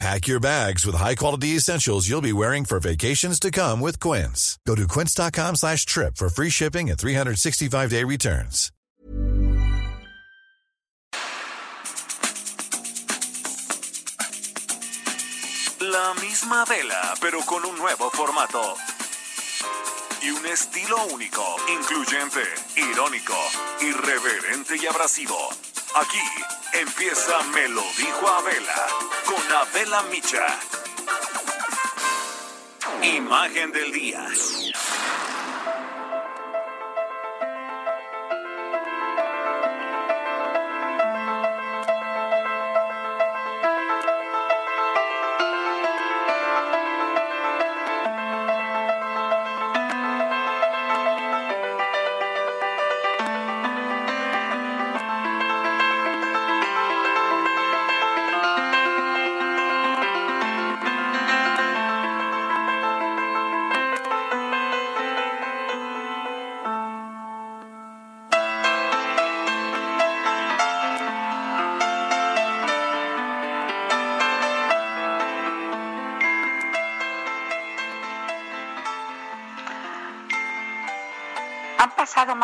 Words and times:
Pack 0.00 0.26
your 0.26 0.40
bags 0.40 0.84
with 0.84 0.96
high-quality 0.96 1.56
essentials 1.56 2.08
you'll 2.08 2.20
be 2.20 2.32
wearing 2.32 2.64
for 2.64 2.80
vacations 2.80 3.38
to 3.40 3.50
come 3.50 3.80
with 3.80 4.00
Quince. 4.00 4.58
Go 4.66 4.74
to 4.74 4.86
quince.com 4.88 5.56
slash 5.56 5.86
trip 5.86 6.16
for 6.16 6.28
free 6.28 6.50
shipping 6.50 6.90
and 6.90 6.98
365-day 6.98 8.04
returns. 8.04 8.70
La 15.80 16.14
misma 16.14 16.64
vela, 16.64 17.14
pero 17.20 17.40
con 17.46 17.64
un 17.64 17.76
nuevo 17.78 18.10
formato. 18.10 18.74
Y 20.22 20.30
un 20.30 20.46
estilo 20.46 20.96
único, 21.12 21.44
incluyente, 21.68 22.42
irónico, 22.76 23.34
irreverente 23.82 24.76
y 24.82 24.86
abrasivo. 24.86 25.50
Aquí 25.96 26.18
empieza 26.72 27.42
Me 27.54 27.68
lo 27.68 27.82
dijo 27.96 28.28
Abela 28.28 28.86
con 29.26 29.52
Abela 29.52 30.02
Micha. 30.04 30.44
Imagen 33.02 33.70
del 33.70 33.92
día. 33.92 34.26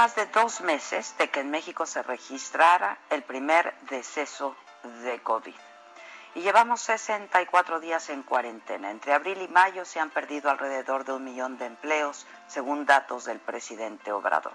Más 0.01 0.17
de 0.17 0.25
dos 0.25 0.62
meses 0.62 1.15
de 1.19 1.29
que 1.29 1.41
en 1.41 1.51
México 1.51 1.84
se 1.84 2.03
registrara 2.03 2.97
el 3.11 3.23
primer 3.23 3.75
deceso 3.91 4.56
de 5.03 5.23
COVID. 5.23 5.55
Y 6.37 6.41
llevamos 6.41 6.81
64 6.81 7.81
días 7.81 8.09
en 8.09 8.23
cuarentena. 8.23 8.91
Entre 8.91 9.12
abril 9.12 9.43
y 9.43 9.48
mayo 9.48 9.84
se 9.84 10.01
han 10.01 10.09
perdido 10.09 10.48
alrededor 10.48 11.05
de 11.05 11.12
un 11.12 11.25
millón 11.25 11.59
de 11.59 11.67
empleos, 11.67 12.27
según 12.48 12.87
datos 12.87 13.27
del 13.27 13.41
presidente 13.41 14.11
Obrador. 14.11 14.55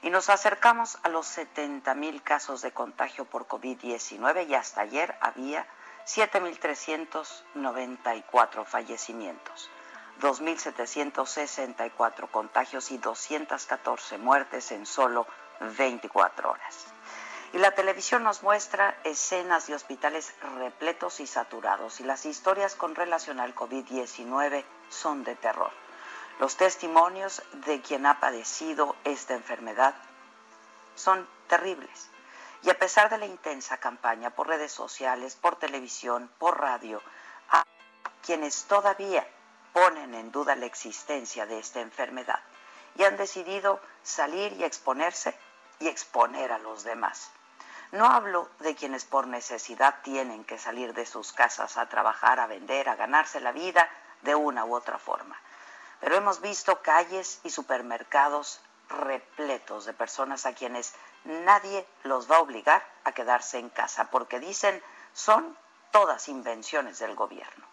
Y 0.00 0.08
nos 0.08 0.30
acercamos 0.30 0.98
a 1.02 1.10
los 1.10 1.26
70 1.26 1.94
mil 1.94 2.22
casos 2.22 2.62
de 2.62 2.72
contagio 2.72 3.26
por 3.26 3.46
COVID-19 3.46 4.48
y 4.48 4.54
hasta 4.54 4.80
ayer 4.80 5.14
había 5.20 5.66
7.394 6.06 8.64
fallecimientos. 8.64 9.68
2.764 10.20 12.30
contagios 12.30 12.90
y 12.90 12.98
214 12.98 14.18
muertes 14.18 14.72
en 14.72 14.86
solo 14.86 15.26
24 15.76 16.50
horas. 16.50 16.86
Y 17.52 17.58
la 17.58 17.72
televisión 17.72 18.22
nos 18.22 18.42
muestra 18.42 18.96
escenas 19.04 19.66
de 19.66 19.74
hospitales 19.74 20.32
repletos 20.58 21.20
y 21.20 21.26
saturados 21.26 22.00
y 22.00 22.04
las 22.04 22.24
historias 22.24 22.74
con 22.74 22.94
relación 22.94 23.40
al 23.40 23.54
COVID-19 23.54 24.64
son 24.88 25.22
de 25.24 25.34
terror. 25.36 25.70
Los 26.40 26.56
testimonios 26.56 27.42
de 27.66 27.82
quien 27.82 28.06
ha 28.06 28.20
padecido 28.20 28.96
esta 29.04 29.34
enfermedad 29.34 29.94
son 30.94 31.28
terribles. 31.46 32.08
Y 32.62 32.70
a 32.70 32.78
pesar 32.78 33.10
de 33.10 33.18
la 33.18 33.26
intensa 33.26 33.76
campaña 33.76 34.30
por 34.30 34.48
redes 34.48 34.72
sociales, 34.72 35.36
por 35.36 35.56
televisión, 35.56 36.30
por 36.38 36.58
radio, 36.58 37.02
a 37.50 37.64
quienes 38.24 38.64
todavía 38.64 39.26
ponen 39.72 40.14
en 40.14 40.30
duda 40.30 40.56
la 40.56 40.66
existencia 40.66 41.46
de 41.46 41.58
esta 41.58 41.80
enfermedad 41.80 42.40
y 42.96 43.04
han 43.04 43.16
decidido 43.16 43.80
salir 44.02 44.52
y 44.52 44.64
exponerse 44.64 45.36
y 45.78 45.88
exponer 45.88 46.52
a 46.52 46.58
los 46.58 46.84
demás. 46.84 47.30
No 47.90 48.06
hablo 48.06 48.48
de 48.60 48.74
quienes 48.74 49.04
por 49.04 49.26
necesidad 49.26 49.96
tienen 50.02 50.44
que 50.44 50.58
salir 50.58 50.94
de 50.94 51.04
sus 51.04 51.32
casas 51.32 51.76
a 51.76 51.88
trabajar, 51.88 52.40
a 52.40 52.46
vender, 52.46 52.88
a 52.88 52.96
ganarse 52.96 53.40
la 53.40 53.52
vida 53.52 53.88
de 54.22 54.34
una 54.34 54.64
u 54.64 54.74
otra 54.74 54.98
forma. 54.98 55.38
Pero 56.00 56.16
hemos 56.16 56.40
visto 56.40 56.80
calles 56.82 57.40
y 57.44 57.50
supermercados 57.50 58.60
repletos 58.88 59.84
de 59.84 59.92
personas 59.92 60.46
a 60.46 60.54
quienes 60.54 60.94
nadie 61.24 61.86
los 62.02 62.30
va 62.30 62.36
a 62.36 62.40
obligar 62.40 62.86
a 63.04 63.12
quedarse 63.12 63.58
en 63.58 63.70
casa 63.70 64.10
porque 64.10 64.40
dicen 64.40 64.82
son 65.12 65.56
todas 65.90 66.28
invenciones 66.28 66.98
del 66.98 67.14
gobierno 67.14 67.71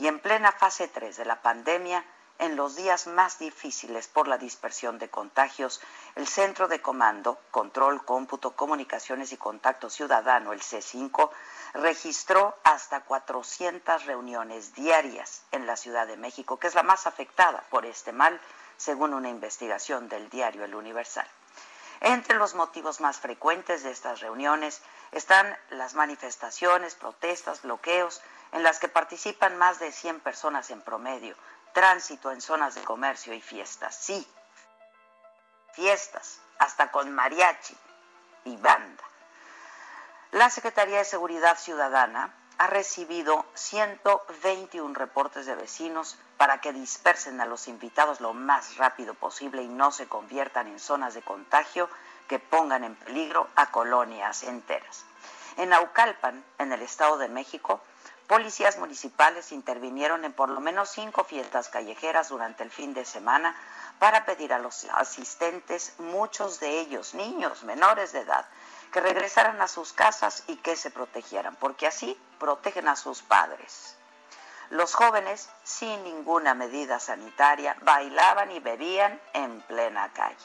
y 0.00 0.08
en 0.08 0.18
plena 0.18 0.50
fase 0.50 0.88
3 0.88 1.14
de 1.18 1.26
la 1.26 1.42
pandemia, 1.42 2.02
en 2.38 2.56
los 2.56 2.74
días 2.74 3.06
más 3.06 3.38
difíciles 3.38 4.08
por 4.08 4.28
la 4.28 4.38
dispersión 4.38 4.98
de 4.98 5.10
contagios, 5.10 5.78
el 6.14 6.26
Centro 6.26 6.68
de 6.68 6.80
Comando, 6.80 7.38
Control, 7.50 8.02
Cómputo, 8.06 8.56
Comunicaciones 8.56 9.30
y 9.32 9.36
Contacto 9.36 9.90
Ciudadano, 9.90 10.54
el 10.54 10.60
C5, 10.60 11.30
registró 11.74 12.56
hasta 12.64 13.00
400 13.02 14.06
reuniones 14.06 14.74
diarias 14.74 15.42
en 15.52 15.66
la 15.66 15.76
Ciudad 15.76 16.06
de 16.06 16.16
México, 16.16 16.58
que 16.58 16.68
es 16.68 16.74
la 16.74 16.82
más 16.82 17.06
afectada 17.06 17.62
por 17.68 17.84
este 17.84 18.12
mal, 18.12 18.40
según 18.78 19.12
una 19.12 19.28
investigación 19.28 20.08
del 20.08 20.30
diario 20.30 20.64
El 20.64 20.74
Universal. 20.74 21.28
Entre 22.00 22.38
los 22.38 22.54
motivos 22.54 23.02
más 23.02 23.18
frecuentes 23.18 23.82
de 23.82 23.90
estas 23.90 24.20
reuniones 24.20 24.80
están 25.12 25.54
las 25.68 25.92
manifestaciones, 25.92 26.94
protestas, 26.94 27.60
bloqueos, 27.60 28.22
en 28.52 28.62
las 28.62 28.78
que 28.78 28.88
participan 28.88 29.56
más 29.56 29.78
de 29.78 29.92
100 29.92 30.20
personas 30.20 30.70
en 30.70 30.82
promedio, 30.82 31.36
tránsito 31.72 32.30
en 32.32 32.40
zonas 32.40 32.74
de 32.74 32.82
comercio 32.82 33.32
y 33.34 33.40
fiestas. 33.40 33.94
Sí, 33.94 34.26
fiestas, 35.72 36.40
hasta 36.58 36.90
con 36.90 37.12
mariachi 37.12 37.76
y 38.44 38.56
banda. 38.56 39.04
La 40.32 40.50
Secretaría 40.50 40.98
de 40.98 41.04
Seguridad 41.04 41.58
Ciudadana 41.58 42.34
ha 42.58 42.66
recibido 42.66 43.46
121 43.54 44.94
reportes 44.94 45.46
de 45.46 45.54
vecinos 45.54 46.18
para 46.36 46.60
que 46.60 46.72
dispersen 46.72 47.40
a 47.40 47.46
los 47.46 47.68
invitados 47.68 48.20
lo 48.20 48.34
más 48.34 48.76
rápido 48.76 49.14
posible 49.14 49.62
y 49.62 49.68
no 49.68 49.92
se 49.92 50.06
conviertan 50.08 50.68
en 50.68 50.78
zonas 50.78 51.14
de 51.14 51.22
contagio 51.22 51.88
que 52.28 52.38
pongan 52.38 52.84
en 52.84 52.96
peligro 52.96 53.48
a 53.56 53.70
colonias 53.70 54.42
enteras. 54.42 55.04
En 55.56 55.72
Aucalpan, 55.72 56.44
en 56.58 56.72
el 56.72 56.82
Estado 56.82 57.18
de 57.18 57.28
México, 57.28 57.80
Policías 58.30 58.78
municipales 58.78 59.50
intervinieron 59.50 60.24
en 60.24 60.32
por 60.32 60.50
lo 60.50 60.60
menos 60.60 60.90
cinco 60.90 61.24
fiestas 61.24 61.68
callejeras 61.68 62.28
durante 62.28 62.62
el 62.62 62.70
fin 62.70 62.94
de 62.94 63.04
semana 63.04 63.56
para 63.98 64.24
pedir 64.24 64.52
a 64.52 64.60
los 64.60 64.84
asistentes, 64.94 65.94
muchos 65.98 66.60
de 66.60 66.78
ellos 66.78 67.12
niños 67.14 67.64
menores 67.64 68.12
de 68.12 68.20
edad, 68.20 68.46
que 68.92 69.00
regresaran 69.00 69.60
a 69.60 69.66
sus 69.66 69.92
casas 69.92 70.44
y 70.46 70.54
que 70.58 70.76
se 70.76 70.92
protegieran, 70.92 71.56
porque 71.56 71.88
así 71.88 72.16
protegen 72.38 72.86
a 72.86 72.94
sus 72.94 73.20
padres. 73.20 73.96
Los 74.68 74.94
jóvenes, 74.94 75.50
sin 75.64 76.04
ninguna 76.04 76.54
medida 76.54 77.00
sanitaria, 77.00 77.76
bailaban 77.82 78.52
y 78.52 78.60
bebían 78.60 79.20
en 79.32 79.60
plena 79.62 80.08
calle. 80.12 80.36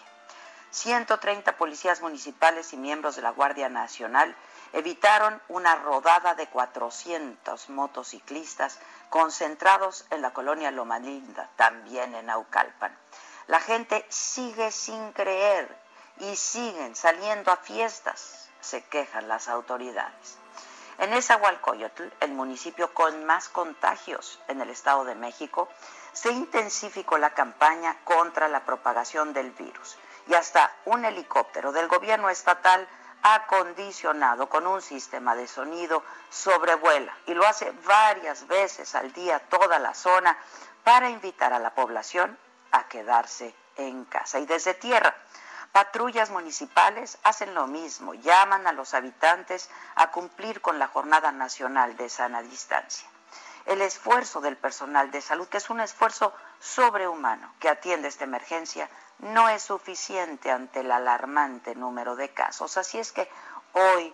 130 0.71 1.55
policías 1.55 2.01
municipales 2.01 2.73
y 2.73 2.77
miembros 2.77 3.15
de 3.15 3.21
la 3.21 3.29
Guardia 3.29 3.69
Nacional 3.69 4.35
evitaron 4.75 5.41
una 5.47 5.75
rodada 5.75 6.35
de 6.35 6.47
400 6.47 7.69
motociclistas 7.69 8.77
concentrados 9.09 10.05
en 10.09 10.21
la 10.21 10.33
colonia 10.33 10.69
Loma 10.69 10.99
Linda, 10.99 11.49
también 11.55 12.13
en 12.13 12.29
Aucalpan. 12.29 12.93
La 13.47 13.61
gente 13.61 14.05
sigue 14.09 14.71
sin 14.71 15.13
creer 15.13 15.73
y 16.19 16.35
siguen 16.35 16.93
saliendo 16.93 17.53
a 17.53 17.57
fiestas, 17.57 18.49
se 18.59 18.83
quejan 18.83 19.29
las 19.29 19.47
autoridades. 19.47 20.37
En 20.97 21.13
Esahualcoyotl, 21.13 22.03
el 22.19 22.31
municipio 22.31 22.93
con 22.93 23.23
más 23.23 23.47
contagios 23.47 24.41
en 24.49 24.59
el 24.59 24.69
Estado 24.69 25.05
de 25.05 25.15
México, 25.15 25.69
se 26.11 26.31
intensificó 26.31 27.17
la 27.17 27.33
campaña 27.33 27.97
contra 28.03 28.49
la 28.49 28.65
propagación 28.65 29.31
del 29.31 29.51
virus 29.51 29.97
y 30.27 30.33
hasta 30.33 30.73
un 30.83 31.05
helicóptero 31.05 31.71
del 31.71 31.87
gobierno 31.87 32.29
estatal 32.29 32.87
acondicionado 33.27 34.49
con 34.49 34.67
un 34.67 34.83
sistema 34.83 35.35
de 35.35 35.47
sonido 35.47 36.03
sobrevuela 36.29 37.11
y 37.25 37.33
lo 37.33 37.43
hace 37.47 37.71
varias 37.83 38.45
veces 38.45 38.93
al 38.93 39.11
día 39.13 39.39
toda 39.49 39.79
la 39.79 39.95
zona 39.95 40.37
para 40.83 41.09
invitar 41.09 41.51
a 41.51 41.57
la 41.57 41.73
población 41.73 42.37
a 42.71 42.87
quedarse 42.87 43.55
en 43.77 44.05
casa. 44.05 44.37
Y 44.37 44.45
desde 44.45 44.75
tierra, 44.75 45.15
patrullas 45.71 46.29
municipales 46.29 47.17
hacen 47.23 47.55
lo 47.55 47.65
mismo, 47.65 48.13
llaman 48.13 48.67
a 48.67 48.73
los 48.73 48.93
habitantes 48.93 49.71
a 49.95 50.11
cumplir 50.11 50.61
con 50.61 50.77
la 50.77 50.87
Jornada 50.87 51.31
Nacional 51.31 51.97
de 51.97 52.09
Sana 52.09 52.43
Distancia. 52.43 53.09
El 53.65 53.81
esfuerzo 53.81 54.39
del 54.39 54.55
personal 54.55 55.09
de 55.09 55.21
salud, 55.21 55.47
que 55.47 55.57
es 55.57 55.71
un 55.71 55.79
esfuerzo 55.79 56.31
sobrehumano 56.59 57.53
que 57.59 57.69
atiende 57.69 58.07
esta 58.07 58.23
emergencia, 58.23 58.89
no 59.19 59.49
es 59.49 59.63
suficiente 59.63 60.51
ante 60.51 60.81
el 60.81 60.91
alarmante 60.91 61.75
número 61.75 62.15
de 62.15 62.33
casos. 62.33 62.77
Así 62.77 62.97
es 62.97 63.11
que 63.11 63.29
hoy, 63.73 64.13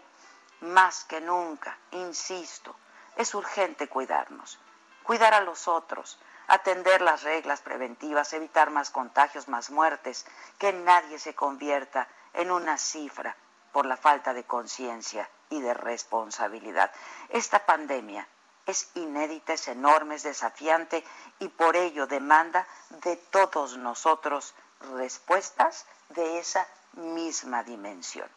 más 0.62 1.04
que 1.06 1.22
nunca, 1.22 1.78
insisto, 1.92 2.76
es 3.16 3.34
urgente 3.34 3.88
cuidarnos, 3.88 4.60
cuidar 5.04 5.34
a 5.34 5.42
los 5.42 5.68
otros, 5.68 6.20
atender 6.48 7.02
las 7.02 7.24
reglas 7.24 7.62
preventivas, 7.62 8.34
evitar 8.34 8.70
más 8.70 8.90
contagios, 8.90 9.48
más 9.48 9.70
muertes, 9.72 10.26
que 10.58 10.74
nadie 10.74 11.20
se 11.20 11.34
convierta 11.34 12.08
en 12.34 12.52
una 12.52 12.78
cifra 12.78 13.36
por 13.72 13.86
la 13.86 13.98
falta 13.98 14.34
de 14.34 14.44
conciencia 14.44 15.30
y 15.50 15.62
de 15.62 15.74
responsabilidad. 15.74 16.92
Esta 17.30 17.66
pandemia 17.66 18.28
es 18.72 18.90
inédita, 18.96 19.54
es 19.54 20.24
desafiante 20.24 21.04
y 21.40 21.50
por 21.50 21.76
ello 21.76 22.08
demanda 22.08 22.66
de 23.04 23.18
todos 23.18 23.78
nosotros 23.78 24.56
respuestas 24.96 25.86
de 26.10 26.40
esa 26.40 26.66
misma 26.94 27.64
dimensión. 27.64 28.30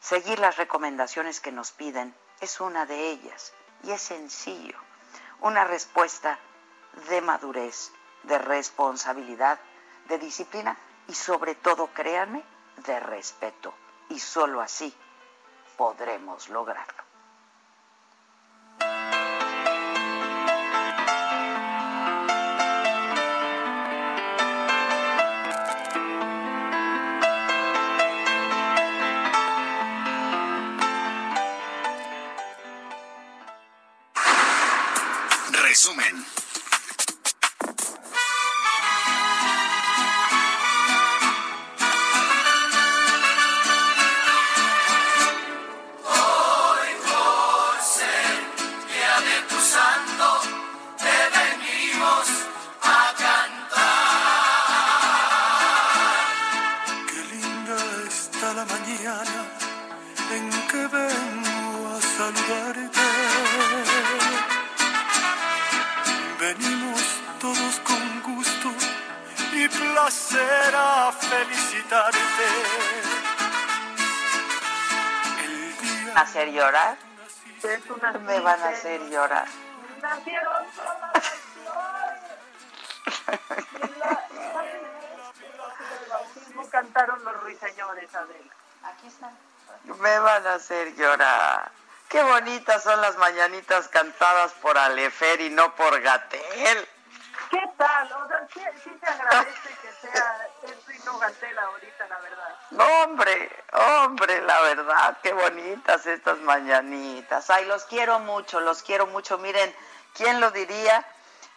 Seguir 0.00 0.38
las 0.38 0.56
recomendaciones 0.56 1.40
que 1.40 1.52
nos 1.52 1.72
piden 1.72 2.14
es 2.40 2.60
una 2.60 2.86
de 2.86 3.10
ellas 3.10 3.52
y 3.82 3.90
es 3.90 4.00
sencillo. 4.00 4.78
Una 5.40 5.64
respuesta 5.64 6.38
de 7.08 7.20
madurez, 7.20 7.90
de 8.22 8.38
responsabilidad, 8.38 9.58
de 10.08 10.18
disciplina 10.18 10.76
y 11.08 11.14
sobre 11.14 11.54
todo, 11.54 11.88
créanme, 11.92 12.44
de 12.86 13.00
respeto. 13.00 13.74
Y 14.08 14.18
solo 14.20 14.60
así 14.60 14.94
podremos 15.76 16.48
lograrlo. 16.48 17.03
Bonitas 92.34 92.82
son 92.82 93.00
las 93.00 93.16
mañanitas 93.16 93.86
cantadas 93.86 94.52
por 94.54 94.76
Alefer 94.76 95.40
y 95.40 95.50
no 95.50 95.72
por 95.76 96.00
Gatel. 96.00 96.88
¿Qué 97.48 97.62
tal? 97.78 98.12
O 98.12 98.26
sea, 98.26 98.48
sí, 98.52 98.60
sí 98.82 98.90
se 98.98 99.06
agradece 99.06 99.68
que 99.80 100.08
sea 100.08 100.48
eso 100.64 100.92
y 100.92 100.98
no 101.04 101.16
Gatel 101.18 101.56
ahorita, 101.56 102.08
la 102.08 102.18
verdad. 102.18 103.04
Hombre, 103.04 103.64
hombre, 103.72 104.42
la 104.42 104.60
verdad, 104.62 105.16
qué 105.22 105.32
bonitas 105.32 106.06
estas 106.06 106.38
mañanitas. 106.40 107.50
Ay, 107.50 107.66
los 107.66 107.84
quiero 107.84 108.18
mucho, 108.18 108.58
los 108.58 108.82
quiero 108.82 109.06
mucho. 109.06 109.38
Miren, 109.38 109.72
¿quién 110.14 110.40
lo 110.40 110.50
diría? 110.50 111.06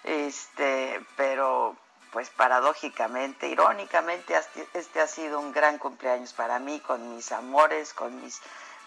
Este, 0.04 1.04
pero 1.16 1.76
pues 2.12 2.30
paradójicamente, 2.30 3.48
irónicamente, 3.48 4.40
este 4.74 5.02
ha 5.02 5.08
sido 5.08 5.40
un 5.40 5.52
gran 5.52 5.80
cumpleaños 5.80 6.34
para 6.34 6.60
mí, 6.60 6.80
con 6.82 7.16
mis 7.16 7.32
amores, 7.32 7.94
con 7.94 8.22
mis, 8.22 8.42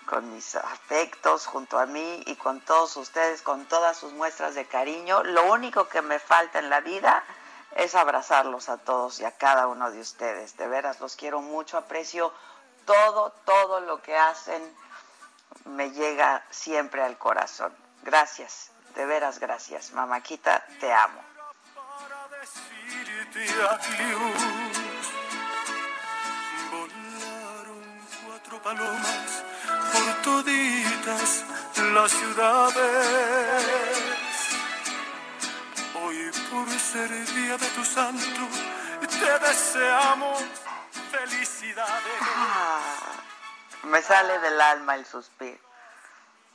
con 0.06 0.34
mis 0.34 0.56
afectos 0.56 1.46
junto 1.46 1.78
a 1.78 1.86
mí 1.86 2.22
y 2.26 2.36
con 2.36 2.60
todos 2.60 2.96
ustedes, 2.96 3.42
con 3.42 3.66
todas 3.66 3.96
sus 3.96 4.12
muestras 4.12 4.54
de 4.54 4.66
cariño. 4.66 5.22
Lo 5.22 5.52
único 5.52 5.88
que 5.88 6.02
me 6.02 6.18
falta 6.18 6.58
en 6.58 6.70
la 6.70 6.80
vida 6.80 7.22
es 7.76 7.94
abrazarlos 7.94 8.68
a 8.68 8.78
todos 8.78 9.20
y 9.20 9.24
a 9.24 9.36
cada 9.36 9.66
uno 9.66 9.90
de 9.90 10.00
ustedes. 10.00 10.56
De 10.56 10.66
veras, 10.66 11.00
los 11.00 11.16
quiero 11.16 11.40
mucho, 11.40 11.78
aprecio 11.78 12.32
todo, 12.84 13.32
todo 13.44 13.80
lo 13.80 14.02
que 14.02 14.16
hacen, 14.16 14.62
me 15.64 15.90
llega 15.90 16.44
siempre 16.50 17.02
al 17.02 17.18
corazón. 17.18 17.74
Gracias, 18.02 18.70
de 18.94 19.06
veras 19.06 19.38
gracias. 19.38 19.92
Mamáquita, 19.92 20.64
te 20.80 20.92
amo. 20.92 21.20
Palomas 28.62 29.42
por 29.92 30.22
toditas 30.22 31.44
las 31.92 32.10
ciudades 32.10 33.50
Hoy 36.02 36.30
por 36.50 36.68
ser 36.70 37.10
día 37.34 37.56
de 37.58 37.66
tu 37.68 37.84
santo, 37.84 38.48
te 39.00 39.38
deseamos 39.46 40.42
felicidades. 41.10 42.20
Ah, 42.22 42.80
me 43.84 44.00
sale 44.00 44.38
del 44.38 44.60
alma 44.60 44.94
el 44.94 45.04
suspiro. 45.04 45.58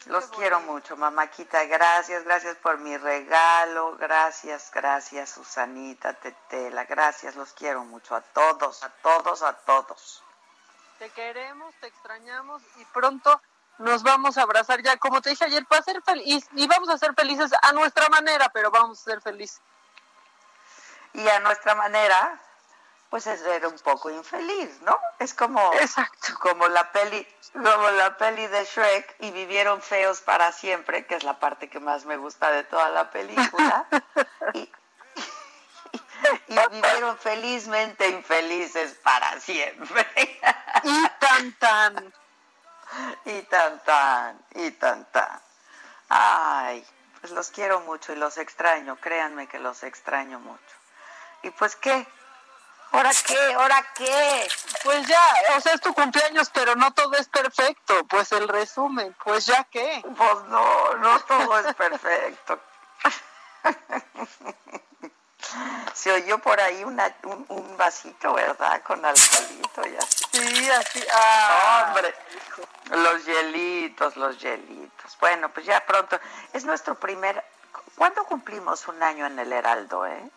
Los 0.07 0.27
quiero 0.27 0.59
mucho, 0.61 0.95
mamáquita. 0.97 1.65
Gracias, 1.65 2.23
gracias 2.23 2.55
por 2.57 2.77
mi 2.77 2.95
regalo. 2.97 3.97
Gracias, 3.97 4.71
gracias, 4.73 5.31
Susanita, 5.31 6.13
Tetela. 6.13 6.85
Gracias, 6.85 7.35
los 7.35 7.53
quiero 7.53 7.83
mucho 7.85 8.15
a 8.15 8.21
todos, 8.21 8.83
a 8.83 8.89
todos, 8.89 9.41
a 9.41 9.53
todos. 9.53 10.24
Te 10.99 11.09
queremos, 11.09 11.73
te 11.81 11.87
extrañamos 11.87 12.61
y 12.77 12.85
pronto 12.85 13.41
nos 13.77 14.03
vamos 14.03 14.37
a 14.37 14.43
abrazar 14.43 14.81
ya, 14.81 14.97
como 14.97 15.21
te 15.21 15.31
dije 15.31 15.45
ayer, 15.45 15.65
para 15.65 15.83
ser 15.83 16.01
feliz 16.01 16.47
y 16.53 16.67
vamos 16.67 16.89
a 16.89 16.97
ser 16.97 17.13
felices 17.13 17.51
a 17.61 17.73
nuestra 17.73 18.07
manera, 18.09 18.49
pero 18.53 18.71
vamos 18.71 19.01
a 19.01 19.03
ser 19.03 19.21
felices. 19.21 19.61
Y 21.13 21.27
a 21.27 21.39
nuestra 21.39 21.75
manera, 21.75 22.39
pues 23.09 23.27
es 23.27 23.41
ser 23.41 23.65
un 23.67 23.77
poco 23.79 24.09
infeliz, 24.09 24.81
¿no? 24.81 24.97
Es 25.19 25.33
como, 25.33 25.73
Exacto. 25.75 26.37
como 26.39 26.67
la 26.67 26.91
peli, 26.91 27.27
como 27.53 27.89
la 27.91 28.17
peli 28.17 28.47
de 28.47 28.65
Shrek 28.65 29.15
y 29.19 29.31
vivieron 29.31 29.81
feos 29.81 30.21
para 30.21 30.51
siempre, 30.51 31.05
que 31.05 31.15
es 31.15 31.23
la 31.23 31.39
parte 31.39 31.69
que 31.69 31.79
más 31.79 32.05
me 32.05 32.17
gusta 32.17 32.51
de 32.51 32.63
toda 32.63 32.89
la 32.89 33.11
película. 33.11 33.85
y, 34.53 34.69
y 36.47 36.59
vivieron 36.75 37.17
felizmente 37.17 38.07
infelices 38.09 38.93
para 39.03 39.39
siempre. 39.39 40.05
y 40.83 41.07
tan 41.19 41.53
tan 41.53 42.13
y 43.25 43.41
tan 43.43 43.83
tan, 43.83 44.45
y 44.55 44.71
tan 44.71 45.05
tan. 45.11 45.41
Ay, 46.09 46.85
pues 47.19 47.31
los 47.33 47.49
quiero 47.49 47.81
mucho 47.81 48.13
y 48.13 48.15
los 48.15 48.37
extraño, 48.37 48.97
créanme 48.97 49.47
que 49.47 49.59
los 49.59 49.83
extraño 49.83 50.39
mucho. 50.39 50.75
¿Y 51.43 51.49
pues 51.51 51.75
qué? 51.75 52.07
¿Ahora 52.91 53.11
qué? 53.25 53.53
¿Ahora 53.53 53.85
qué? 53.95 54.47
Pues 54.83 55.07
ya, 55.07 55.21
o 55.57 55.61
sea, 55.61 55.73
es 55.73 55.81
tu 55.81 55.93
cumpleaños, 55.93 56.49
pero 56.53 56.75
no 56.75 56.93
todo 56.93 57.13
es 57.13 57.27
perfecto. 57.27 58.05
Pues 58.05 58.31
el 58.31 58.47
resumen, 58.47 59.15
pues 59.23 59.45
ya 59.47 59.65
qué. 59.65 60.01
Pues 60.15 60.43
no, 60.45 60.93
no 60.95 61.19
todo 61.21 61.59
es 61.59 61.75
perfecto. 61.75 62.59
Se 65.95 66.11
oyó 66.11 66.39
por 66.39 66.59
ahí 66.59 66.83
una, 66.83 67.15
un, 67.23 67.77
vasito, 67.77 68.33
¿verdad? 68.33 68.81
Con 68.83 69.03
alcoholito 69.05 69.87
y 69.87 69.95
así. 69.95 70.25
Sí, 70.33 70.69
así. 70.69 71.03
Ah, 71.13 71.85
Hombre, 71.87 72.13
los 72.91 73.25
hielitos, 73.25 74.17
los 74.17 74.37
hielitos. 74.37 75.17
Bueno, 75.21 75.49
pues 75.53 75.65
ya 75.65 75.85
pronto. 75.85 76.19
Es 76.51 76.65
nuestro 76.65 76.95
primer... 76.95 77.41
¿Cuándo 77.95 78.25
cumplimos 78.25 78.85
un 78.89 79.01
año 79.01 79.25
en 79.25 79.39
el 79.39 79.53
Heraldo, 79.53 80.05
eh? 80.05 80.29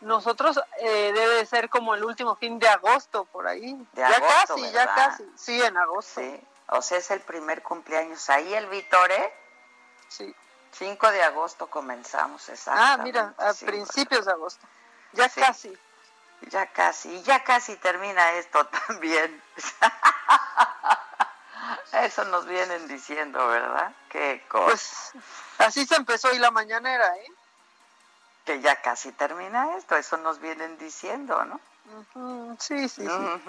Nosotros 0.00 0.58
eh, 0.78 1.12
debe 1.14 1.44
ser 1.44 1.68
como 1.68 1.94
el 1.94 2.02
último 2.04 2.34
fin 2.36 2.58
de 2.58 2.68
agosto, 2.68 3.26
por 3.26 3.46
ahí. 3.46 3.74
De 3.92 4.00
ya 4.00 4.08
agosto, 4.08 4.54
casi, 4.54 4.72
ya 4.72 4.94
casi. 4.94 5.30
Sí, 5.36 5.62
en 5.62 5.76
agosto. 5.76 6.22
Sí, 6.22 6.40
o 6.68 6.80
sea, 6.80 6.96
es 6.96 7.10
el 7.10 7.20
primer 7.20 7.62
cumpleaños. 7.62 8.30
Ahí 8.30 8.54
el 8.54 8.66
Víctor, 8.68 9.12
¿eh? 9.12 9.34
Sí. 10.08 10.34
5 10.72 11.10
de 11.10 11.22
agosto 11.22 11.66
comenzamos, 11.68 12.48
exacto. 12.48 12.80
Ah, 12.82 12.96
mira, 12.96 13.34
a 13.36 13.52
principios 13.52 14.24
de 14.24 14.32
agosto. 14.32 14.66
Ya 15.12 15.28
casi. 15.28 15.76
Ya 16.50 16.66
casi, 16.66 17.22
ya 17.22 17.44
casi 17.44 17.76
termina 17.76 18.32
esto 18.32 18.66
también. 18.86 19.42
Eso 21.92 22.24
nos 22.24 22.46
vienen 22.46 22.88
diciendo, 22.88 23.46
¿verdad? 23.48 23.92
Qué 24.08 24.44
cosa. 24.48 24.66
Pues 24.66 25.12
así 25.58 25.86
se 25.86 25.94
empezó 25.96 26.28
hoy 26.28 26.38
la 26.38 26.50
mañanera, 26.50 27.16
¿eh? 27.16 27.32
Que 28.44 28.60
ya 28.60 28.80
casi 28.82 29.12
termina 29.12 29.76
esto, 29.76 29.96
eso 29.96 30.16
nos 30.16 30.40
vienen 30.40 30.76
diciendo, 30.78 31.44
¿no? 31.44 31.60
Sí, 32.58 32.88
sí, 32.88 33.06
sí. 33.06 33.42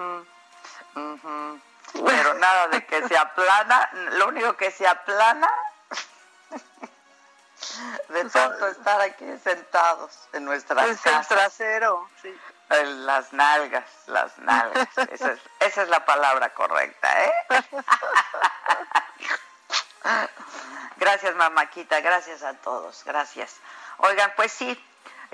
Pero 2.06 2.34
nada 2.36 2.68
de 2.68 2.86
que 2.86 3.08
se 3.08 3.18
aplana, 3.18 3.90
lo 4.12 4.28
único 4.28 4.56
que 4.56 4.72
se 4.72 4.88
aplana 4.88 5.50
de 8.10 8.30
tanto 8.30 8.68
estar 8.68 9.02
aquí 9.02 9.26
sentados 9.44 10.28
en 10.34 10.46
nuestras 10.46 10.90
es 10.90 11.06
el 11.06 11.28
trasero, 11.28 12.10
sí. 12.22 12.36
Las 12.70 13.34
nalgas, 13.34 13.86
las 14.08 14.38
nalgas. 14.40 14.88
Esa 15.12 15.34
es, 15.34 15.40
esa 15.60 15.84
es 15.84 15.90
la 15.90 16.06
palabra 16.06 16.54
correcta, 16.54 17.26
¿eh? 17.26 17.34
gracias, 20.98 21.36
mamáquita. 21.36 22.02
Gracias 22.02 22.42
a 22.42 22.56
todos. 22.56 23.04
Gracias. 23.06 23.58
Oigan, 23.98 24.34
pues 24.36 24.52
sí, 24.52 24.76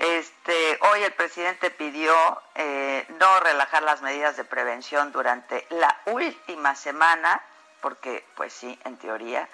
este, 0.00 0.78
hoy 0.92 1.02
el 1.02 1.12
presidente 1.12 1.70
pidió 1.70 2.14
eh, 2.54 3.06
no 3.18 3.40
relajar 3.40 3.82
las 3.82 4.00
medidas 4.00 4.36
de 4.36 4.44
prevención 4.44 5.12
durante 5.12 5.66
la 5.70 5.94
última 6.06 6.74
semana, 6.74 7.42
porque, 7.80 8.24
pues 8.34 8.52
sí, 8.52 8.78
en 8.84 8.96
teoría, 8.96 9.48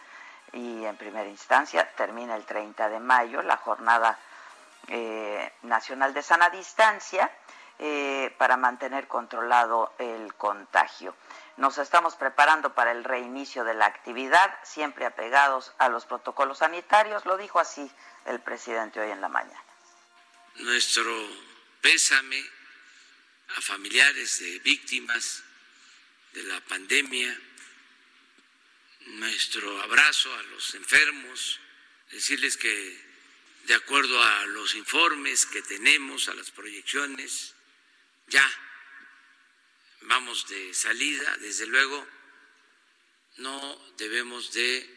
y 0.53 0.85
en 0.85 0.97
primera 0.97 1.29
instancia 1.29 1.91
termina 1.97 2.37
el 2.37 2.45
30 2.45 2.89
de 2.89 3.01
mayo 3.01 3.43
la 3.43 3.57
jornada 3.57 4.19
eh, 4.89 5.53
nacional 5.63 6.15
de 6.15 6.23
sana 6.23 6.51
distancia 6.51 7.31
eh, 7.79 8.35
para 8.39 8.57
mantener 8.57 9.07
controlado 9.09 9.95
el 9.99 10.33
contagio. 10.35 11.15
Nos 11.57 11.79
estamos 11.79 12.17
preparando 12.17 12.75
para 12.75 12.93
el 12.93 13.05
reinicio 13.05 13.65
de 13.65 13.75
la 13.75 13.87
actividad, 13.87 14.55
siempre 14.63 15.07
apegados 15.07 15.73
a 15.79 15.89
los 15.89 16.07
protocolos 16.07 16.59
sanitarios, 16.59 17.27
lo 17.27 17.37
dijo 17.37 17.59
así 17.59 17.91
el 18.27 18.41
presidente 18.41 19.01
hoy 19.01 19.11
en 19.11 19.21
la 19.21 19.29
mañana. 19.29 19.63
Nuestro 20.57 21.13
pésame 21.83 22.43
a 23.57 23.61
familiares 23.61 24.41
de 24.41 24.59
víctimas 24.61 25.43
de 26.33 26.43
la 26.45 26.61
pandemia 26.63 27.37
nuestro 29.07 29.81
abrazo 29.83 30.35
a 30.35 30.43
los 30.45 30.75
enfermos, 30.75 31.61
decirles 32.11 32.57
que 32.57 33.07
de 33.65 33.75
acuerdo 33.75 34.23
a 34.23 34.47
los 34.47 34.75
informes 34.75 35.47
que 35.47 35.63
tenemos, 35.63 36.29
a 36.29 36.35
las 36.35 36.51
proyecciones, 36.51 37.55
ya 38.29 38.49
vamos 40.03 40.47
de 40.49 40.73
salida, 40.75 41.37
desde 41.39 41.67
luego 41.67 42.07
no 43.39 43.79
debemos 43.97 44.53
de 44.53 44.97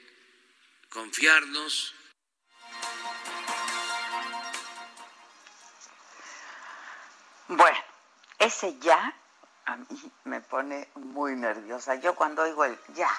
confiarnos. 0.90 1.96
Bueno, 7.48 7.78
ese 8.38 8.78
ya 8.80 9.16
a 9.66 9.78
mí 9.78 10.12
me 10.26 10.42
pone 10.42 10.90
muy 10.96 11.36
nerviosa. 11.36 11.96
Yo 11.96 12.16
cuando 12.16 12.44
oigo 12.44 12.66
el 12.66 12.78
ya, 12.94 13.10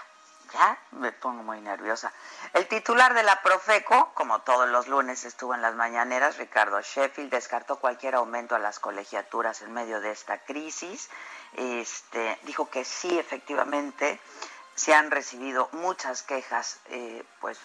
ya 0.52 0.78
me 0.92 1.12
pongo 1.12 1.42
muy 1.42 1.61
nerviosa. 1.61 2.12
El 2.52 2.66
titular 2.69 3.14
de 3.14 3.23
la 3.23 3.40
Profeco, 3.42 4.12
como 4.14 4.40
todos 4.42 4.69
los 4.69 4.88
lunes 4.88 5.25
estuvo 5.25 5.54
en 5.54 5.62
las 5.62 5.75
mañaneras, 5.75 6.38
Ricardo 6.38 6.80
Sheffield, 6.80 7.30
descartó 7.30 7.76
cualquier 7.76 8.14
aumento 8.14 8.54
a 8.54 8.59
las 8.59 8.78
colegiaturas 8.78 9.62
en 9.62 9.73
medio 9.73 10.00
de 10.00 10.11
esta 10.11 10.38
crisis. 10.38 11.11
Este, 11.54 12.38
dijo 12.42 12.71
que 12.71 12.85
sí, 12.85 13.19
efectivamente, 13.19 14.21
se 14.75 14.95
han 14.95 15.11
recibido 15.11 15.69
muchas 15.73 16.23
quejas 16.23 16.80
eh, 16.87 17.25
pues, 17.40 17.59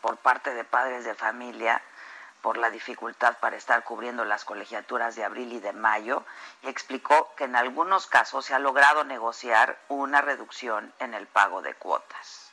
por 0.00 0.16
parte 0.18 0.54
de 0.54 0.64
padres 0.64 1.04
de 1.04 1.14
familia 1.14 1.82
por 2.42 2.56
la 2.56 2.70
dificultad 2.70 3.36
para 3.38 3.56
estar 3.56 3.84
cubriendo 3.84 4.24
las 4.24 4.44
colegiaturas 4.44 5.16
de 5.16 5.24
abril 5.24 5.52
y 5.52 5.60
de 5.60 5.72
mayo 5.72 6.24
y 6.62 6.68
explicó 6.68 7.34
que 7.36 7.44
en 7.44 7.56
algunos 7.56 8.06
casos 8.06 8.44
se 8.44 8.54
ha 8.54 8.58
logrado 8.58 9.04
negociar 9.04 9.78
una 9.88 10.20
reducción 10.20 10.92
en 10.98 11.14
el 11.14 11.26
pago 11.26 11.62
de 11.62 11.74
cuotas. 11.74 12.49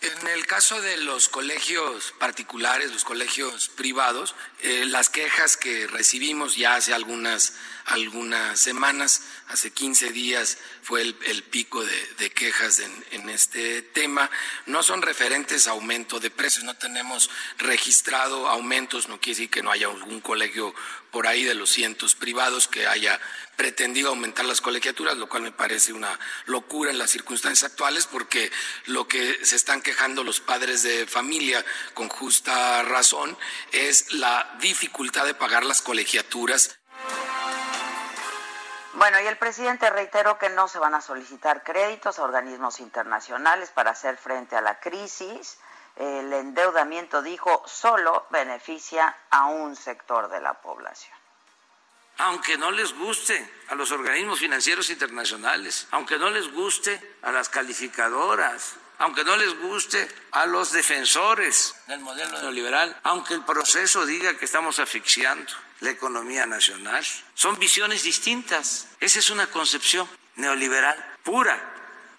En 0.00 0.28
el 0.28 0.46
caso 0.46 0.80
de 0.80 0.96
los 0.98 1.28
colegios 1.28 2.14
particulares, 2.20 2.92
los 2.92 3.02
colegios 3.02 3.68
privados, 3.68 4.36
eh, 4.60 4.84
las 4.86 5.08
quejas 5.08 5.56
que 5.56 5.88
recibimos 5.88 6.54
ya 6.54 6.76
hace 6.76 6.94
algunas, 6.94 7.54
algunas 7.84 8.60
semanas, 8.60 9.22
hace 9.48 9.72
15 9.72 10.12
días 10.12 10.58
fue 10.82 11.02
el, 11.02 11.42
pico 11.42 11.84
de, 11.84 12.30
quejas 12.30 12.78
en, 12.78 13.28
este 13.28 13.82
tema, 13.82 14.30
no 14.66 14.84
son 14.84 15.02
referentes 15.02 15.66
a 15.66 15.72
aumento 15.72 16.20
de 16.20 16.30
precios, 16.30 16.64
no 16.64 16.76
tenemos 16.76 17.28
registrado 17.58 18.48
aumentos, 18.48 19.08
no 19.08 19.18
quiere 19.18 19.36
decir 19.36 19.50
que 19.50 19.64
no 19.64 19.72
haya 19.72 19.88
algún 19.88 20.20
colegio 20.20 20.76
por 21.10 21.26
ahí 21.26 21.44
de 21.44 21.54
los 21.54 21.70
cientos 21.70 22.14
privados 22.14 22.68
que 22.68 22.86
haya 22.86 23.20
pretendido 23.56 24.10
aumentar 24.10 24.44
las 24.44 24.60
colegiaturas, 24.60 25.16
lo 25.16 25.28
cual 25.28 25.42
me 25.42 25.52
parece 25.52 25.92
una 25.92 26.18
locura 26.46 26.90
en 26.90 26.98
las 26.98 27.10
circunstancias 27.10 27.70
actuales, 27.70 28.06
porque 28.06 28.52
lo 28.86 29.08
que 29.08 29.44
se 29.44 29.56
están 29.56 29.82
quejando 29.82 30.22
los 30.22 30.40
padres 30.40 30.82
de 30.82 31.06
familia 31.06 31.64
con 31.94 32.08
justa 32.08 32.82
razón 32.82 33.36
es 33.72 34.12
la 34.12 34.56
dificultad 34.60 35.26
de 35.26 35.34
pagar 35.34 35.64
las 35.64 35.82
colegiaturas. 35.82 36.78
Bueno, 38.94 39.20
y 39.20 39.26
el 39.26 39.36
presidente 39.36 39.90
reiteró 39.90 40.38
que 40.38 40.48
no 40.50 40.66
se 40.66 40.78
van 40.78 40.94
a 40.94 41.00
solicitar 41.00 41.62
créditos 41.62 42.18
a 42.18 42.24
organismos 42.24 42.80
internacionales 42.80 43.70
para 43.70 43.90
hacer 43.92 44.16
frente 44.16 44.56
a 44.56 44.60
la 44.60 44.80
crisis. 44.80 45.58
El 45.98 46.32
endeudamiento, 46.32 47.20
dijo, 47.22 47.62
solo 47.66 48.26
beneficia 48.30 49.14
a 49.30 49.46
un 49.46 49.76
sector 49.76 50.28
de 50.30 50.40
la 50.40 50.54
población 50.54 51.18
aunque 52.18 52.58
no 52.58 52.70
les 52.72 52.92
guste 52.94 53.48
a 53.68 53.74
los 53.74 53.92
organismos 53.92 54.40
financieros 54.40 54.90
internacionales, 54.90 55.86
aunque 55.92 56.18
no 56.18 56.30
les 56.30 56.52
guste 56.52 57.16
a 57.22 57.30
las 57.30 57.48
calificadoras, 57.48 58.74
aunque 58.98 59.22
no 59.22 59.36
les 59.36 59.56
guste 59.60 60.08
a 60.32 60.44
los 60.46 60.72
defensores 60.72 61.74
del 61.86 62.00
modelo 62.00 62.42
neoliberal, 62.42 62.98
aunque 63.04 63.34
el 63.34 63.44
proceso 63.44 64.04
diga 64.04 64.36
que 64.36 64.44
estamos 64.44 64.80
asfixiando 64.80 65.52
la 65.80 65.90
economía 65.90 66.44
nacional. 66.46 67.06
Son 67.34 67.56
visiones 67.58 68.02
distintas. 68.02 68.88
Esa 68.98 69.20
es 69.20 69.30
una 69.30 69.46
concepción 69.46 70.08
neoliberal 70.34 70.96
pura. 71.22 71.56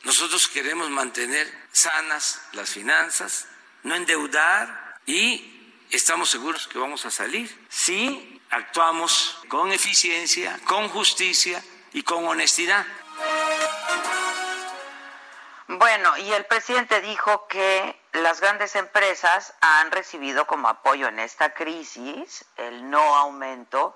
Nosotros 0.04 0.48
queremos 0.48 0.90
mantener 0.90 1.68
sanas 1.74 2.42
las 2.54 2.70
finanzas, 2.70 3.48
no 3.84 3.96
endeudar 3.96 4.98
y 5.06 5.76
estamos 5.92 6.30
seguros 6.30 6.68
que 6.68 6.80
vamos 6.80 7.06
a 7.06 7.12
salir. 7.12 7.50
Sí, 7.70 8.42
actuamos 8.50 9.38
con 9.48 9.72
eficiencia, 9.72 10.60
con 10.66 10.90
justicia 10.90 11.64
y 11.94 12.04
con 12.04 12.28
honestidad. 12.28 12.86
Bueno, 15.68 16.18
y 16.18 16.34
el 16.34 16.46
presidente 16.46 17.00
dijo 17.00 17.48
que 17.48 17.96
las 18.14 18.42
grandes 18.42 18.76
empresas 18.76 19.54
han 19.62 19.92
recibido 19.92 20.48
como 20.48 20.68
apoyo 20.68 21.08
en 21.08 21.20
esta 21.20 21.54
crisis 21.54 22.44
el 22.58 22.90
no 22.90 23.16
aumento 23.16 23.96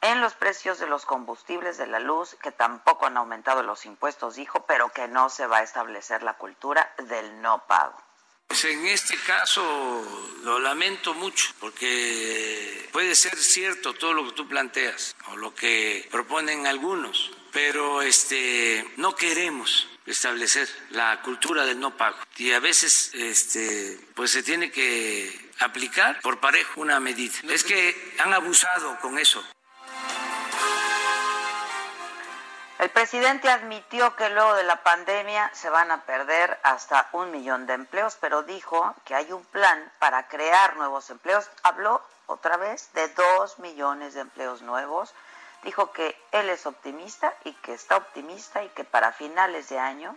en 0.00 0.20
los 0.20 0.34
precios 0.34 0.80
de 0.80 0.88
los 0.88 1.06
combustibles 1.06 1.78
de 1.78 1.86
la 1.86 2.00
luz, 2.00 2.36
que 2.42 2.50
tampoco 2.50 3.06
han 3.06 3.16
aumentado 3.16 3.62
los 3.62 3.86
impuestos, 3.86 4.34
dijo, 4.34 4.66
pero 4.66 4.88
que 4.88 5.06
no 5.06 5.30
se 5.30 5.46
va 5.46 5.58
a 5.58 5.62
establecer 5.62 6.24
la 6.24 6.34
cultura 6.34 6.92
del 6.98 7.40
no 7.40 7.64
pago. 7.68 7.96
Pues 8.52 8.66
en 8.66 8.84
este 8.84 9.16
caso 9.16 10.36
lo 10.44 10.58
lamento 10.58 11.14
mucho 11.14 11.54
porque 11.58 12.86
puede 12.92 13.14
ser 13.14 13.34
cierto 13.38 13.94
todo 13.94 14.12
lo 14.12 14.26
que 14.26 14.32
tú 14.32 14.46
planteas 14.46 15.16
o 15.28 15.38
lo 15.38 15.54
que 15.54 16.06
proponen 16.10 16.66
algunos, 16.66 17.30
pero 17.50 18.02
este 18.02 18.86
no 18.98 19.16
queremos 19.16 19.88
establecer 20.04 20.68
la 20.90 21.22
cultura 21.22 21.64
del 21.64 21.80
no 21.80 21.96
pago 21.96 22.18
y 22.36 22.52
a 22.52 22.60
veces 22.60 23.12
este 23.14 23.98
pues 24.14 24.32
se 24.32 24.42
tiene 24.42 24.70
que 24.70 25.50
aplicar 25.60 26.20
por 26.20 26.38
parejo 26.38 26.82
una 26.82 27.00
medida. 27.00 27.32
Es 27.48 27.64
que 27.64 28.14
han 28.18 28.34
abusado 28.34 28.98
con 29.00 29.18
eso. 29.18 29.42
El 32.82 32.90
presidente 32.90 33.48
admitió 33.48 34.16
que 34.16 34.28
luego 34.30 34.54
de 34.54 34.64
la 34.64 34.82
pandemia 34.82 35.48
se 35.54 35.70
van 35.70 35.92
a 35.92 36.04
perder 36.04 36.58
hasta 36.64 37.08
un 37.12 37.30
millón 37.30 37.64
de 37.64 37.74
empleos, 37.74 38.18
pero 38.20 38.42
dijo 38.42 38.96
que 39.04 39.14
hay 39.14 39.30
un 39.30 39.44
plan 39.44 39.92
para 40.00 40.26
crear 40.26 40.74
nuevos 40.76 41.08
empleos. 41.08 41.48
Habló 41.62 42.02
otra 42.26 42.56
vez 42.56 42.92
de 42.94 43.06
dos 43.10 43.60
millones 43.60 44.14
de 44.14 44.22
empleos 44.22 44.62
nuevos. 44.62 45.14
Dijo 45.62 45.92
que 45.92 46.20
él 46.32 46.50
es 46.50 46.66
optimista 46.66 47.32
y 47.44 47.52
que 47.52 47.72
está 47.72 47.98
optimista 47.98 48.64
y 48.64 48.68
que 48.70 48.82
para 48.82 49.12
finales 49.12 49.68
de 49.68 49.78
año 49.78 50.16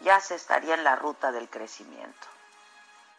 ya 0.00 0.18
se 0.22 0.34
estaría 0.34 0.76
en 0.76 0.84
la 0.84 0.96
ruta 0.96 1.30
del 1.30 1.50
crecimiento. 1.50 2.26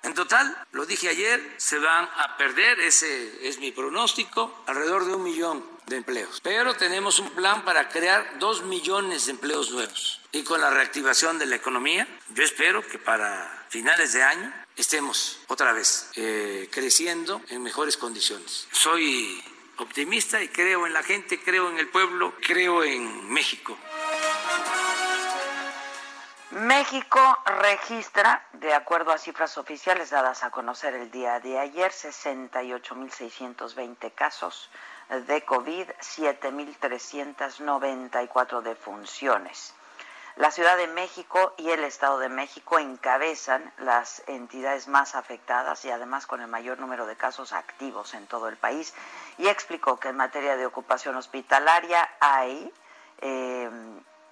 En 0.02 0.16
total, 0.16 0.66
lo 0.72 0.88
dije 0.88 1.10
ayer, 1.10 1.40
se 1.58 1.78
van 1.78 2.10
a 2.18 2.38
perder, 2.38 2.80
ese 2.80 3.48
es 3.48 3.60
mi 3.60 3.72
pronóstico, 3.72 4.64
alrededor 4.66 5.06
de 5.06 5.14
un 5.14 5.22
millón 5.22 5.79
de 5.90 5.98
empleos. 5.98 6.40
Pero 6.42 6.76
tenemos 6.76 7.20
un 7.20 7.30
plan 7.32 7.66
para 7.66 7.90
crear 7.90 8.40
dos 8.40 8.64
millones 8.64 9.26
de 9.26 9.32
empleos 9.32 9.72
nuevos. 9.72 10.22
Y 10.32 10.44
con 10.44 10.62
la 10.62 10.70
reactivación 10.70 11.40
de 11.40 11.48
la 11.48 11.56
economía, 11.56 12.08
yo 12.30 12.44
espero 12.44 12.88
que 12.88 13.00
para 13.00 13.66
finales 13.70 14.14
de 14.14 14.24
año 14.24 14.54
estemos 14.76 15.40
otra 15.48 15.74
vez 15.74 16.12
eh, 16.16 16.70
creciendo 16.72 17.42
en 17.50 17.64
mejores 17.64 17.98
condiciones. 17.98 18.68
Soy 18.72 19.44
optimista 19.78 20.42
y 20.42 20.50
creo 20.50 20.86
en 20.86 20.94
la 20.94 21.02
gente, 21.04 21.42
creo 21.42 21.70
en 21.70 21.80
el 21.80 21.90
pueblo, 21.90 22.36
creo 22.42 22.84
en 22.84 23.30
México. 23.30 23.78
México 26.52 27.20
registra, 27.46 28.48
de 28.54 28.74
acuerdo 28.74 29.12
a 29.12 29.20
cifras 29.20 29.58
oficiales 29.58 30.10
dadas 30.10 30.44
a 30.44 30.50
conocer 30.50 30.96
el 30.96 31.12
día 31.12 31.40
de 31.40 31.60
ayer, 31.60 31.92
68.620 31.92 34.12
casos 34.16 34.72
de 35.10 35.44
COVID, 35.44 35.90
7.394 35.90 38.62
defunciones. 38.62 39.74
La 40.36 40.52
Ciudad 40.52 40.78
de 40.78 40.86
México 40.88 41.56
y 41.58 41.72
el 41.72 41.84
Estado 41.84 42.20
de 42.20 42.30
México 42.30 42.78
encabezan 42.80 43.74
las 43.80 44.24
entidades 44.28 44.88
más 44.88 45.16
afectadas 45.16 45.84
y 45.84 45.92
además 45.92 46.26
con 46.28 46.40
el 46.40 46.48
mayor 46.48 46.80
número 46.80 47.06
de 47.08 47.18
casos 47.18 47.52
activos 47.52 48.14
en 48.14 48.26
todo 48.28 48.48
el 48.48 48.56
país. 48.56 48.94
Y 49.38 49.48
explicó 49.48 50.00
que 50.00 50.08
en 50.10 50.16
materia 50.16 50.56
de 50.56 50.66
ocupación 50.66 51.18
hospitalaria 51.18 52.10
hay 52.22 52.72
eh, 53.20 53.70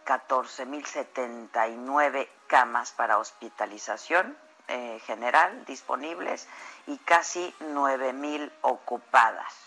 14.079 0.05 2.29
camas 2.47 2.93
para 2.93 3.17
hospitalización 3.17 4.37
eh, 4.69 5.01
general 5.05 5.65
disponibles 5.65 6.47
y 6.85 6.97
casi 6.99 7.53
9.000 7.59 8.49
ocupadas. 8.61 9.66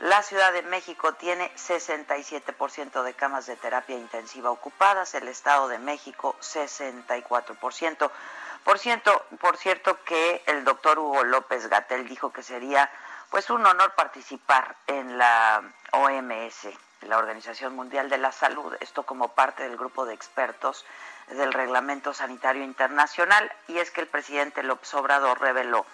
La 0.00 0.22
Ciudad 0.22 0.52
de 0.52 0.62
México 0.62 1.14
tiene 1.14 1.50
67% 1.54 3.02
de 3.02 3.14
camas 3.14 3.46
de 3.46 3.56
terapia 3.56 3.96
intensiva 3.96 4.50
ocupadas, 4.50 5.14
el 5.14 5.26
Estado 5.26 5.68
de 5.68 5.78
México 5.78 6.36
64%. 6.40 8.10
Por 8.62 8.78
cierto, 8.78 9.24
por 9.40 9.56
cierto 9.56 10.02
que 10.04 10.42
el 10.46 10.64
doctor 10.64 10.98
Hugo 10.98 11.24
López 11.24 11.68
Gatel 11.68 12.06
dijo 12.08 12.30
que 12.30 12.42
sería 12.42 12.90
pues 13.30 13.48
un 13.48 13.64
honor 13.64 13.94
participar 13.94 14.76
en 14.86 15.16
la 15.16 15.62
OMS 15.92 16.68
la 17.02 17.18
Organización 17.18 17.74
Mundial 17.74 18.08
de 18.08 18.18
la 18.18 18.32
Salud, 18.32 18.74
esto 18.80 19.04
como 19.04 19.28
parte 19.28 19.62
del 19.62 19.76
grupo 19.76 20.06
de 20.06 20.14
expertos 20.14 20.84
del 21.28 21.52
Reglamento 21.52 22.14
Sanitario 22.14 22.64
Internacional, 22.64 23.50
y 23.68 23.78
es 23.78 23.90
que 23.90 24.00
el 24.00 24.06
presidente 24.06 24.62
López 24.62 24.92
Obrador 24.94 25.40
reveló 25.40 25.86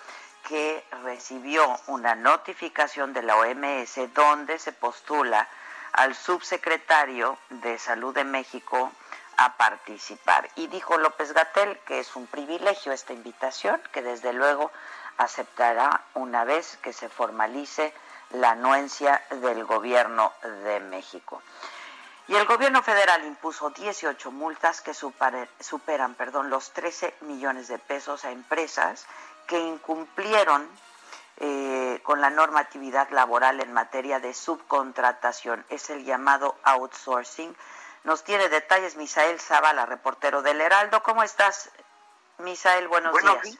que 0.49 0.85
recibió 1.03 1.79
una 1.87 2.15
notificación 2.15 3.13
de 3.13 3.23
la 3.23 3.37
OMS 3.37 4.13
donde 4.15 4.59
se 4.59 4.73
postula 4.73 5.49
al 5.93 6.15
subsecretario 6.15 7.39
de 7.51 7.79
Salud 7.79 8.15
de 8.15 8.25
México 8.25 8.93
a 9.37 9.57
participar. 9.57 10.49
Y 10.57 10.67
dijo 10.69 10.99
López 10.99 11.33
Gatel 11.33 11.79
que 11.87 12.01
es 12.01 12.17
un 12.17 12.27
privilegio 12.27 12.93
esta 12.93 13.13
invitación, 13.13 13.81
que 13.93 14.03
desde 14.03 14.33
luego 14.33 14.71
aceptará 15.19 16.03
una 16.15 16.45
vez 16.45 16.79
que 16.83 16.93
se 16.93 17.09
formalice 17.09 17.93
la 18.31 18.53
anuencia 18.53 19.23
del 19.31 19.65
gobierno 19.65 20.33
de 20.65 20.81
México. 20.81 21.43
Y 22.29 22.37
el 22.37 22.47
gobierno 22.47 22.83
federal 22.83 23.25
impuso 23.25 23.71
18 23.71 24.31
multas 24.31 24.81
que 24.81 24.95
superan 24.95 26.15
perdón, 26.15 26.51
los 26.51 26.71
13 26.71 27.15
millones 27.23 27.69
de 27.69 27.79
pesos 27.79 28.25
a 28.25 28.31
empresas 28.31 29.07
que 29.47 29.59
incumplieron 29.59 30.69
eh, 31.39 32.01
con 32.03 32.21
la 32.21 32.31
normatividad 32.31 33.11
laboral 33.11 33.61
en 33.61 33.73
materia 33.73 34.21
de 34.21 34.35
subcontratación. 34.35 35.65
Es 35.69 35.91
el 35.91 36.05
llamado 36.05 36.57
outsourcing. 36.63 37.57
Nos 38.05 38.25
tiene 38.25 38.49
detalles 38.49 38.97
Misael 38.97 39.41
Zavala, 39.41 39.87
reportero 39.87 40.43
del 40.43 40.61
Heraldo. 40.61 41.03
¿Cómo 41.03 41.23
estás, 41.23 41.71
Misael? 42.39 42.89
Buenos, 42.89 43.13
Buenos 43.13 43.43
días. 43.43 43.59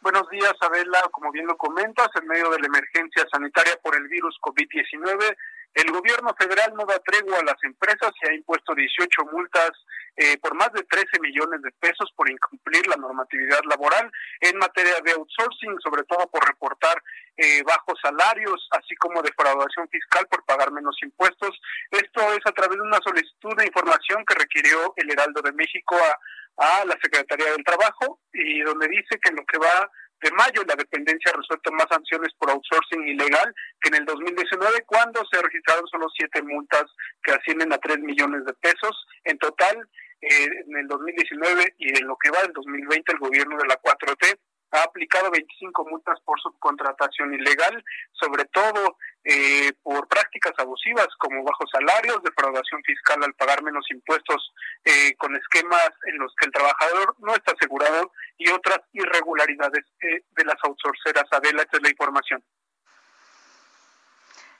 Buenos 0.00 0.28
días, 0.30 0.54
Abela. 0.60 1.02
Como 1.10 1.32
bien 1.32 1.46
lo 1.46 1.56
comentas, 1.56 2.08
en 2.14 2.26
medio 2.28 2.50
de 2.50 2.60
la 2.60 2.66
emergencia 2.66 3.26
sanitaria 3.30 3.76
por 3.82 3.96
el 3.96 4.06
virus 4.08 4.38
COVID-19, 4.40 5.36
el 5.74 5.90
gobierno 5.92 6.34
federal 6.38 6.72
no 6.74 6.84
da 6.86 6.98
tregua 7.00 7.38
a 7.38 7.44
las 7.44 7.62
empresas 7.62 8.10
y 8.22 8.28
ha 8.28 8.34
impuesto 8.34 8.74
18 8.74 9.24
multas 9.32 9.70
eh, 10.16 10.36
por 10.38 10.54
más 10.54 10.72
de 10.72 10.82
13 10.82 11.20
millones 11.20 11.62
de 11.62 11.70
pesos 11.78 12.10
por 12.16 12.28
incumplir 12.28 12.86
la 12.88 12.96
normatividad 12.96 13.60
laboral 13.68 14.10
en 14.40 14.58
materia 14.58 15.00
de 15.04 15.12
outsourcing, 15.12 15.78
sobre 15.80 16.02
todo 16.04 16.28
por 16.28 16.44
reportar 16.44 17.00
eh, 17.36 17.62
bajos 17.62 17.98
salarios, 18.02 18.68
así 18.72 18.96
como 18.96 19.22
defraudación 19.22 19.88
fiscal 19.88 20.26
por 20.28 20.44
pagar 20.44 20.72
menos 20.72 20.96
impuestos. 21.02 21.60
Esto 21.90 22.32
es 22.32 22.40
a 22.46 22.52
través 22.52 22.76
de 22.76 22.82
una 22.82 22.98
solicitud 22.98 23.56
de 23.56 23.66
información 23.66 24.24
que 24.26 24.34
requirió 24.34 24.92
el 24.96 25.10
Heraldo 25.12 25.40
de 25.42 25.52
México 25.52 25.94
a 25.94 26.18
a 26.58 26.84
la 26.84 26.98
Secretaría 27.00 27.52
del 27.52 27.64
Trabajo 27.64 28.20
y 28.32 28.60
donde 28.62 28.88
dice 28.88 29.18
que 29.22 29.32
lo 29.32 29.44
que 29.46 29.58
va 29.58 29.90
de 30.20 30.30
mayo 30.32 30.62
la 30.66 30.74
dependencia 30.74 31.30
ha 31.32 31.36
resuelto 31.36 31.70
más 31.72 31.86
sanciones 31.90 32.32
por 32.38 32.50
outsourcing 32.50 33.06
ilegal 33.06 33.54
que 33.80 33.88
en 33.88 33.96
el 33.96 34.04
2019 34.04 34.84
cuando 34.86 35.22
se 35.30 35.40
registraron 35.40 35.86
solo 35.86 36.08
siete 36.16 36.42
multas 36.42 36.84
que 37.22 37.32
ascienden 37.32 37.72
a 37.72 37.78
tres 37.78 37.98
millones 37.98 38.44
de 38.44 38.52
pesos. 38.54 39.06
En 39.24 39.38
total, 39.38 39.76
eh, 40.20 40.48
en 40.66 40.76
el 40.76 40.88
2019 40.88 41.74
y 41.78 41.98
en 41.98 42.06
lo 42.06 42.16
que 42.16 42.30
va 42.30 42.42
del 42.42 42.52
2020 42.52 43.12
el 43.12 43.18
gobierno 43.18 43.56
de 43.58 43.68
la 43.68 43.80
4T 43.80 44.38
ha 44.70 44.82
aplicado 44.82 45.30
25 45.30 45.86
multas 45.88 46.18
por 46.24 46.40
subcontratación 46.40 47.34
ilegal, 47.34 47.82
sobre 48.12 48.44
todo 48.46 48.96
eh, 49.24 49.72
por 49.82 50.06
prácticas 50.08 50.52
abusivas 50.58 51.08
como 51.18 51.44
bajos 51.44 51.70
salarios, 51.70 52.22
defraudación 52.22 52.82
fiscal 52.82 53.22
al 53.22 53.34
pagar 53.34 53.62
menos 53.62 53.84
impuestos 53.90 54.52
eh, 54.84 55.14
con 55.16 55.34
esquemas 55.36 55.90
en 56.06 56.18
los 56.18 56.34
que 56.38 56.46
el 56.46 56.52
trabajador 56.52 57.14
no 57.18 57.34
está 57.34 57.52
asegurado 57.52 58.12
y 58.36 58.50
otras 58.50 58.80
irregularidades 58.92 59.84
eh, 60.00 60.22
de 60.36 60.44
las 60.44 60.56
outsourceras. 60.62 61.24
Adela, 61.30 61.62
esta 61.62 61.76
es 61.78 61.82
la 61.82 61.90
información. 61.90 62.42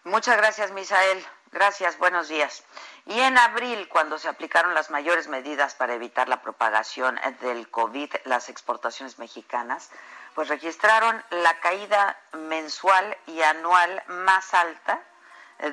Muchas 0.04 0.37
gracias, 0.37 0.70
Misael. 0.72 1.26
Gracias, 1.50 1.96
buenos 1.98 2.28
días. 2.28 2.62
Y 3.06 3.18
en 3.20 3.38
abril, 3.38 3.88
cuando 3.88 4.18
se 4.18 4.28
aplicaron 4.28 4.74
las 4.74 4.90
mayores 4.90 5.28
medidas 5.28 5.74
para 5.74 5.94
evitar 5.94 6.28
la 6.28 6.42
propagación 6.42 7.18
del 7.40 7.70
COVID, 7.70 8.12
las 8.24 8.50
exportaciones 8.50 9.18
mexicanas, 9.18 9.90
pues 10.34 10.48
registraron 10.48 11.24
la 11.30 11.58
caída 11.61 12.18
mensual 12.32 13.16
y 13.26 13.40
anual 13.42 14.02
más 14.08 14.52
alta 14.54 15.00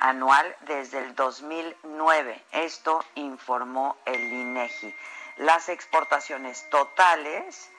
anual 0.00 0.56
desde 0.62 0.98
el 0.98 1.14
2009. 1.14 2.42
Esto 2.52 3.04
informó 3.14 3.96
el 4.06 4.20
INEGI. 4.20 4.94
Las 5.36 5.68
exportaciones 5.68 6.68
totales 6.70 7.70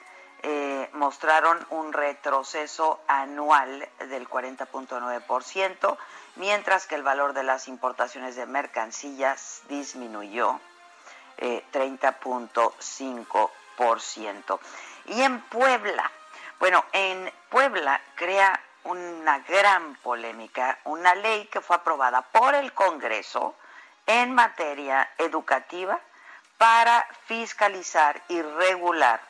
eh, 0.42 0.88
mostraron 0.94 1.64
un 1.70 1.92
retroceso 1.92 3.00
anual 3.06 3.88
del 4.08 4.28
40.9%, 4.28 5.96
mientras 6.36 6.86
que 6.86 6.94
el 6.94 7.02
valor 7.02 7.32
de 7.32 7.42
las 7.44 7.68
importaciones 7.68 8.36
de 8.36 8.46
mercancías 8.46 9.62
disminuyó 9.68 10.60
30.5%. 11.38 13.50
Eh, 13.78 14.58
y 15.06 15.22
en 15.22 15.40
Puebla, 15.42 16.10
bueno, 16.58 16.84
en 16.92 17.32
Puebla 17.50 18.00
crea 18.14 18.60
una 18.84 19.38
gran 19.40 19.96
polémica, 19.96 20.78
una 20.84 21.14
ley 21.14 21.46
que 21.46 21.60
fue 21.60 21.76
aprobada 21.76 22.22
por 22.22 22.54
el 22.54 22.72
Congreso 22.72 23.54
en 24.06 24.34
materia 24.34 25.08
educativa 25.18 25.98
para 26.58 27.06
fiscalizar 27.26 28.22
y 28.28 28.40
regular 28.42 29.20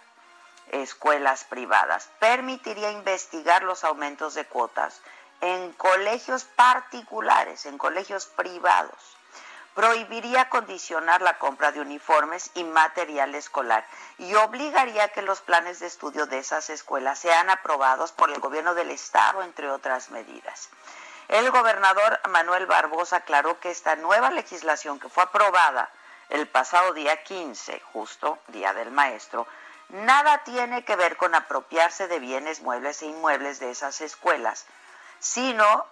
escuelas 0.71 1.45
privadas. 1.45 2.11
Permitiría 2.19 2.91
investigar 2.91 3.63
los 3.63 3.85
aumentos 3.85 4.35
de 4.35 4.45
cuotas 4.45 5.01
en 5.41 5.73
colegios 5.73 6.45
particulares, 6.45 7.67
en 7.67 7.79
colegios 7.79 8.27
privados. 8.27 9.17
Prohibiría 9.75 10.51
condicionar 10.51 11.23
la 11.23 11.39
compra 11.39 11.73
de 11.73 11.81
uniformes 11.81 12.51
y 12.55 12.65
material 12.65 13.35
escolar 13.35 13.87
y 14.19 14.35
obligaría 14.35 15.09
que 15.09 15.23
los 15.23 15.41
planes 15.41 15.81
de 15.81 15.87
estudio 15.87 16.27
de 16.27 16.39
esas 16.39 16.69
escuelas 16.69 17.19
sean 17.19 17.49
aprobados 17.49 18.13
por 18.13 18.31
el 18.31 18.41
gobierno 18.41 18.75
del 18.75 18.91
estado, 18.91 19.43
entre 19.43 19.71
otras 19.71 20.11
medidas. 20.11 20.69
El 21.29 21.51
gobernador 21.51 22.21
Manuel 22.29 22.67
Barbosa 22.67 23.17
aclaró 23.17 23.59
que 23.61 23.71
esta 23.71 23.97
nueva 23.97 24.31
legislación 24.31 25.01
que 25.01 25.09
fue 25.09 25.23
aprobada 25.23 25.91
el 26.29 26.47
pasado 26.47 26.93
día 26.93 27.23
15, 27.23 27.81
justo 27.93 28.39
Día 28.49 28.75
del 28.75 28.91
Maestro, 28.91 29.47
nada 29.89 30.45
tiene 30.45 30.85
que 30.85 30.97
ver 30.97 31.17
con 31.17 31.35
apropiarse 31.35 32.09
de 32.09 32.19
bienes 32.19 32.61
muebles 32.61 33.01
e 33.03 33.07
inmuebles 33.07 33.61
de 33.61 33.71
esas 33.71 34.01
escuelas, 34.03 34.67
sino 35.19 35.87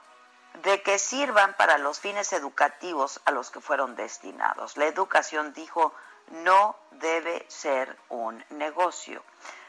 de 0.54 0.82
que 0.82 0.98
sirvan 0.98 1.54
para 1.54 1.78
los 1.78 2.00
fines 2.00 2.32
educativos 2.32 3.20
a 3.24 3.30
los 3.30 3.50
que 3.50 3.60
fueron 3.60 3.96
destinados. 3.96 4.76
La 4.76 4.86
educación, 4.86 5.52
dijo, 5.52 5.94
no 6.30 6.76
debe 6.92 7.44
ser 7.48 7.96
un 8.08 8.44
negocio. 8.50 9.22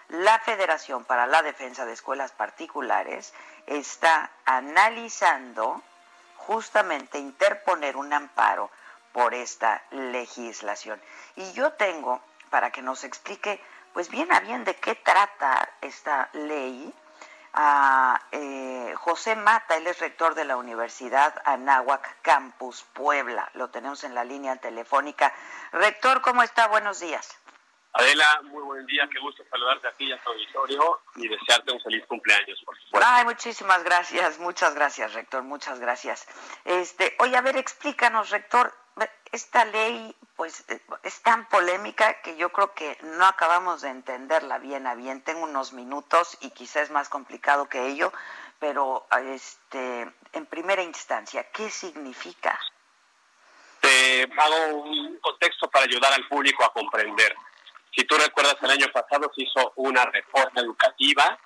La 0.09 0.39
Federación 0.39 1.05
para 1.05 1.25
la 1.25 1.41
Defensa 1.41 1.85
de 1.85 1.93
Escuelas 1.93 2.31
Particulares 2.33 3.33
está 3.65 4.29
analizando 4.45 5.81
justamente 6.35 7.17
interponer 7.17 7.95
un 7.95 8.11
amparo 8.11 8.69
por 9.13 9.33
esta 9.33 9.83
legislación. 9.91 11.01
Y 11.35 11.51
yo 11.53 11.73
tengo, 11.73 12.21
para 12.49 12.71
que 12.71 12.81
nos 12.81 13.03
explique, 13.03 13.61
pues 13.93 14.09
bien 14.09 14.31
a 14.33 14.39
bien 14.39 14.63
de 14.63 14.75
qué 14.75 14.95
trata 14.95 15.69
esta 15.81 16.29
ley, 16.33 16.93
a 17.53 18.21
eh, 18.31 18.93
José 18.97 19.35
Mata, 19.35 19.77
él 19.77 19.87
es 19.87 19.99
rector 19.99 20.35
de 20.35 20.45
la 20.45 20.57
Universidad 20.57 21.33
Anáhuac 21.45 22.21
Campus 22.21 22.83
Puebla. 22.93 23.49
Lo 23.53 23.69
tenemos 23.69 24.03
en 24.03 24.15
la 24.15 24.23
línea 24.23 24.55
telefónica. 24.57 25.33
Rector, 25.71 26.21
¿cómo 26.21 26.43
está? 26.43 26.67
Buenos 26.67 26.99
días. 26.99 27.37
Adela, 27.93 28.41
muy 28.43 28.63
buen 28.63 28.85
día, 28.85 29.07
qué 29.11 29.19
gusto 29.19 29.43
saludarte 29.49 29.87
aquí 29.89 30.11
a 30.13 30.23
tu 30.23 30.29
auditorio 30.29 31.01
y 31.15 31.27
desearte 31.27 31.73
un 31.73 31.81
feliz 31.81 32.05
cumpleaños, 32.07 32.61
por 32.63 32.77
supuesto. 32.79 33.09
Ay, 33.09 33.25
muchísimas 33.25 33.83
gracias, 33.83 34.39
muchas 34.39 34.73
gracias, 34.75 35.13
rector, 35.13 35.43
muchas 35.43 35.77
gracias. 35.79 36.25
Este, 36.63 37.15
oye, 37.19 37.35
a 37.35 37.41
ver, 37.41 37.57
explícanos, 37.57 38.29
rector, 38.29 38.73
esta 39.31 39.65
ley 39.65 40.15
pues 40.35 40.65
eh, 40.69 40.81
es 41.03 41.21
tan 41.21 41.47
polémica 41.47 42.21
que 42.21 42.35
yo 42.35 42.51
creo 42.51 42.73
que 42.73 42.97
no 43.03 43.25
acabamos 43.25 43.81
de 43.81 43.89
entenderla 43.89 44.57
bien 44.57 44.87
a 44.87 44.95
bien. 44.95 45.21
Tengo 45.21 45.43
unos 45.43 45.73
minutos 45.73 46.37
y 46.41 46.49
quizás 46.51 46.83
es 46.83 46.91
más 46.91 47.09
complicado 47.09 47.69
que 47.69 47.87
ello, 47.87 48.11
pero 48.59 49.07
este 49.27 50.11
en 50.33 50.45
primera 50.45 50.81
instancia, 50.81 51.43
¿qué 51.51 51.69
significa? 51.69 52.59
Te 53.81 54.23
hago 54.23 54.83
un 54.83 55.17
contexto 55.19 55.69
para 55.69 55.85
ayudar 55.85 56.13
al 56.13 56.27
público 56.27 56.63
a 56.63 56.73
comprender. 56.73 57.35
Si 57.95 58.05
tú 58.05 58.15
recuerdas, 58.17 58.55
el 58.61 58.71
año 58.71 58.87
pasado 58.93 59.31
se 59.35 59.43
hizo 59.43 59.73
una 59.75 60.05
reforma 60.05 60.61
educativa 60.61 61.37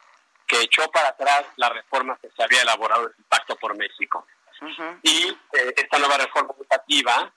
que 0.46 0.62
echó 0.62 0.90
para 0.92 1.10
atrás 1.10 1.46
la 1.56 1.70
reforma 1.70 2.18
que 2.22 2.30
se 2.30 2.44
había 2.44 2.62
elaborado 2.62 3.08
en 3.08 3.14
el 3.18 3.26
Pacto 3.26 3.56
por 3.56 3.76
México. 3.76 4.26
Y 5.04 5.28
eh, 5.28 5.74
esta 5.76 6.00
nueva 6.00 6.18
reforma 6.18 6.54
educativa 6.58 7.32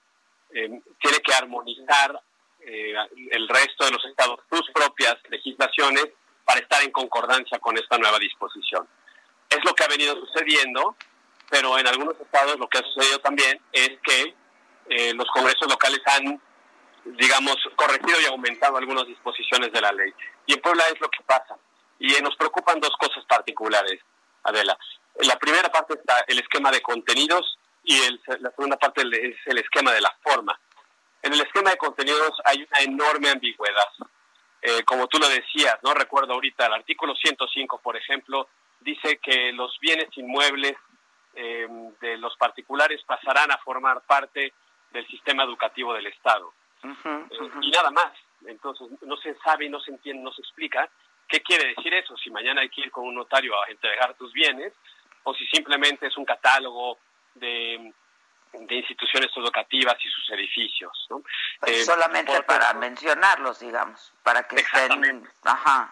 eh, 0.50 0.80
tiene 1.00 1.18
que 1.20 1.34
armonizar 1.34 2.20
eh, 2.61 2.94
el 3.30 3.48
resto 3.48 3.84
de 3.84 3.92
los 3.92 4.04
estados 4.04 4.40
sus 4.50 4.70
propias 4.72 5.16
legislaciones 5.28 6.08
para 6.44 6.61
estar 6.61 6.82
en 6.82 6.90
concordancia 6.90 7.58
con 7.58 7.76
esta 7.76 7.98
nueva 7.98 8.18
disposición. 8.18 8.88
Es 9.50 9.64
lo 9.64 9.74
que 9.74 9.84
ha 9.84 9.88
venido 9.88 10.14
sucediendo, 10.16 10.96
pero 11.50 11.78
en 11.78 11.87
algunos 11.87 12.18
estados 12.20 12.58
lo 12.58 12.68
que 12.68 12.78
ha 12.78 12.82
sucedido 12.82 13.18
también 13.20 13.61
es 13.72 13.90
que 14.02 14.34
los 15.14 15.26
congresos 15.32 15.68
locales 15.68 16.00
han 16.06 16.40
digamos, 17.16 17.56
corregido 17.76 18.20
y 18.20 18.26
aumentado 18.26 18.76
algunas 18.76 19.06
disposiciones 19.06 19.72
de 19.72 19.80
la 19.80 19.92
ley. 19.92 20.12
Y 20.46 20.54
en 20.54 20.61
Puebla 20.61 20.84
es 20.92 21.00
lo 21.00 21.08
que 21.08 21.22
pasa. 21.24 21.56
Y 21.98 22.08
nos 22.22 22.37
preocupan 22.37 22.80
dos 22.80 22.92
cosas 22.98 23.24
particulares, 23.26 24.00
Adela. 24.44 24.78
La 25.20 25.37
primera 25.38 25.70
parte 25.70 25.94
está 25.94 26.24
el 26.26 26.38
esquema 26.38 26.70
de 26.70 26.80
contenidos 26.80 27.58
y 27.88 28.20
la 28.40 28.51
segunda 28.51 28.77
parte 28.77 29.01
es 29.01 29.37
el 29.46 29.59
esquema 29.59 29.92
de 29.92 30.03
la 30.03 30.14
forma. 30.22 30.59
En 31.22 31.33
el 31.33 31.40
esquema 31.40 31.70
de 31.70 31.79
contenidos 31.79 32.33
hay 32.44 32.59
una 32.59 32.83
enorme 32.83 33.31
ambigüedad. 33.31 33.88
Eh, 34.61 34.85
como 34.85 35.07
tú 35.07 35.18
lo 35.18 35.27
decías, 35.27 35.79
no 35.83 35.94
recuerdo 35.94 36.35
ahorita, 36.35 36.66
el 36.66 36.74
artículo 36.74 37.14
105, 37.16 37.81
por 37.81 37.96
ejemplo, 37.96 38.48
dice 38.81 39.18
que 39.22 39.53
los 39.53 39.79
bienes 39.81 40.09
inmuebles 40.18 40.77
eh, 41.35 41.66
de 42.03 42.18
los 42.18 42.37
particulares 42.37 43.03
pasarán 43.07 43.51
a 43.53 43.59
formar 43.59 44.03
parte 44.03 44.53
del 44.90 45.07
sistema 45.07 45.44
educativo 45.44 45.94
del 45.94 46.09
Estado. 46.09 46.53
Eh, 46.85 47.51
y 47.62 47.70
nada 47.70 47.90
más. 47.90 48.12
Entonces 48.46 48.87
no 49.01 49.16
se 49.16 49.35
sabe, 49.38 49.68
no 49.70 49.81
se 49.81 49.92
entiende, 49.92 50.22
no 50.22 50.33
se 50.33 50.42
explica 50.42 50.90
qué 51.27 51.40
quiere 51.40 51.68
decir 51.74 51.92
eso, 51.94 52.16
si 52.18 52.31
mañana 52.31 52.61
hay 52.61 52.68
que 52.68 52.83
ir 52.83 52.90
con 52.90 53.07
un 53.07 53.14
notario 53.14 53.59
a 53.61 53.70
entregar 53.70 54.14
tus 54.14 54.33
bienes 54.33 54.72
o 55.24 55.35
si 55.35 55.46
simplemente 55.46 56.07
es 56.07 56.16
un 56.16 56.24
catálogo 56.24 56.98
de, 57.38 57.92
de 58.53 58.74
instituciones 58.74 59.31
educativas 59.37 59.96
y 60.05 60.09
sus 60.09 60.31
edificios. 60.31 61.07
¿no? 61.11 61.22
Pues 61.61 61.72
eh, 61.72 61.85
solamente 61.85 62.42
para 62.42 62.72
mencionarlos, 62.74 63.61
digamos, 63.61 64.12
para 64.22 64.42
que 64.44 64.57
estén 64.57 65.29
ajá, 65.44 65.90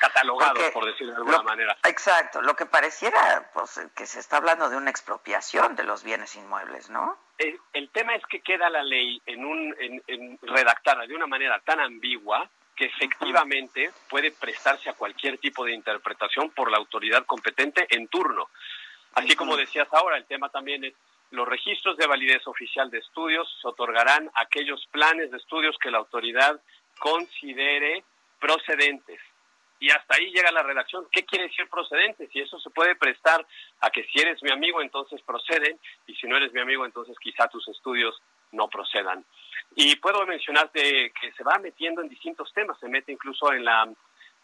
catalogados, 0.00 0.70
por 0.72 0.86
decirlo 0.86 1.12
de 1.12 1.18
alguna 1.18 1.42
manera. 1.42 1.76
Exacto, 1.84 2.42
lo 2.42 2.54
que 2.56 2.66
pareciera 2.66 3.50
pues, 3.52 3.80
que 3.96 4.06
se 4.06 4.20
está 4.20 4.38
hablando 4.38 4.68
de 4.70 4.76
una 4.76 4.90
expropiación 4.90 5.76
de 5.76 5.84
los 5.84 6.02
bienes 6.02 6.34
inmuebles, 6.36 6.90
¿no? 6.90 7.18
El, 7.38 7.90
tema 7.90 8.14
es 8.16 8.26
que 8.26 8.40
queda 8.40 8.68
la 8.68 8.82
ley 8.82 9.22
en 9.26 9.44
un, 9.44 9.74
en, 9.78 10.38
redactada 10.42 11.06
de 11.06 11.14
una 11.14 11.26
manera 11.26 11.60
tan 11.60 11.80
ambigua 11.80 12.48
que 12.74 12.86
efectivamente 12.86 13.90
puede 14.08 14.30
prestarse 14.32 14.90
a 14.90 14.92
cualquier 14.92 15.38
tipo 15.38 15.64
de 15.64 15.72
interpretación 15.72 16.50
por 16.50 16.70
la 16.70 16.78
autoridad 16.78 17.24
competente 17.26 17.86
en 17.90 18.08
turno. 18.08 18.50
Así 19.14 19.34
como 19.34 19.56
decías 19.56 19.88
ahora, 19.92 20.16
el 20.16 20.26
tema 20.26 20.48
también 20.48 20.84
es 20.84 20.94
los 21.30 21.46
registros 21.46 21.96
de 21.98 22.06
validez 22.06 22.46
oficial 22.46 22.90
de 22.90 22.98
estudios 22.98 23.46
se 23.60 23.68
otorgarán 23.68 24.30
aquellos 24.34 24.86
planes 24.90 25.30
de 25.30 25.36
estudios 25.36 25.76
que 25.78 25.90
la 25.90 25.98
autoridad 25.98 26.58
considere 26.98 28.02
procedentes 28.40 29.20
y 29.80 29.90
hasta 29.90 30.16
ahí 30.16 30.30
llega 30.32 30.50
la 30.50 30.62
redacción. 30.62 31.06
¿Qué 31.12 31.24
quiere 31.24 31.48
decir 31.48 31.68
procedente? 31.68 32.28
Si 32.32 32.40
eso 32.40 32.58
se 32.58 32.70
puede 32.70 32.96
prestar 32.96 33.46
a 33.80 33.90
que 33.90 34.04
si 34.04 34.20
eres 34.20 34.42
mi 34.42 34.50
amigo, 34.50 34.82
entonces 34.82 35.22
proceden, 35.22 35.78
y 36.06 36.14
si 36.14 36.26
no 36.26 36.36
eres 36.36 36.52
mi 36.52 36.60
amigo, 36.60 36.84
entonces 36.84 37.16
quizá 37.20 37.48
tus 37.48 37.66
estudios 37.68 38.20
no 38.52 38.68
procedan. 38.68 39.24
Y 39.76 39.96
puedo 39.96 40.26
mencionarte 40.26 41.12
que 41.20 41.32
se 41.32 41.44
va 41.44 41.58
metiendo 41.58 42.02
en 42.02 42.08
distintos 42.08 42.52
temas, 42.52 42.78
se 42.80 42.88
mete 42.88 43.12
incluso 43.12 43.52
en 43.52 43.64
la 43.64 43.88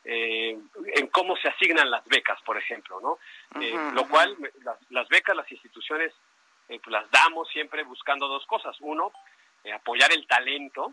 eh, 0.05 0.59
en 0.95 1.07
cómo 1.09 1.37
se 1.37 1.49
asignan 1.49 1.91
las 1.91 2.05
becas, 2.07 2.41
por 2.43 2.59
ejemplo, 2.59 3.01
¿no? 3.01 3.19
Eh, 3.61 3.75
lo 3.95 4.07
cual 4.09 4.37
las, 4.91 5.09
becas, 5.09 5.37
las 5.37 5.51
instituciones, 5.51 6.13
eh, 6.69 6.79
pues 6.83 6.93
las 6.93 7.11
damos 7.11 7.49
siempre 7.49 7.83
buscando 7.85 8.29
dos 8.29 8.45
cosas: 8.47 8.77
uno, 8.81 9.13
apoyar 9.75 10.13
el 10.13 10.27
talento 10.27 10.93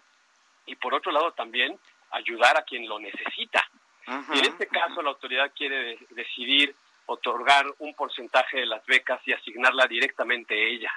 y 0.66 0.76
por 0.76 0.94
otro 0.94 1.12
lado 1.12 1.32
también 1.34 1.78
ayudar 2.12 2.58
a 2.58 2.64
quien 2.64 2.88
lo 2.88 3.00
necesita 3.00 3.70
y 4.08 4.40
en 4.40 4.46
este 4.46 4.68
caso 4.68 5.02
la 5.02 5.10
autoridad 5.10 5.52
quiere 5.56 5.98
decidir 6.10 6.76
otorgar 7.06 7.66
un 7.80 7.94
porcentaje 7.94 8.60
de 8.60 8.66
las 8.66 8.86
becas 8.86 9.22
y 9.26 9.34
asignarla 9.34 9.86
directamente 9.86 10.54
a 10.54 10.68
ella. 10.68 10.92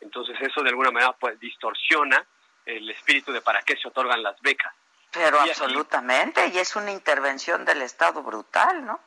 Entonces 0.00 0.36
eso 0.40 0.62
de 0.62 0.70
alguna 0.70 0.90
manera 0.90 1.12
pues, 1.12 1.38
distorsiona 1.38 2.24
el 2.64 2.88
espíritu 2.90 3.32
de 3.32 3.40
para 3.40 3.62
qué 3.62 3.76
se 3.76 3.88
otorgan 3.88 4.22
las 4.22 4.40
becas. 4.40 4.72
Pero 5.12 5.40
absolutamente, 5.40 6.46
y 6.48 6.58
es 6.58 6.76
una 6.76 6.90
intervención 6.90 7.64
del 7.64 7.82
Estado 7.82 8.22
brutal, 8.22 8.84
¿no? 8.84 9.00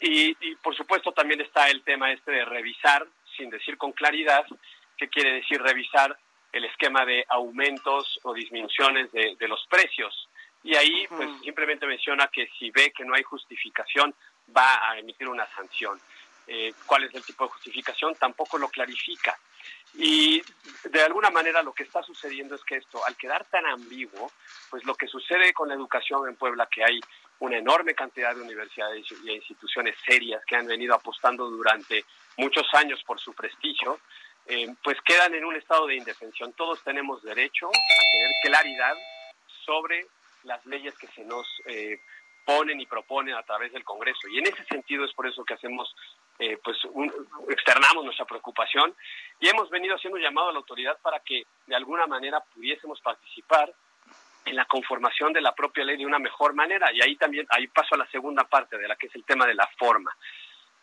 Y, 0.00 0.34
por 0.56 0.74
supuesto 0.74 1.12
también 1.12 1.40
está 1.40 1.68
el 1.68 1.82
tema 1.84 2.10
este 2.10 2.32
de 2.32 2.44
revisar, 2.44 3.06
sin 3.36 3.50
decir 3.50 3.78
con 3.78 3.92
claridad, 3.92 4.44
qué 4.96 5.08
quiere 5.08 5.34
decir 5.34 5.62
revisar 5.62 6.18
el 6.52 6.64
esquema 6.64 7.04
de 7.04 7.24
aumentos 7.28 8.18
o 8.24 8.34
disminuciones 8.34 9.12
de 9.12 9.48
los 9.48 9.64
precios 9.68 10.28
y 10.62 10.76
ahí 10.76 11.06
pues 11.08 11.28
simplemente 11.42 11.86
menciona 11.86 12.28
que 12.28 12.48
si 12.58 12.70
ve 12.70 12.92
que 12.92 13.04
no 13.04 13.14
hay 13.14 13.22
justificación 13.22 14.14
va 14.56 14.90
a 14.90 14.98
emitir 14.98 15.28
una 15.28 15.46
sanción. 15.54 16.00
Eh, 16.46 16.72
¿Cuál 16.86 17.04
es 17.04 17.14
el 17.14 17.24
tipo 17.24 17.44
de 17.44 17.50
justificación? 17.50 18.14
Tampoco 18.14 18.58
lo 18.58 18.68
clarifica. 18.68 19.38
Y 19.94 20.42
de 20.84 21.02
alguna 21.02 21.30
manera 21.30 21.62
lo 21.62 21.72
que 21.72 21.82
está 21.82 22.02
sucediendo 22.02 22.54
es 22.54 22.64
que 22.64 22.76
esto, 22.76 23.04
al 23.06 23.16
quedar 23.16 23.44
tan 23.50 23.66
ambiguo, 23.66 24.32
pues 24.70 24.84
lo 24.84 24.94
que 24.94 25.06
sucede 25.06 25.52
con 25.52 25.68
la 25.68 25.74
educación 25.74 26.28
en 26.28 26.36
Puebla, 26.36 26.68
que 26.70 26.82
hay 26.82 26.98
una 27.40 27.58
enorme 27.58 27.94
cantidad 27.94 28.34
de 28.34 28.42
universidades 28.42 29.04
y 29.24 29.30
instituciones 29.30 29.96
serias 30.06 30.42
que 30.46 30.56
han 30.56 30.66
venido 30.66 30.94
apostando 30.94 31.50
durante 31.50 32.04
muchos 32.36 32.66
años 32.74 33.02
por 33.04 33.20
su 33.20 33.34
prestigio, 33.34 34.00
eh, 34.46 34.74
pues 34.82 34.96
quedan 35.04 35.34
en 35.34 35.44
un 35.44 35.56
estado 35.56 35.86
de 35.86 35.96
indefensión. 35.96 36.52
Todos 36.52 36.82
tenemos 36.82 37.22
derecho 37.22 37.68
a 37.68 38.12
tener 38.12 38.30
claridad 38.42 38.96
sobre 39.64 40.06
las 40.44 40.64
leyes 40.66 40.96
que 40.98 41.06
se 41.08 41.24
nos 41.24 41.46
eh, 41.66 42.00
ponen 42.44 42.80
y 42.80 42.86
proponen 42.86 43.34
a 43.34 43.42
través 43.42 43.72
del 43.72 43.84
Congreso. 43.84 44.28
Y 44.28 44.38
en 44.38 44.46
ese 44.46 44.64
sentido 44.64 45.04
es 45.04 45.12
por 45.12 45.26
eso 45.26 45.44
que 45.44 45.54
hacemos 45.54 45.94
eh, 46.42 46.58
pues 46.62 46.76
externamos 47.48 48.04
nuestra 48.04 48.24
preocupación 48.24 48.92
y 49.38 49.48
hemos 49.48 49.70
venido 49.70 49.94
haciendo 49.94 50.16
un 50.16 50.24
llamado 50.24 50.48
a 50.48 50.52
la 50.52 50.58
autoridad 50.58 50.98
para 51.00 51.20
que 51.20 51.44
de 51.68 51.76
alguna 51.76 52.08
manera 52.08 52.40
pudiésemos 52.40 53.00
participar 53.00 53.72
en 54.44 54.56
la 54.56 54.64
conformación 54.64 55.32
de 55.32 55.40
la 55.40 55.54
propia 55.54 55.84
ley 55.84 55.96
de 55.96 56.04
una 56.04 56.18
mejor 56.18 56.52
manera. 56.52 56.92
Y 56.92 57.00
ahí 57.00 57.14
también, 57.14 57.46
ahí 57.48 57.68
paso 57.68 57.94
a 57.94 57.98
la 57.98 58.10
segunda 58.10 58.42
parte 58.42 58.76
de 58.76 58.88
la 58.88 58.96
que 58.96 59.06
es 59.06 59.14
el 59.14 59.24
tema 59.24 59.46
de 59.46 59.54
la 59.54 59.68
forma. 59.78 60.16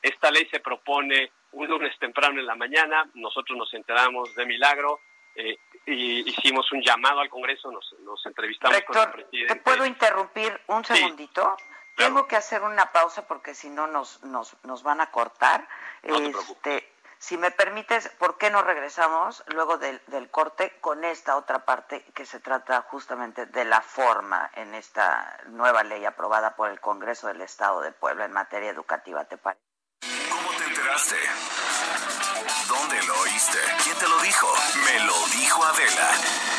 Esta 0.02 0.32
ley 0.32 0.48
se 0.50 0.62
propone 0.62 1.30
un 1.52 1.68
lunes 1.68 1.94
temprano 2.00 2.40
en 2.40 2.46
la 2.46 2.56
mañana, 2.56 3.10
nosotros 3.16 3.58
nos 3.58 3.74
enteramos 3.74 4.34
de 4.36 4.46
milagro, 4.46 5.02
eh, 5.36 5.58
y 5.86 6.30
hicimos 6.30 6.72
un 6.72 6.82
llamado 6.82 7.20
al 7.20 7.30
Congreso, 7.30 7.70
nos, 7.70 7.96
nos 8.00 8.26
entrevistamos 8.26 8.82
con 8.84 8.98
el 8.98 9.12
presidente. 9.12 9.56
¿Te 9.56 9.62
puedo 9.62 9.86
interrumpir 9.86 10.58
un 10.68 10.86
segundito? 10.86 11.58
Tengo 12.00 12.28
que 12.28 12.38
hacer 12.38 12.64
una 12.64 12.94
pausa 12.94 13.28
porque 13.28 13.54
si 13.54 13.70
no 13.70 13.86
nos, 13.86 14.24
nos, 14.24 14.56
nos 14.64 14.84
van 14.84 15.02
a 15.02 15.12
cortar. 15.12 15.68
este, 16.02 16.90
si 17.18 17.38
me 17.38 17.52
permites, 17.52 18.08
¿por 18.18 18.38
qué 18.38 18.50
no 18.50 18.62
regresamos 18.62 19.44
luego 19.48 19.78
del, 19.78 20.02
del, 20.08 20.32
corte 20.32 20.78
con 20.80 21.04
esta 21.04 21.36
otra 21.36 21.66
parte 21.66 22.06
que 22.16 22.26
se 22.26 22.40
trata 22.40 22.84
justamente 22.84 23.48
de 23.48 23.66
la 23.66 23.82
forma 23.82 24.50
en 24.56 24.76
esta 24.76 25.42
nueva 25.48 25.84
ley 25.84 26.06
aprobada 26.06 26.56
por 26.56 26.70
el 26.70 26.80
Congreso 26.80 27.28
del 27.28 27.42
Estado 27.42 27.82
de 27.82 27.92
Puebla 27.92 28.24
en 28.24 28.32
materia 28.32 28.70
educativa? 28.70 29.26
¿Te 29.26 29.36
parece? 29.36 29.62
¿Cómo 30.32 30.50
te 30.58 30.64
enteraste? 30.64 31.18
¿Dónde 32.70 33.04
lo 33.04 33.20
oíste? 33.20 33.58
¿Quién 33.84 33.98
te 33.98 34.08
lo 34.08 34.18
dijo? 34.20 34.48
Me 34.86 35.00
lo 35.04 35.28
dijo 35.36 35.66
Adela. 35.66 36.59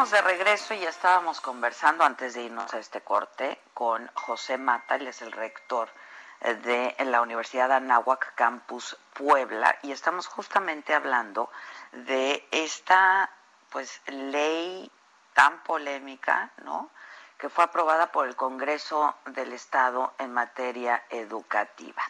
Estamos 0.00 0.24
de 0.24 0.32
regreso 0.32 0.72
y 0.72 0.78
ya 0.78 0.88
estábamos 0.88 1.42
conversando 1.42 2.04
antes 2.04 2.32
de 2.32 2.44
irnos 2.44 2.72
a 2.72 2.78
este 2.78 3.02
corte 3.02 3.60
con 3.74 4.10
José 4.14 4.56
Mata, 4.56 4.94
él 4.94 5.06
es 5.06 5.20
el 5.20 5.30
rector 5.30 5.90
eh, 6.40 6.54
de 6.54 7.04
la 7.04 7.20
Universidad 7.20 7.70
Anáhuac 7.70 8.34
Campus 8.34 8.96
Puebla 9.12 9.78
y 9.82 9.92
estamos 9.92 10.26
justamente 10.26 10.94
hablando 10.94 11.50
de 11.92 12.48
esta 12.50 13.28
pues 13.68 14.00
ley 14.06 14.90
tan 15.34 15.62
polémica, 15.64 16.50
¿no? 16.64 16.88
que 17.36 17.50
fue 17.50 17.64
aprobada 17.64 18.10
por 18.10 18.26
el 18.26 18.36
Congreso 18.36 19.14
del 19.26 19.52
Estado 19.52 20.14
en 20.16 20.32
materia 20.32 21.04
educativa 21.10 22.02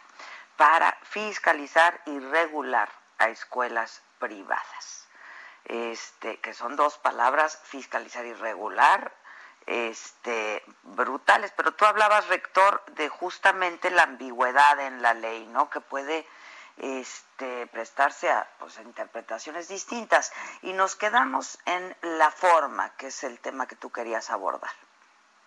para 0.57 0.97
fiscalizar 1.03 2.01
y 2.07 2.21
regular 2.21 2.89
a 3.19 3.31
escuelas 3.31 4.01
privadas 4.21 5.00
este, 5.65 6.39
que 6.39 6.55
son 6.55 6.77
dos 6.77 6.99
palabras, 6.99 7.61
fiscalizar 7.65 8.25
y 8.27 8.33
regular, 8.35 9.13
este, 9.67 10.63
brutales. 10.83 11.53
Pero 11.57 11.73
tú 11.73 11.85
hablabas, 11.85 12.29
rector, 12.29 12.83
de 12.95 13.09
justamente 13.09 13.91
la 13.91 14.05
ambigüedad 14.05 14.81
en 14.81 15.03
la 15.03 15.15
ley, 15.15 15.47
¿no? 15.47 15.71
Que 15.71 15.81
puede 15.81 16.27
este, 16.79 17.67
prestarse 17.69 18.31
a, 18.31 18.49
pues, 18.59 18.79
interpretaciones 18.81 19.69
distintas. 19.69 20.33
Y 20.63 20.73
nos 20.73 20.97
quedamos 20.97 21.59
en 21.67 21.97
la 22.03 22.31
forma, 22.31 22.97
que 22.97 23.09
es 23.09 23.23
el 23.25 23.39
tema 23.41 23.67
que 23.67 23.77
tú 23.77 23.91
querías 23.91 24.31
abordar. 24.31 24.71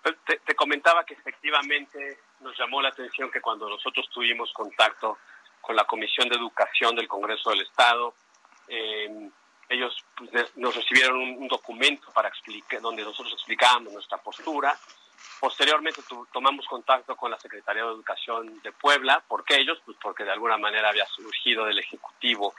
Pues, 0.02 0.16
te, 0.26 0.40
te 0.40 0.56
comentaba 0.56 1.06
que 1.06 1.14
efectivamente 1.14 2.20
nos 2.42 2.58
llamó 2.58 2.82
la 2.82 2.90
atención 2.90 3.32
que 3.32 3.42
cuando 3.42 3.70
nosotros 3.70 4.08
tuvimos 4.14 4.52
contacto 4.54 5.18
con 5.62 5.76
la 5.78 5.86
Comisión 5.86 6.28
de 6.28 6.36
Educación 6.36 6.96
del 6.96 7.08
Congreso 7.08 7.50
del 7.52 7.62
Estado, 7.62 8.14
eh, 8.68 9.30
ellos 9.70 9.96
pues, 10.16 10.56
nos 10.58 10.76
recibieron 10.76 11.18
un, 11.18 11.48
documento 11.48 12.12
para 12.14 12.30
explicar, 12.30 12.82
donde 12.82 13.04
nosotros 13.04 13.34
explicábamos 13.34 13.94
nuestra 13.94 14.18
postura. 14.18 14.78
Posteriormente 15.40 16.02
tomamos 16.32 16.66
contacto 16.68 17.16
con 17.16 17.32
la 17.32 17.40
Secretaría 17.40 17.84
de 17.84 17.90
Educación 17.90 18.62
de 18.62 18.72
Puebla. 18.72 19.24
¿Por 19.28 19.44
qué 19.44 19.58
ellos? 19.58 19.82
Pues 19.86 19.98
porque 20.02 20.24
de 20.24 20.32
alguna 20.32 20.58
manera 20.58 20.90
había 20.90 21.06
surgido 21.08 21.66
del 21.66 21.80
Ejecutivo 21.80 22.54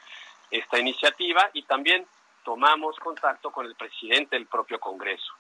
esta 0.51 0.79
iniciativa 0.79 1.51
y 1.53 1.63
también 1.63 2.07
tomamos 2.45 2.97
contacto 2.99 3.51
con 3.51 3.67
el 3.67 3.75
presidente 3.75 4.37
del 4.37 4.47
propio 4.47 4.79
Congreso. 4.79 5.33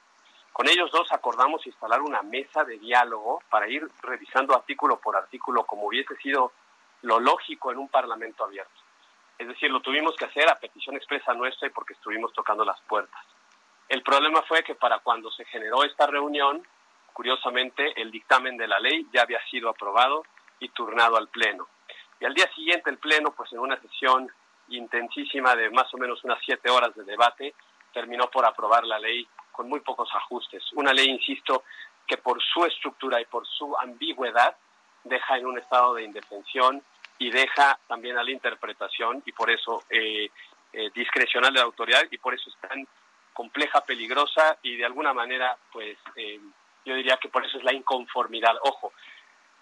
Con 0.52 0.68
ellos 0.68 0.90
dos 0.92 1.10
acordamos 1.12 1.66
instalar 1.66 2.00
una 2.00 2.22
mesa 2.22 2.64
de 2.64 2.78
diálogo 2.78 3.42
para 3.50 3.68
ir 3.68 3.88
revisando 4.02 4.54
artículo 4.54 5.00
por 5.00 5.16
artículo 5.16 5.66
como 5.66 5.88
hubiese 5.88 6.16
sido 6.16 6.52
lo 7.02 7.20
lógico 7.20 7.72
en 7.72 7.78
un 7.78 7.88
parlamento 7.88 8.44
abierto. 8.44 8.83
Es 9.38 9.48
decir, 9.48 9.70
lo 9.70 9.80
tuvimos 9.80 10.14
que 10.16 10.26
hacer 10.26 10.48
a 10.48 10.58
petición 10.58 10.96
expresa 10.96 11.34
nuestra 11.34 11.68
y 11.68 11.70
porque 11.70 11.94
estuvimos 11.94 12.32
tocando 12.32 12.64
las 12.64 12.80
puertas. 12.82 13.20
El 13.88 14.02
problema 14.02 14.42
fue 14.42 14.62
que 14.62 14.74
para 14.74 15.00
cuando 15.00 15.30
se 15.30 15.44
generó 15.46 15.84
esta 15.84 16.06
reunión, 16.06 16.66
curiosamente, 17.12 18.00
el 18.00 18.10
dictamen 18.10 18.56
de 18.56 18.68
la 18.68 18.78
ley 18.78 19.06
ya 19.12 19.22
había 19.22 19.44
sido 19.50 19.68
aprobado 19.68 20.24
y 20.60 20.68
turnado 20.70 21.16
al 21.16 21.28
Pleno. 21.28 21.68
Y 22.20 22.24
al 22.24 22.34
día 22.34 22.50
siguiente 22.54 22.90
el 22.90 22.98
Pleno, 22.98 23.32
pues 23.32 23.52
en 23.52 23.58
una 23.58 23.78
sesión 23.80 24.30
intensísima 24.68 25.54
de 25.54 25.70
más 25.70 25.92
o 25.92 25.98
menos 25.98 26.22
unas 26.24 26.38
siete 26.44 26.70
horas 26.70 26.94
de 26.94 27.04
debate, 27.04 27.54
terminó 27.92 28.30
por 28.30 28.46
aprobar 28.46 28.84
la 28.84 28.98
ley 28.98 29.28
con 29.52 29.68
muy 29.68 29.80
pocos 29.80 30.08
ajustes. 30.14 30.64
Una 30.72 30.92
ley, 30.92 31.08
insisto, 31.08 31.64
que 32.06 32.16
por 32.16 32.42
su 32.42 32.64
estructura 32.64 33.20
y 33.20 33.24
por 33.26 33.46
su 33.46 33.76
ambigüedad 33.78 34.56
deja 35.04 35.36
en 35.36 35.46
un 35.46 35.58
estado 35.58 35.94
de 35.94 36.04
indefensión 36.04 36.82
y 37.18 37.30
deja 37.30 37.78
también 37.86 38.18
a 38.18 38.22
la 38.22 38.30
interpretación 38.30 39.22
y 39.24 39.32
por 39.32 39.50
eso 39.50 39.84
eh, 39.90 40.30
eh, 40.72 40.90
discrecional 40.94 41.52
de 41.52 41.60
la 41.60 41.66
autoridad 41.66 42.02
y 42.10 42.18
por 42.18 42.34
eso 42.34 42.50
es 42.50 42.56
tan 42.68 42.86
compleja, 43.32 43.80
peligrosa 43.84 44.58
y 44.62 44.76
de 44.76 44.84
alguna 44.84 45.12
manera, 45.12 45.56
pues 45.72 45.98
eh, 46.16 46.40
yo 46.84 46.94
diría 46.94 47.16
que 47.16 47.28
por 47.28 47.44
eso 47.44 47.58
es 47.58 47.64
la 47.64 47.72
inconformidad. 47.72 48.54
Ojo, 48.62 48.92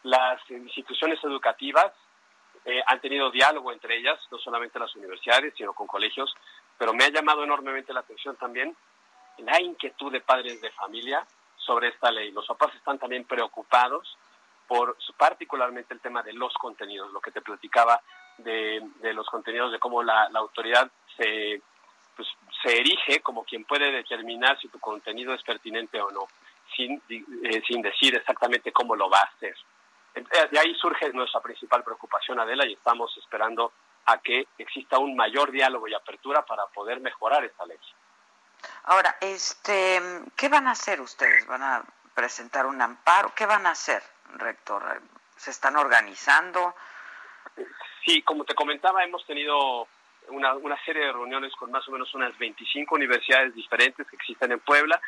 las 0.03 0.41
instituciones 0.51 1.23
educativas 1.23 1.93
han 2.87 3.01
tenido 3.01 3.31
diálogo 3.31 3.73
entre 3.73 3.97
ellas, 3.97 4.21
no 4.31 4.39
solamente 4.39 4.79
las 4.79 4.95
universidades, 4.95 5.53
sino 5.57 5.73
con 5.73 5.89
colegios, 5.89 6.33
pero 6.79 6.93
me 6.95 7.05
ha 7.05 7.09
llamado 7.09 7.43
enormemente 7.43 7.93
la 7.93 8.01
atención 8.01 8.37
también 8.37 8.77
la 9.39 9.61
inquietud 9.61 10.13
de 10.13 10.21
padres 10.21 10.61
de 10.61 10.71
familia 10.71 11.27
sobre 11.57 11.89
esta 11.89 12.11
ley. 12.11 12.31
Los 12.31 12.47
papás 12.47 12.75
están 12.75 12.99
también 12.99 13.25
preocupados 13.25 14.17
por 14.73 14.97
particularmente 15.19 15.93
el 15.93 16.01
tema 16.01 16.23
de 16.23 16.33
los 16.33 16.55
contenidos, 16.55 17.13
lo 17.13 17.21
que 17.21 17.31
te 17.31 17.43
platicaba 17.43 18.01
de, 18.39 18.81
los 19.13 19.27
contenidos, 19.27 19.71
de 19.71 19.79
cómo 19.79 20.03
la, 20.03 20.31
autoridad 20.35 20.91
se, 21.15 21.61
pues, 22.17 22.27
se 22.63 22.79
erige 22.79 23.21
como 23.21 23.45
quien 23.45 23.67
puede 23.67 23.93
determinar 23.93 24.59
si 24.59 24.69
tu 24.69 24.81
contenido 24.81 25.35
es 25.35 25.43
pertinente 25.43 26.01
o 26.01 26.11
no, 26.11 26.27
sin, 26.75 27.03
eh, 27.11 27.63
sin 27.69 27.83
decir 27.83 28.17
exactamente 28.17 28.73
cómo 28.73 28.97
lo 28.97 29.11
va 29.11 29.19
a 29.19 29.31
hacer. 29.35 29.55
Eh, 30.15 30.25
de 30.51 30.59
ahí 30.59 30.75
surge 30.77 31.13
nuestra 31.13 31.43
principal 31.43 31.85
preocupación, 31.85 32.41
Adela, 32.41 32.65
y 32.65 32.73
estamos 32.73 33.15
esperando 33.19 33.73
a 34.07 34.23
que 34.23 34.47
exista 34.57 34.99
un 34.99 35.15
mayor 35.15 35.51
diálogo 35.51 35.87
y 35.87 35.93
apertura 35.93 36.47
para 36.47 36.65
poder 36.69 36.99
mejorar 37.01 37.45
esta 37.45 37.67
ley. 37.67 37.79
Ahora, 38.85 39.19
este, 39.21 40.01
¿qué 40.35 40.49
van 40.49 40.67
a 40.67 40.71
hacer 40.71 40.99
ustedes? 41.03 41.47
¿Van 41.47 41.63
a 41.63 41.85
presentar 42.15 42.67
un 42.67 42.81
amparo? 42.81 43.33
¿Qué 43.35 43.47
van 43.47 43.67
a 43.67 43.71
hacer? 43.71 44.03
rector? 44.35 44.83
¿Se 45.37 45.51
están 45.51 45.77
organizando? 45.77 46.75
Sí, 48.05 48.23
como 48.23 48.45
te 48.45 48.55
comentaba, 48.55 49.05
hemos 49.05 49.25
tenido 49.27 49.87
una, 50.29 50.55
una 50.55 50.83
serie 50.85 51.07
de 51.07 51.13
reuniones 51.13 51.53
con 51.57 51.71
más 51.71 51.87
o 51.89 51.93
menos 51.93 52.15
unas 52.15 52.37
25 52.39 52.95
universidades 52.95 53.55
diferentes 53.55 54.07
que 54.07 54.17
existen 54.17 54.53
en 54.53 54.61
Puebla, 54.61 55.01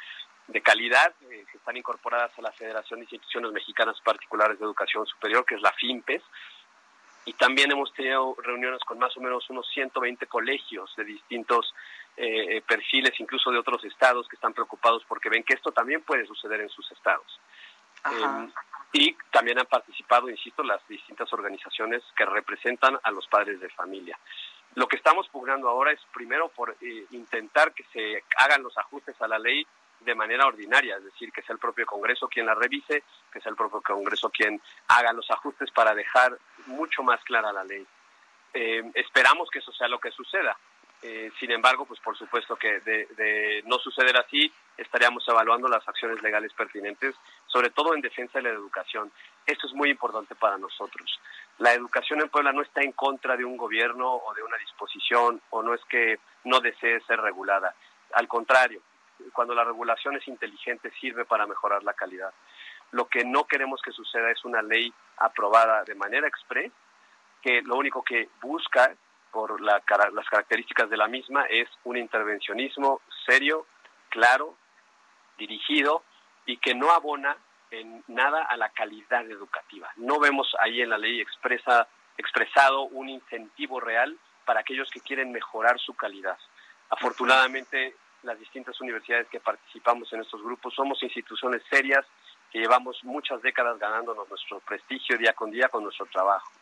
de 0.46 0.60
calidad, 0.60 1.14
eh, 1.22 1.46
que 1.50 1.56
están 1.56 1.76
incorporadas 1.76 2.30
a 2.38 2.42
la 2.42 2.52
Federación 2.52 3.00
de 3.00 3.04
Instituciones 3.04 3.52
Mexicanas 3.52 3.98
Particulares 4.02 4.58
de 4.58 4.64
Educación 4.64 5.06
Superior, 5.06 5.44
que 5.46 5.54
es 5.54 5.62
la 5.62 5.72
FIMPES, 5.72 6.22
y 7.24 7.32
también 7.32 7.72
hemos 7.72 7.92
tenido 7.94 8.36
reuniones 8.42 8.80
con 8.84 8.98
más 8.98 9.16
o 9.16 9.20
menos 9.20 9.48
unos 9.48 9.66
120 9.72 10.26
colegios 10.26 10.94
de 10.96 11.04
distintos 11.04 11.74
eh, 12.16 12.62
perfiles, 12.66 13.18
incluso 13.18 13.50
de 13.50 13.58
otros 13.58 13.84
estados, 13.84 14.28
que 14.28 14.36
están 14.36 14.52
preocupados 14.52 15.04
porque 15.08 15.28
ven 15.28 15.42
que 15.42 15.54
esto 15.54 15.72
también 15.72 16.02
puede 16.02 16.26
suceder 16.26 16.60
en 16.60 16.68
sus 16.68 16.90
estados. 16.92 17.40
Eh, 18.10 18.48
y 18.92 19.16
también 19.32 19.58
han 19.58 19.66
participado, 19.66 20.30
insisto, 20.30 20.62
las 20.62 20.86
distintas 20.86 21.32
organizaciones 21.32 22.02
que 22.16 22.24
representan 22.24 22.98
a 23.02 23.10
los 23.10 23.26
padres 23.26 23.60
de 23.60 23.68
familia. 23.70 24.18
Lo 24.74 24.86
que 24.86 24.96
estamos 24.96 25.28
pugnando 25.28 25.68
ahora 25.68 25.92
es 25.92 26.00
primero 26.12 26.48
por 26.48 26.76
eh, 26.80 27.06
intentar 27.10 27.72
que 27.72 27.84
se 27.92 28.24
hagan 28.38 28.62
los 28.62 28.76
ajustes 28.78 29.20
a 29.20 29.28
la 29.28 29.38
ley 29.38 29.66
de 30.00 30.14
manera 30.14 30.46
ordinaria, 30.46 30.96
es 30.96 31.04
decir, 31.04 31.32
que 31.32 31.42
sea 31.42 31.54
el 31.54 31.58
propio 31.58 31.86
Congreso 31.86 32.28
quien 32.28 32.46
la 32.46 32.54
revise, 32.54 33.04
que 33.32 33.40
sea 33.40 33.50
el 33.50 33.56
propio 33.56 33.80
Congreso 33.80 34.30
quien 34.30 34.60
haga 34.88 35.12
los 35.12 35.30
ajustes 35.30 35.70
para 35.70 35.94
dejar 35.94 36.36
mucho 36.66 37.02
más 37.02 37.22
clara 37.24 37.52
la 37.52 37.64
ley. 37.64 37.86
Eh, 38.52 38.82
esperamos 38.94 39.48
que 39.50 39.60
eso 39.60 39.72
sea 39.72 39.88
lo 39.88 39.98
que 39.98 40.10
suceda. 40.10 40.56
Eh, 41.06 41.30
sin 41.38 41.50
embargo, 41.50 41.84
pues 41.84 42.00
por 42.00 42.16
supuesto 42.16 42.56
que 42.56 42.80
de, 42.80 43.62
no 43.66 43.78
suceder 43.78 44.16
así, 44.16 44.50
estaríamos 44.78 45.22
evaluando 45.28 45.68
las 45.68 45.86
acciones 45.86 46.22
legales 46.22 46.50
pertinentes, 46.54 47.14
sobre 47.46 47.68
todo 47.68 47.94
en 47.94 48.00
defensa 48.00 48.38
de 48.38 48.44
la 48.44 48.48
educación. 48.48 49.12
Esto 49.44 49.66
es 49.66 49.74
muy 49.74 49.90
importante 49.90 50.34
para 50.34 50.56
nosotros. 50.56 51.20
La 51.58 51.74
educación 51.74 52.22
en 52.22 52.30
Puebla 52.30 52.52
no 52.52 52.62
está 52.62 52.80
en 52.80 52.92
contra 52.92 53.36
de 53.36 53.44
un 53.44 53.58
gobierno 53.58 54.14
o 54.14 54.32
de 54.32 54.42
una 54.42 54.56
disposición, 54.56 55.42
o 55.50 55.62
no 55.62 55.74
es 55.74 55.84
que 55.90 56.20
no 56.44 56.60
desee 56.60 57.02
ser 57.02 57.20
regulada. 57.20 57.74
Al 58.14 58.26
contrario, 58.26 58.80
cuando 59.34 59.54
la 59.54 59.64
regulación 59.64 60.16
es 60.16 60.26
inteligente, 60.26 60.90
sirve 60.98 61.26
para 61.26 61.46
mejorar 61.46 61.84
la 61.84 61.92
calidad. 61.92 62.32
Lo 62.92 63.08
que 63.08 63.26
no 63.26 63.44
queremos 63.44 63.82
que 63.82 63.92
suceda 63.92 64.30
es 64.30 64.42
una 64.46 64.62
ley 64.62 64.90
aprobada 65.18 65.84
de 65.84 65.96
manera 65.96 66.26
express, 66.26 66.72
que 67.42 67.60
lo 67.60 67.76
único 67.76 68.02
que 68.02 68.30
busca 68.40 68.96
por 69.34 69.60
las 69.60 69.82
características 70.30 70.88
de 70.88 70.96
la 70.96 71.08
misma, 71.08 71.44
es 71.46 71.68
un 71.82 71.96
intervencionismo 71.96 73.02
serio, 73.26 73.66
claro, 74.08 74.56
dirigido 75.36 76.04
y 76.46 76.58
que 76.58 76.72
no 76.72 76.92
abona 76.92 77.36
en 77.72 78.04
nada 78.06 78.44
a 78.44 78.56
la 78.56 78.68
calidad 78.68 79.28
educativa. 79.28 79.90
No 79.96 80.20
vemos 80.20 80.54
ahí 80.60 80.82
en 80.82 80.90
la 80.90 80.98
ley 80.98 81.20
expresa, 81.20 81.88
expresado 82.16 82.82
un 82.82 83.08
incentivo 83.08 83.80
real 83.80 84.16
para 84.44 84.60
aquellos 84.60 84.88
que 84.88 85.00
quieren 85.00 85.32
mejorar 85.32 85.80
su 85.80 85.94
calidad. 85.94 86.38
Afortunadamente, 86.90 87.96
las 88.22 88.38
distintas 88.38 88.80
universidades 88.80 89.26
que 89.26 89.40
participamos 89.40 90.12
en 90.12 90.20
estos 90.20 90.44
grupos 90.44 90.74
somos 90.74 91.02
instituciones 91.02 91.60
serias 91.68 92.06
que 92.52 92.60
llevamos 92.60 93.02
muchas 93.02 93.42
décadas 93.42 93.80
ganándonos 93.80 94.28
nuestro 94.28 94.60
prestigio 94.60 95.18
día 95.18 95.32
con 95.32 95.50
día 95.50 95.68
con 95.68 95.82
nuestro 95.82 96.06
trabajo 96.06 96.52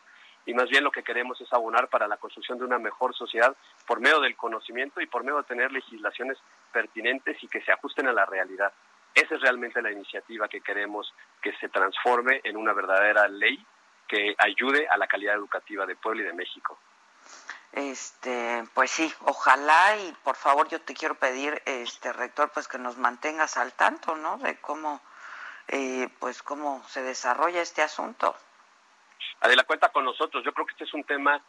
y 0.46 0.54
más 0.54 0.68
bien 0.68 0.84
lo 0.84 0.90
que 0.90 1.02
queremos 1.02 1.40
es 1.40 1.52
abonar 1.52 1.88
para 1.88 2.08
la 2.08 2.16
construcción 2.16 2.58
de 2.58 2.64
una 2.64 2.78
mejor 2.78 3.14
sociedad 3.14 3.56
por 3.86 4.00
medio 4.00 4.20
del 4.20 4.36
conocimiento 4.36 5.00
y 5.00 5.06
por 5.06 5.22
medio 5.22 5.38
de 5.38 5.44
tener 5.44 5.72
legislaciones 5.72 6.38
pertinentes 6.72 7.42
y 7.42 7.48
que 7.48 7.62
se 7.62 7.72
ajusten 7.72 8.08
a 8.08 8.12
la 8.12 8.26
realidad. 8.26 8.72
Esa 9.14 9.34
es 9.34 9.40
realmente 9.40 9.82
la 9.82 9.92
iniciativa 9.92 10.48
que 10.48 10.60
queremos 10.60 11.12
que 11.40 11.52
se 11.58 11.68
transforme 11.68 12.40
en 12.44 12.56
una 12.56 12.72
verdadera 12.72 13.28
ley 13.28 13.64
que 14.08 14.34
ayude 14.38 14.88
a 14.88 14.96
la 14.96 15.06
calidad 15.06 15.34
educativa 15.34 15.86
de 15.86 15.96
Puebla 15.96 16.22
y 16.22 16.26
de 16.26 16.32
México. 16.32 16.78
Este, 17.72 18.64
pues 18.74 18.90
sí, 18.90 19.12
ojalá 19.24 19.96
y 19.96 20.12
por 20.22 20.36
favor 20.36 20.68
yo 20.68 20.80
te 20.82 20.92
quiero 20.92 21.14
pedir, 21.14 21.62
este 21.64 22.12
rector, 22.12 22.50
pues 22.50 22.68
que 22.68 22.78
nos 22.78 22.98
mantengas 22.98 23.56
al 23.56 23.72
tanto, 23.72 24.14
¿no? 24.14 24.36
De 24.38 24.58
cómo, 24.60 25.00
eh, 25.68 26.10
pues 26.18 26.42
cómo 26.42 26.84
se 26.88 27.02
desarrolla 27.02 27.62
este 27.62 27.80
asunto. 27.80 28.36
Adela, 29.40 29.64
cuenta 29.64 29.90
con 29.90 30.04
nosotros. 30.04 30.44
Yo 30.44 30.52
creo 30.52 30.66
que 30.66 30.72
este 30.72 30.84
es 30.84 30.94
un 30.94 31.04
tema 31.04 31.42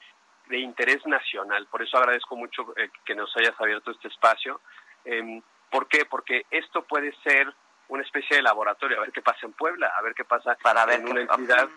de 0.48 0.60
interés 0.60 1.06
nacional. 1.06 1.68
Por 1.68 1.82
eso 1.82 1.98
agradezco 1.98 2.36
mucho 2.36 2.74
eh, 2.78 2.90
que 3.06 3.16
nos 3.16 3.36
hayas 3.38 3.60
abierto 3.60 3.92
este 3.92 4.08
espacio. 4.08 4.62
Eh, 5.06 5.42
¿Por 5.70 5.88
qué? 5.88 6.06
Porque 6.06 6.46
esto 6.52 6.84
puede 6.84 7.14
ser 7.24 7.54
una 7.88 8.04
especie 8.04 8.38
de 8.38 8.44
laboratorio, 8.44 8.98
a 8.98 9.02
ver 9.02 9.12
qué 9.12 9.22
pasa 9.22 9.46
en 9.46 9.54
Puebla, 9.54 9.92
a 9.98 10.02
ver 10.02 10.14
qué 10.14 10.24
pasa 10.24 10.56
Para 10.62 10.86
ver 10.86 11.02
en 11.02 11.10
una 11.10 11.22
entidad 11.22 11.70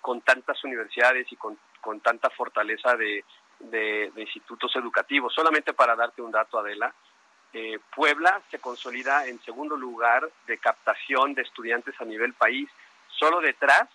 con 0.00 0.20
tantas 0.20 0.62
universidades 0.64 1.30
y 1.32 1.36
con, 1.36 1.58
con 1.80 2.00
tanta 2.00 2.28
fortaleza 2.30 2.96
de, 2.96 3.24
de, 3.60 4.12
institutos 4.16 4.74
educativos. 4.76 5.32
Solamente 5.34 5.72
para 5.72 5.96
darte 5.96 6.22
un 6.22 6.30
dato, 6.30 6.58
Adela, 6.58 6.92
eh, 7.52 7.78
Puebla 7.94 8.42
se 8.50 8.58
consolida 8.58 9.26
en 9.26 9.40
segundo 9.42 9.76
lugar 9.76 10.28
de 10.46 10.58
captación 10.58 11.34
de 11.34 11.42
estudiantes 11.42 11.98
a 12.00 12.04
nivel 12.04 12.34
país, 12.34 12.68
solo 13.08 13.40
detrás 13.40 13.88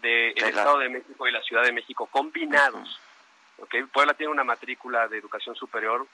del 0.00 0.36
Estado 0.36 0.78
de 0.78 0.88
México 0.88 1.26
y 1.26 1.32
la 1.32 1.42
Ciudad 1.42 1.62
de 1.62 1.72
México 1.72 2.06
combinados. 2.06 3.00
Okay. 3.58 3.82
Puebla 3.84 4.14
tiene 4.14 4.32
una 4.32 4.44
matrícula 4.44 5.06
de 5.08 5.18
educación 5.18 5.54
superior 5.54 6.06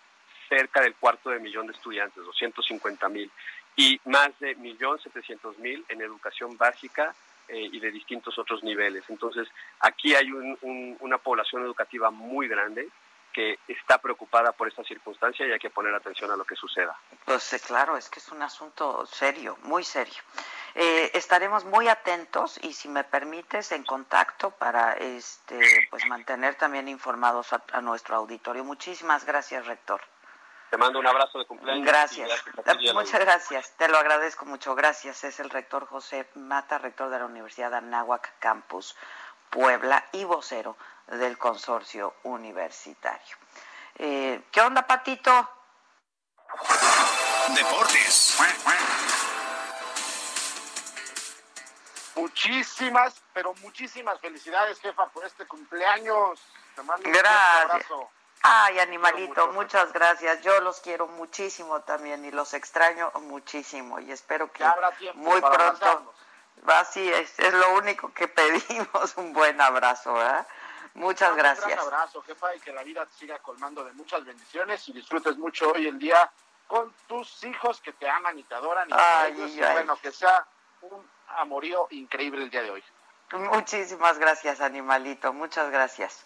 cerca 0.49 0.81
del 0.81 0.95
cuarto 0.95 1.31
de 1.31 1.41
millón 1.41 1.67
de 1.67 1.73
estudiantes, 1.73 2.25
250 2.25 3.09
mil, 3.09 3.31
y 3.77 4.01
más 4.07 4.39
de 4.41 4.55
millón 4.57 4.99
setecientos 5.01 5.59
mil 5.59 5.85
en 5.89 6.01
educación 6.01 6.57
básica 6.57 7.15
eh, 7.49 7.69
y 7.73 7.79
de 7.79 7.91
distintos 7.91 8.39
otros 8.39 8.65
niveles. 8.65 9.05
Entonces, 9.09 9.49
aquí 9.81 10.15
hay 10.15 10.31
una 10.31 11.19
población 11.19 11.63
educativa 11.63 12.11
muy 12.11 12.49
grande 12.49 12.89
que 13.37 13.59
está 13.69 13.99
preocupada 13.99 14.53
por 14.53 14.67
esta 14.67 14.83
circunstancia 14.83 15.47
y 15.47 15.53
hay 15.53 15.59
que 15.59 15.69
poner 15.69 15.95
atención 15.95 16.31
a 16.31 16.37
lo 16.37 16.47
que 16.47 16.57
suceda. 16.57 16.99
Pues 17.27 17.53
eh, 17.53 17.61
claro, 17.61 17.99
es 17.99 18.09
que 18.09 18.19
es 18.19 18.33
un 18.33 18.41
asunto 18.41 19.05
serio, 19.05 19.59
muy 19.65 19.85
serio. 19.85 20.23
Eh, 20.75 21.11
estaremos 21.13 21.67
muy 21.67 21.87
atentos 21.87 22.59
y 22.63 22.73
si 22.73 22.89
me 22.89 23.05
permites 23.05 23.73
en 23.73 23.85
contacto 23.85 24.53
para 24.53 24.95
este 24.95 25.61
pues 25.91 26.07
mantener 26.07 26.55
también 26.55 26.89
informados 26.89 27.53
a, 27.53 27.81
nuestro 27.83 28.17
auditorio. 28.17 28.65
Muchísimas 28.65 29.27
gracias, 29.27 29.67
rector. 29.67 30.01
Te 30.71 30.79
mando 30.79 30.99
un 30.99 31.07
abrazo 31.07 31.39
de 31.39 31.45
cumpleaños. 31.45 31.87
Gracias. 31.87 32.31
Muchas 32.95 33.21
gracias. 33.21 33.77
Te 33.77 33.87
lo 33.89 33.99
agradezco 33.99 34.47
mucho. 34.47 34.75
Gracias. 34.75 35.25
Es 35.25 35.41
el 35.41 35.51
rector 35.51 35.87
José 35.87 36.27
Mata, 36.35 36.79
rector 36.79 37.11
de 37.11 37.19
la 37.19 37.27
Universidad 37.27 37.71
de 37.71 37.77
Anáhuac 37.77 38.39
Campus 38.39 38.97
Puebla 39.51 40.05
y 40.13 40.25
vocero 40.25 40.77
del 41.09 41.39
consorcio 41.39 42.17
universitario. 42.25 43.37
Eh, 43.97 44.43
¿Qué 44.51 44.61
onda, 44.61 44.87
Patito? 44.87 45.49
Deportes. 47.55 48.39
Muchísimas, 52.17 53.23
pero 53.33 53.55
muchísimas 53.57 54.19
felicidades, 54.21 54.81
jefa, 54.81 55.07
por 55.09 55.25
este 55.25 55.47
cumpleaños. 55.47 56.41
Te 56.75 56.83
mando 56.83 57.09
un 57.09 57.17
abrazo. 57.17 58.11
Ay, 58.43 58.79
animalito, 58.79 59.49
muchas 59.49 59.93
gracias. 59.93 60.43
Yo 60.43 60.61
los 60.61 60.81
quiero 60.81 61.07
muchísimo 61.09 61.81
también 61.81 62.25
y 62.25 62.31
los 62.31 62.55
extraño 62.55 63.11
muchísimo 63.23 63.99
y 63.99 64.13
espero 64.13 64.51
que 64.53 64.65
muy 65.15 65.41
pronto. 65.41 66.15
Así 66.67 67.13
es, 67.13 67.39
es 67.39 67.53
lo 67.53 67.75
único 67.75 68.13
que 68.13 68.29
pedimos, 68.29 69.17
un 69.17 69.33
buen 69.33 69.61
abrazo, 69.61 70.15
¿verdad? 70.15 70.47
Muchas 70.97 71.37
gracias. 71.37 71.67
Un 71.67 71.73
gran 71.73 71.85
abrazo, 71.85 72.23
jefa, 72.23 72.55
y 72.55 72.61
que 72.61 72.73
la 72.73 72.83
vida 72.83 73.05
te 73.05 73.13
siga 73.13 73.39
colmando 73.39 73.85
de 73.85 73.93
muchas 73.93 74.25
bendiciones 74.25 74.89
y 74.89 74.95
disfrutes 74.95 75.37
mucho 75.37 75.73
hoy 75.73 75.87
el 75.87 75.99
día 75.99 76.31
con 76.67 76.93
tus 77.07 77.45
hijos 77.45 77.83
que 77.83 77.93
te 77.93 78.09
aman 78.09 78.39
y 78.39 78.43
te 78.45 78.55
adoran. 78.55 78.89
Y, 78.89 79.61
bueno, 79.61 79.97
que 80.01 80.11
sea 80.11 80.47
un 80.81 81.07
amorío 81.37 81.87
increíble 81.91 82.43
el 82.45 82.51
día 82.51 82.63
de 82.63 82.71
hoy. 82.71 82.85
Muchísimas 83.33 84.19
gracias, 84.19 84.61
animalito. 84.63 85.35
Muchas 85.35 85.71
gracias. 85.71 86.25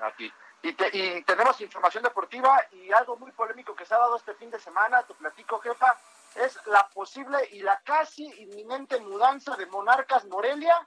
A 0.00 0.10
ti. 0.12 0.32
Y, 0.62 0.68
y 0.70 1.22
tenemos 1.22 1.60
información 1.60 2.02
deportiva 2.02 2.64
y 2.72 2.90
algo 2.92 3.16
muy 3.16 3.30
polémico 3.32 3.74
que 3.76 3.84
se 3.84 3.94
ha 3.94 3.98
dado 3.98 4.16
este 4.16 4.34
fin 4.34 4.50
de 4.50 4.58
semana. 4.58 5.02
Te 5.02 5.14
platico, 5.14 5.60
jefa. 5.60 5.98
Es 6.34 6.58
la 6.66 6.88
posible 6.88 7.46
y 7.52 7.60
la 7.60 7.78
casi 7.80 8.24
inminente 8.24 8.98
mudanza 9.00 9.54
de 9.56 9.66
Monarcas 9.66 10.24
Morelia 10.24 10.86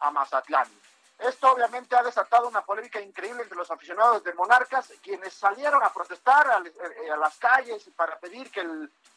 a 0.00 0.10
Mazatlán. 0.10 0.68
Esto 1.20 1.52
obviamente 1.52 1.94
ha 1.96 2.02
desatado 2.02 2.48
una 2.48 2.64
polémica 2.64 3.00
increíble 3.00 3.42
entre 3.42 3.56
los 3.56 3.70
aficionados 3.70 4.24
de 4.24 4.32
Monarcas, 4.32 4.90
quienes 5.02 5.34
salieron 5.34 5.82
a 5.82 5.92
protestar 5.92 6.50
a, 6.50 6.58
eh, 6.58 7.16
las 7.18 7.36
calles 7.36 7.90
para 7.94 8.18
pedir 8.18 8.50
que 8.50 8.64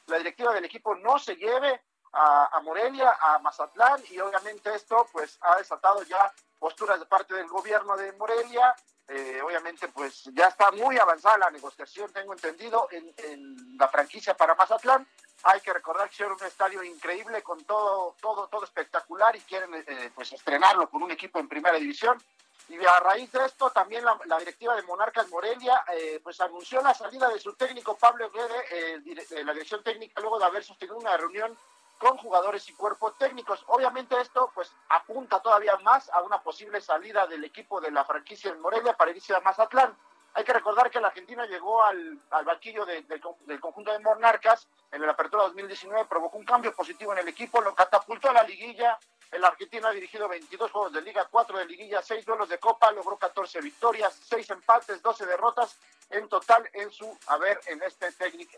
la 0.08 0.18
directiva 0.18 0.54
del 0.54 0.66
equipo 0.66 0.96
no 0.96 1.18
se 1.18 1.36
lleve 1.36 1.82
a, 2.16 2.60
Morelia, 2.62 3.18
a 3.20 3.40
Mazatlán, 3.40 4.00
y 4.12 4.20
obviamente 4.20 4.76
esto 4.76 5.08
pues 5.12 5.40
ha 5.42 5.58
desatado 5.58 6.04
ya 6.04 6.32
posturas 6.60 7.00
de 7.00 7.08
parte 7.08 7.34
del 7.34 7.48
gobierno 7.48 7.98
de 7.98 8.12
Morelia. 8.14 8.76
Eh, 9.08 9.42
obviamente 9.44 9.88
pues 9.88 10.24
ya 10.34 10.48
está 10.48 10.72
muy 10.72 10.98
avanzada 10.98 11.38
la 11.40 11.52
negociación, 11.52 12.12
tengo 12.14 12.34
entendido, 12.34 12.88
en 12.92 13.78
la 13.78 13.88
franquicia 13.88 14.36
para 14.36 14.56
Mazatlán 14.56 15.08
hay 15.44 15.60
que 15.62 15.74
recordar 15.74 16.08
que 16.08 16.16
hicieron 16.16 16.38
un 16.40 16.48
estadio 16.48 16.84
increíble 16.84 17.42
con 17.42 17.64
todo, 17.66 18.16
todo, 18.22 18.48
todo 18.48 18.64
espectacular 18.64 19.36
y 19.36 19.42
quieren 19.42 19.74
eh, 19.76 20.12
pues 20.16 20.32
estrenarlo 20.34 20.90
con 20.90 21.04
un 21.04 21.12
equipo 21.12 21.40
en 21.40 21.48
primera 21.48 21.78
división. 21.78 22.22
Y 22.70 22.78
a 22.86 23.00
raíz 23.02 23.30
de 23.32 23.46
esto, 23.46 23.70
también 23.72 24.06
la, 24.06 24.40
directiva 24.40 24.76
de 24.76 24.84
Monarcas 24.84 25.28
Morelia 25.30 25.84
eh, 25.94 26.22
pues 26.24 26.40
anunció 26.40 26.82
la 26.82 26.94
salida 26.94 27.28
de 27.28 27.40
su 27.40 27.54
técnico 27.54 27.98
Pablo 27.98 28.32
Guede, 28.32 29.02
de 29.02 29.44
la 29.44 29.52
dirección 29.52 29.84
técnica, 29.84 30.22
luego 30.22 30.40
de 30.40 30.46
haber 30.46 30.64
sostenido 30.64 30.98
una 30.98 31.18
reunión 31.18 31.58
con 32.04 32.18
jugadores 32.18 32.68
y 32.70 32.74
cuerpos 32.74 33.18
técnicos. 33.18 33.64
Obviamente 33.68 34.20
esto 34.20 34.52
pues 34.54 34.72
apunta 34.90 35.42
todavía 35.42 35.78
más 35.78 36.10
a 36.10 36.22
una 36.22 36.42
posible 36.42 36.82
salida 36.82 37.28
del 37.28 37.44
equipo 37.46 37.80
de 37.80 37.92
la 37.92 38.04
franquicia 38.04 38.52
en 38.52 38.60
Morelia 38.60 38.94
para 38.98 39.12
irse 39.12 39.34
a 39.34 39.40
Mazatlán. 39.40 39.96
Hay 40.36 40.44
que 40.44 40.54
recordar 40.54 40.90
que 40.90 41.00
la 41.00 41.10
Argentina 41.10 41.46
llegó 41.46 41.84
al, 41.84 42.20
al 42.32 42.46
banquillo 42.46 42.86
del 42.86 43.60
conjunto 43.60 43.92
de 43.92 44.00
Monarcas 44.00 44.68
en 44.92 45.02
la 45.02 45.12
apertura 45.12 45.44
2019, 45.44 46.06
provocó 46.06 46.38
un 46.38 46.46
cambio 46.46 46.74
positivo 46.74 47.14
en 47.14 47.20
el 47.20 47.28
equipo, 47.28 47.62
lo 47.62 47.76
catapultó 47.76 48.30
a 48.30 48.34
la 48.34 48.44
liguilla. 48.44 48.98
El 49.32 49.44
Argentina 49.44 49.90
ha 49.90 49.92
dirigido 49.92 50.28
22 50.28 50.72
juegos 50.72 50.94
de 50.94 51.02
liga, 51.02 51.28
4 51.30 51.58
de 51.58 51.66
liguilla, 51.66 52.02
6 52.02 52.26
duelos 52.26 52.50
de 52.50 52.58
copa, 52.60 52.92
logró 52.92 53.18
14 53.18 53.62
victorias, 53.62 54.14
6 54.28 54.50
empates, 54.52 55.02
12 55.02 55.26
derrotas 55.26 55.78
en 56.10 56.28
total 56.30 56.68
en 56.74 56.92
su 56.92 57.18
haber 57.28 57.60
en 57.68 57.82
este, 57.84 58.10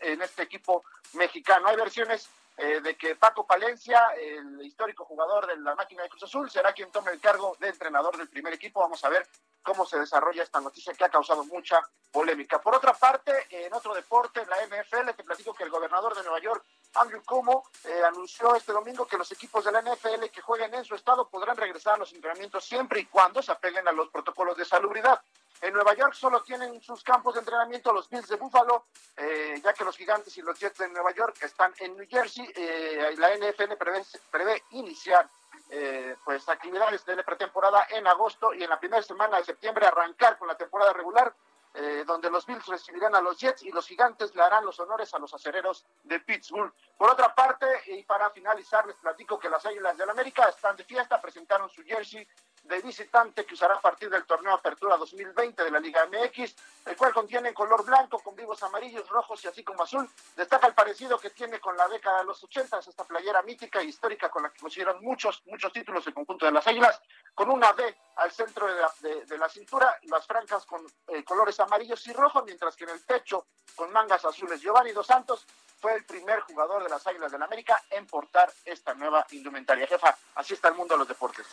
en 0.01 0.21
este 0.21 0.43
equipo 0.43 0.83
mexicano. 1.13 1.67
Hay 1.67 1.75
versiones 1.75 2.29
eh, 2.57 2.79
de 2.81 2.95
que 2.95 3.15
Paco 3.15 3.45
Palencia, 3.45 4.07
el 4.17 4.61
histórico 4.65 5.03
jugador 5.03 5.45
de 5.47 5.57
la 5.57 5.75
máquina 5.75 6.03
de 6.03 6.09
Cruz 6.09 6.23
Azul, 6.23 6.49
será 6.49 6.71
quien 6.73 6.91
tome 6.91 7.11
el 7.11 7.19
cargo 7.19 7.57
de 7.59 7.67
entrenador 7.67 8.17
del 8.17 8.29
primer 8.29 8.53
equipo. 8.53 8.79
Vamos 8.79 9.03
a 9.03 9.09
ver 9.09 9.27
cómo 9.61 9.85
se 9.85 9.99
desarrolla 9.99 10.43
esta 10.43 10.61
noticia 10.61 10.93
que 10.93 11.03
ha 11.03 11.09
causado 11.09 11.43
mucha 11.45 11.81
polémica. 12.11 12.61
Por 12.61 12.75
otra 12.75 12.93
parte, 12.93 13.33
en 13.49 13.73
otro 13.73 13.93
deporte, 13.93 14.41
en 14.41 14.49
la 14.49 14.57
NFL, 14.65 15.09
te 15.17 15.23
platico 15.23 15.53
que 15.53 15.63
el 15.63 15.69
gobernador 15.69 16.15
de 16.15 16.23
Nueva 16.23 16.39
York, 16.39 16.63
Andrew 16.95 17.21
Cuomo, 17.23 17.65
eh, 17.83 18.01
anunció 18.07 18.55
este 18.55 18.71
domingo 18.71 19.05
que 19.05 19.17
los 19.17 19.31
equipos 19.31 19.63
de 19.65 19.71
la 19.71 19.81
NFL 19.81 20.29
que 20.31 20.41
jueguen 20.41 20.73
en 20.73 20.85
su 20.85 20.95
estado 20.95 21.27
podrán 21.27 21.57
regresar 21.57 21.95
a 21.95 21.97
los 21.97 22.13
entrenamientos 22.13 22.63
siempre 22.65 23.01
y 23.01 23.05
cuando 23.05 23.41
se 23.41 23.51
apeguen 23.51 23.87
a 23.87 23.91
los 23.91 24.09
protocolos 24.09 24.57
de 24.57 24.65
salubridad. 24.65 25.21
En 25.61 25.73
Nueva 25.73 25.93
York 25.93 26.13
solo 26.13 26.43
tienen 26.43 26.81
sus 26.81 27.03
campos 27.03 27.33
de 27.33 27.39
entrenamiento 27.39 27.93
los 27.93 28.09
Bills 28.09 28.27
de 28.27 28.35
Buffalo, 28.35 28.85
eh, 29.15 29.59
ya 29.63 29.73
que 29.73 29.85
los 29.85 29.95
Gigantes 29.95 30.37
y 30.37 30.41
los 30.41 30.59
Jets 30.59 30.79
de 30.79 30.89
Nueva 30.89 31.11
York 31.11 31.37
están 31.41 31.73
en 31.79 31.95
New 31.95 32.05
Jersey. 32.09 32.47
Eh, 32.55 33.15
la 33.17 33.33
NFL 33.35 33.75
prevé, 33.77 34.03
prevé 34.29 34.63
iniciar 34.71 35.27
eh, 35.69 36.15
pues 36.23 36.47
actividades 36.49 37.05
de 37.05 37.23
pretemporada 37.23 37.87
en 37.89 38.05
agosto 38.05 38.53
y 38.53 38.63
en 38.63 38.69
la 38.69 38.79
primera 38.79 39.01
semana 39.01 39.37
de 39.37 39.45
septiembre 39.45 39.87
arrancar 39.87 40.37
con 40.37 40.47
la 40.47 40.55
temporada 40.55 40.93
regular 40.93 41.33
eh, 41.77 42.03
donde 42.07 42.29
los 42.29 42.45
Bills 42.45 42.65
recibirán 42.65 43.15
a 43.15 43.21
los 43.21 43.37
Jets 43.37 43.63
y 43.63 43.71
los 43.71 43.87
Gigantes 43.87 44.33
le 44.33 44.41
harán 44.41 44.65
los 44.65 44.79
honores 44.79 45.13
a 45.13 45.19
los 45.19 45.33
acereros 45.33 45.85
de 46.03 46.19
Pittsburgh. 46.21 46.73
Por 46.97 47.09
otra 47.09 47.35
parte, 47.35 47.65
y 47.87 48.03
para 48.03 48.29
finalizar, 48.29 48.85
les 48.85 48.95
platico 48.95 49.37
que 49.37 49.49
las 49.49 49.65
Águilas 49.65 49.97
del 49.97 50.09
América 50.09 50.47
están 50.47 50.75
de 50.77 50.83
fiesta, 50.83 51.21
presentaron 51.21 51.69
su 51.69 51.83
jersey 51.83 52.25
de 52.65 52.81
visitante 52.81 53.45
que 53.45 53.53
usará 53.53 53.75
a 53.75 53.81
partir 53.81 54.09
del 54.09 54.25
torneo 54.25 54.53
Apertura 54.53 54.97
2020 54.97 55.63
de 55.63 55.71
la 55.71 55.79
Liga 55.79 56.05
MX, 56.07 56.55
el 56.85 56.97
cual 56.97 57.13
contiene 57.13 57.53
color 57.53 57.85
blanco 57.85 58.19
con 58.19 58.35
vivos 58.35 58.61
amarillos, 58.63 59.07
rojos 59.09 59.43
y 59.43 59.47
así 59.47 59.63
como 59.63 59.83
azul. 59.83 60.09
Destaca 60.35 60.67
el 60.67 60.73
parecido 60.73 61.19
que 61.19 61.29
tiene 61.29 61.59
con 61.59 61.77
la 61.77 61.87
década 61.87 62.19
de 62.19 62.25
los 62.25 62.43
80, 62.43 62.79
esta 62.79 63.03
playera 63.03 63.41
mítica 63.43 63.81
e 63.81 63.85
histórica 63.85 64.29
con 64.29 64.43
la 64.43 64.49
que 64.49 64.59
consiguieron 64.59 65.03
muchos, 65.03 65.43
muchos 65.45 65.71
títulos 65.71 66.05
el 66.07 66.13
conjunto 66.13 66.45
de 66.45 66.51
las 66.51 66.65
Águilas, 66.65 66.99
con 67.33 67.49
una 67.49 67.71
D 67.73 67.95
al 68.17 68.31
centro 68.31 68.67
de 68.67 68.81
la, 68.81 68.91
de, 69.25 69.37
la 69.37 69.49
cintura, 69.49 69.99
las 70.03 70.25
francas 70.25 70.65
con 70.65 70.85
eh, 71.07 71.23
colores 71.23 71.59
amarillos 71.59 72.05
y 72.07 72.13
rojos, 72.13 72.43
mientras 72.45 72.75
que 72.75 72.85
en 72.85 72.91
el 72.91 73.01
pecho 73.01 73.47
con 73.75 73.91
mangas 73.91 74.25
azules. 74.25 74.61
Giovanni 74.61 74.91
Dos 74.91 75.07
Santos 75.07 75.45
fue 75.79 75.93
el 75.93 76.05
primer 76.05 76.39
jugador 76.41 76.83
de 76.83 76.89
las 76.89 77.05
Águilas 77.05 77.31
del 77.31 77.39
la 77.39 77.45
América 77.45 77.79
en 77.89 78.07
portar 78.07 78.51
esta 78.63 78.93
nueva 78.93 79.25
indumentaria. 79.31 79.85
Jefa, 79.85 80.17
así 80.35 80.53
está 80.53 80.69
el 80.69 80.75
mundo 80.75 80.95
de 80.95 80.99
los 80.99 81.07
deportes. 81.07 81.45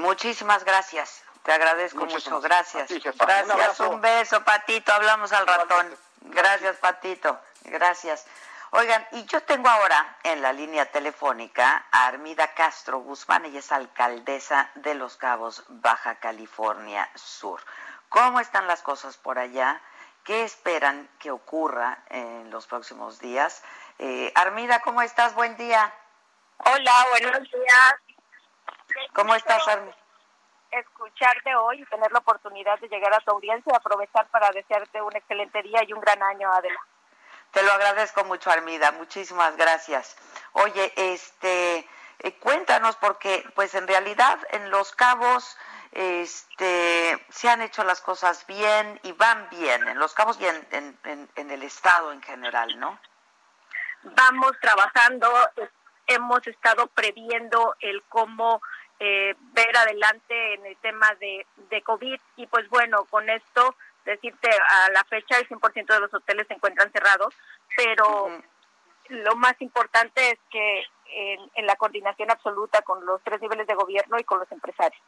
Muchísimas 0.00 0.64
gracias. 0.64 1.22
Te 1.42 1.52
agradezco 1.52 2.04
mucho. 2.04 2.40
Gracias. 2.40 2.90
gracias. 2.90 3.80
Un, 3.80 4.00
beso, 4.00 4.42
Patito. 4.44 4.92
Hablamos 4.92 5.32
al 5.32 5.46
ratón. 5.46 5.96
Gracias, 6.22 6.76
Patito. 6.76 7.38
Gracias. 7.64 8.26
Oigan, 8.72 9.06
y 9.12 9.24
yo 9.24 9.42
tengo 9.42 9.68
ahora 9.68 10.16
en 10.22 10.42
la 10.42 10.52
línea 10.52 10.86
telefónica 10.86 11.86
a 11.90 12.06
Armida 12.06 12.54
Castro 12.54 13.00
Guzmán, 13.00 13.44
ella 13.44 13.58
es 13.58 13.72
alcaldesa 13.72 14.70
de 14.76 14.94
Los 14.94 15.16
Cabos, 15.16 15.64
Baja 15.68 16.14
California 16.20 17.10
Sur. 17.16 17.60
¿Cómo 18.08 18.38
están 18.38 18.68
las 18.68 18.80
cosas 18.82 19.16
por 19.16 19.40
allá? 19.40 19.80
¿Qué 20.22 20.44
esperan 20.44 21.08
que 21.18 21.32
ocurra 21.32 21.98
en 22.10 22.50
los 22.50 22.68
próximos 22.68 23.18
días? 23.18 23.62
Eh, 23.98 24.30
Armida, 24.36 24.80
¿cómo 24.82 25.02
estás? 25.02 25.34
Buen 25.34 25.56
día. 25.56 25.92
Hola, 26.58 27.06
buenos 27.10 27.50
días. 27.50 27.94
¿Cómo 29.14 29.34
estás, 29.34 29.66
Armida? 29.68 29.96
Escucharte 30.70 31.54
hoy 31.56 31.82
y 31.82 31.86
tener 31.86 32.12
la 32.12 32.20
oportunidad 32.20 32.78
de 32.78 32.88
llegar 32.88 33.12
a 33.12 33.20
tu 33.20 33.32
audiencia 33.32 33.72
y 33.72 33.76
aprovechar 33.76 34.28
para 34.28 34.50
desearte 34.50 35.02
un 35.02 35.14
excelente 35.16 35.62
día 35.62 35.82
y 35.86 35.92
un 35.92 36.00
gran 36.00 36.22
año, 36.22 36.52
Adela. 36.52 36.78
Te 37.50 37.62
lo 37.64 37.72
agradezco 37.72 38.24
mucho, 38.24 38.50
Armida. 38.50 38.92
Muchísimas 38.92 39.56
gracias. 39.56 40.16
Oye, 40.52 40.92
este, 40.96 41.88
eh, 42.20 42.38
cuéntanos 42.38 42.96
porque, 42.96 43.44
pues, 43.56 43.74
en 43.74 43.88
realidad, 43.88 44.38
en 44.50 44.70
Los 44.70 44.92
Cabos, 44.92 45.58
este, 45.90 47.26
se 47.30 47.48
han 47.48 47.62
hecho 47.62 47.82
las 47.82 48.00
cosas 48.00 48.46
bien 48.46 49.00
y 49.02 49.10
van 49.12 49.48
bien 49.50 49.88
en 49.88 49.98
Los 49.98 50.14
Cabos 50.14 50.38
y 50.40 50.46
en, 50.46 51.28
en 51.34 51.50
el 51.50 51.62
estado 51.64 52.12
en 52.12 52.22
general, 52.22 52.78
¿no? 52.78 52.96
Vamos 54.02 54.52
trabajando, 54.60 55.30
hemos 56.06 56.46
estado 56.46 56.86
previendo 56.86 57.74
el 57.80 58.02
cómo 58.04 58.62
eh, 59.00 59.34
ver 59.54 59.76
adelante 59.76 60.54
en 60.54 60.66
el 60.66 60.76
tema 60.76 61.12
de, 61.20 61.46
de 61.70 61.82
COVID 61.82 62.20
y 62.36 62.46
pues 62.46 62.68
bueno, 62.68 63.06
con 63.06 63.28
esto 63.30 63.74
decirte 64.04 64.50
a 64.50 64.90
la 64.90 65.02
fecha 65.04 65.38
el 65.38 65.48
100% 65.48 65.86
de 65.86 66.00
los 66.00 66.12
hoteles 66.12 66.46
se 66.46 66.54
encuentran 66.54 66.92
cerrados, 66.92 67.34
pero 67.76 68.30
lo 69.08 69.36
más 69.36 69.54
importante 69.60 70.32
es 70.32 70.38
que 70.50 70.84
en, 71.12 71.50
en 71.54 71.66
la 71.66 71.76
coordinación 71.76 72.30
absoluta 72.30 72.82
con 72.82 73.04
los 73.06 73.22
tres 73.22 73.40
niveles 73.40 73.66
de 73.66 73.74
gobierno 73.74 74.18
y 74.18 74.24
con 74.24 74.38
los 74.38 74.52
empresarios. 74.52 75.02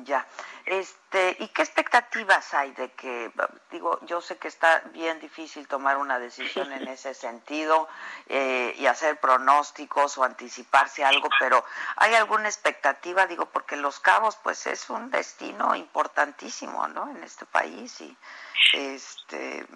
Ya. 0.00 0.26
Este, 0.64 1.36
¿y 1.40 1.48
qué 1.48 1.62
expectativas 1.62 2.54
hay 2.54 2.72
de 2.72 2.92
que 2.92 3.30
digo, 3.70 3.98
yo 4.06 4.20
sé 4.20 4.38
que 4.38 4.48
está 4.48 4.80
bien 4.92 5.20
difícil 5.20 5.68
tomar 5.68 5.98
una 5.98 6.18
decisión 6.18 6.72
en 6.72 6.88
ese 6.88 7.14
sentido 7.14 7.88
eh, 8.28 8.74
y 8.78 8.86
hacer 8.86 9.20
pronósticos 9.20 10.16
o 10.16 10.24
anticiparse 10.24 11.04
algo, 11.04 11.28
pero 11.38 11.62
¿hay 11.96 12.14
alguna 12.14 12.48
expectativa? 12.48 13.26
Digo, 13.26 13.46
porque 13.46 13.76
Los 13.76 14.00
Cabos 14.00 14.36
pues 14.42 14.66
es 14.66 14.88
un 14.88 15.10
destino 15.10 15.74
importantísimo, 15.74 16.88
¿no? 16.88 17.10
En 17.10 17.22
este 17.22 17.44
país 17.44 18.00
y 18.00 18.16
este 18.72 19.66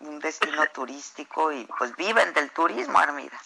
un 0.00 0.20
destino 0.20 0.66
turístico 0.68 1.52
y 1.52 1.66
pues 1.78 1.94
viven 1.96 2.32
del 2.32 2.50
turismo, 2.50 2.98
Armida. 2.98 3.38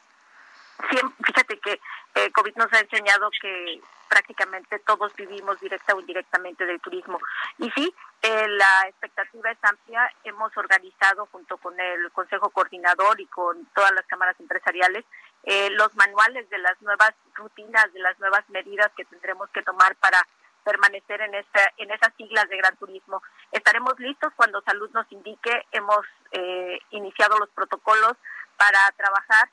Fíjate 0.88 1.58
que 1.58 1.80
eh, 2.14 2.30
COVID 2.32 2.56
nos 2.56 2.72
ha 2.72 2.80
enseñado 2.80 3.30
que 3.40 3.80
prácticamente 4.08 4.80
todos 4.80 5.14
vivimos 5.14 5.60
directa 5.60 5.94
o 5.94 6.00
indirectamente 6.00 6.66
del 6.66 6.80
turismo. 6.80 7.18
Y 7.58 7.70
sí, 7.70 7.94
eh, 8.22 8.48
la 8.48 8.88
expectativa 8.88 9.50
es 9.52 9.58
amplia. 9.62 10.12
Hemos 10.24 10.54
organizado 10.56 11.26
junto 11.30 11.56
con 11.58 11.78
el 11.78 12.10
Consejo 12.10 12.50
Coordinador 12.50 13.20
y 13.20 13.26
con 13.26 13.66
todas 13.66 13.92
las 13.92 14.04
cámaras 14.06 14.38
empresariales 14.40 15.04
eh, 15.44 15.70
los 15.70 15.94
manuales 15.94 16.50
de 16.50 16.58
las 16.58 16.80
nuevas 16.82 17.12
rutinas, 17.34 17.92
de 17.92 18.00
las 18.00 18.18
nuevas 18.18 18.48
medidas 18.50 18.90
que 18.96 19.04
tendremos 19.04 19.48
que 19.50 19.62
tomar 19.62 19.94
para 19.96 20.26
permanecer 20.64 21.22
en 21.22 21.34
esta 21.34 21.72
en 21.78 21.90
esas 21.90 22.12
siglas 22.16 22.48
de 22.48 22.58
gran 22.58 22.76
turismo. 22.76 23.22
Estaremos 23.52 23.98
listos 23.98 24.32
cuando 24.36 24.60
salud 24.62 24.90
nos 24.92 25.10
indique. 25.12 25.66
Hemos 25.70 26.04
eh, 26.32 26.78
iniciado 26.90 27.38
los 27.38 27.48
protocolos 27.50 28.16
para 28.56 28.90
trabajar. 28.96 29.48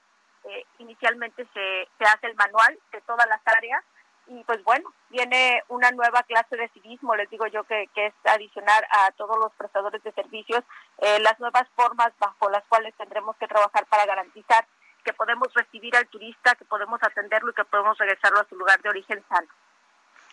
Inicialmente 0.80 1.46
se, 1.54 1.88
se 1.98 2.04
hace 2.06 2.28
el 2.28 2.36
manual 2.36 2.78
de 2.92 3.02
todas 3.02 3.28
las 3.28 3.42
áreas 3.46 3.84
y 4.28 4.44
pues 4.44 4.64
bueno, 4.64 4.94
viene 5.10 5.64
una 5.70 5.92
nueva 5.92 6.24
clase 6.24 6.56
de 6.58 6.70
civismo, 6.70 7.16
les 7.16 7.30
digo 7.30 7.48
yo 7.48 7.64
que, 7.64 7.90
es 7.96 8.14
adicionar 8.26 8.86
a 8.92 9.12
todos 9.12 9.38
los 9.38 9.54
prestadores 9.54 10.04
de 10.04 10.12
servicios 10.12 10.64
eh, 10.98 11.20
las 11.20 11.40
nuevas 11.40 11.68
formas 11.76 12.12
bajo 12.20 12.50
las 12.50 12.64
cuales 12.66 12.94
tendremos 12.96 13.36
que 13.38 13.48
trabajar 13.48 13.86
para 13.88 14.06
garantizar 14.06 14.66
que 15.04 15.14
podemos 15.14 15.54
recibir 15.54 15.96
al 15.96 16.08
turista, 16.08 16.56
que 16.56 16.66
podemos 16.66 17.02
atenderlo 17.02 17.52
y 17.52 17.54
que 17.54 17.64
podemos 17.64 17.98
regresarlo 17.98 18.42
a 18.42 18.48
su 18.50 18.56
lugar 18.58 18.82
de 18.82 18.90
origen 18.90 19.24
sano. 19.30 19.48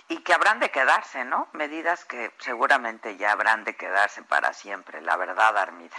Y 0.09 0.19
que 0.19 0.35
habrán 0.35 0.59
de 0.59 0.71
quedarse, 0.71 1.25
¿no? 1.25 1.49
Medidas 1.53 2.05
que 2.05 2.33
seguramente 2.39 3.17
ya 3.17 3.33
habrán 3.33 3.65
de 3.65 3.77
quedarse 3.77 4.23
para 4.25 4.53
siempre, 4.53 5.01
la 5.01 5.17
verdad, 5.17 5.57
Armida. 5.57 5.97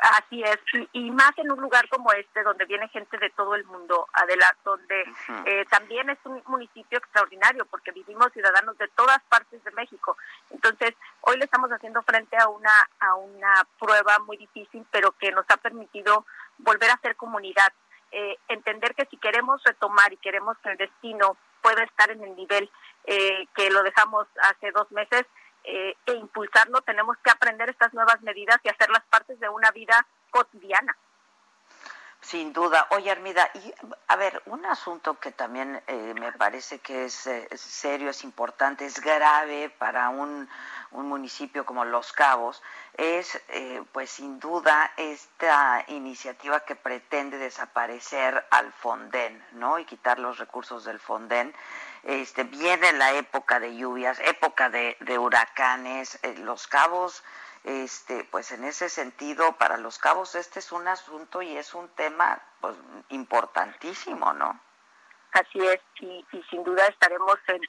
Así 0.00 0.42
es, 0.42 0.58
y, 0.92 1.10
más 1.10 1.32
en 1.36 1.52
un 1.52 1.60
lugar 1.60 1.86
como 1.90 2.10
este, 2.12 2.42
donde 2.42 2.64
viene 2.64 2.88
gente 2.88 3.18
de 3.18 3.28
todo 3.30 3.54
el 3.54 3.64
mundo, 3.66 4.08
Adela, 4.14 4.56
donde 4.64 5.04
eh, 5.44 5.66
también 5.68 6.08
es 6.08 6.18
un 6.24 6.42
municipio 6.46 6.98
extraordinario, 6.98 7.66
porque 7.66 7.92
vivimos 7.92 8.32
ciudadanos 8.32 8.78
de 8.78 8.88
todas 8.88 9.20
partes 9.28 9.62
de 9.62 9.70
México. 9.72 10.16
Entonces, 10.50 10.94
hoy 11.20 11.36
le 11.36 11.44
estamos 11.44 11.70
haciendo 11.70 12.02
frente 12.02 12.34
a 12.38 12.48
una, 12.48 12.72
a 12.98 13.14
una 13.16 13.66
prueba 13.78 14.18
muy 14.20 14.38
difícil, 14.38 14.86
pero 14.90 15.12
que 15.12 15.32
nos 15.32 15.44
ha 15.50 15.58
permitido 15.58 16.24
volver 16.58 16.90
a 16.90 17.00
ser 17.02 17.16
comunidad. 17.16 17.72
Eh, 18.10 18.38
entender 18.48 18.94
que 18.94 19.06
si 19.06 19.18
queremos 19.18 19.62
retomar 19.64 20.12
y 20.12 20.16
queremos 20.16 20.56
que 20.58 20.70
el 20.70 20.78
destino 20.78 21.36
pueda 21.60 21.84
estar 21.84 22.10
en 22.10 22.24
el 22.24 22.34
nivel 22.36 22.70
eh, 23.04 23.46
que 23.54 23.70
lo 23.70 23.82
dejamos 23.82 24.26
hace 24.42 24.72
dos 24.72 24.90
meses, 24.92 25.26
eh, 25.64 25.94
e 26.06 26.12
impulsarlo, 26.12 26.80
tenemos 26.82 27.16
que 27.18 27.30
aprender 27.30 27.68
estas 27.68 27.92
nuevas 27.94 28.20
medidas 28.22 28.58
y 28.62 28.68
hacerlas 28.68 29.02
partes 29.10 29.38
de 29.40 29.48
una 29.48 29.70
vida 29.70 30.06
cotidiana. 30.30 30.96
Sin 32.20 32.52
duda. 32.52 32.86
Oye, 32.90 33.10
Armida, 33.10 33.50
y 33.54 33.72
a 34.08 34.16
ver, 34.16 34.42
un 34.46 34.64
asunto 34.66 35.18
que 35.18 35.32
también 35.32 35.82
eh, 35.86 36.14
me 36.20 36.32
parece 36.32 36.78
que 36.78 37.06
es, 37.06 37.26
eh, 37.26 37.48
serio, 37.56 38.10
es 38.10 38.24
importante, 38.24 38.84
es 38.84 39.00
grave 39.00 39.70
para 39.70 40.10
un, 40.10 40.48
un 40.90 41.08
municipio 41.08 41.64
como 41.64 41.84
Los 41.84 42.12
Cabos, 42.12 42.62
es, 42.96 43.40
pues 43.92 44.10
sin 44.10 44.38
duda, 44.38 44.92
esta 44.98 45.84
iniciativa 45.88 46.60
que 46.60 46.76
pretende 46.76 47.38
desaparecer 47.38 48.46
al 48.50 48.70
Fonden, 48.72 49.42
¿no? 49.52 49.78
Y 49.78 49.86
quitar 49.86 50.18
los 50.18 50.38
recursos 50.38 50.84
del 50.84 51.00
Fonden 51.00 51.54
este, 52.02 52.44
viene 52.44 52.92
la 52.94 53.12
época 53.12 53.60
de 53.60 53.76
lluvias, 53.76 54.18
época 54.20 54.70
de, 54.70 54.96
huracanes, 55.18 56.18
eh, 56.22 56.34
Los 56.38 56.66
Cabos 56.66 57.22
este, 57.64 58.24
pues 58.30 58.52
en 58.52 58.64
ese 58.64 58.88
sentido, 58.88 59.52
para 59.56 59.76
los 59.76 59.98
cabos 59.98 60.34
este 60.34 60.60
es 60.60 60.72
un 60.72 60.88
asunto 60.88 61.42
y 61.42 61.56
es 61.56 61.74
un 61.74 61.88
tema 61.90 62.40
pues, 62.60 62.74
importantísimo, 63.10 64.32
¿no? 64.32 64.58
Así 65.32 65.58
es, 65.60 65.80
y, 66.00 66.24
sin 66.50 66.64
duda 66.64 66.86
estaremos 66.86 67.36
en 67.46 67.60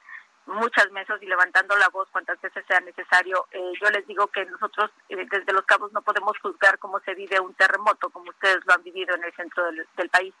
muchas 0.46 0.90
mesas 0.90 1.22
y 1.22 1.26
levantando 1.26 1.76
la 1.76 1.88
voz 1.90 2.08
cuantas 2.10 2.40
veces 2.40 2.64
sea 2.66 2.80
necesario. 2.80 3.46
Eh, 3.52 3.72
yo 3.80 3.88
les 3.90 4.04
digo 4.06 4.26
que 4.28 4.44
nosotros 4.46 4.90
eh, 5.08 5.26
desde 5.30 5.52
los 5.52 5.64
cabos 5.64 5.92
no 5.92 6.02
podemos 6.02 6.36
juzgar 6.38 6.78
cómo 6.78 6.98
se 7.00 7.14
vive 7.14 7.38
un 7.38 7.54
terremoto, 7.54 8.10
como 8.10 8.30
ustedes 8.30 8.58
lo 8.64 8.74
han 8.74 8.82
vivido 8.82 9.14
en 9.14 9.24
el 9.24 9.32
centro 9.34 9.64
del, 9.70 10.10
país. 10.10 10.34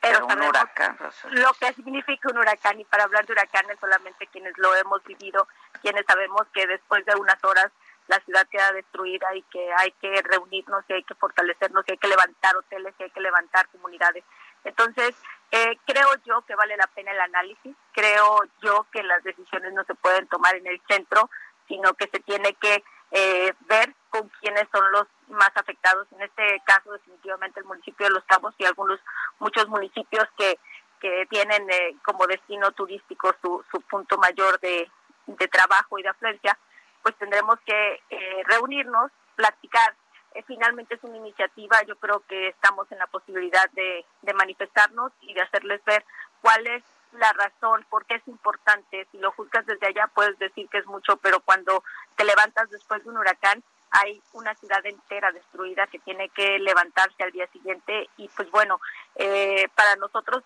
Pero, 0.00 0.26
un 0.26 0.40
huracán, 0.40 0.96
lo 1.30 1.50
que 1.58 1.72
significa 1.72 2.28
un 2.30 2.38
huracán 2.38 2.78
y 2.78 2.84
para 2.84 3.02
hablar 3.02 3.26
de 3.26 3.32
huracanes 3.32 3.80
solamente 3.80 4.28
quienes 4.28 4.56
lo 4.58 4.72
hemos 4.76 5.02
vivido, 5.02 5.48
quienes 5.82 6.04
sabemos 6.06 6.46
que 6.54 6.68
después 6.68 7.04
de 7.04 7.16
unas 7.16 7.42
horas 7.42 7.72
la 8.08 8.18
ciudad 8.20 8.48
queda 8.50 8.72
destruida 8.72 9.34
y 9.34 9.42
que 9.42 9.70
hay 9.76 9.92
que 10.00 10.22
reunirnos 10.22 10.84
y 10.88 10.94
hay 10.94 11.04
que 11.04 11.14
fortalecernos 11.14 11.84
y 11.86 11.92
hay 11.92 11.98
que 11.98 12.08
levantar 12.08 12.56
hoteles 12.56 12.94
y 12.98 13.02
hay 13.04 13.10
que 13.10 13.20
levantar 13.20 13.68
comunidades. 13.68 14.24
Entonces, 14.64 15.14
eh, 15.50 15.76
creo 15.86 16.08
yo 16.24 16.42
que 16.42 16.54
vale 16.56 16.76
la 16.76 16.86
pena 16.88 17.12
el 17.12 17.20
análisis, 17.20 17.76
creo 17.92 18.40
yo 18.62 18.86
que 18.92 19.02
las 19.02 19.22
decisiones 19.22 19.72
no 19.72 19.84
se 19.84 19.94
pueden 19.94 20.26
tomar 20.28 20.56
en 20.56 20.66
el 20.66 20.80
centro, 20.88 21.30
sino 21.68 21.94
que 21.94 22.08
se 22.08 22.20
tiene 22.20 22.54
que 22.54 22.82
eh, 23.10 23.52
ver 23.60 23.94
con 24.10 24.28
quiénes 24.40 24.66
son 24.72 24.90
los 24.90 25.06
más 25.28 25.50
afectados. 25.54 26.06
En 26.12 26.22
este 26.22 26.62
caso, 26.64 26.92
definitivamente 26.92 27.60
el 27.60 27.66
municipio 27.66 28.06
de 28.06 28.12
Los 28.12 28.24
Cabos 28.24 28.54
y 28.58 28.64
algunos, 28.64 29.00
muchos 29.38 29.68
municipios 29.68 30.26
que, 30.36 30.58
que 31.00 31.26
tienen 31.30 31.68
eh, 31.70 31.96
como 32.04 32.26
destino 32.26 32.72
turístico 32.72 33.34
su, 33.42 33.64
su 33.70 33.80
punto 33.82 34.16
mayor 34.18 34.58
de, 34.60 34.90
de 35.26 35.48
trabajo 35.48 35.98
y 35.98 36.02
de 36.02 36.08
afluencia, 36.08 36.58
pues 37.02 37.16
tendremos 37.16 37.58
que 37.64 38.00
eh, 38.10 38.42
reunirnos, 38.44 39.10
platicar. 39.36 39.94
Eh, 40.34 40.42
finalmente 40.46 40.94
es 40.94 41.04
una 41.04 41.16
iniciativa, 41.16 41.82
yo 41.82 41.96
creo 41.96 42.20
que 42.28 42.48
estamos 42.48 42.90
en 42.92 42.98
la 42.98 43.06
posibilidad 43.06 43.70
de, 43.70 44.04
manifestarnos 44.34 45.12
y 45.20 45.34
de 45.34 45.40
hacerles 45.40 45.82
ver 45.84 46.04
cuál 46.42 46.66
es 46.66 46.84
la 47.12 47.32
razón, 47.32 47.84
por 47.88 48.04
qué 48.04 48.16
es 48.16 48.28
importante. 48.28 49.06
Si 49.10 49.18
lo 49.18 49.32
juzgas 49.32 49.66
desde 49.66 49.86
allá 49.86 50.10
puedes 50.14 50.38
decir 50.38 50.68
que 50.68 50.78
es 50.78 50.86
mucho, 50.86 51.16
pero 51.16 51.40
cuando 51.40 51.82
te 52.16 52.24
levantas 52.24 52.70
después 52.70 53.02
de 53.02 53.10
un 53.10 53.18
huracán, 53.18 53.62
hay 53.90 54.20
una 54.32 54.54
ciudad 54.54 54.84
entera 54.84 55.32
destruida 55.32 55.86
que 55.86 55.98
tiene 56.00 56.28
que 56.28 56.58
levantarse 56.58 57.22
al 57.22 57.32
día 57.32 57.46
siguiente 57.48 58.08
y 58.18 58.28
pues 58.28 58.50
bueno, 58.50 58.80
eh, 59.14 59.66
para 59.74 59.96
nosotros 59.96 60.44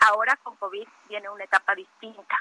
ahora 0.00 0.36
con 0.42 0.56
COVID 0.56 0.86
viene 1.08 1.28
una 1.28 1.44
etapa 1.44 1.74
distinta. 1.74 2.36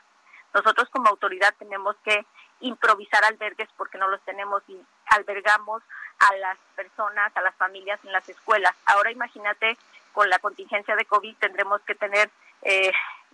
Nosotros 0.53 0.87
como 0.89 1.09
autoridad 1.09 1.53
tenemos 1.57 1.95
que 2.03 2.25
improvisar 2.61 3.23
albergues 3.25 3.69
porque 3.77 3.97
no 3.97 4.07
los 4.07 4.21
tenemos 4.21 4.63
y 4.67 4.81
albergamos 5.07 5.83
a 6.19 6.35
las 6.37 6.57
personas, 6.75 7.35
a 7.35 7.41
las 7.41 7.55
familias 7.55 7.99
en 8.03 8.11
las 8.11 8.27
escuelas. 8.29 8.75
Ahora 8.85 9.11
imagínate, 9.11 9.77
con 10.13 10.29
la 10.29 10.39
contingencia 10.39 10.95
de 10.95 11.05
COVID 11.05 11.35
tendremos 11.37 11.81
que 11.81 11.95
tener 11.95 12.29
eh, 12.61 12.91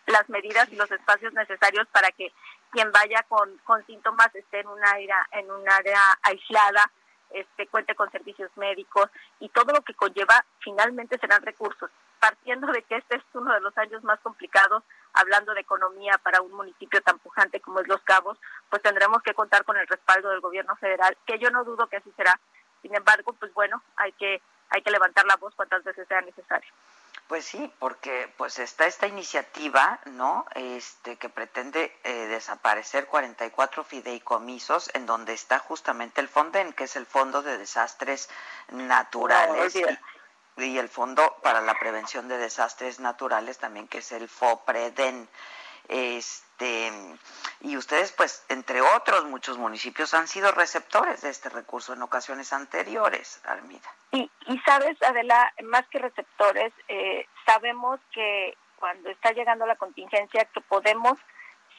las 0.08 0.28
medidas 0.30 0.72
y 0.72 0.76
los 0.76 0.90
espacios 0.92 1.34
necesarios 1.34 1.88
para 1.92 2.12
que 2.12 2.34
quien 2.72 2.92
vaya 2.92 3.24
con, 3.28 3.58
con 3.60 3.86
síntomas 3.86 4.34
esté 4.34 4.62
en 4.62 4.68
un 4.68 4.84
área, 4.84 5.28
en 5.32 5.52
un 5.52 5.70
área 5.70 6.00
aislada, 6.24 6.92
este, 7.30 7.68
cuente 7.68 7.96
con 7.96 8.12
servicios 8.12 8.52
médicos 8.58 9.10
y 9.40 9.50
todo 9.50 9.74
lo 9.74 9.82
que 9.82 9.94
conlleva 9.94 10.46
finalmente 10.60 11.18
serán 11.18 11.42
recursos. 11.44 11.90
Partiendo 12.20 12.68
de 12.68 12.84
que 12.84 12.98
este 12.98 13.16
es 13.16 13.24
uno 13.34 13.54
de 13.54 13.62
los 13.62 13.76
años 13.78 14.04
más 14.04 14.20
complicados, 14.20 14.84
hablando 15.14 15.54
de 15.54 15.62
economía 15.62 16.20
para 16.22 16.42
un 16.42 16.52
municipio 16.52 17.02
tan 17.02 17.18
pujante 17.20 17.60
como 17.60 17.80
es 17.80 17.88
Los 17.88 18.02
Cabos, 18.02 18.38
pues 18.72 18.82
tendremos 18.82 19.22
que 19.22 19.36
contar 19.36 19.66
con 19.66 19.78
el 19.78 19.86
respaldo 19.86 20.30
del 20.30 20.40
gobierno 20.40 20.76
federal, 20.78 21.16
que 21.26 21.38
yo 21.38 21.52
no 21.52 21.64
dudo 21.66 21.88
que 21.88 21.98
así 21.98 22.12
será. 22.16 22.40
Sin 22.82 22.96
embargo, 22.96 23.34
pues 23.34 23.54
bueno, 23.54 23.84
hay 23.98 24.14
que 24.14 24.42
hay 24.70 24.82
que 24.82 24.90
levantar 24.90 25.26
la 25.26 25.36
voz 25.36 25.54
cuantas 25.54 25.84
veces 25.84 26.08
sea 26.08 26.22
necesario. 26.22 26.72
Pues 27.28 27.46
sí, 27.46 27.72
porque 27.80 28.34
pues 28.38 28.60
está 28.60 28.86
esta 28.88 29.08
iniciativa, 29.08 30.00
¿no? 30.06 30.46
Este 30.56 31.18
que 31.18 31.30
pretende 31.30 31.94
eh, 32.04 32.28
desaparecer 32.28 33.08
44 33.08 33.84
fideicomisos 33.84 34.90
en 34.94 35.06
donde 35.06 35.34
está 35.34 35.60
justamente 35.60 36.22
el 36.22 36.30
FONDEN, 36.30 36.74
que 36.74 36.86
es 36.86 36.96
el 36.96 37.06
Fondo 37.06 37.42
de 37.42 37.58
Desastres 37.58 38.30
Naturales. 38.70 39.76
y, 40.58 40.78
el 40.78 40.90
Fondo 40.90 41.38
para 41.42 41.62
la 41.62 41.74
Prevención 41.80 42.28
de 42.28 42.38
Desastres 42.38 43.00
Naturales 43.00 43.58
también, 43.58 43.88
que 43.88 44.00
es 44.00 44.12
el 44.12 44.28
FOPREDEN. 44.30 45.30
Este, 45.88 46.51
y 47.62 47.78
ustedes, 47.78 48.12
pues, 48.12 48.44
entre 48.50 48.82
otros 48.82 49.26
muchos 49.26 49.58
municipios 49.58 50.14
han 50.14 50.28
sido 50.28 50.52
receptores 50.52 51.22
de 51.22 51.30
este 51.30 51.50
recurso 51.50 51.94
en 51.94 52.02
ocasiones 52.02 52.54
anteriores, 52.54 53.42
Armida. 53.46 53.90
Y, 54.12 54.30
y 54.48 54.60
sabes, 54.60 55.02
Adela, 55.04 55.54
más 55.64 55.88
que 55.88 56.00
receptores, 56.00 56.74
eh, 56.88 57.28
sabemos 57.46 58.00
que 58.14 58.58
cuando 58.78 59.10
está 59.10 59.32
llegando 59.32 59.66
la 59.66 59.76
contingencia, 59.76 60.46
que 60.46 60.62
podemos 60.62 61.18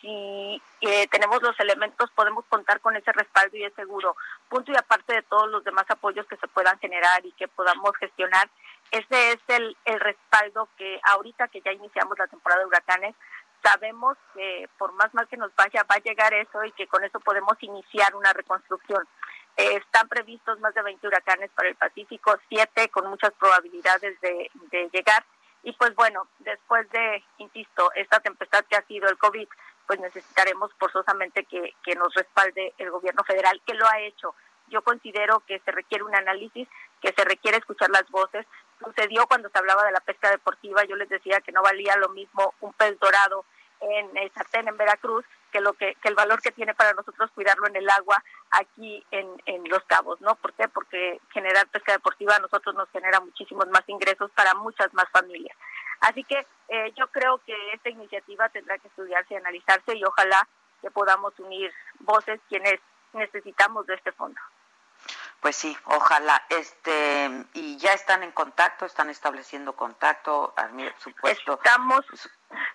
si 0.02 0.60
eh, 0.80 1.06
tenemos 1.08 1.40
los 1.42 1.58
elementos, 1.60 2.10
podemos 2.10 2.44
contar 2.46 2.80
con 2.80 2.96
ese 2.96 3.12
respaldo 3.12 3.56
y 3.56 3.64
es 3.64 3.72
seguro. 3.74 4.16
Punto 4.48 4.72
y 4.72 4.76
aparte 4.76 5.14
de 5.14 5.22
todos 5.22 5.48
los 5.48 5.62
demás 5.62 5.86
apoyos 5.88 6.26
que 6.26 6.36
se 6.36 6.48
puedan 6.48 6.78
generar 6.80 7.24
y 7.24 7.32
que 7.32 7.46
podamos 7.46 7.96
gestionar, 7.98 8.50
ese 8.90 9.32
es 9.32 9.38
el, 9.46 9.76
el 9.84 10.00
respaldo 10.00 10.68
que 10.76 11.00
ahorita 11.04 11.48
que 11.48 11.62
ya 11.62 11.72
iniciamos 11.72 12.18
la 12.18 12.26
temporada 12.26 12.60
de 12.60 12.66
huracanes, 12.66 13.14
sabemos 13.62 14.16
que 14.34 14.68
por 14.78 14.92
más 14.94 15.12
mal 15.14 15.28
que 15.28 15.36
nos 15.36 15.54
vaya, 15.54 15.84
va 15.90 15.96
a 15.96 16.02
llegar 16.02 16.34
eso 16.34 16.64
y 16.64 16.72
que 16.72 16.86
con 16.86 17.04
eso 17.04 17.20
podemos 17.20 17.56
iniciar 17.60 18.14
una 18.14 18.32
reconstrucción. 18.32 19.06
Eh, 19.56 19.76
están 19.76 20.08
previstos 20.08 20.58
más 20.60 20.74
de 20.74 20.82
20 20.82 21.06
huracanes 21.06 21.50
para 21.54 21.68
el 21.68 21.76
Pacífico, 21.76 22.34
siete 22.48 22.88
con 22.88 23.08
muchas 23.08 23.32
probabilidades 23.34 24.20
de, 24.20 24.50
llegar. 24.92 25.24
Y 25.62 25.72
pues 25.74 25.94
bueno, 25.94 26.26
después 26.40 26.90
de, 26.90 27.22
insisto, 27.38 27.92
esta 27.94 28.18
tempestad 28.20 28.64
que 28.64 28.76
ha 28.76 28.86
sido 28.86 29.08
el 29.08 29.18
COVID, 29.18 29.46
pues 29.86 30.00
necesitaremos 30.00 30.72
forzosamente 30.78 31.44
que, 31.44 31.74
que 31.84 31.94
nos 31.94 32.12
respalde 32.14 32.74
el 32.78 32.90
gobierno 32.90 33.22
federal, 33.24 33.60
que 33.64 33.74
lo 33.74 33.86
ha 33.86 34.00
hecho. 34.00 34.34
Yo 34.68 34.82
considero 34.82 35.40
que 35.40 35.60
se 35.60 35.70
requiere 35.70 36.02
un 36.02 36.14
análisis, 36.14 36.66
que 37.00 37.12
se 37.12 37.24
requiere 37.24 37.58
escuchar 37.58 37.90
las 37.90 38.08
voces, 38.10 38.46
sucedió 38.82 39.26
cuando 39.26 39.48
se 39.50 39.58
hablaba 39.58 39.84
de 39.84 39.92
la 39.92 40.00
pesca 40.00 40.30
deportiva. 40.30 40.84
Yo 40.84 40.96
les 40.96 41.08
decía 41.08 41.40
que 41.40 41.52
no 41.52 41.62
valía 41.62 41.96
lo 41.96 42.08
mismo 42.08 42.54
un 42.60 42.72
pez 42.72 42.98
dorado 42.98 43.44
en 43.82 44.16
el 44.16 44.32
sartén 44.32 44.68
en 44.68 44.76
Veracruz 44.76 45.24
que 45.50 45.60
lo 45.60 45.74
que, 45.74 45.96
el 46.04 46.14
valor 46.14 46.40
que 46.40 46.52
tiene 46.52 46.74
para 46.74 46.94
nosotros 46.94 47.30
cuidarlo 47.34 47.66
en 47.66 47.76
el 47.76 47.88
agua 47.90 48.22
aquí 48.50 49.04
en, 49.10 49.28
en 49.46 49.68
Los 49.68 49.84
Cabos, 49.84 50.20
¿no? 50.20 50.34
¿Por 50.36 50.54
qué? 50.54 50.68
Porque 50.68 51.20
generar 51.30 51.68
pesca 51.68 51.92
deportiva 51.92 52.36
a 52.36 52.40
nosotros 52.40 52.74
nos 52.74 52.88
genera 52.90 53.20
muchísimos 53.20 53.68
más 53.68 53.82
ingresos 53.88 54.30
para 54.32 54.54
muchas 54.54 54.92
más 54.94 55.08
familias. 55.10 55.56
Así 56.00 56.24
que 56.24 56.46
eh, 56.68 56.92
yo 56.96 57.06
creo 57.08 57.38
que 57.46 57.54
esta 57.74 57.90
iniciativa 57.90 58.48
tendrá 58.48 58.78
que 58.78 58.88
estudiarse 58.88 59.34
y 59.34 59.36
analizarse 59.36 59.94
y 59.94 60.04
ojalá 60.04 60.48
que 60.80 60.90
podamos 60.90 61.38
unir 61.38 61.70
voces 62.00 62.40
quienes 62.48 62.80
necesitamos 63.12 63.86
de 63.86 63.94
este 63.94 64.12
fondo. 64.12 64.40
Pues 65.42 65.56
sí, 65.56 65.76
ojalá. 65.86 66.40
Este 66.50 67.28
y 67.54 67.76
ya 67.76 67.92
están 67.94 68.22
en 68.22 68.30
contacto, 68.30 68.86
están 68.86 69.10
estableciendo 69.10 69.72
contacto, 69.74 70.54
a 70.56 70.68
mi 70.68 70.88
supuesto. 70.98 71.54
Estamos, 71.54 72.06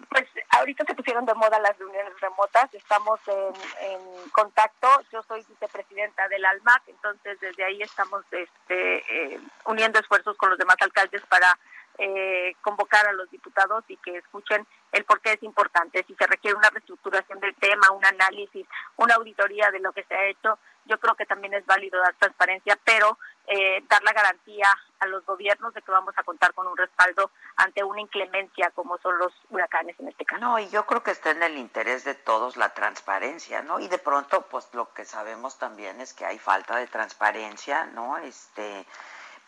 pues 0.09 0.27
ahorita 0.49 0.83
se 0.85 0.93
pusieron 0.93 1.25
de 1.25 1.33
moda 1.33 1.59
las 1.59 1.77
reuniones 1.77 2.19
remotas, 2.19 2.71
estamos 2.73 3.21
en, 3.27 4.31
contacto. 4.33 4.89
Yo 5.13 5.23
soy 5.23 5.45
vicepresidenta 5.47 6.27
del 6.27 6.43
ALMAC, 6.43 6.83
entonces 6.87 7.39
desde 7.39 7.63
ahí 7.63 7.81
estamos 7.81 8.25
este, 8.31 8.97
eh, 8.97 9.39
uniendo 9.63 9.99
esfuerzos 9.99 10.35
con 10.35 10.49
los 10.49 10.59
demás 10.59 10.75
alcaldes 10.81 11.21
para 11.27 11.57
eh, 11.97 12.55
convocar 12.61 13.07
a 13.07 13.13
los 13.13 13.29
diputados 13.31 13.83
y 13.87 13.97
que 13.97 14.17
escuchen 14.17 14.65
el 14.91 15.03
por 15.05 15.21
qué 15.21 15.33
es 15.33 15.43
importante. 15.43 16.03
Si 16.07 16.15
se 16.15 16.27
requiere 16.27 16.57
una 16.57 16.69
reestructuración 16.69 17.39
del 17.39 17.55
tema, 17.55 17.91
un 17.91 18.05
análisis, 18.05 18.67
una 18.97 19.15
auditoría 19.15 19.71
de 19.71 19.79
lo 19.79 19.91
que 19.91 20.03
se 20.03 20.15
ha 20.15 20.25
hecho, 20.25 20.59
yo 20.85 20.99
creo 20.99 21.15
que 21.15 21.25
también 21.25 21.53
es 21.53 21.65
válido 21.65 21.99
dar 21.99 22.15
transparencia, 22.15 22.77
pero 22.83 23.17
eh, 23.47 23.83
dar 23.89 24.01
la 24.03 24.13
garantía 24.13 24.67
a 24.99 25.05
los 25.07 25.25
gobiernos 25.25 25.73
de 25.73 25.81
que 25.81 25.91
vamos 25.91 26.13
a 26.17 26.23
contar 26.23 26.53
con 26.53 26.67
un 26.67 26.77
respaldo 26.77 27.31
ante 27.57 27.83
una 27.83 28.01
inclemencia 28.01 28.71
como 28.71 28.97
son 28.99 29.17
los 29.17 29.33
huracanes 29.49 29.99
en 29.99 30.07
este 30.07 30.25
caso. 30.25 30.41
No, 30.41 30.59
y 30.59 30.69
yo 30.69 30.85
creo 30.85 31.03
que 31.03 31.11
está 31.11 31.31
en 31.31 31.43
el 31.43 31.57
interés 31.57 32.03
de 32.03 32.15
todos 32.15 32.57
la 32.57 32.73
transparencia, 32.73 33.61
¿no? 33.61 33.79
Y 33.79 33.87
de 33.87 33.99
pronto, 33.99 34.47
pues 34.49 34.69
lo 34.73 34.93
que 34.93 35.05
sabemos 35.05 35.57
también 35.57 36.01
es 36.01 36.13
que 36.13 36.25
hay 36.25 36.39
falta 36.39 36.77
de 36.77 36.87
transparencia, 36.87 37.85
¿no? 37.85 38.17
Este, 38.17 38.85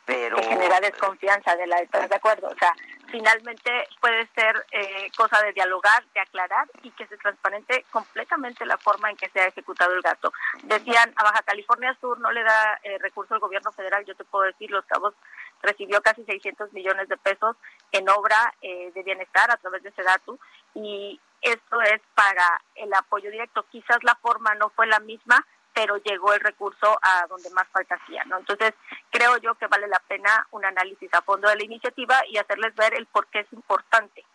pero... 0.09 0.37
Que 0.37 0.43
genera 0.43 0.79
desconfianza 0.79 1.55
de 1.55 1.67
la... 1.67 1.77
¿Estás 1.77 2.09
de 2.09 2.15
acuerdo? 2.15 2.47
O 2.47 2.55
sea, 2.55 2.73
finalmente 3.11 3.87
puede 4.01 4.27
ser 4.33 4.65
eh, 4.71 5.11
cosa 5.15 5.41
de 5.43 5.53
dialogar, 5.53 6.03
de 6.13 6.19
aclarar 6.19 6.67
y 6.81 6.89
que 6.91 7.05
se 7.05 7.17
transparente 7.17 7.85
completamente 7.91 8.65
la 8.65 8.77
forma 8.77 9.11
en 9.11 9.17
que 9.17 9.29
se 9.29 9.39
ha 9.39 9.47
ejecutado 9.47 9.93
el 9.93 10.01
gasto. 10.01 10.33
Decían, 10.63 11.13
a 11.15 11.23
Baja 11.23 11.43
California 11.43 11.95
Sur 12.01 12.19
no 12.19 12.31
le 12.31 12.43
da 12.43 12.79
eh, 12.83 12.97
recurso 12.97 13.35
al 13.35 13.39
gobierno 13.39 13.71
federal, 13.71 14.03
yo 14.05 14.15
te 14.15 14.25
puedo 14.25 14.45
decir, 14.45 14.71
Los 14.71 14.85
Cabos 14.85 15.13
recibió 15.61 16.01
casi 16.01 16.23
600 16.23 16.73
millones 16.73 17.07
de 17.07 17.17
pesos 17.17 17.55
en 17.91 18.09
obra 18.09 18.53
eh, 18.61 18.91
de 18.93 19.03
bienestar 19.03 19.51
a 19.51 19.57
través 19.57 19.83
de 19.83 19.91
Sedatu 19.91 20.39
y 20.73 21.19
esto 21.41 21.81
es 21.81 22.01
para 22.15 22.61
el 22.75 22.93
apoyo 22.93 23.29
directo. 23.29 23.65
Quizás 23.71 24.03
la 24.03 24.15
forma 24.15 24.55
no 24.55 24.69
fue 24.69 24.87
la 24.87 24.99
misma, 24.99 25.45
pero 25.79 25.95
llegó 25.95 26.33
el 26.33 26.41
recurso 26.41 26.99
a 27.01 27.25
donde 27.27 27.49
más 27.51 27.65
falta 27.69 27.95
hacía, 27.95 28.25
¿no? 28.25 28.37
Entonces, 28.37 28.73
creo 29.09 29.37
yo 29.37 29.55
que 29.55 29.67
vale 29.67 29.87
la 29.87 29.99
pena 29.99 30.45
un 30.51 30.65
análisis 30.65 31.09
a 31.13 31.21
fondo 31.21 31.47
de 31.47 31.55
la 31.55 31.63
iniciativa 31.63 32.19
y 32.27 32.37
hacerles 32.37 32.75
ver 32.75 32.95
el 32.95 33.05
por 33.05 33.27
qué 33.27 33.39
es 33.39 33.53
importante 33.53 34.25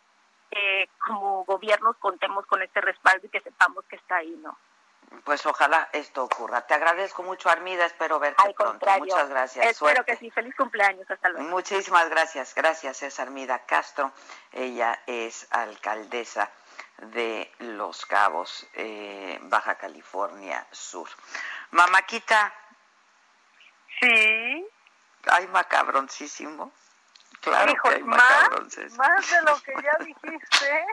que 0.51 0.89
como 1.07 1.45
gobiernos 1.45 1.97
contemos 1.99 2.47
con 2.47 2.63
este 2.63 2.81
respaldo 2.81 3.27
y 3.27 3.29
que 3.29 3.43
sepamos 3.43 3.85
que 3.91 3.97
está 3.97 4.17
ahí, 4.17 4.35
¿no? 4.43 4.57
Pues 5.25 5.45
ojalá 5.45 5.91
esto 5.93 6.25
ocurra. 6.25 6.63
Te 6.63 6.73
agradezco 6.73 7.23
mucho, 7.23 7.51
Armida. 7.51 7.85
Espero 7.85 8.19
verte 8.19 8.43
Al 8.43 8.55
pronto. 8.55 8.71
contrario, 8.73 9.05
Muchas 9.05 9.29
gracias. 9.29 9.67
Espero 9.67 9.97
Suerte. 9.97 10.13
que 10.13 10.17
sí. 10.17 10.31
Feliz 10.31 10.55
cumpleaños. 10.57 11.09
Hasta 11.11 11.29
luego. 11.29 11.47
Muchísimas 11.51 12.09
gracias. 12.09 12.55
Gracias, 12.55 13.03
es 13.03 13.21
Armida 13.21 13.61
Castro. 13.67 14.13
Ella 14.51 14.99
es 15.07 15.47
alcaldesa 15.53 16.51
de 16.99 17.53
Los 17.59 18.07
Cabos, 18.07 18.67
eh, 18.75 19.39
Baja 19.43 19.77
California 19.77 20.67
Sur. 20.71 21.09
Mamáquita. 21.71 22.53
Sí. 24.01 24.67
Ay, 25.27 25.47
macabroncísimo. 25.49 26.73
Claro 27.41 27.73
Hijo, 27.73 27.89
que 27.89 27.95
hay 27.97 28.03
más, 28.03 28.19
macabroncísimo. 28.19 28.97
más 28.97 29.31
de 29.31 29.43
lo 29.43 29.63
que 29.63 29.75
ya 29.83 29.97
dijiste. 30.05 30.87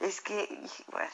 Es 0.00 0.20
que, 0.20 0.48
bueno, 0.88 1.10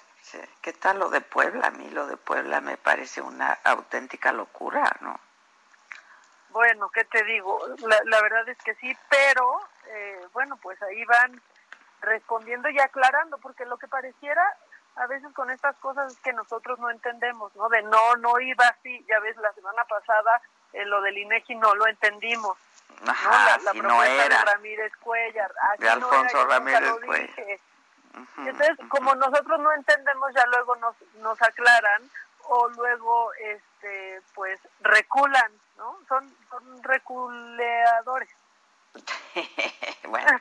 ¿qué 0.60 0.72
tal 0.74 0.98
lo 0.98 1.08
de 1.08 1.20
Puebla? 1.20 1.68
A 1.68 1.70
mí 1.70 1.88
lo 1.90 2.06
de 2.06 2.16
Puebla 2.16 2.60
me 2.60 2.76
parece 2.76 3.20
una 3.20 3.52
auténtica 3.64 4.32
locura, 4.32 4.94
¿no? 5.00 5.18
Bueno, 6.50 6.90
¿qué 6.90 7.04
te 7.04 7.22
digo? 7.24 7.60
La, 7.78 8.00
la 8.04 8.22
verdad 8.22 8.48
es 8.48 8.58
que 8.58 8.74
sí, 8.76 8.96
pero 9.08 9.60
eh, 9.86 10.26
bueno, 10.32 10.56
pues 10.56 10.80
ahí 10.82 11.04
van 11.04 11.42
respondiendo 12.00 12.68
y 12.70 12.78
aclarando, 12.80 13.38
porque 13.38 13.64
lo 13.66 13.76
que 13.78 13.88
pareciera 13.88 14.42
a 14.96 15.06
veces 15.06 15.32
con 15.34 15.50
estas 15.50 15.76
cosas 15.76 16.12
es 16.12 16.18
que 16.20 16.32
nosotros 16.32 16.78
no 16.78 16.90
entendemos, 16.90 17.54
¿no? 17.56 17.68
De 17.68 17.82
no, 17.82 18.16
no 18.16 18.40
iba 18.40 18.66
así, 18.66 19.04
ya 19.08 19.18
ves, 19.20 19.36
la 19.36 19.52
semana 19.52 19.84
pasada 19.84 20.40
eh, 20.72 20.84
lo 20.86 21.00
del 21.02 21.18
INEGI 21.18 21.54
no 21.56 21.74
lo 21.74 21.86
entendimos. 21.86 22.56
¿no? 23.04 23.10
Ajá, 23.10 23.56
La, 23.58 23.62
la 23.64 23.72
si 23.72 23.80
no 23.80 24.02
era. 24.02 24.38
de 24.38 24.44
Ramírez 24.44 24.92
Cuellar. 25.00 25.52
así 25.72 25.82
De 25.82 25.88
no 25.88 25.92
Alfonso 25.92 26.38
era, 26.40 26.48
Ramírez 26.58 26.92
Cuellar. 27.04 27.60
entonces, 28.38 28.76
como 28.88 29.14
nosotros 29.16 29.60
no 29.60 29.72
entendemos, 29.72 30.32
ya 30.34 30.46
luego 30.46 30.76
nos, 30.76 30.96
nos 31.16 31.40
aclaran 31.42 32.02
o 32.48 32.68
luego, 32.70 33.32
este, 33.34 34.22
pues, 34.34 34.58
reculan, 34.80 35.52
¿no? 35.76 35.98
Son, 36.08 36.34
son 36.48 36.82
reculeadores. 36.84 38.30
bueno, 40.04 40.40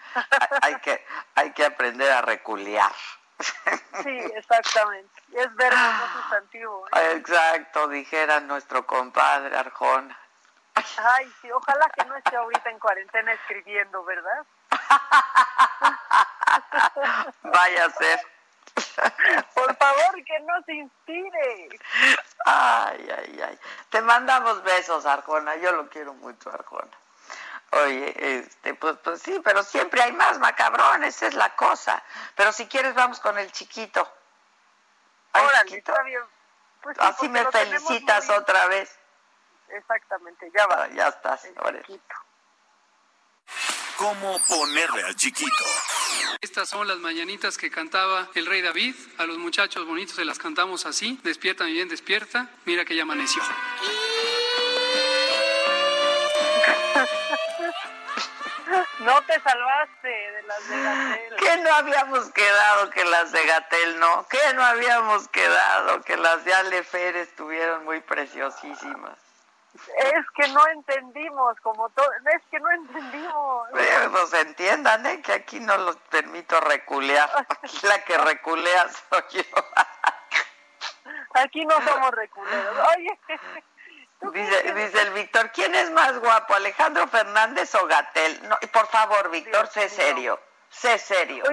hay- 0.62 0.76
que, 0.80 1.06
hay 1.36 1.52
que 1.54 1.66
aprender 1.66 2.12
a 2.12 2.22
reculear. 2.22 2.92
Sí, 4.04 4.18
exactamente. 4.36 5.22
Es 5.34 5.54
verbo, 5.56 5.78
no 5.78 6.22
sustantivo. 6.22 6.86
¿eh? 6.88 7.12
Exacto, 7.16 7.88
dijera 7.88 8.40
nuestro 8.42 8.86
compadre 8.86 9.56
Arjona. 9.58 10.18
Ay, 10.98 11.32
sí, 11.42 11.50
ojalá 11.52 11.90
que 11.96 12.04
no 12.06 12.16
esté 12.18 12.36
ahorita 12.36 12.70
en 12.70 12.80
cuarentena 12.80 13.32
escribiendo, 13.34 14.04
¿verdad? 14.04 14.46
Vaya 17.44 17.86
a 17.86 17.90
ser. 17.92 18.20
Por 19.54 19.76
favor, 19.78 20.24
que 20.26 20.40
no 20.42 20.62
se 20.66 20.74
inspire. 20.74 21.70
Ay, 22.46 23.10
ay, 23.18 23.42
ay. 23.48 23.60
Te 23.90 24.02
mandamos 24.02 24.62
besos, 24.64 25.06
Arjona. 25.06 25.56
Yo 25.56 25.72
lo 25.72 25.90
quiero 25.90 26.14
mucho, 26.16 26.52
Arjona. 26.52 26.92
Oye, 27.72 28.38
este, 28.40 28.74
pues, 28.76 28.98
pues 29.04 29.22
sí, 29.22 29.40
pero 29.44 29.62
siempre 29.64 30.02
hay 30.02 30.14
más 30.14 30.40
macabrones, 30.40 31.16
esa 31.16 31.28
es 31.28 31.34
la 31.34 31.56
cosa. 31.56 32.02
Pero 32.36 32.52
si 32.54 32.68
quieres, 32.68 32.94
vamos 32.94 33.20
con 33.20 33.38
el 33.38 33.52
chiquito. 33.52 34.08
Ay, 35.34 35.46
Órale, 35.46 35.70
chiquito. 35.70 35.92
está 35.92 36.04
bien. 36.04 36.22
Pues 36.82 36.98
sí, 36.98 37.06
Así 37.06 37.30
me 37.30 37.46
felicitas 37.52 38.28
muy- 38.28 38.36
otra 38.38 38.68
vez. 38.68 38.90
Exactamente, 39.70 40.50
ya 40.56 40.68
va. 40.68 40.84
Ah, 40.84 40.90
ya 40.94 41.08
estás. 41.10 41.44
El 41.46 41.54
chiquito. 41.82 42.16
¿Cómo 43.98 44.38
ponerle 44.48 45.04
al 45.04 45.16
chiquito? 45.16 45.64
Estas 46.42 46.68
son 46.70 46.88
las 46.88 46.98
mañanitas 46.98 47.58
que 47.58 47.72
cantaba 47.72 48.28
el 48.36 48.46
rey 48.46 48.62
David. 48.62 48.96
A 49.18 49.26
los 49.26 49.38
muchachos 49.38 49.86
bonitos 49.88 50.16
se 50.16 50.26
las 50.26 50.38
cantamos 50.38 50.86
así. 50.86 51.20
Despierta, 51.24 51.64
mi 51.64 51.72
bien, 51.74 51.88
despierta. 51.90 52.50
Mira 52.66 52.84
que 52.86 52.96
ya 52.96 53.04
amaneció. 53.04 53.42
No 59.00 59.22
te 59.24 59.40
salvaste 59.42 60.08
de 60.08 60.44
las 60.44 60.70
de 60.70 60.82
Gatel. 60.82 61.36
¿Qué 61.38 61.58
no 61.58 61.74
habíamos 61.76 62.32
quedado 62.32 62.90
que 62.92 63.04
las 63.06 63.32
de 63.32 63.46
Gatel 63.46 64.00
no? 64.00 64.26
¿Qué 64.30 64.54
no 64.54 64.64
habíamos 64.66 65.28
quedado 65.30 66.02
que 66.04 66.16
las 66.18 66.46
de 66.46 66.54
Ale 66.54 66.84
Fer 66.84 67.16
estuvieron 67.18 67.84
muy 67.84 68.00
preciosísimas? 68.02 69.18
Es 69.98 70.26
que 70.36 70.48
no 70.50 70.66
entendimos, 70.68 71.60
como 71.60 71.90
todo. 71.90 72.10
Es 72.34 72.42
que 72.50 72.60
no 72.60 72.72
entendimos. 72.72 73.70
Eh, 73.78 74.10
Pues 74.10 74.34
entiendan, 74.34 75.06
¿eh? 75.06 75.22
Que 75.22 75.34
aquí 75.34 75.60
no 75.60 75.76
los 75.78 75.98
permito 76.10 76.60
reculear. 76.62 77.30
Aquí 77.50 77.80
la 77.86 78.02
que 78.06 78.18
reculea 78.18 78.88
soy 79.10 79.24
yo. 79.44 79.44
Aquí 81.34 81.66
no 81.66 81.76
somos 81.82 82.12
reculeros. 82.12 82.78
Oye, 82.96 83.20
¿tú 83.28 83.34
crees 83.36 83.66
Dice, 84.34 84.74
dice 84.74 85.02
el 85.02 85.14
Víctor, 85.14 85.52
¿quién 85.52 85.74
es 85.76 85.92
más 85.92 86.18
guapo, 86.20 86.54
Alejandro 86.54 87.08
Fernández 87.08 87.74
o 87.76 87.86
Gatel? 87.86 88.48
No, 88.48 88.58
y 88.62 88.68
por 88.68 88.88
favor, 88.88 89.30
Víctor, 89.30 89.68
sé 89.68 89.90
serio, 89.90 90.40
sé 90.70 90.98
serio. 90.98 91.44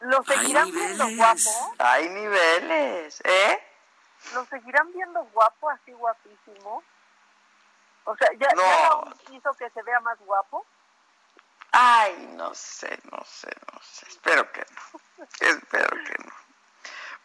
¿lo 0.00 0.22
seguirán 0.22 0.70
viendo 0.70 1.06
guapo? 1.16 1.74
Hay 1.78 2.08
niveles, 2.08 3.20
¿eh? 3.24 3.62
¿Lo 4.34 4.44
seguirán 4.46 4.92
viendo 4.92 5.24
guapo, 5.32 5.70
así 5.70 5.92
guapísimo? 5.92 6.82
O 8.04 8.16
sea, 8.16 8.28
¿ya, 8.38 8.48
No. 8.54 8.62
ya 8.62 8.88
Raúl 8.88 9.14
hizo 9.32 9.52
que 9.54 9.70
se 9.70 9.82
vea 9.82 10.00
más 10.00 10.18
guapo? 10.20 10.64
Ay, 11.72 12.32
no 12.36 12.54
sé, 12.54 12.98
no 13.10 13.22
sé, 13.24 13.50
no 13.72 13.80
sé. 13.82 14.06
Espero 14.08 14.50
que 14.52 14.64
no. 14.70 15.26
Espero 15.40 15.90
que 15.90 16.14
no. 16.24 16.32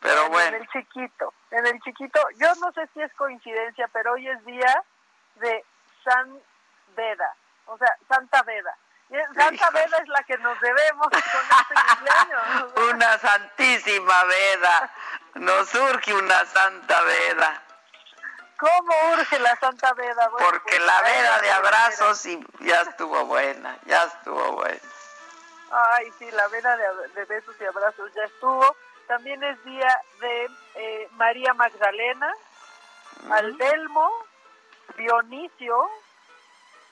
Pero 0.04 0.26
En 0.26 0.32
bueno, 0.32 0.58
el 0.58 0.68
chiquito, 0.68 1.34
en 1.50 1.66
el 1.66 1.82
chiquito, 1.82 2.20
yo 2.36 2.54
no 2.56 2.72
sé 2.74 2.88
si 2.94 3.02
es 3.02 3.12
coincidencia, 3.14 3.88
pero 3.94 4.14
hoy 4.14 4.28
es 4.28 4.46
día 4.46 4.84
de 5.36 5.66
San 6.04 6.40
Veda, 6.96 7.36
o 7.66 7.78
sea, 7.78 7.98
Santa 8.08 8.44
Veda. 8.44 8.78
Santa. 9.36 9.70
Veda 9.70 9.98
es 9.98 10.08
la 10.08 10.24
que 10.24 10.38
nos 10.40 10.60
debemos 10.60 11.08
con 11.08 11.20
este 11.20 11.76
cumpleaños. 11.88 12.74
una 12.94 13.18
santísima 13.20 14.24
veda. 14.24 14.92
Nos 15.36 15.70
surge 15.70 16.14
una 16.14 16.46
santa 16.46 17.02
veda. 17.04 17.62
¿Cómo 18.58 18.94
urge 19.14 19.40
la 19.40 19.56
Santa 19.58 19.94
Veda? 19.94 20.30
Bueno, 20.30 20.48
Porque 20.48 20.78
pues, 20.78 20.86
la 20.86 21.02
veda 21.02 21.42
de 21.42 21.52
abrazos 21.52 22.26
y 22.26 22.48
ya 22.62 22.82
estuvo 22.82 23.26
buena, 23.26 23.78
ya 23.86 24.04
estuvo 24.04 24.54
buena. 24.54 24.80
Ay, 25.72 26.12
sí, 26.18 26.32
la 26.32 26.48
veda 26.48 26.78
de, 26.78 27.08
de 27.10 27.26
besos 27.26 27.56
y 27.60 27.66
abrazos 27.66 28.12
ya 28.14 28.24
estuvo. 28.24 28.76
También 29.08 29.44
es 29.44 29.64
día 29.66 30.02
de 30.22 30.50
eh, 30.76 31.08
María 31.14 31.54
Magdalena, 31.54 32.34
Aldelmo, 33.30 34.10
Dionisio, 34.98 35.90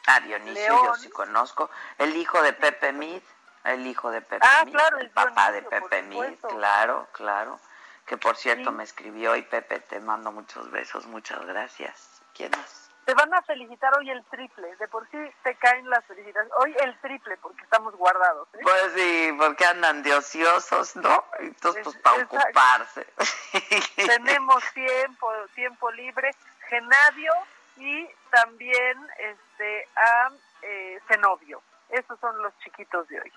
A 0.08 0.20
Dionisio 0.20 0.54
León. 0.68 0.86
yo 0.86 0.96
sí 0.96 1.10
conozco. 1.10 1.70
El 1.98 2.16
hijo 2.16 2.42
de 2.42 2.54
Pepe 2.54 2.92
Mid, 2.94 3.22
el 3.64 3.86
hijo 3.88 4.12
de 4.12 4.22
Pepe 4.22 4.46
Ah, 4.46 4.64
Mid, 4.66 4.74
claro, 4.74 4.98
el 5.00 5.10
papá 5.10 5.52
de 5.52 5.62
Dionisio, 5.62 5.90
Pepe 5.90 6.02
Mid, 6.04 6.40
claro, 6.50 7.08
claro. 7.14 7.60
Que 8.06 8.18
por 8.18 8.36
cierto 8.36 8.72
Sí. 8.72 8.76
me 8.76 8.84
escribió 8.84 9.36
y 9.36 9.42
Pepe 9.44 9.80
te 9.80 10.00
mando 10.00 10.32
muchos 10.32 10.70
besos, 10.72 11.06
muchas 11.06 11.46
gracias. 11.46 12.22
¿Quién 12.34 12.52
es? 12.56 12.91
Te 13.12 13.16
van 13.16 13.34
a 13.34 13.42
felicitar 13.42 13.94
hoy 13.98 14.10
el 14.10 14.24
triple. 14.26 14.74
De 14.78 14.88
por 14.88 15.06
sí 15.10 15.18
te 15.44 15.54
caen 15.56 15.90
las 15.90 16.04
felicitaciones. 16.06 16.50
Hoy 16.60 16.74
el 16.80 16.98
triple 17.02 17.36
porque 17.42 17.62
estamos 17.62 17.94
guardados. 17.98 18.48
¿eh? 18.54 18.60
Pues 18.64 18.94
sí, 18.96 19.36
porque 19.38 19.66
andan 19.66 20.02
de 20.02 20.14
ociosos, 20.14 20.96
¿no? 20.96 21.26
Entonces, 21.40 21.84
pues 21.84 21.96
Es- 21.98 22.02
para 22.02 22.22
exacto. 22.22 22.38
ocuparse. 22.48 23.08
Tenemos 23.98 24.64
tiempo, 24.74 25.30
tiempo 25.56 25.92
libre. 25.92 26.32
Genadio 26.70 27.34
y 27.76 28.08
también 28.30 28.98
este 29.18 29.90
a 29.98 30.32
eh, 30.62 31.02
Zenobio. 31.10 31.62
Esos 31.90 32.18
son 32.22 32.42
los 32.42 32.58
chiquitos 32.60 33.06
de 33.10 33.20
hoy. 33.20 33.34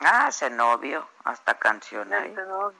ah, 0.00 0.32
Zenobio, 0.32 1.06
hasta 1.24 1.52
canción 1.58 2.10
ahí. 2.14 2.34
Zenobio. 2.34 2.78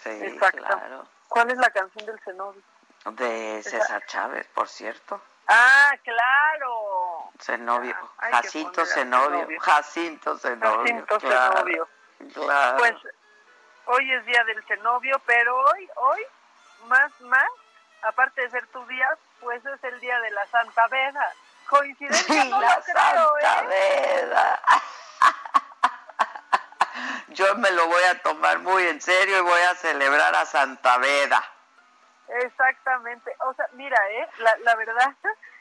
Sí, 0.00 0.08
Exacto. 0.10 0.58
claro. 0.64 1.06
¿Cuál 1.28 1.52
es 1.52 1.58
la 1.58 1.70
canción 1.70 2.04
del 2.04 2.18
Zenobio? 2.24 2.62
De 3.12 3.62
César 3.62 4.04
Chávez, 4.06 4.48
por 4.48 4.68
cierto. 4.68 5.22
Ah, 5.48 5.92
claro. 6.04 7.32
Zenobio, 7.40 7.96
que 8.20 8.30
Jacinto 8.30 8.84
Zenobio, 8.84 9.38
Zenobio. 9.38 9.60
Jacinto 9.60 10.38
Zenobio. 10.38 10.78
Jacinto 10.78 11.18
claro, 11.18 11.56
Zenobio. 11.56 11.88
Claro. 12.34 12.78
Pues 12.78 12.94
hoy 13.86 14.12
es 14.12 14.26
día 14.26 14.44
del 14.44 14.62
cenobio, 14.66 15.18
pero 15.24 15.56
hoy, 15.56 15.88
hoy, 15.96 16.22
más, 16.86 17.18
más, 17.22 17.48
aparte 18.02 18.42
de 18.42 18.50
ser 18.50 18.66
tu 18.68 18.84
día, 18.86 19.08
pues 19.40 19.64
es 19.64 19.84
el 19.84 19.98
día 20.00 20.20
de 20.20 20.30
la 20.32 20.46
Santa 20.48 20.86
Veda. 20.88 21.32
Coincidencia, 21.68 22.44
no 22.44 22.60
la 22.60 22.82
creo, 22.82 23.32
Santa 23.40 23.62
¿eh? 23.62 23.66
Veda. 23.68 24.60
Yo 27.28 27.54
me 27.56 27.70
lo 27.70 27.86
voy 27.86 28.02
a 28.04 28.20
tomar 28.22 28.58
muy 28.58 28.86
en 28.86 29.00
serio 29.00 29.38
y 29.38 29.42
voy 29.42 29.60
a 29.60 29.74
celebrar 29.74 30.34
a 30.34 30.44
Santa 30.44 30.98
Veda. 30.98 31.42
Exactamente. 32.28 33.34
O 33.40 33.54
sea, 33.54 33.66
mira, 33.72 33.98
¿eh? 34.10 34.28
La, 34.38 34.56
la 34.58 34.74
verdad 34.76 35.14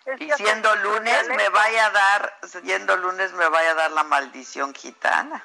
es 0.06 0.22
y 0.22 0.32
siendo 0.32 0.74
lunes 0.78 1.28
me 1.30 1.50
vaya 1.50 1.88
a 1.88 1.90
dar, 1.92 2.40
siendo 2.44 2.96
lunes 2.98 3.34
me 3.34 3.48
vaya 3.50 3.72
a 3.72 3.76
dar 3.76 3.92
la 3.92 4.04
maldición 4.04 4.74
gitana. 4.74 5.44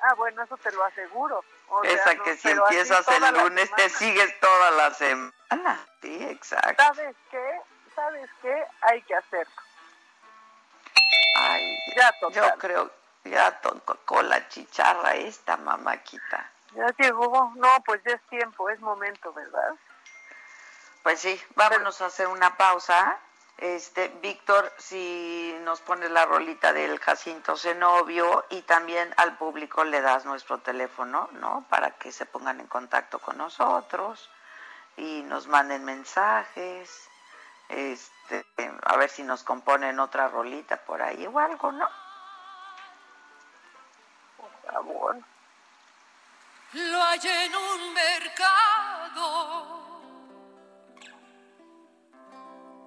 Ah, 0.00 0.14
bueno, 0.14 0.42
eso 0.42 0.56
te 0.58 0.70
lo 0.72 0.84
aseguro. 0.84 1.44
Esa 1.84 2.14
que 2.16 2.36
si 2.36 2.50
empiezas 2.50 3.06
el 3.08 3.34
lunes 3.34 3.70
te 3.74 3.88
sigues 3.88 4.38
toda 4.40 4.70
la 4.72 4.90
semana. 4.92 5.80
Sí, 6.02 6.24
exacto. 6.24 6.82
¿Sabes 6.82 7.16
qué? 7.30 7.60
¿Sabes 7.94 8.30
qué? 8.42 8.64
Hay 8.82 9.00
que 9.02 9.14
hacerlo. 9.14 9.54
Ay, 11.36 11.78
ya 11.96 12.12
yo 12.30 12.58
creo, 12.58 12.90
ya 13.24 13.60
con 14.04 14.28
la 14.28 14.46
chicharra 14.48 15.14
esta 15.14 15.56
mamáquita. 15.56 16.50
Ya 16.74 16.86
llegó, 16.98 17.52
no, 17.56 17.68
pues 17.86 18.02
ya 18.04 18.12
es 18.12 18.22
tiempo, 18.28 18.68
es 18.68 18.80
momento, 18.80 19.32
¿verdad? 19.32 19.74
Pues 21.04 21.20
sí, 21.20 21.40
vámonos 21.54 22.00
a 22.00 22.06
hacer 22.06 22.26
una 22.28 22.56
pausa. 22.56 23.18
Este, 23.58 24.08
Víctor, 24.22 24.72
si 24.78 25.54
nos 25.60 25.82
pones 25.82 26.10
la 26.10 26.24
rolita 26.24 26.72
del 26.72 26.98
Jacinto 26.98 27.58
Zenobio 27.58 28.46
y 28.48 28.62
también 28.62 29.12
al 29.18 29.36
público 29.36 29.84
le 29.84 30.00
das 30.00 30.24
nuestro 30.24 30.60
teléfono, 30.60 31.28
¿no? 31.32 31.66
Para 31.68 31.90
que 31.90 32.10
se 32.10 32.24
pongan 32.24 32.58
en 32.58 32.68
contacto 32.68 33.18
con 33.18 33.36
nosotros 33.36 34.30
y 34.96 35.20
nos 35.24 35.46
manden 35.46 35.84
mensajes. 35.84 37.10
Este, 37.68 38.46
a 38.84 38.96
ver 38.96 39.10
si 39.10 39.24
nos 39.24 39.42
componen 39.42 40.00
otra 40.00 40.28
rolita 40.28 40.78
por 40.78 41.02
ahí 41.02 41.26
o 41.26 41.38
algo, 41.38 41.70
¿no? 41.70 41.86
Ah, 44.68 44.80
bueno. 44.80 45.22
Lo 46.72 47.02
hay 47.04 47.20
en 47.22 47.54
un 47.54 47.92
mercado 47.92 49.44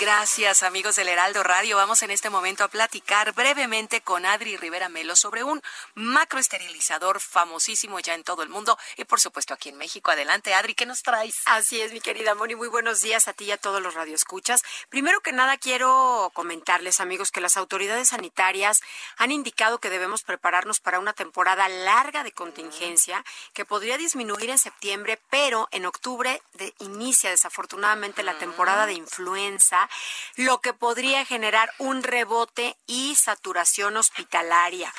Gracias 0.00 0.62
amigos 0.62 0.94
del 0.94 1.08
Heraldo 1.08 1.42
Radio. 1.42 1.76
Vamos 1.76 2.04
en 2.04 2.12
este 2.12 2.30
momento 2.30 2.62
a 2.62 2.68
platicar 2.68 3.34
brevemente 3.34 4.00
con 4.00 4.26
Adri 4.26 4.56
Rivera 4.56 4.88
Melo 4.88 5.16
sobre 5.16 5.42
un 5.42 5.60
macroesterilizador 5.96 7.18
famosísimo 7.18 7.98
ya 7.98 8.14
en 8.14 8.22
todo 8.22 8.44
el 8.44 8.48
mundo 8.48 8.78
y 8.96 9.06
por 9.06 9.18
supuesto 9.18 9.54
aquí 9.54 9.70
en 9.70 9.76
México. 9.76 10.12
Adelante 10.12 10.54
Adri, 10.54 10.74
¿qué 10.74 10.86
nos 10.86 11.02
traes? 11.02 11.42
Así 11.46 11.80
es 11.80 11.92
mi 11.92 12.00
querida 12.00 12.36
Moni, 12.36 12.54
muy 12.54 12.68
buenos 12.68 13.00
días 13.00 13.26
a 13.26 13.32
ti 13.32 13.46
y 13.46 13.50
a 13.50 13.56
todos 13.56 13.82
los 13.82 13.94
radioescuchas. 13.94 14.62
Primero 14.88 15.20
que 15.20 15.32
nada 15.32 15.56
quiero 15.56 16.30
comentarles 16.32 17.00
amigos 17.00 17.32
que 17.32 17.40
las 17.40 17.56
autoridades 17.56 18.10
sanitarias 18.10 18.80
han 19.16 19.32
indicado 19.32 19.80
que 19.80 19.90
debemos 19.90 20.22
prepararnos 20.22 20.78
para 20.78 21.00
una 21.00 21.12
temporada 21.12 21.68
larga 21.68 22.22
de 22.22 22.30
contingencia 22.30 23.24
que 23.52 23.64
podría 23.64 23.98
disminuir 23.98 24.50
en 24.50 24.58
septiembre, 24.58 25.18
pero 25.28 25.66
en 25.72 25.86
octubre 25.86 26.40
de, 26.52 26.72
inicia 26.78 27.30
desafortunadamente 27.30 28.22
la 28.22 28.38
temporada 28.38 28.86
de 28.86 28.92
influenza 28.92 29.87
lo 30.36 30.60
que 30.60 30.72
podría 30.72 31.24
generar 31.24 31.70
un 31.78 32.02
rebote 32.02 32.76
y 32.86 33.14
saturación 33.14 33.96
hospitalaria. 33.96 34.92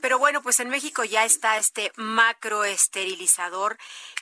Pero 0.00 0.18
bueno, 0.18 0.42
pues 0.42 0.60
en 0.60 0.68
México 0.68 1.04
ya 1.04 1.24
está 1.24 1.56
este 1.56 1.92
macroesterilizador 1.96 3.78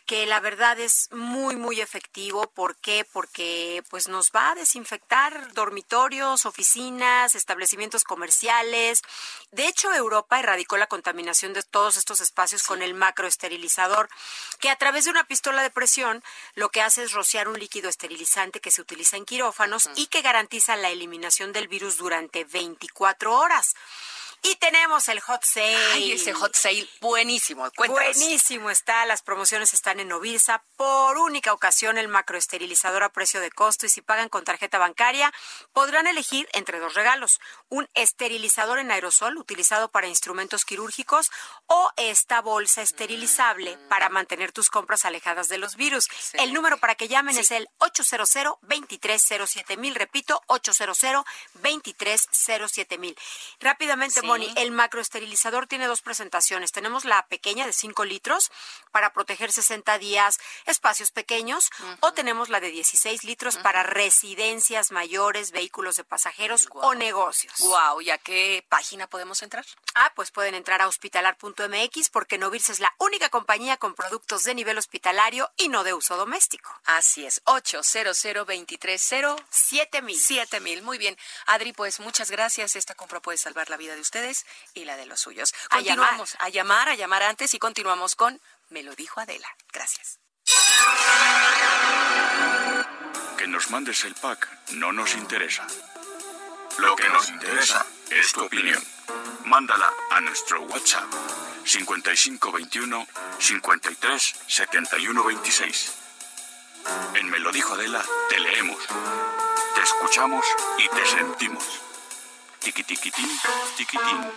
que 0.07 0.27
la 0.27 0.41
verdad 0.41 0.79
es 0.79 1.09
muy 1.13 1.57
muy 1.57 1.81
efectivo. 1.81 2.47
¿Por 2.51 2.77
qué? 2.77 3.07
Porque 3.13 3.83
pues 3.89 4.09
nos 4.09 4.31
va 4.31 4.51
a 4.51 4.55
desinfectar 4.55 5.53
dormitorios, 5.55 6.47
oficinas, 6.47 7.35
establecimientos 7.35 8.05
comerciales. 8.05 9.03
De 9.51 9.67
hecho, 9.67 9.93
Europa 9.95 10.39
erradicó 10.39 10.77
la 10.77 10.87
contaminación 10.87 11.53
de 11.53 11.63
todos 11.63 11.97
estos 11.97 12.21
espacios 12.21 12.63
con 12.65 12.83
el 12.83 12.95
macroesterilizador, 12.95 14.09
que 14.61 14.71
a 14.71 14.77
través 14.77 15.05
de 15.05 15.11
una 15.11 15.25
pistola 15.25 15.63
de 15.63 15.71
presión 15.71 16.23
lo 16.55 16.69
que 16.69 16.83
hace 16.83 17.05
es 17.05 17.13
rociar 17.13 17.49
un 17.49 17.59
líquido 17.59 17.89
esterilizante 17.89 18.61
que 18.61 18.71
se 18.71 18.83
utiliza 18.83 19.17
en 19.17 19.25
quirófanos 19.25 19.89
y 19.97 20.07
que 20.07 20.23
garantiza 20.23 20.77
la 20.77 20.91
eliminación 20.91 21.53
del 21.53 21.69
virus 21.69 21.97
durante 21.97 22.45
24 22.45 23.33
horas. 23.39 23.75
Y 24.47 24.57
tenemos 24.57 25.09
el 25.09 25.21
hot 25.21 25.43
sale. 25.43 25.75
Ay, 25.95 26.13
ese 26.13 26.35
hot 26.35 26.55
sale 26.55 26.87
buenísimo. 27.01 27.67
Buenísimo 27.79 28.69
está. 28.69 29.07
Las 29.07 29.23
promociones 29.23 29.73
están 29.73 30.01
en 30.01 30.09
Novirsa. 30.09 30.63
Por 30.77 31.17
única 31.17 31.55
ocasión, 31.55 31.97
el 31.97 32.09
macroesterilizador 32.09 33.05
a 33.05 33.09
precio 33.09 33.41
de 33.41 33.51
costo. 33.51 33.87
Y 33.87 33.89
si 33.89 34.03
pagan 34.03 34.29
con 34.29 34.45
tarjeta 34.45 34.77
bancaria, 34.77 35.33
podrán 35.73 36.07
elegir 36.07 36.47
entre 36.53 36.79
dos 36.79 36.93
regalos: 36.93 37.41
un 37.71 37.89
esterilizador 37.95 38.79
en 38.81 38.91
aerosol 38.91 39.39
utilizado 39.39 39.89
para 39.89 40.09
instrumentos 40.09 40.67
quirúrgicos 40.67 41.31
o 41.65 41.91
esta 41.97 42.43
bolsa 42.43 42.83
esterilizable 42.83 43.79
mm. 43.79 43.89
para 43.89 44.11
mantener 44.11 44.53
tus 44.53 44.69
compras 44.69 45.07
alejadas 45.07 45.49
de 45.49 45.57
los 45.57 45.77
virus. 45.77 46.07
El 46.35 46.53
número 46.53 46.77
para 46.77 46.97
que 46.97 47.09
llamen 47.09 47.39
es 47.39 47.51
el 47.51 47.67
800 47.79 48.29
2307000 48.61 49.79
mil. 49.79 49.95
Repito, 49.95 50.43
800 50.49 50.99
2307000 51.63 52.99
mil. 52.99 53.17
Rápidamente, 53.59 54.21
el 54.43 54.71
macroesterilizador 54.71 55.67
tiene 55.67 55.87
dos 55.87 56.03
presentaciones. 56.03 56.73
Tenemos 56.73 57.05
la 57.05 57.27
pequeña 57.27 57.67
de 57.67 57.73
5 57.73 58.05
litros 58.05 58.51
para 58.93 59.13
proteger 59.13 59.53
60 59.53 59.99
días 59.99 60.39
espacios 60.67 61.11
pequeños 61.11 61.71
o 62.01 62.13
tenemos 62.13 62.49
la 62.49 62.61
de 62.61 62.71
16 62.71 63.25
litros 63.25 63.57
para 63.57 63.83
residencias 63.83 64.93
mayores, 64.93 65.51
vehículos 65.51 65.97
de 65.97 66.05
pasajeros 66.05 66.69
o 66.73 66.95
negocios. 66.95 67.55
Wow, 67.59 68.01
¿y 68.01 68.11
a 68.11 68.19
qué 68.19 68.65
página 68.69 69.07
podemos 69.07 69.43
entrar? 69.43 69.65
Ah, 69.95 70.13
pues 70.15 70.31
pueden 70.31 70.55
entrar 70.55 70.83
a 70.83 70.89
hospitalar.mx 70.89 72.11
porque 72.11 72.39
Novirse 72.39 72.73
es 72.73 72.81
la 72.81 72.95
única 72.99 73.29
compañía 73.29 73.77
con 73.77 73.95
productos 73.95 74.45
de 74.45 74.55
nivel 74.55 74.79
hospitalario 74.79 75.51
y 75.57 75.69
no 75.69 75.85
de 75.85 75.95
uso 75.95 76.17
doméstico. 76.17 76.71
Así 76.85 77.27
es, 77.27 77.41
800 77.45 78.17
7000 79.51 80.19
7000. 80.19 80.83
Muy 80.83 80.99
bien. 80.99 81.17
Adri, 81.47 81.73
pues 81.73 82.01
muchas 82.01 82.31
gracias. 82.31 82.77
Esta 82.77 82.95
compra 82.95 83.21
puede 83.21 83.39
salvar 83.39 83.71
la 83.71 83.77
vida 83.77 83.95
de 83.95 84.01
ustedes 84.01 84.24
y 84.75 84.85
la 84.85 84.97
de 84.97 85.07
los 85.07 85.21
suyos. 85.21 85.53
Continuamos 85.71 86.37
a 86.39 86.49
llamar, 86.49 86.89
a 86.89 86.95
llamar, 86.95 87.23
antes 87.23 87.53
y 87.55 87.59
continuamos 87.59 88.17
con 88.17 88.41
Me 88.71 88.83
lo 88.83 88.95
dijo 88.95 89.21
Adela. 89.21 89.49
Gracias. 89.73 90.19
Que 93.37 93.47
nos 93.47 93.71
mandes 93.71 94.05
el 94.05 94.15
pack 94.15 94.49
no 94.73 94.93
nos 94.93 95.15
interesa. 95.15 95.67
Lo 96.79 96.97
que 96.97 97.09
nos 97.11 97.29
interesa 97.29 97.87
es 98.11 98.33
tu 98.33 98.45
opinión. 98.45 98.83
Mándala 99.45 99.93
a 100.11 100.21
nuestro 100.21 100.63
WhatsApp 100.63 101.13
5521 101.65 103.07
53 103.39 104.35
71 104.47 105.25
26. 105.25 105.93
En 107.15 107.31
Me 107.31 107.39
lo 107.39 107.53
dijo 107.53 107.75
Adela 107.75 108.05
te 108.29 108.41
leemos, 108.41 108.79
te 109.75 109.83
escuchamos 109.83 110.45
y 110.79 110.89
te 110.89 111.07
sentimos. 111.07 111.65
Tiquitiquitín, 112.65 113.29
tiquitín. 113.77 114.33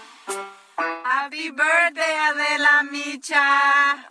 Happy 0.78 1.50
birthday, 1.50 2.16
Adela 2.28 2.84
Micha. 2.84 4.06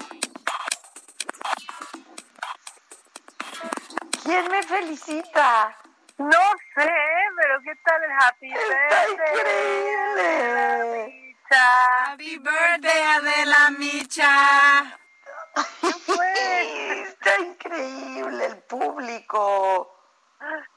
¿Quién 4.25 4.49
me 4.49 4.63
felicita? 4.63 5.77
No 6.17 6.41
sé, 6.75 6.91
pero 7.37 7.61
¿qué 7.63 7.75
tal 7.85 8.03
el 8.05 8.11
happy 8.13 8.49
birthday? 8.55 9.13
increíble! 9.13 10.25
Micha. 11.21 12.07
Happy 12.07 12.39
birthday, 12.39 13.03
Adela 13.17 13.71
Micha. 13.79 14.99
¿Qué 15.83 15.93
fue? 15.93 17.03
Está 17.09 17.39
increíble 17.41 18.47
el 18.47 18.57
público. 18.63 19.96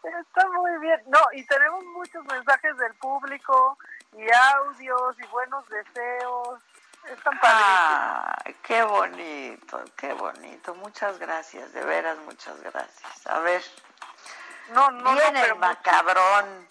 Está 0.03 0.47
muy 0.49 0.77
bien. 0.79 1.01
No, 1.07 1.19
y 1.33 1.45
tenemos 1.45 1.83
muchos 1.85 2.23
mensajes 2.25 2.77
del 2.77 2.93
público 2.95 3.77
y 4.13 4.25
audios 4.31 5.19
y 5.19 5.25
buenos 5.27 5.67
deseos. 5.69 6.59
Están 7.07 7.39
ah, 7.43 8.35
qué 8.63 8.83
bonito, 8.83 9.83
qué 9.97 10.13
bonito. 10.13 10.75
Muchas 10.75 11.17
gracias, 11.17 11.73
de 11.73 11.83
veras, 11.83 12.17
muchas 12.19 12.61
gracias. 12.61 13.27
A 13.27 13.39
ver. 13.39 13.63
No, 14.71 14.91
no, 14.91 15.13
Viene 15.13 15.45
el 15.45 15.55
macabrón. 15.55 16.67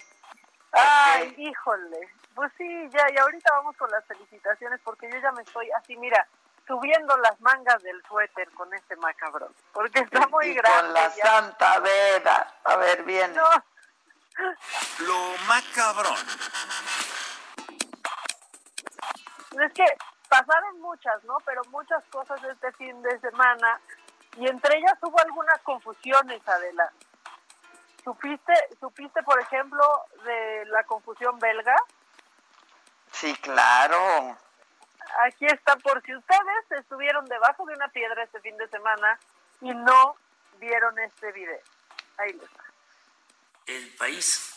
Ay, 0.73 1.35
híjole. 1.39 2.09
Pues 2.35 2.53
sí, 2.57 2.89
ya, 2.91 3.07
y 3.13 3.19
ahorita 3.19 3.53
vamos 3.53 3.77
con 3.77 3.91
las 3.91 4.05
felicitaciones 4.05 4.81
porque 4.85 5.11
yo 5.11 5.19
ya 5.19 5.33
me 5.33 5.43
estoy 5.43 5.69
así, 5.73 5.97
mira, 5.97 6.25
subiendo 6.69 7.17
las 7.17 7.41
mangas 7.41 7.83
del 7.83 8.01
suéter 8.07 8.49
con 8.53 8.73
este 8.75 8.95
macabrón, 8.97 9.53
porque 9.73 10.01
está 10.01 10.29
muy 10.29 10.47
y 10.47 10.55
grande. 10.55 10.83
con 10.85 10.93
la 10.95 11.15
ya. 11.17 11.25
santa 11.25 11.79
veda. 11.81 12.55
A 12.65 12.77
ver. 12.77 13.05
No, 13.35 13.49
Lo 15.01 15.39
macabrón. 15.49 16.15
es 19.61 19.73
que 19.73 19.85
pasaron 20.29 20.81
muchas, 20.81 21.25
¿no? 21.25 21.39
Pero 21.45 21.63
muchas 21.71 22.05
cosas 22.11 22.39
este 22.45 22.71
fin 22.73 23.01
de 23.03 23.19
semana 23.21 23.81
y 24.37 24.47
entre 24.47 24.77
ellas 24.79 24.95
hubo 25.03 25.19
algunas 25.21 25.59
confusiones, 25.63 26.47
Adela. 26.47 26.93
¿Supiste, 28.05 28.53
supiste 28.79 29.23
por 29.25 29.41
ejemplo, 29.41 29.83
de 30.25 30.65
la 30.67 30.85
confusión 30.85 31.39
belga? 31.41 31.75
Sí, 33.11 33.35
claro. 33.37 34.37
Aquí 35.27 35.47
está, 35.47 35.77
por 35.77 36.03
si 36.05 36.15
ustedes 36.15 36.81
estuvieron 36.81 37.25
debajo 37.27 37.67
de 37.67 37.75
una 37.75 37.89
piedra 37.89 38.23
este 38.23 38.41
fin 38.41 38.57
de 38.57 38.69
semana 38.69 39.19
y 39.61 39.71
no 39.75 40.17
vieron 40.59 40.99
este 40.99 41.33
video. 41.33 41.61
Ahí 42.19 42.33
les 42.33 42.43
va. 42.43 42.65
El 43.67 43.89
país 43.97 44.55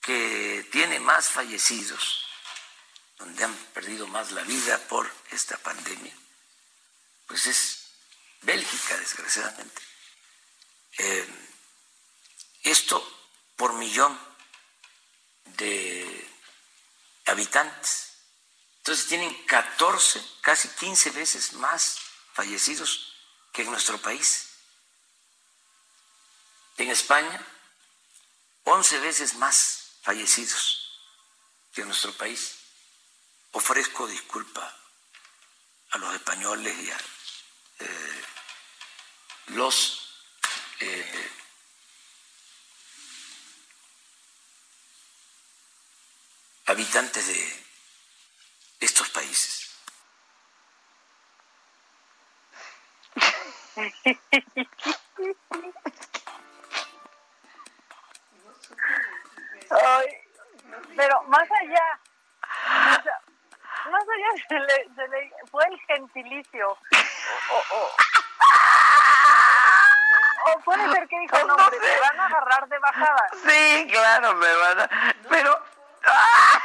que 0.00 0.66
tiene 0.70 1.00
más 1.00 1.30
fallecidos, 1.30 2.28
donde 3.18 3.44
han 3.44 3.54
perdido 3.72 4.06
más 4.06 4.32
la 4.32 4.42
vida 4.42 4.78
por 4.88 5.08
esta 5.30 5.56
pandemia, 5.58 6.12
pues 7.26 7.46
es 7.46 7.84
Bélgica, 8.42 8.96
desgraciadamente. 8.98 9.82
Eh, 10.98 11.26
esto 12.62 13.02
por 13.56 13.72
millón 13.74 14.18
de 15.56 16.30
habitantes. 17.26 18.13
Entonces 18.84 19.06
tienen 19.06 19.32
14, 19.46 20.22
casi 20.42 20.68
15 20.68 21.12
veces 21.12 21.54
más 21.54 21.96
fallecidos 22.34 23.14
que 23.50 23.62
en 23.62 23.70
nuestro 23.70 23.96
país. 23.96 24.50
En 26.76 26.90
España, 26.90 27.40
11 28.64 29.00
veces 29.00 29.36
más 29.36 29.94
fallecidos 30.02 31.00
que 31.72 31.80
en 31.80 31.86
nuestro 31.86 32.12
país. 32.12 32.56
Ofrezco 33.52 34.06
disculpa 34.06 34.78
a 35.92 35.96
los 35.96 36.14
españoles 36.16 36.78
y 36.78 36.90
a 36.90 36.98
eh, 37.78 38.24
los 39.46 40.10
eh, 40.80 41.30
habitantes 46.66 47.26
de 47.28 47.63
estos 48.84 49.08
países. 49.10 49.52
Ay, 59.70 60.06
pero 60.96 61.22
más 61.24 61.48
allá, 61.50 62.00
más 63.90 64.02
allá 64.02 64.44
se 64.48 64.54
le, 64.58 64.94
se 64.94 65.08
le- 65.08 65.32
fue 65.50 65.64
el 65.66 65.78
gentilicio. 65.86 66.70
O, 66.70 66.76
o, 67.56 67.76
o- 67.76 67.96
o 70.52 70.60
puede 70.60 70.90
ser 70.92 71.08
que 71.08 71.18
dijo, 71.20 71.38
no, 71.46 71.54
hombre, 71.54 71.78
te 71.80 72.00
van 72.00 72.20
a 72.20 72.26
agarrar 72.26 72.68
de 72.68 72.78
bajada. 72.78 73.28
Sí, 73.46 73.88
claro, 73.90 74.34
me 74.34 74.54
van 74.56 74.80
a... 74.80 74.88
Pero... 75.28 75.64
¡ah! 76.06 76.60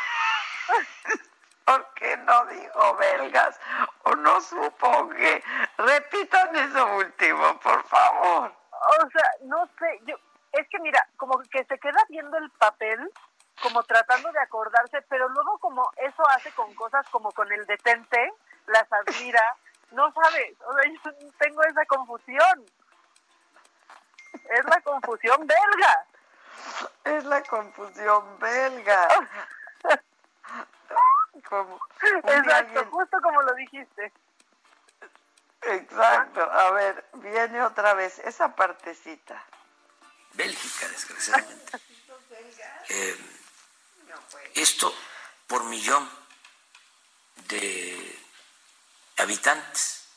¿Por 1.65 1.93
qué 1.95 2.17
no 2.40 2.54
dijo 2.54 2.96
belgas? 2.96 3.60
¿O 4.04 4.16
no 4.16 4.42
supo 4.42 5.10
que... 5.10 5.44
Repitan 5.78 6.56
eso 6.56 6.96
último, 6.98 7.60
por 7.60 7.84
favor. 7.86 8.52
O 8.72 9.10
sea, 9.12 9.30
no 9.44 9.66
sé, 9.80 10.00
yo, 10.06 10.16
es 10.54 10.68
que 10.70 10.80
mira, 10.80 11.06
como 11.18 11.40
que 11.52 11.64
se 11.66 11.78
queda 11.80 12.04
viendo 12.10 12.38
el 12.38 12.50
papel, 12.52 13.12
como 13.62 13.84
tratando 13.84 14.32
de 14.32 14.40
acordarse, 14.40 15.02
pero 15.10 15.28
luego 15.30 15.58
como 15.60 15.90
eso 15.98 16.24
hace 16.30 16.52
con 16.52 16.74
cosas 16.76 17.06
como 17.10 17.32
con 17.32 17.52
el 17.52 17.66
detente, 17.66 18.34
las 18.68 18.88
admira, 18.92 19.56
no 19.92 20.12
sabes, 20.14 20.56
o 20.66 20.74
sea, 20.74 20.92
yo 20.92 21.30
tengo 21.38 21.64
esa 21.64 21.86
confusión. 21.86 22.66
Es 24.50 24.66
la 24.66 24.82
confusión 24.82 25.46
belga. 25.46 26.06
Es 27.04 27.24
la 27.26 27.42
confusión 27.44 28.40
belga. 28.40 29.08
Como 31.42 31.80
Exacto, 32.02 32.54
alguien- 32.54 32.90
justo 32.92 33.18
como 33.22 33.42
lo 33.42 33.54
dijiste. 33.56 34.12
Exacto. 35.62 36.42
A 36.42 36.72
ver, 36.72 37.06
viene 37.16 37.62
otra 37.64 37.94
vez 37.94 38.20
esa 38.20 38.56
partecita. 38.56 39.44
Bélgica, 40.34 40.88
desgraciadamente. 40.88 41.80
Eh, 42.92 43.16
esto 44.56 44.92
por 45.46 45.64
millón 45.66 46.10
de 47.48 48.20
habitantes. 49.18 50.08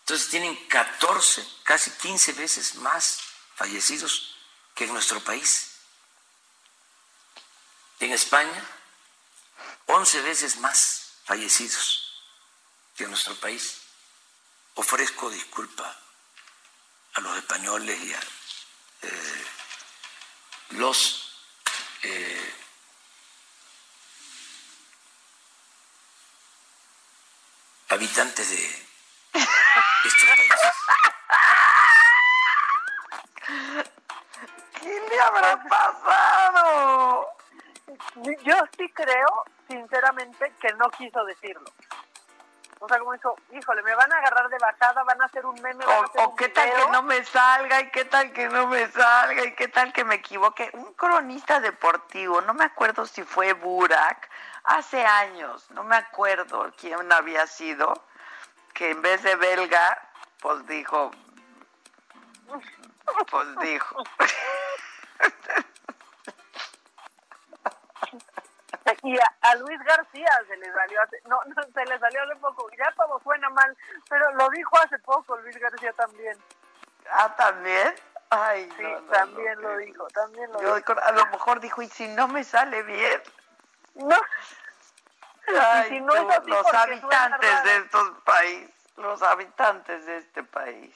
Entonces 0.00 0.28
tienen 0.28 0.54
14, 0.68 1.46
casi 1.62 1.90
15 1.92 2.34
veces 2.34 2.74
más 2.74 3.20
fallecidos 3.54 4.36
que 4.74 4.84
en 4.84 4.92
nuestro 4.92 5.20
país. 5.20 5.78
En 8.00 8.12
España, 8.12 8.62
11 9.92 10.22
veces 10.22 10.56
más 10.58 11.14
fallecidos 11.24 12.22
que 12.96 13.04
en 13.04 13.10
nuestro 13.10 13.34
país. 13.40 13.80
Ofrezco 14.74 15.28
disculpa 15.30 15.96
a 17.14 17.20
los 17.20 17.36
españoles 17.36 18.00
y 18.00 18.14
a 18.14 18.20
eh, 19.02 19.44
los 20.70 21.36
eh, 22.02 22.54
habitantes 27.88 28.48
de 28.48 28.86
estos 30.04 30.28
países. 30.36 30.72
¿Qué 34.80 35.06
le 35.10 35.20
habrá 35.20 35.62
pasado? 35.64 37.39
Yo 38.42 38.54
sí 38.76 38.88
creo, 38.90 39.44
sinceramente, 39.68 40.52
que 40.60 40.72
no 40.74 40.90
quiso 40.90 41.24
decirlo. 41.24 41.70
O 42.82 42.88
sea, 42.88 42.98
como 42.98 43.12
dijo, 43.12 43.36
híjole, 43.52 43.82
me 43.82 43.94
van 43.94 44.10
a 44.10 44.16
agarrar 44.16 44.48
de 44.48 44.56
bajada, 44.58 45.02
van 45.04 45.20
a 45.20 45.26
hacer 45.26 45.44
un 45.44 45.54
meme, 45.60 45.84
hacer 45.84 46.20
O, 46.22 46.30
un 46.30 46.36
qué 46.36 46.48
tal 46.48 46.72
que 46.72 46.90
no 46.90 47.02
me 47.02 47.22
salga 47.24 47.80
y 47.82 47.90
qué 47.90 48.04
tal 48.06 48.32
que 48.32 48.48
no 48.48 48.66
me 48.68 48.88
salga 48.88 49.44
y 49.44 49.54
qué 49.54 49.68
tal 49.68 49.92
que 49.92 50.02
me 50.02 50.14
equivoque. 50.14 50.70
Un 50.72 50.94
cronista 50.94 51.60
deportivo, 51.60 52.40
no 52.40 52.54
me 52.54 52.64
acuerdo 52.64 53.04
si 53.04 53.22
fue 53.22 53.52
Burak, 53.52 54.30
hace 54.64 55.04
años, 55.04 55.70
no 55.72 55.84
me 55.84 55.96
acuerdo 55.96 56.72
quién 56.78 57.12
había 57.12 57.46
sido, 57.46 57.92
que 58.72 58.90
en 58.90 59.02
vez 59.02 59.22
de 59.22 59.36
belga, 59.36 60.00
pues 60.40 60.66
dijo, 60.66 61.10
pues 63.30 63.58
dijo. 63.58 64.02
Y 69.02 69.18
a, 69.18 69.36
a 69.42 69.54
Luis 69.56 69.80
García 69.84 70.28
se 70.46 70.56
le 70.56 70.72
salió 70.72 71.02
hace, 71.02 71.22
no, 71.26 71.40
no, 71.46 71.62
se 71.62 71.84
le 71.86 71.98
salió 71.98 72.22
hace 72.22 72.36
poco, 72.36 72.68
ya 72.78 72.92
todo 72.96 73.18
suena 73.20 73.48
mal, 73.50 73.76
pero 74.08 74.30
lo 74.34 74.48
dijo 74.50 74.76
hace 74.78 74.98
poco 75.00 75.36
Luis 75.38 75.56
García 75.58 75.92
también. 75.94 76.36
Ah, 77.10 77.34
también. 77.36 77.94
Ay, 78.30 78.70
Sí, 78.76 78.82
no, 78.82 79.00
no, 79.00 79.06
también 79.08 79.60
lo 79.60 79.76
dijo, 79.78 80.06
también 80.08 80.52
lo 80.52 80.62
Yo 80.62 80.76
dijo. 80.76 80.92
a 81.02 81.12
lo 81.12 81.26
mejor 81.26 81.58
dijo, 81.60 81.82
y 81.82 81.88
si 81.88 82.06
no 82.08 82.28
me 82.28 82.44
sale 82.44 82.82
bien. 82.84 83.20
No. 83.94 84.16
Ay, 85.58 85.88
si 85.88 86.00
no 86.00 86.14
es 86.14 86.22
tú, 86.22 86.30
así 86.30 86.50
los 86.50 86.74
habitantes 86.74 87.64
de 87.64 87.76
estos 87.78 88.10
países, 88.24 88.70
los 88.96 89.22
habitantes 89.22 90.06
de 90.06 90.16
este 90.18 90.44
país. 90.44 90.94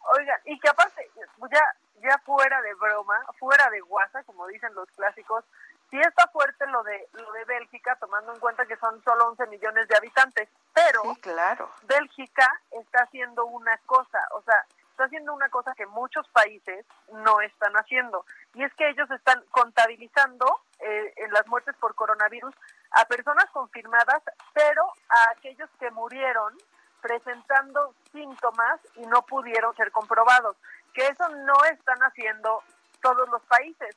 Oigan, 0.00 0.38
y 0.44 0.60
que 0.60 0.68
aparte, 0.68 1.10
ya, 1.50 1.74
ya 1.96 2.18
fuera 2.18 2.60
de 2.62 2.74
broma, 2.74 3.18
fuera 3.38 3.68
de 3.70 3.80
guasa, 3.80 4.22
como 4.24 4.46
dicen 4.46 4.72
los 4.74 4.88
clásicos, 4.92 5.44
sí 5.90 6.00
está 6.00 6.28
fuerte 6.28 6.66
lo 6.66 6.82
de 6.82 7.08
lo 7.12 7.32
de 7.32 7.44
Bélgica, 7.44 7.96
tomando 7.96 8.32
en 8.32 8.40
cuenta 8.40 8.66
que 8.66 8.76
son 8.76 9.02
solo 9.04 9.28
11 9.28 9.46
millones 9.46 9.88
de 9.88 9.96
habitantes, 9.96 10.48
pero 10.72 11.02
Sí, 11.02 11.20
claro. 11.20 11.70
Bélgica 11.82 12.48
está 12.70 13.04
haciendo 13.04 13.46
una 13.46 13.76
cosa, 13.86 14.18
o 14.32 14.42
sea, 14.42 14.64
está 14.90 15.04
haciendo 15.04 15.34
una 15.34 15.48
cosa 15.48 15.74
que 15.74 15.86
muchos 15.86 16.28
países 16.28 16.86
no 17.12 17.40
están 17.40 17.74
haciendo, 17.74 18.24
y 18.54 18.62
es 18.62 18.72
que 18.74 18.88
ellos 18.88 19.10
están 19.10 19.42
contabilizando 19.50 20.46
eh, 20.80 21.14
en 21.16 21.32
las 21.32 21.46
muertes 21.46 21.74
por 21.76 21.94
coronavirus 21.94 22.54
a 22.92 23.04
personas 23.06 23.46
confirmadas, 23.50 24.22
pero 24.52 24.84
a 25.08 25.30
aquellos 25.30 25.68
que 25.78 25.90
murieron 25.90 26.56
presentando 27.00 27.94
síntomas 28.12 28.80
y 28.94 29.06
no 29.06 29.22
pudieron 29.22 29.74
ser 29.76 29.92
comprobados, 29.92 30.56
que 30.94 31.06
eso 31.06 31.28
no 31.28 31.54
están 31.70 31.98
haciendo 31.98 32.62
todos 33.02 33.28
los 33.28 33.42
países. 33.42 33.94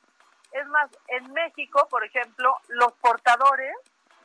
Es 0.52 0.66
más, 0.68 0.90
en 1.08 1.32
México, 1.32 1.86
por 1.90 2.04
ejemplo, 2.04 2.56
los 2.68 2.92
portadores 2.94 3.74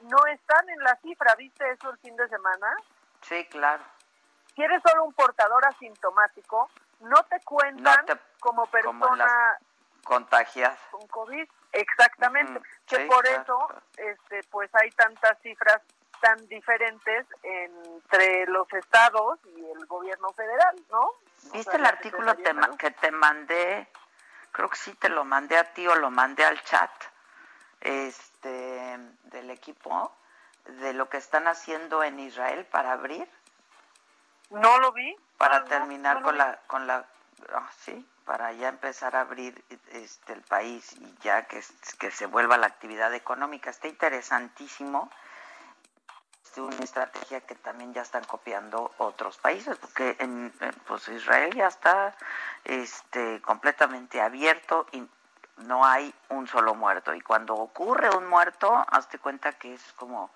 no 0.02 0.26
están 0.28 0.70
en 0.70 0.80
la 0.84 0.96
cifra, 0.98 1.34
¿viste 1.36 1.70
eso 1.72 1.90
el 1.90 1.98
fin 2.00 2.16
de 2.16 2.28
semana? 2.28 2.76
Sí, 3.22 3.46
claro. 3.46 3.84
Si 4.56 4.62
eres 4.62 4.82
solo 4.86 5.06
un 5.06 5.14
portador 5.14 5.66
asintomático, 5.66 6.70
no 7.00 7.24
te 7.24 7.40
cuentan 7.42 8.06
como 8.40 8.66
persona 8.68 9.58
contagiada 10.04 10.78
con 10.92 11.08
COVID. 11.08 11.48
Exactamente. 11.72 12.62
que 12.86 13.00
por 13.06 13.26
eso, 13.26 13.68
este, 13.98 14.42
pues 14.52 14.70
hay 14.76 14.92
tantas 14.92 15.40
cifras 15.42 15.82
tan 16.22 16.38
diferentes 16.48 17.26
entre 17.42 18.46
los 18.46 18.72
estados 18.74 19.40
y 19.58 19.66
el 19.66 19.86
gobierno 19.88 20.30
federal, 20.34 20.76
¿no? 20.92 21.10
¿Viste 21.52 21.76
el 21.76 21.86
artículo 21.86 22.36
que 22.78 22.92
te 22.92 23.12
mandé? 23.12 23.88
Creo 24.54 24.70
que 24.70 24.78
sí 24.78 24.94
te 24.94 25.10
lo 25.10 25.26
mandé 25.26 25.58
a 25.58 25.74
ti 25.74 25.86
o 25.88 25.96
lo 25.96 26.12
mandé 26.12 26.46
al 26.46 26.64
chat 26.64 26.92
este, 27.82 28.98
del 29.24 29.50
equipo 29.50 30.16
de 30.66 30.94
lo 30.94 31.10
que 31.10 31.18
están 31.18 31.48
haciendo 31.48 32.04
en 32.04 32.20
Israel 32.20 32.66
para 32.66 32.94
abrir. 32.94 33.28
No 34.52 34.80
lo 34.80 34.92
vi. 34.92 35.18
Para 35.38 35.66
terminar 35.66 36.22
con 36.22 36.38
la 36.38 36.60
con 36.68 36.88
la 36.88 37.06
ah, 37.54 37.70
sí, 37.80 38.08
para 38.26 38.54
ya 38.54 38.70
empezar 38.70 39.16
a 39.16 39.22
abrir 39.22 39.62
este 39.92 40.34
el 40.34 40.42
país 40.44 40.94
y 40.94 41.16
ya 41.22 41.48
que, 41.48 41.62
que 42.00 42.12
se 42.12 42.28
vuelva 42.28 42.58
la 42.58 42.68
actividad 42.68 43.14
económica. 43.14 43.72
Está 43.72 43.88
interesantísimo. 43.88 45.12
Es 46.54 46.60
una 46.60 46.84
estrategia 46.84 47.42
que 47.42 47.56
también 47.56 47.96
ya 47.96 48.04
están 48.04 48.24
copiando 48.26 48.92
otros 49.00 49.40
países, 49.40 49.76
porque 49.78 50.16
en, 50.20 50.54
pues 50.86 51.08
Israel 51.08 51.52
ya 51.56 51.66
está 51.66 52.16
este 52.64 53.42
completamente 53.42 54.22
abierto 54.22 54.86
y 54.92 55.04
no 55.58 55.84
hay 55.84 56.14
un 56.30 56.48
solo 56.48 56.76
muerto. 56.76 57.16
Y 57.16 57.22
cuando 57.22 57.56
ocurre 57.56 58.16
un 58.16 58.28
muerto 58.28 58.86
hazte 58.88 59.18
cuenta 59.18 59.54
que 59.54 59.74
es 59.74 59.94
como 59.94 60.30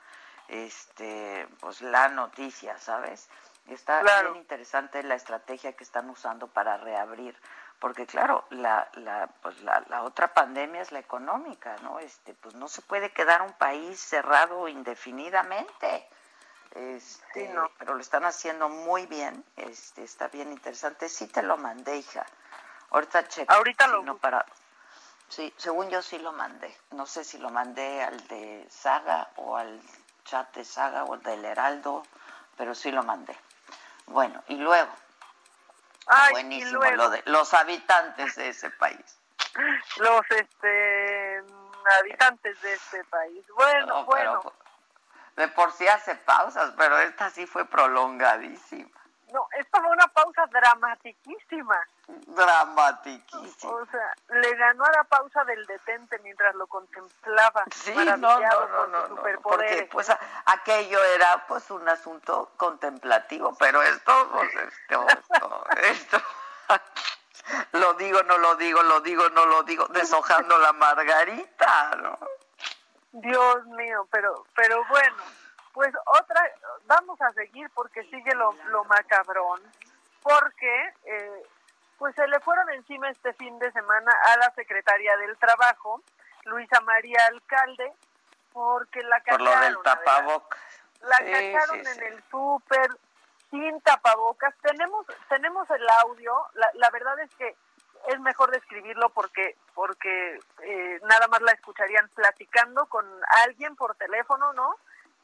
este 0.47 1.47
pues 1.59 1.81
la 1.81 2.07
noticia 2.07 2.77
sabes 2.79 3.29
está 3.67 4.01
bien 4.01 4.37
interesante 4.37 5.03
la 5.03 5.15
estrategia 5.15 5.73
que 5.73 5.83
están 5.83 6.09
usando 6.09 6.47
para 6.47 6.77
reabrir 6.77 7.35
porque 7.79 8.05
claro 8.05 8.45
la 8.49 8.87
la 8.93 9.27
pues 9.41 9.61
la, 9.61 9.83
la 9.89 10.03
otra 10.03 10.33
pandemia 10.33 10.81
es 10.81 10.91
la 10.91 10.99
económica 10.99 11.75
no 11.83 11.99
este 11.99 12.33
pues 12.33 12.55
no 12.55 12.67
se 12.67 12.81
puede 12.81 13.11
quedar 13.11 13.41
un 13.41 13.53
país 13.53 13.99
cerrado 13.99 14.67
indefinidamente 14.67 16.07
este, 16.71 17.49
no. 17.49 17.71
pero 17.77 17.95
lo 17.95 18.01
están 18.01 18.25
haciendo 18.25 18.69
muy 18.69 19.05
bien 19.05 19.43
este 19.55 20.03
está 20.03 20.27
bien 20.27 20.51
interesante 20.51 21.09
sí 21.09 21.27
te 21.27 21.43
lo 21.43 21.57
mandé 21.57 21.97
hija 21.97 22.25
ahorita 22.91 23.27
checo 23.27 23.53
ahorita 23.53 23.87
lo 23.87 24.03
no 24.03 24.17
para 24.17 24.45
Sí, 25.29 25.53
según 25.57 25.89
yo 25.89 26.01
sí 26.01 26.17
lo 26.19 26.31
mandé. 26.31 26.75
No 26.91 27.05
sé 27.05 27.23
si 27.23 27.37
lo 27.37 27.49
mandé 27.49 28.01
al 28.01 28.27
de 28.27 28.65
Saga 28.69 29.29
o 29.35 29.57
al 29.57 29.81
chat 30.23 30.55
de 30.55 30.63
Saga 30.63 31.03
o 31.03 31.13
al 31.13 31.23
del 31.23 31.43
Heraldo, 31.43 32.03
pero 32.55 32.73
sí 32.73 32.91
lo 32.91 33.03
mandé. 33.03 33.37
Bueno, 34.07 34.41
y 34.47 34.55
luego. 34.55 34.91
Buenísimo 36.31 36.83
lo 36.91 37.09
de 37.09 37.21
los 37.25 37.53
habitantes 37.53 38.35
de 38.35 38.49
ese 38.49 38.69
país. 38.71 39.19
Los 39.97 40.21
este 40.31 41.43
habitantes 41.99 42.61
de 42.61 42.73
este 42.73 43.03
país. 43.05 43.45
Bueno, 43.55 44.05
bueno. 44.05 44.53
de 45.35 45.47
por 45.49 45.71
sí 45.71 45.87
hace 45.87 46.15
pausas, 46.15 46.73
pero 46.77 46.97
esta 46.99 47.29
sí 47.29 47.45
fue 47.45 47.65
prolongadísima. 47.65 48.89
No, 49.33 49.45
esto 49.59 49.81
fue 49.81 49.91
una 49.91 50.07
pausa 50.07 50.45
dramatiquísima. 50.47 51.75
Dramatiquísima. 52.07 53.73
O 53.73 53.85
sea, 53.87 54.13
le 54.29 54.55
ganó 54.55 54.85
a 54.85 54.91
la 54.91 55.03
pausa 55.03 55.43
del 55.43 55.65
detente 55.65 56.17
mientras 56.19 56.55
lo 56.55 56.65
contemplaba. 56.67 57.65
Sí, 57.75 57.93
no, 57.93 58.15
no, 58.17 58.39
no, 58.39 58.87
no, 58.87 59.07
no, 59.07 59.41
porque 59.41 59.89
pues 59.91 60.09
aquello 60.45 61.03
era 61.03 61.45
pues 61.47 61.69
un 61.71 61.87
asunto 61.89 62.51
contemplativo, 62.55 63.53
pero 63.59 63.81
esto, 63.81 64.29
pues 64.31 64.49
esto, 64.55 65.05
esto, 65.83 66.21
lo 67.73 67.93
digo, 67.95 68.23
no 68.23 68.37
lo 68.37 68.55
digo, 68.55 68.81
lo 68.83 69.01
digo, 69.01 69.29
no 69.29 69.45
lo 69.45 69.63
digo, 69.63 69.87
deshojando 69.87 70.57
la 70.59 70.71
margarita, 70.71 71.95
¿no? 71.97 72.17
Dios 73.11 73.65
mío, 73.65 74.07
pero, 74.09 74.45
pero 74.55 74.85
bueno 74.85 75.46
pues 75.77 75.93
otra, 76.19 76.41
vamos 76.87 77.21
a 77.21 77.31
seguir 77.33 77.69
porque 77.75 78.01
sigue 78.05 78.33
lo, 78.33 78.51
lo 78.69 78.83
macabrón, 78.85 79.61
porque 80.23 80.93
eh, 81.05 81.43
pues 81.99 82.15
se 82.15 82.27
le 82.27 82.39
fueron 82.39 82.67
encima 82.71 83.11
este 83.11 83.31
fin 83.33 83.59
de 83.59 83.71
semana 83.71 84.11
a 84.11 84.37
la 84.37 84.51
secretaria 84.55 85.15
del 85.17 85.37
Trabajo, 85.37 86.01
Luisa 86.45 86.81
María 86.81 87.19
Alcalde, 87.27 87.93
porque 88.53 89.03
la 89.03 89.19
cacharon. 89.19 89.45
Por 89.45 89.55
lo 89.55 89.61
del 89.61 89.77
tapabocas. 89.83 90.59
La 91.01 91.17
cacharon 91.19 91.85
en 91.85 92.03
el 92.05 92.23
súper 92.31 92.89
sin 93.51 93.79
tapabocas. 93.81 94.55
Tenemos 94.63 95.05
tenemos 95.29 95.69
el 95.69 95.87
audio, 96.03 96.33
la, 96.55 96.71
la 96.73 96.89
verdad 96.89 97.19
es 97.19 97.29
que 97.35 97.55
es 98.07 98.19
mejor 98.21 98.49
describirlo 98.49 99.09
porque 99.09 99.55
porque 99.75 100.39
eh, 100.63 100.99
nada 101.03 101.27
más 101.27 101.41
la 101.41 101.51
escucharían 101.51 102.09
platicando 102.15 102.87
con 102.87 103.05
alguien 103.45 103.75
por 103.75 103.93
teléfono, 103.93 104.53
¿no? 104.53 104.75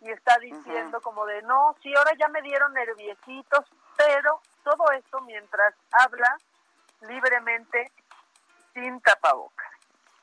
Y 0.03 0.11
está 0.11 0.37
diciendo 0.39 1.01
como 1.01 1.25
de, 1.25 1.41
no, 1.43 1.75
sí, 1.81 1.93
ahora 1.95 2.11
ya 2.17 2.27
me 2.27 2.41
dieron 2.41 2.73
nerviositos, 2.73 3.65
pero 3.95 4.41
todo 4.63 4.91
esto 4.91 5.21
mientras 5.21 5.73
habla 5.91 6.37
libremente 7.01 7.91
sin 8.73 8.99
tapabocas. 9.01 9.71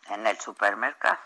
En 0.08 0.26
el 0.26 0.38
supermercado. 0.38 1.18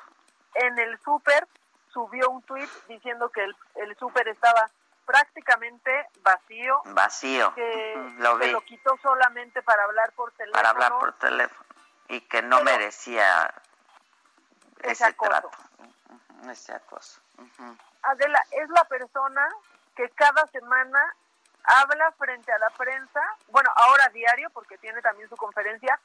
En 0.55 0.79
el 0.79 0.99
super 1.01 1.49
subió 1.93 2.31
un 2.31 2.43
tuit 2.43 2.71
diciendo 2.87 3.29
que 3.31 3.43
el, 3.43 3.57
el 3.77 3.97
super 3.97 4.29
estaba 4.29 4.71
prácticamente 5.05 6.09
vacío. 6.23 6.83
Vacío. 6.87 7.55
Que 7.55 8.15
lo 8.19 8.37
lo 8.37 8.61
quitó 8.63 8.97
solamente 9.03 9.63
para 9.63 9.85
hablar 9.85 10.13
por 10.13 10.31
teléfono. 10.33 10.53
Para 10.53 10.71
hablar 10.71 10.93
por 10.99 11.13
teléfono. 11.15 11.67
Y 12.09 12.21
que 12.21 12.43
no 12.43 12.63
merecía 12.63 13.53
ese, 14.83 15.13
trato. 15.15 15.51
Ese 16.49 16.73
acoso. 16.73 17.21
Adela 18.05 18.41
es 18.53 18.69
la 18.71 18.85
persona 18.85 19.49
que 19.97 20.09
cada 20.11 20.47
semana 20.49 21.15
habla 21.65 22.13
frente 22.13 22.53
a 22.53 22.59
la 22.59 22.71
prensa, 22.71 23.21
bueno, 23.49 23.71
ahora 23.77 24.09
diario 24.09 24.51
porque 24.51 24.77
tiene 24.79 25.01
también 25.01 25.29
su 25.29 25.37
conferencia, 25.37 25.99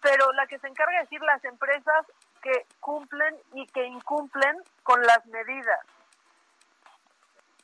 pero 0.00 0.32
la 0.32 0.46
que 0.46 0.58
se 0.58 0.68
encarga 0.68 0.92
de 0.92 1.04
decir 1.04 1.20
las 1.22 1.42
empresas 1.44 2.06
que 2.42 2.66
cumplen 2.80 3.36
y 3.54 3.66
que 3.68 3.84
incumplen 3.84 4.62
con 4.82 5.02
las 5.02 5.24
medidas 5.26 5.80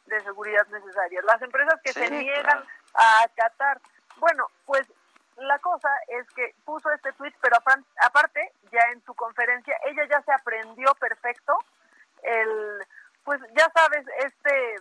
de 0.07 0.21
seguridad 0.21 0.67
necesarias, 0.69 1.25
las 1.25 1.43
empresas 1.43 1.81
que 1.83 1.93
se 1.93 2.11
niegan 2.11 2.65
a 2.95 3.23
acatar. 3.23 3.81
Bueno, 4.17 4.47
pues 4.67 4.87
la 5.37 5.59
cosa 5.59 5.91
es 6.09 6.29
que 6.31 6.55
puso 6.65 6.91
este 6.93 7.13
tweet, 7.13 7.35
pero 7.41 7.57
aparte, 7.57 8.53
ya 8.71 8.81
en 8.93 9.05
su 9.05 9.15
conferencia, 9.15 9.77
ella 9.85 10.05
ya 10.09 10.23
se 10.23 10.33
aprendió 10.33 10.95
perfecto 10.95 11.59
el 12.23 12.87
pues 13.25 13.41
ya 13.57 13.71
sabes, 13.75 14.05
este, 14.25 14.77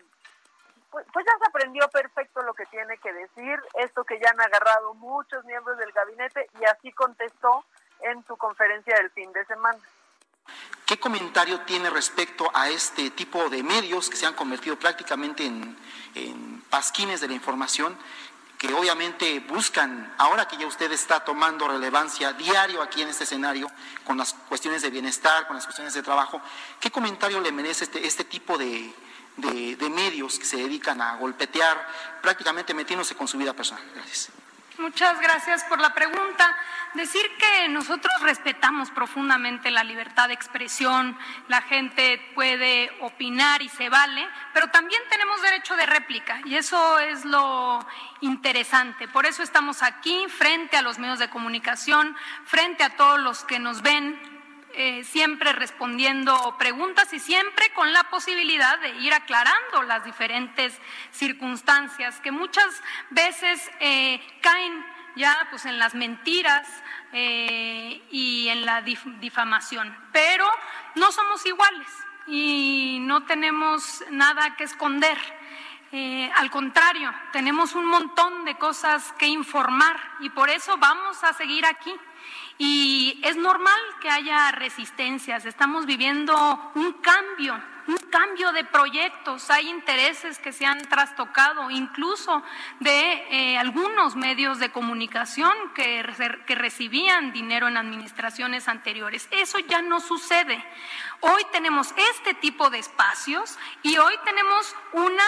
pues, 0.92 1.06
pues, 1.12 1.26
ya 1.26 1.38
se 1.40 1.50
aprendió 1.50 1.88
perfecto 1.90 2.42
lo 2.44 2.54
que 2.54 2.66
tiene 2.68 2.98
que 2.98 3.12
decir, 3.14 3.60
esto 3.76 4.04
que 4.04 4.20
ya 4.20 4.30
han 4.30 4.42
agarrado 4.42 4.94
muchos 4.96 5.44
miembros 5.46 5.78
del 5.78 5.92
gabinete 5.92 6.50
y 6.60 6.66
así 6.66 6.92
contestó 6.92 7.66
en 8.02 8.24
su 8.26 8.38
conferencia 8.38 8.96
del 8.98 9.10
fin 9.12 9.32
de 9.34 9.46
semana. 9.46 9.80
¿Qué 10.86 11.00
comentario 11.00 11.62
tiene 11.62 11.90
respecto 11.90 12.52
a 12.54 12.70
este 12.70 13.10
tipo 13.12 13.50
de 13.50 13.64
medios 13.64 14.10
que 14.10 14.18
se 14.18 14.26
han 14.26 14.34
convertido 14.34 14.78
prácticamente 14.78 15.46
en, 15.46 15.78
en 16.16 16.62
pasquines 16.70 17.22
de 17.22 17.30
la 17.30 17.34
información 17.34 17.98
que 18.64 18.74
obviamente 18.74 19.42
buscan, 19.42 20.14
ahora 20.18 20.48
que 20.48 20.56
ya 20.56 20.66
usted 20.66 20.90
está 20.94 21.20
tomando 21.20 21.68
relevancia 21.68 22.32
diario 22.32 22.82
aquí 22.82 23.02
en 23.02 23.10
este 23.10 23.26
escenario, 23.26 23.70
con 24.06 24.18
las 24.18 24.34
cuestiones 24.48 24.82
de 24.82 24.90
bienestar, 24.90 25.48
con 25.48 25.58
las 25.58 25.66
cuestiones 25.66 25.94
de 25.94 26.02
trabajo, 26.02 26.40
¿qué 26.80 26.90
comentario 26.90 27.42
le 27.42 27.52
merece 27.52 27.84
este, 27.84 28.08
este 28.08 28.24
tipo 28.24 28.58
de, 28.58 28.94
de 29.36 29.90
medios 29.90 30.40
que 30.40 30.46
se 30.46 30.56
dedican 30.56 31.02
a 31.02 31.18
golpetear, 31.18 31.86
prácticamente 32.22 32.74
metiéndose 32.74 33.16
con 33.16 33.28
su 33.28 33.38
vida 33.38 33.52
personal? 33.52 33.84
Gracias. 33.96 34.30
Muchas 34.80 35.22
gracias 35.22 35.64
por 35.66 35.80
la 35.80 35.94
pregunta. 35.94 36.58
Decir 36.96 37.22
que 37.38 37.68
nosotros 37.70 38.12
respetamos 38.22 38.90
profundamente 38.90 39.70
la 39.70 39.84
libertad 39.84 40.28
de 40.28 40.34
expresión, 40.34 41.18
la 41.48 41.62
gente 41.62 42.20
puede 42.34 42.92
opinar 43.02 43.62
y 43.62 43.70
se 43.70 43.90
vale, 43.90 44.28
pero 44.54 44.70
también 44.70 45.02
tenemos 45.10 45.42
derecho 45.42 45.76
de 45.76 45.86
réplica 45.86 46.42
y 46.46 46.56
eso 46.56 47.00
es 47.00 47.24
lo 47.24 47.86
interesante. 48.22 49.08
Por 49.08 49.26
eso 49.28 49.44
estamos 49.44 49.84
aquí 49.84 50.26
frente 50.28 50.76
a 50.76 50.82
los 50.82 50.98
medios 50.98 51.20
de 51.20 51.30
comunicación, 51.30 52.16
frente 52.46 52.84
a 52.84 52.96
todos 52.96 53.20
los 53.20 53.44
que 53.44 53.60
nos 53.60 53.82
ven, 53.84 54.33
eh, 54.76 55.04
siempre 55.04 55.54
respondiendo 55.54 56.56
preguntas 56.58 57.14
y 57.14 57.20
siempre 57.20 57.72
con 57.74 57.94
la 57.94 58.04
posibilidad 58.06 58.80
de 58.80 58.90
ir 59.02 59.14
aclarando 59.14 59.84
las 59.84 60.04
diferentes 60.04 60.80
circunstancias 61.12 62.20
que 62.22 62.32
muchas 62.32 62.82
veces 63.12 63.70
eh, 63.80 64.20
caen 64.42 64.84
ya 65.16 65.48
pues 65.52 65.66
en 65.66 65.78
las 65.78 65.94
mentiras 65.94 66.68
eh, 67.12 68.02
y 68.10 68.48
en 68.48 68.66
la 68.66 68.82
difamación. 68.82 69.96
Pero 70.12 70.50
no 70.96 71.12
somos 71.12 71.46
iguales 71.46 71.88
y 72.26 72.98
no 73.02 73.26
tenemos 73.26 74.04
nada 74.10 74.56
que 74.56 74.64
esconder. 74.64 75.18
Al 76.36 76.50
contrario, 76.50 77.14
tenemos 77.32 77.76
un 77.76 77.86
montón 77.86 78.46
de 78.46 78.56
cosas 78.56 79.14
que 79.20 79.28
informar 79.28 79.96
y 80.22 80.32
por 80.32 80.50
eso 80.50 80.76
vamos 80.78 81.24
a 81.24 81.34
seguir 81.34 81.68
aquí. 81.68 81.94
Y 82.58 83.20
es 83.24 83.36
normal 83.36 83.80
que 84.02 84.10
haya 84.10 84.52
resistencias. 84.52 85.46
Estamos 85.46 85.86
viviendo 85.86 86.72
un 86.76 86.94
cambio, 86.94 87.60
un 87.88 87.98
cambio 88.10 88.52
de 88.52 88.64
proyectos. 88.64 89.50
Hay 89.50 89.70
intereses 89.70 90.38
que 90.40 90.52
se 90.52 90.66
han 90.66 90.82
trastocado, 90.88 91.72
incluso 91.72 92.44
de 92.80 93.26
eh, 93.30 93.58
algunos 93.58 94.16
medios 94.16 94.60
de 94.60 94.72
comunicación 94.72 95.52
que, 95.74 96.06
que 96.46 96.56
recibían 96.56 97.34
dinero 97.34 97.68
en 97.68 97.78
administraciones 97.78 98.68
anteriores. 98.68 99.28
Eso 99.32 99.60
ya 99.60 99.82
no 99.82 100.00
sucede. 100.00 100.64
Hoy 101.22 101.44
tenemos 101.52 101.94
este 102.12 102.34
tipo 102.36 102.70
de 102.70 102.80
espacios 102.80 103.58
y 103.82 103.98
hoy 103.98 104.14
tenemos 104.24 104.76
una 104.94 105.26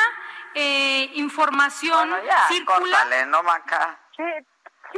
eh, 0.53 1.11
información 1.15 2.09
bueno, 2.09 2.25
ya, 2.25 2.47
circular. 2.47 2.81
Córtale, 2.81 3.25
no, 3.25 3.43
Maca. 3.43 3.99
¿Qué, 4.15 4.45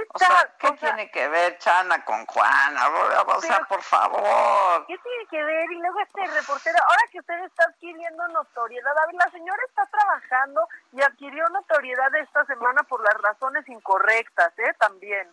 qué 0.02 0.08
O 0.14 0.20
sea, 0.20 0.28
tal? 0.28 0.54
¿qué 0.58 0.68
O 0.68 0.78
sea, 0.78 0.95
tiene 0.95 1.12
que 1.12 1.28
ver 1.28 1.58
Chana 1.60 2.04
con 2.06 2.26
Juana? 2.26 2.88
O 2.89 3.41
sea, 3.41 3.56
Pero- 3.58 3.68
por 3.68 3.82
favor. 3.82 4.86
¿Qué 4.88 4.98
tiene 4.98 5.26
que 5.30 5.43
ver? 5.43 5.72
Y 5.72 5.76
luego 5.76 6.00
este 6.02 6.26
reportero, 6.28 6.78
ahora 6.89 7.02
que 7.12 7.20
usted 7.20 7.39
está 7.45 7.64
adquiriendo 7.66 8.28
notoriedad, 8.30 8.98
a 8.98 9.06
ver, 9.08 9.16
la 9.16 9.32
señora 9.32 9.62
está 9.68 9.86
trabajando 9.88 10.68
y 10.93 11.02
adquirió 11.02 11.48
notoriedad 11.50 12.14
esta 12.16 12.45
semana 12.45 12.84
por 12.84 13.04
las 13.04 13.14
razones 13.22 13.68
incorrectas, 13.70 14.52
¿eh? 14.60 14.74
También. 14.80 15.32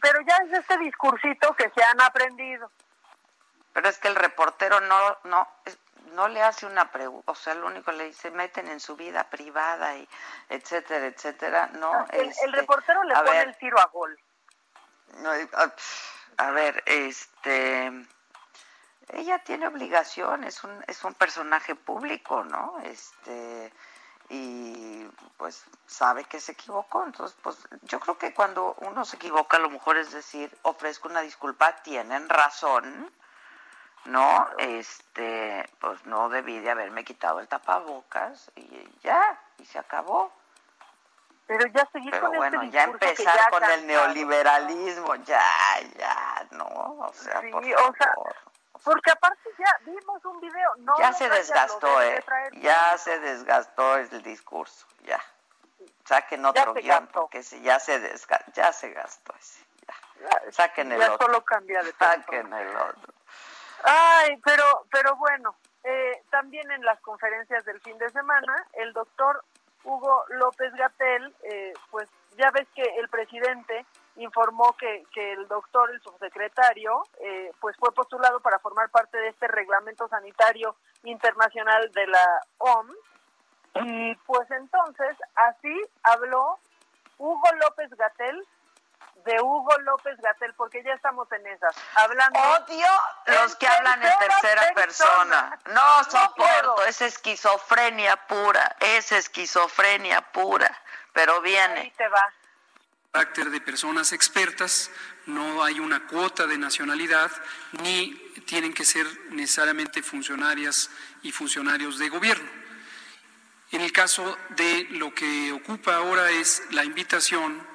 Pero 0.00 0.18
ya 0.26 0.36
es 0.46 0.52
este 0.58 0.78
discursito 0.78 1.54
que 1.56 1.70
se 1.70 1.84
han 1.84 2.00
aprendido. 2.00 2.70
Pero 3.72 3.88
es 3.88 3.98
que 3.98 4.08
el 4.08 4.16
reportero 4.16 4.80
no, 4.80 5.18
no, 5.24 5.46
no 6.12 6.28
le 6.28 6.42
hace 6.42 6.66
una 6.66 6.90
pregunta, 6.92 7.32
o 7.32 7.34
sea, 7.34 7.54
lo 7.54 7.66
único 7.66 7.92
le 7.92 8.06
dice, 8.06 8.30
meten 8.30 8.68
en 8.68 8.80
su 8.80 8.96
vida 8.96 9.28
privada 9.30 9.96
y 9.96 10.08
etcétera, 10.48 11.06
etcétera, 11.06 11.68
¿no? 11.74 12.06
El, 12.10 12.32
el 12.40 12.54
Este, 12.54 12.56
reportero 12.56 13.02
le 13.04 13.16
pone 13.18 13.30
ver, 13.38 13.48
el 13.48 13.56
tiro 13.58 13.78
a 13.80 13.86
gol. 13.86 14.18
no, 15.18 15.34
eh, 15.34 15.48
ah, 15.54 15.72
a 16.38 16.50
ver, 16.52 16.82
este, 16.86 17.92
ella 19.08 19.38
tiene 19.44 19.66
obligación, 19.66 20.44
es 20.44 20.64
un, 20.64 20.84
es 20.86 21.04
un 21.04 21.14
personaje 21.14 21.74
público, 21.74 22.44
¿no? 22.44 22.78
Este, 22.84 23.72
y 24.28 25.04
pues 25.36 25.64
sabe 25.86 26.24
que 26.24 26.40
se 26.40 26.52
equivocó, 26.52 27.04
entonces 27.04 27.36
pues 27.42 27.58
yo 27.82 27.98
creo 28.00 28.18
que 28.18 28.32
cuando 28.34 28.74
uno 28.80 29.04
se 29.04 29.16
equivoca 29.16 29.56
a 29.56 29.60
lo 29.60 29.70
mejor 29.70 29.96
es 29.96 30.12
decir, 30.12 30.56
ofrezco 30.62 31.08
una 31.08 31.20
disculpa, 31.22 31.82
tienen 31.82 32.28
razón, 32.28 33.12
¿no? 34.04 34.48
Este, 34.58 35.68
pues 35.80 36.04
no 36.06 36.28
debí 36.28 36.58
de 36.60 36.70
haberme 36.70 37.04
quitado 37.04 37.40
el 37.40 37.48
tapabocas 37.48 38.50
y 38.56 38.88
ya, 39.02 39.38
y 39.58 39.64
se 39.66 39.78
acabó. 39.78 40.32
Pero 41.46 41.66
ya 41.66 41.84
seguir 41.92 42.10
Pero 42.12 42.28
con 42.28 42.36
bueno, 42.36 42.62
este 42.62 42.76
ya 42.76 42.84
empezar 42.84 43.36
ya 43.36 43.50
con 43.50 43.64
el 43.64 43.86
neoliberalismo, 43.86 45.16
ya, 45.16 45.42
ya, 45.98 46.46
no, 46.52 46.64
o 46.66 47.12
sea, 47.12 47.40
Sí, 47.40 47.50
por 47.50 47.64
o 47.64 47.66
sea, 47.66 47.92
favor. 48.14 48.36
Porque 48.84 49.10
aparte 49.10 49.50
ya 49.58 49.78
vimos 49.84 50.24
un 50.24 50.40
video. 50.40 50.70
No 50.78 50.96
ya 50.98 51.12
se 51.12 51.28
desgastó, 51.28 52.02
¿eh? 52.02 52.24
Ya 52.62 52.96
se 52.96 53.18
desgastó 53.18 53.96
el 53.96 54.22
discurso, 54.22 54.86
ya. 55.04 55.20
Saquen 56.04 56.44
otro 56.46 56.72
se 56.74 56.80
guion, 56.80 57.00
gastó. 57.04 57.20
porque 57.22 57.42
si 57.42 57.60
ya 57.62 57.78
se 57.78 57.98
desga 58.00 58.40
ya 58.54 58.72
se 58.72 58.90
gastó 58.90 59.34
ese, 59.38 59.64
ya. 59.86 60.52
Saquen 60.52 60.92
el 60.92 61.00
ya 61.00 61.12
otro. 61.14 61.26
solo 61.26 61.44
cambia 61.44 61.82
de 61.82 61.92
persona. 61.92 62.24
Saquen 62.24 62.52
el 62.52 62.76
otro. 62.76 63.12
Ay, 63.84 64.36
pero, 64.44 64.64
pero 64.90 65.16
bueno, 65.16 65.54
eh, 65.84 66.22
también 66.30 66.70
en 66.70 66.84
las 66.84 67.00
conferencias 67.00 67.64
del 67.64 67.80
fin 67.80 67.96
de 67.98 68.10
semana, 68.10 68.54
el 68.74 68.92
doctor 68.92 69.42
Hugo 69.84 70.24
López 70.28 70.72
Gatel, 70.74 71.34
eh, 71.42 71.72
pues 71.90 72.08
ya 72.36 72.50
ves 72.50 72.68
que 72.74 72.82
el 72.82 73.08
presidente 73.08 73.86
informó 74.16 74.74
que, 74.76 75.04
que 75.12 75.32
el 75.32 75.48
doctor, 75.48 75.90
el 75.90 76.00
subsecretario, 76.02 77.02
eh, 77.20 77.50
pues 77.60 77.76
fue 77.78 77.92
postulado 77.92 78.40
para 78.40 78.58
formar 78.58 78.90
parte 78.90 79.16
de 79.18 79.28
este 79.28 79.48
reglamento 79.48 80.08
sanitario 80.08 80.76
internacional 81.04 81.90
de 81.92 82.06
la 82.06 82.40
OMS. 82.58 82.96
Y 83.86 84.14
pues 84.26 84.50
entonces, 84.50 85.16
así 85.34 85.74
habló 86.02 86.58
Hugo 87.18 87.48
López 87.62 87.90
Gatel 87.96 88.46
de 89.24 89.40
Hugo 89.40 89.76
López 89.80 90.16
Gatel, 90.18 90.54
porque 90.54 90.82
ya 90.82 90.92
estamos 90.94 91.30
en 91.32 91.46
esas. 91.46 91.74
Hablando 91.94 92.38
Odio 92.38 92.86
los 93.26 93.56
que 93.56 93.66
hablan 93.66 94.02
en 94.02 94.18
tercera 94.18 94.72
persona. 94.74 95.58
No 95.72 96.04
soporto, 96.04 96.34
puedo. 96.36 96.86
es 96.86 97.00
esquizofrenia 97.00 98.16
pura, 98.26 98.76
es 98.80 99.12
esquizofrenia 99.12 100.20
pura, 100.32 100.70
pero 101.12 101.40
viene. 101.40 101.80
Ahí 101.80 101.92
te 101.96 102.08
va. 102.08 102.32
carácter 103.12 103.50
de 103.50 103.60
personas 103.60 104.12
expertas, 104.12 104.90
no 105.26 105.62
hay 105.62 105.80
una 105.80 106.06
cuota 106.06 106.46
de 106.46 106.58
nacionalidad, 106.58 107.30
ni 107.72 108.14
tienen 108.46 108.72
que 108.72 108.84
ser 108.84 109.06
necesariamente 109.30 110.02
funcionarias 110.02 110.90
y 111.22 111.32
funcionarios 111.32 111.98
de 111.98 112.08
gobierno. 112.08 112.60
En 113.72 113.82
el 113.82 113.92
caso 113.92 114.36
de 114.50 114.88
lo 114.90 115.14
que 115.14 115.52
ocupa 115.52 115.94
ahora 115.94 116.30
es 116.30 116.62
la 116.72 116.84
invitación, 116.84 117.69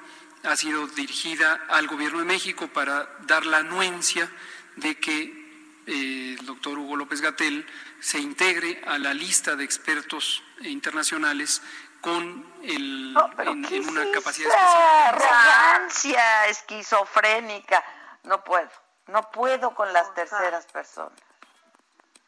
ha 0.46 0.56
sido 0.56 0.86
dirigida 0.88 1.60
al 1.68 1.86
Gobierno 1.88 2.18
de 2.20 2.24
México 2.24 2.68
para 2.68 3.08
dar 3.20 3.44
la 3.46 3.58
anuencia 3.58 4.30
de 4.76 4.98
que 4.98 5.22
eh, 5.86 6.36
el 6.38 6.46
doctor 6.46 6.78
Hugo 6.78 6.96
López 6.96 7.20
Gatel 7.20 7.66
se 8.00 8.18
integre 8.18 8.82
a 8.86 8.98
la 8.98 9.14
lista 9.14 9.56
de 9.56 9.64
expertos 9.64 10.42
internacionales 10.60 11.62
con 12.00 12.44
el, 12.62 13.16
en, 13.38 13.64
en 13.64 13.88
una 13.88 14.10
capacidad 14.12 14.48
específica. 14.48 15.08
arrogancia 15.08 16.46
esquizofrénica. 16.46 17.82
No 18.24 18.42
puedo, 18.44 18.68
no 19.08 19.30
puedo 19.30 19.74
con 19.74 19.92
las 19.92 20.12
terceras 20.14 20.66
personas. 20.66 21.18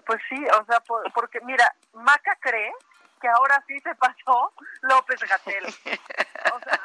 Pues 0.07 0.21
sí, 0.29 0.43
o 0.61 0.65
sea, 0.65 0.81
por- 0.81 1.13
porque 1.13 1.39
mira, 1.43 1.73
Maca 1.93 2.37
cree 2.41 2.73
que 3.21 3.29
ahora 3.29 3.63
sí 3.67 3.79
se 3.81 3.95
pasó 3.97 4.53
López 4.83 5.21
Gatel. 5.21 5.67
O 6.55 6.59
sea, 6.61 6.81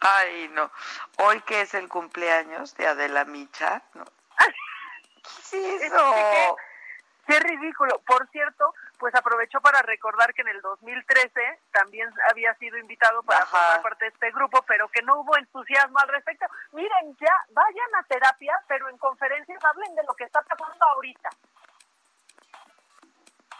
Ay, 0.00 0.48
no. 0.52 0.70
Hoy 1.18 1.40
que 1.42 1.62
es 1.62 1.74
el 1.74 1.88
cumpleaños 1.88 2.76
de 2.76 2.86
Adela 2.86 3.24
Micha, 3.24 3.82
¿no? 3.94 4.04
¿Qué 5.50 5.76
es 5.76 5.82
es 5.82 5.92
eso? 5.92 6.14
qué, 6.14 6.54
qué 7.26 7.40
ridículo. 7.40 7.98
Por 8.06 8.28
cierto, 8.30 8.74
pues 8.98 9.14
aprovechó 9.14 9.60
para 9.60 9.82
recordar 9.82 10.32
que 10.34 10.42
en 10.42 10.48
el 10.48 10.60
2013 10.60 11.60
también 11.72 12.08
había 12.30 12.54
sido 12.54 12.78
invitado 12.78 13.22
para 13.22 13.42
Ajá. 13.42 13.48
formar 13.48 13.82
parte 13.82 14.04
de 14.04 14.10
este 14.10 14.30
grupo, 14.30 14.62
pero 14.62 14.88
que 14.88 15.02
no 15.02 15.20
hubo 15.20 15.36
entusiasmo 15.36 15.98
al 15.98 16.08
respecto. 16.08 16.46
Miren, 16.72 17.16
ya 17.20 17.34
vayan 17.50 17.94
a 17.96 18.02
terapia, 18.04 18.60
pero 18.68 18.88
en 18.88 18.98
conferencias 18.98 19.62
hablen 19.64 19.94
de 19.94 20.02
lo 20.04 20.14
que 20.14 20.24
está 20.24 20.42
pasando 20.42 20.84
ahorita. 20.86 21.30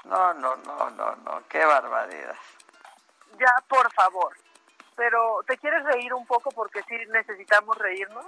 No, 0.04 0.34
no, 0.34 0.56
no, 0.56 0.90
no, 0.90 1.16
no. 1.16 1.42
Qué 1.48 1.64
barbaridad. 1.64 2.36
Ya, 3.38 3.54
por 3.68 3.92
favor. 3.92 4.34
Pero, 4.98 5.44
¿te 5.46 5.56
quieres 5.58 5.84
reír 5.84 6.12
un 6.12 6.26
poco? 6.26 6.50
Porque 6.50 6.82
sí 6.82 6.96
necesitamos 7.10 7.78
reírnos. 7.78 8.26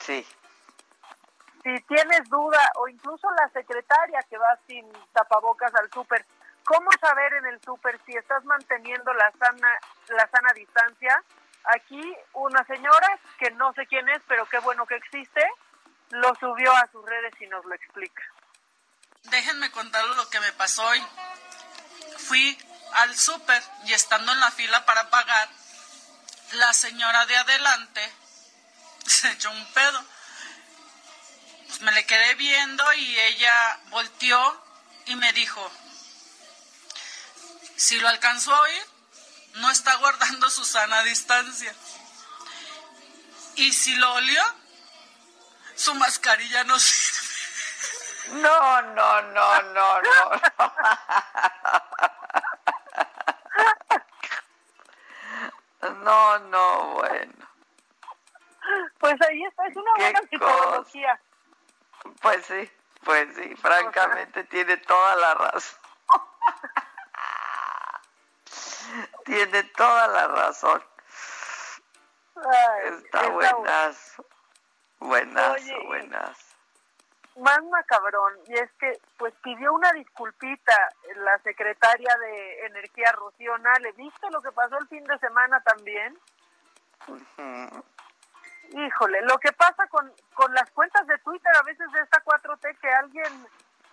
Sí. 0.00 0.26
Si 1.62 1.80
tienes 1.82 2.26
duda, 2.30 2.58
o 2.76 2.88
incluso 2.88 3.30
la 3.32 3.46
secretaria 3.50 4.24
que 4.30 4.38
va 4.38 4.58
sin 4.66 4.90
tapabocas 5.12 5.74
al 5.74 5.92
súper, 5.92 6.24
¿cómo 6.64 6.88
saber 6.98 7.34
en 7.34 7.46
el 7.48 7.60
súper 7.60 8.00
si 8.06 8.16
estás 8.16 8.42
manteniendo 8.46 9.12
la 9.12 9.30
sana, 9.32 9.68
la 10.08 10.26
sana 10.28 10.54
distancia? 10.54 11.22
Aquí 11.64 12.16
una 12.32 12.64
señora, 12.64 13.18
que 13.38 13.50
no 13.50 13.74
sé 13.74 13.86
quién 13.88 14.08
es, 14.08 14.22
pero 14.26 14.46
qué 14.46 14.58
bueno 14.60 14.86
que 14.86 14.96
existe, 14.96 15.46
lo 16.12 16.34
subió 16.36 16.72
a 16.72 16.88
sus 16.90 17.04
redes 17.04 17.34
y 17.40 17.46
nos 17.48 17.62
lo 17.66 17.74
explica. 17.74 18.22
Déjenme 19.24 19.70
contarles 19.70 20.16
lo 20.16 20.30
que 20.30 20.40
me 20.40 20.52
pasó 20.52 20.86
hoy. 20.86 21.02
Fui 22.16 22.56
al 22.96 23.16
súper 23.16 23.62
y 23.84 23.92
estando 23.92 24.32
en 24.32 24.40
la 24.40 24.50
fila 24.50 24.84
para 24.86 25.10
pagar, 25.10 25.48
la 26.52 26.72
señora 26.72 27.26
de 27.26 27.36
adelante 27.36 28.12
se 29.06 29.30
echó 29.30 29.50
un 29.50 29.66
pedo. 29.72 30.04
Pues 31.68 31.80
me 31.80 31.92
le 31.92 32.06
quedé 32.06 32.34
viendo 32.36 32.92
y 32.94 33.18
ella 33.18 33.80
volteó 33.90 34.64
y 35.06 35.16
me 35.16 35.32
dijo, 35.32 35.70
si 37.76 37.98
lo 38.00 38.08
alcanzó 38.08 38.54
a 38.54 38.60
oír, 38.60 38.86
no 39.54 39.70
está 39.70 39.94
guardando 39.96 40.48
su 40.48 40.64
sana 40.64 41.02
distancia. 41.02 41.74
Y 43.56 43.72
si 43.72 43.94
lo 43.96 44.12
olió, 44.14 44.42
su 45.76 45.94
mascarilla 45.94 46.64
no 46.64 46.78
sirve. 46.80 47.26
No, 48.28 48.82
no, 48.82 49.22
no, 49.22 49.62
no, 49.62 50.02
no. 50.02 50.42
No, 56.06 56.38
no, 56.38 56.94
bueno. 56.94 57.32
Pues 59.00 59.14
ahí 59.28 59.42
está, 59.42 59.66
es 59.66 59.76
una 59.76 59.90
buena 59.96 60.20
psicología. 60.30 61.20
Pues 62.22 62.46
sí, 62.46 62.70
pues 63.04 63.34
sí, 63.34 63.56
francamente 63.56 64.44
tiene 64.44 64.76
toda 64.76 65.16
la 65.16 65.34
razón. 65.34 65.80
tiene 69.24 69.64
toda 69.64 70.06
la 70.06 70.28
razón. 70.28 70.84
Está, 72.36 72.82
está 72.84 73.28
buenazo, 73.28 74.24
buenazo, 75.00 75.84
buenazo. 75.86 76.45
Más 77.36 77.62
macabrón, 77.64 78.32
y 78.46 78.54
es 78.54 78.70
que 78.80 78.98
pues 79.18 79.34
pidió 79.42 79.74
una 79.74 79.92
disculpita 79.92 80.74
la 81.16 81.38
secretaria 81.40 82.16
de 82.16 82.66
Energía 82.66 83.12
Rocío 83.12 83.58
Nale. 83.58 83.92
¿Viste 83.92 84.30
lo 84.30 84.40
que 84.40 84.52
pasó 84.52 84.78
el 84.78 84.88
fin 84.88 85.04
de 85.04 85.18
semana 85.18 85.60
también? 85.60 86.18
Híjole, 88.70 89.20
lo 89.22 89.38
que 89.38 89.52
pasa 89.52 89.86
con, 89.88 90.10
con 90.34 90.52
las 90.54 90.70
cuentas 90.70 91.06
de 91.06 91.18
Twitter 91.18 91.52
a 91.56 91.62
veces 91.62 91.90
de 91.92 92.00
esta 92.00 92.22
4T 92.24 92.78
que 92.78 92.88
alguien 92.90 93.46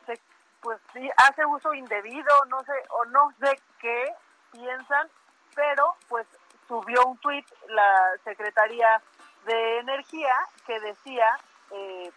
se, 0.05 0.19
pues 0.61 0.79
sí 0.93 1.09
hace 1.17 1.45
uso 1.45 1.73
indebido, 1.73 2.45
no 2.47 2.63
sé, 2.63 2.73
o 2.89 3.05
no 3.05 3.29
sé 3.39 3.59
qué 3.79 4.13
piensan, 4.51 5.09
pero 5.53 5.95
pues 6.07 6.25
subió 6.67 7.05
un 7.05 7.17
tweet 7.17 7.45
la 7.67 8.13
Secretaría 8.23 9.01
de 9.45 9.79
Energía 9.79 10.35
que 10.65 10.79
decía, 10.79 11.37
eh, 11.71 12.11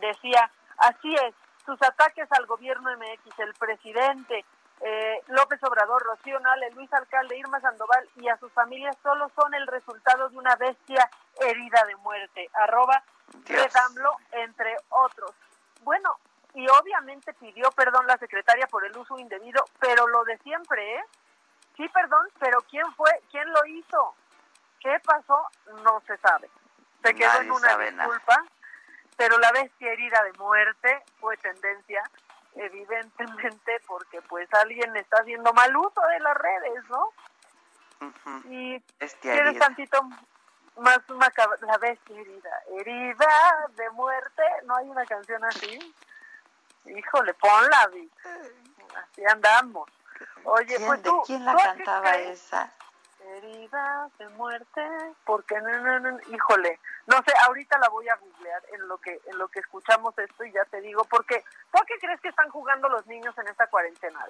decía, 0.00 0.50
así 0.78 1.14
es, 1.14 1.34
sus 1.64 1.80
ataques 1.82 2.30
al 2.32 2.46
gobierno 2.46 2.90
MX, 2.96 3.38
el 3.38 3.54
presidente, 3.54 4.44
eh, 4.80 5.22
López 5.28 5.62
Obrador, 5.62 6.02
Rocío 6.02 6.38
Nale, 6.40 6.70
Luis 6.72 6.92
Alcalde, 6.92 7.38
Irma 7.38 7.60
Sandoval 7.60 8.08
y 8.16 8.28
a 8.28 8.36
sus 8.36 8.52
familias 8.52 8.96
solo 9.02 9.30
son 9.34 9.54
el 9.54 9.66
resultado 9.66 10.28
de 10.28 10.36
una 10.36 10.56
bestia 10.56 11.08
herida 11.40 11.84
de 11.86 11.96
muerte. 11.96 12.50
Arroba 12.54 13.02
Redamlo, 13.46 14.10
entre 14.32 14.76
otros. 14.90 15.32
Bueno, 15.82 16.18
y 16.54 16.66
obviamente 16.68 17.32
pidió 17.34 17.70
perdón 17.72 18.06
la 18.06 18.18
secretaria 18.18 18.66
por 18.66 18.84
el 18.84 18.96
uso 18.96 19.18
indebido, 19.18 19.64
pero 19.80 20.06
lo 20.06 20.24
de 20.24 20.38
siempre, 20.38 20.96
¿eh? 20.96 21.04
Sí, 21.76 21.88
perdón, 21.88 22.28
pero 22.38 22.60
¿quién 22.70 22.84
fue? 22.94 23.10
¿Quién 23.30 23.50
lo 23.50 23.64
hizo? 23.66 24.14
¿Qué 24.80 25.00
pasó? 25.04 25.48
No 25.82 26.00
se 26.06 26.16
sabe. 26.18 26.48
Se 27.02 27.14
quedó 27.14 27.40
en 27.40 27.50
una 27.50 27.76
disculpa, 27.76 28.44
pero 29.16 29.38
la 29.38 29.52
bestia 29.52 29.92
herida 29.92 30.22
de 30.24 30.32
muerte 30.38 31.02
fue 31.20 31.36
tendencia 31.38 32.02
evidentemente 32.56 33.80
porque 33.86 34.22
pues 34.22 34.52
alguien 34.54 34.96
está 34.96 35.18
haciendo 35.18 35.52
mal 35.52 35.76
uso 35.76 36.00
de 36.00 36.20
las 36.20 36.36
redes, 36.36 36.84
¿no? 36.88 37.12
Y 38.50 38.80
quieres 39.20 39.58
tantito 39.58 40.02
más 40.76 40.98
macabra, 41.08 41.58
la 41.62 41.78
bestia 41.78 42.20
herida, 42.20 42.62
herida 42.76 43.68
de 43.76 43.90
muerte, 43.90 44.42
¿no 44.64 44.76
hay 44.76 44.88
una 44.88 45.04
canción 45.06 45.44
así? 45.44 45.94
Híjole, 46.84 47.34
ponla, 47.34 47.82
así 47.82 49.24
andamos. 49.26 49.88
Oye, 50.44 50.78
pues 50.80 51.02
¿De 51.02 51.10
quién 51.26 51.44
la 51.44 51.56
cantaba 51.56 52.16
esa? 52.16 52.72
Herida 53.24 54.08
de 54.18 54.28
muerte, 54.30 54.82
porque 55.24 55.60
no, 55.60 55.78
no, 55.78 56.00
no, 56.00 56.18
híjole, 56.28 56.78
no 57.06 57.16
sé, 57.26 57.32
ahorita 57.46 57.78
la 57.78 57.88
voy 57.88 58.08
a 58.08 58.16
googlear 58.16 58.62
en 58.72 58.88
lo 58.88 58.98
que 58.98 59.20
en 59.26 59.38
lo 59.38 59.48
que 59.48 59.60
escuchamos 59.60 60.16
esto 60.18 60.44
y 60.44 60.52
ya 60.52 60.64
te 60.66 60.80
digo, 60.80 61.04
porque 61.04 61.44
¿por 61.70 61.84
qué 61.86 61.98
crees 61.98 62.20
que 62.20 62.28
están 62.28 62.50
jugando 62.50 62.88
los 62.88 63.06
niños 63.06 63.36
en 63.38 63.48
esta 63.48 63.66
cuarentena? 63.68 64.26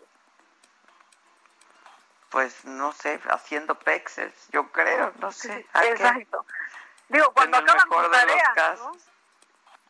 Pues 2.31 2.65
no 2.65 2.93
sé, 2.93 3.21
haciendo 3.31 3.79
pexes, 3.79 4.33
yo 4.51 4.71
creo, 4.73 5.13
no 5.19 5.31
sé. 5.31 5.67
Exacto. 5.83 6.45
Digo, 7.09 7.33
cuando 7.33 7.59
acaban 7.59 7.89
sus 7.89 8.11
tareas, 8.11 8.81
¿no? 8.81 8.93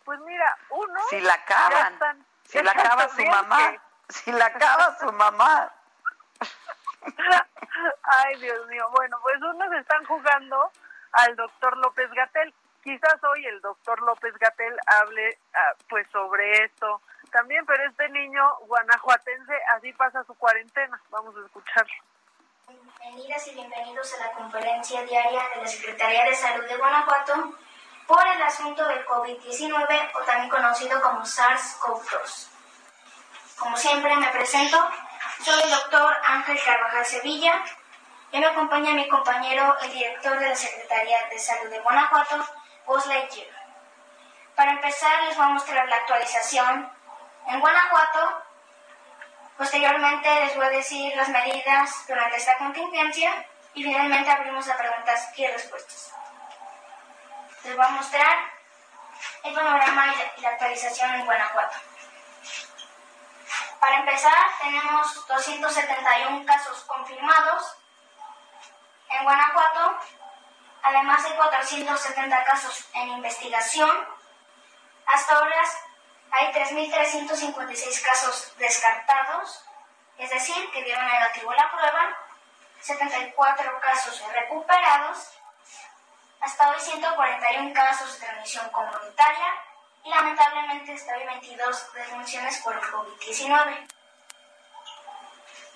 Pues 0.04 0.20
mira, 0.20 0.58
uno 0.68 1.00
si 1.08 1.20
la 1.20 1.34
acaban, 1.34 2.26
si 2.44 2.62
la 2.62 2.72
acaba 2.72 3.08
su 3.08 3.24
mamá, 3.24 3.82
si 4.08 4.32
la 4.32 4.46
acaba 4.46 4.98
su 4.98 5.12
mamá. 5.12 5.72
Ay, 8.02 8.40
Dios 8.40 8.66
mío. 8.68 8.88
Bueno, 8.92 9.18
pues 9.22 9.36
unos 9.42 9.72
están 9.72 10.04
jugando 10.04 10.70
al 11.12 11.36
doctor 11.36 11.76
López 11.78 12.10
Gatel. 12.12 12.54
Quizás 12.82 13.22
hoy 13.24 13.46
el 13.46 13.60
doctor 13.60 14.00
López 14.02 14.34
Gatel 14.38 14.76
hable 14.86 15.38
ah, 15.54 15.72
pues 15.88 16.06
sobre 16.10 16.64
esto 16.64 17.00
también, 17.32 17.64
pero 17.66 17.82
este 17.88 18.08
niño 18.10 18.42
guanajuatense 18.66 19.54
así 19.76 19.92
pasa 19.94 20.22
su 20.24 20.34
cuarentena. 20.34 21.00
Vamos 21.10 21.34
a 21.36 21.46
escucharlo. 21.46 21.94
Bienvenidas 23.00 23.46
y 23.48 23.54
bienvenidos 23.54 24.14
a 24.14 24.26
la 24.26 24.32
conferencia 24.32 25.02
diaria 25.02 25.42
de 25.54 25.62
la 25.62 25.66
Secretaría 25.66 26.24
de 26.24 26.34
Salud 26.34 26.64
de 26.66 26.76
Guanajuato 26.76 27.54
por 28.06 28.26
el 28.26 28.42
asunto 28.42 28.86
del 28.86 29.04
COVID-19 29.06 30.10
o 30.14 30.20
también 30.24 30.48
conocido 30.48 31.00
como 31.00 31.22
SARS-CoV-2. 31.22 32.48
Como 33.58 33.76
siempre 33.76 34.16
me 34.16 34.28
presento, 34.28 34.78
soy 35.44 35.62
el 35.62 35.70
doctor 35.70 36.16
Ángel 36.24 36.58
Carvajal 36.64 37.04
Sevilla 37.04 37.62
y 38.32 38.38
me 38.38 38.46
acompaña 38.46 38.94
mi 38.94 39.06
compañero, 39.08 39.76
el 39.82 39.92
director 39.92 40.38
de 40.38 40.48
la 40.48 40.56
Secretaría 40.56 41.18
de 41.30 41.38
Salud 41.38 41.70
de 41.70 41.80
Guanajuato, 41.80 42.48
Buzz 42.86 43.06
Lightyear. 43.06 43.48
Para 44.54 44.72
empezar, 44.72 45.22
les 45.24 45.36
voy 45.36 45.44
a 45.44 45.50
mostrar 45.50 45.86
la 45.86 45.96
actualización 45.96 46.90
en 47.48 47.60
Guanajuato. 47.60 48.42
Posteriormente, 49.58 50.46
les 50.46 50.56
voy 50.56 50.64
a 50.64 50.70
decir 50.70 51.14
las 51.14 51.28
medidas 51.28 52.06
durante 52.08 52.36
esta 52.38 52.56
contingencia 52.56 53.46
y 53.74 53.82
finalmente 53.82 54.30
abrimos 54.30 54.66
a 54.68 54.78
preguntas 54.78 55.28
y 55.36 55.46
respuestas. 55.46 56.14
Les 57.64 57.76
voy 57.76 57.84
a 57.84 57.90
mostrar 57.90 58.38
el 59.42 59.54
panorama 59.54 60.06
y 60.38 60.40
la 60.40 60.48
actualización 60.48 61.14
en 61.16 61.26
Guanajuato. 61.26 61.93
Para 63.84 63.98
empezar, 63.98 64.32
tenemos 64.62 65.26
271 65.26 66.46
casos 66.46 66.84
confirmados 66.84 67.76
en 69.10 69.24
Guanajuato, 69.24 69.98
además 70.82 71.22
de 71.22 71.36
470 71.36 72.44
casos 72.44 72.88
en 72.94 73.08
investigación. 73.10 73.90
Hasta 75.04 75.36
ahora 75.36 75.62
hay 76.30 76.50
3.356 76.54 78.02
casos 78.02 78.54
descartados, 78.56 79.62
es 80.16 80.30
decir, 80.30 80.70
que 80.70 80.82
dieron 80.82 81.06
negativo 81.06 81.52
la 81.52 81.70
prueba, 81.70 82.16
74 82.80 83.80
casos 83.80 84.22
recuperados, 84.32 85.28
hasta 86.40 86.70
hoy 86.70 86.80
141 86.80 87.74
casos 87.74 88.18
de 88.18 88.26
transmisión 88.26 88.66
comunitaria 88.70 89.73
y 90.04 90.10
lamentablemente 90.10 90.92
hasta 90.92 91.16
hoy 91.16 91.24
22 91.24 91.92
defunciones 91.94 92.60
por 92.62 92.74
el 92.74 92.80
COVID-19. 92.80 93.88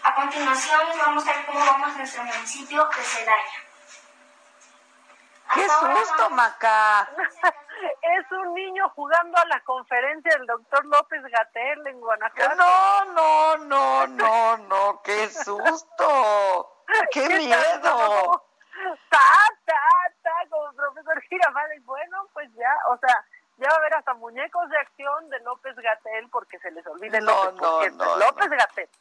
A 0.05 0.15
continuación 0.15 0.87
les 0.89 0.99
vamos 0.99 1.27
a 1.27 1.33
ver 1.33 1.47
cómo 1.47 1.59
vamos 1.59 1.95
a 1.95 1.99
nuestro 1.99 2.25
municipio 2.25 2.85
de 2.85 3.03
Celaya. 3.03 3.65
¡Qué 5.55 5.67
susto, 5.67 6.31
Maca! 6.31 7.09
es 8.03 8.33
un 8.33 8.55
niño 8.55 8.89
jugando 8.91 9.39
a 9.39 9.47
la 9.47 9.61
conferencia 9.61 10.31
del 10.37 10.47
doctor 10.47 10.85
López 10.85 11.23
Gatel 11.23 11.87
en 11.87 12.01
Guanajuato. 12.01 12.55
No, 12.55 13.05
no, 13.07 13.57
no, 13.57 14.07
no, 14.09 14.57
no, 14.59 15.03
qué 15.03 15.29
susto. 15.31 16.85
¡Qué, 17.13 17.29
miedo! 17.29 18.45
Ta, 19.11 19.19
ta, 19.65 19.75
ta, 20.23 20.33
como 20.51 20.73
profesor 20.75 21.21
Girafales. 21.23 21.85
Bueno, 21.85 22.29
pues 22.35 22.51
ya, 22.55 22.75
o 22.91 22.99
sea, 22.99 23.25
a 24.09 24.15
muñecos 24.15 24.69
de 24.71 24.79
acción 24.79 25.29
de 25.31 25.39
López 25.41 25.77
Gatel 25.77 26.29
porque 26.31 26.59
se 26.59 26.71
les 26.71 26.87
olvide 26.87 27.21
no, 27.21 27.53
López, 27.53 27.95
no, 27.95 28.05
no, 28.05 28.17
López 28.17 28.51
Gatel. 28.51 28.89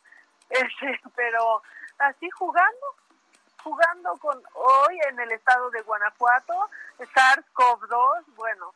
Este, 0.50 1.02
pero 1.14 1.62
así 1.98 2.30
jugando, 2.30 2.96
jugando 3.62 4.14
con 4.18 4.42
hoy 4.54 4.98
en 5.10 5.20
el 5.20 5.34
estado 5.34 5.70
de 5.72 5.82
Guanajuato, 5.82 6.70
SARS-CoV-2, 7.00 8.24
bueno, 8.38 8.74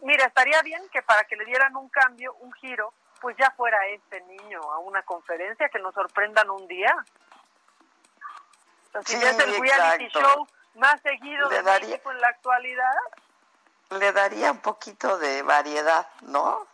mira, 0.00 0.26
estaría 0.26 0.60
bien 0.60 0.86
que 0.90 1.00
para 1.00 1.24
que 1.24 1.36
le 1.36 1.46
dieran 1.46 1.74
un 1.74 1.88
cambio, 1.88 2.34
un 2.40 2.52
giro, 2.52 2.92
pues 3.22 3.34
ya 3.38 3.50
fuera 3.52 3.78
este 3.86 4.20
niño 4.24 4.60
a 4.72 4.78
una 4.80 5.02
conferencia, 5.04 5.70
que 5.70 5.78
nos 5.78 5.94
sorprendan 5.94 6.50
un 6.50 6.68
día. 6.68 6.94
Entonces, 8.88 9.22
ya 9.22 9.30
es 9.30 9.38
el 9.38 9.58
reality 9.58 10.08
show 10.08 10.46
más 10.74 11.00
seguido 11.00 11.48
de 11.48 11.62
México 11.62 12.10
en 12.10 12.20
la 12.20 12.28
actualidad 12.28 12.92
le 13.90 14.12
daría 14.12 14.50
un 14.52 14.58
poquito 14.58 15.18
de 15.18 15.42
variedad, 15.42 16.06
¿no? 16.22 16.66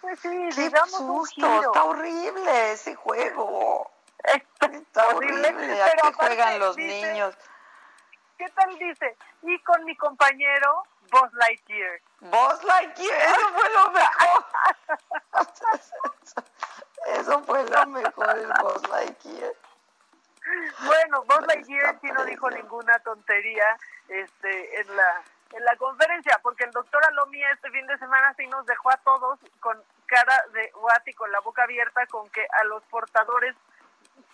Pues 0.00 0.18
sí, 0.20 0.28
Qué 0.54 0.62
digamos 0.62 0.90
susto, 0.90 1.12
un 1.12 1.26
giro. 1.26 1.60
está 1.62 1.84
horrible 1.84 2.72
ese 2.72 2.94
juego. 2.94 3.90
Está 4.22 5.08
horrible, 5.08 5.52
pero 5.58 5.84
¿a 5.84 5.90
qué 5.90 6.12
juegan 6.12 6.58
los 6.58 6.76
dice- 6.76 7.12
niños? 7.12 7.34
¿Qué 8.38 8.48
tal 8.50 8.78
dice? 8.78 9.16
Y 9.42 9.58
con 9.62 9.84
mi 9.84 9.94
compañero 9.96 10.84
Buzz 11.10 11.32
Lightyear. 11.34 12.00
Buzz 12.20 12.62
Lightyear, 12.64 13.20
eso 13.30 13.48
fue 13.54 13.70
lo 13.70 13.90
mejor. 13.90 14.44
Eso 17.06 17.42
fue 17.44 17.64
lo 17.68 17.86
mejor, 17.86 18.38
el 18.38 18.52
Buzz 18.62 18.88
Lightyear. 18.88 19.54
Bueno, 20.84 21.22
Buzz 21.24 21.46
Lightyear 21.46 21.98
sí 22.00 22.08
no 22.12 22.24
dijo 22.24 22.50
ninguna 22.50 22.98
tontería 23.00 23.64
este, 24.08 24.80
en 24.80 24.96
la 24.96 25.22
en 25.52 25.64
la 25.64 25.76
conferencia, 25.76 26.38
porque 26.42 26.64
el 26.64 26.70
doctor 26.70 27.04
Alomía 27.06 27.50
este 27.52 27.70
fin 27.70 27.86
de 27.86 27.98
semana 27.98 28.34
sí 28.36 28.46
nos 28.46 28.64
dejó 28.66 28.90
a 28.90 28.96
todos 28.98 29.38
con 29.60 29.82
cara 30.06 30.44
de 30.52 30.70
guati, 30.74 31.12
con 31.14 31.30
la 31.32 31.40
boca 31.40 31.64
abierta, 31.64 32.06
con 32.06 32.28
que 32.30 32.46
a 32.60 32.64
los 32.64 32.82
portadores 32.84 33.56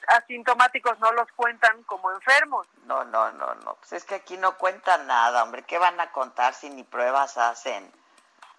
asintomáticos 0.09 0.98
no 1.01 1.12
los 1.12 1.30
cuentan 1.32 1.82
como 1.84 2.10
enfermos. 2.12 2.66
No, 2.84 3.05
no, 3.05 3.32
no, 3.32 3.55
no. 3.56 3.74
Pues 3.74 3.93
es 3.93 4.05
que 4.05 4.16
aquí 4.16 4.36
no 4.36 4.56
cuentan 4.56 5.06
nada, 5.06 5.43
hombre. 5.43 5.62
¿Qué 5.64 5.78
van 5.78 6.01
a 6.01 6.12
contar 6.12 6.55
si 6.55 6.70
ni 6.70 6.84
pruebas 6.84 7.36
hacen? 7.38 7.90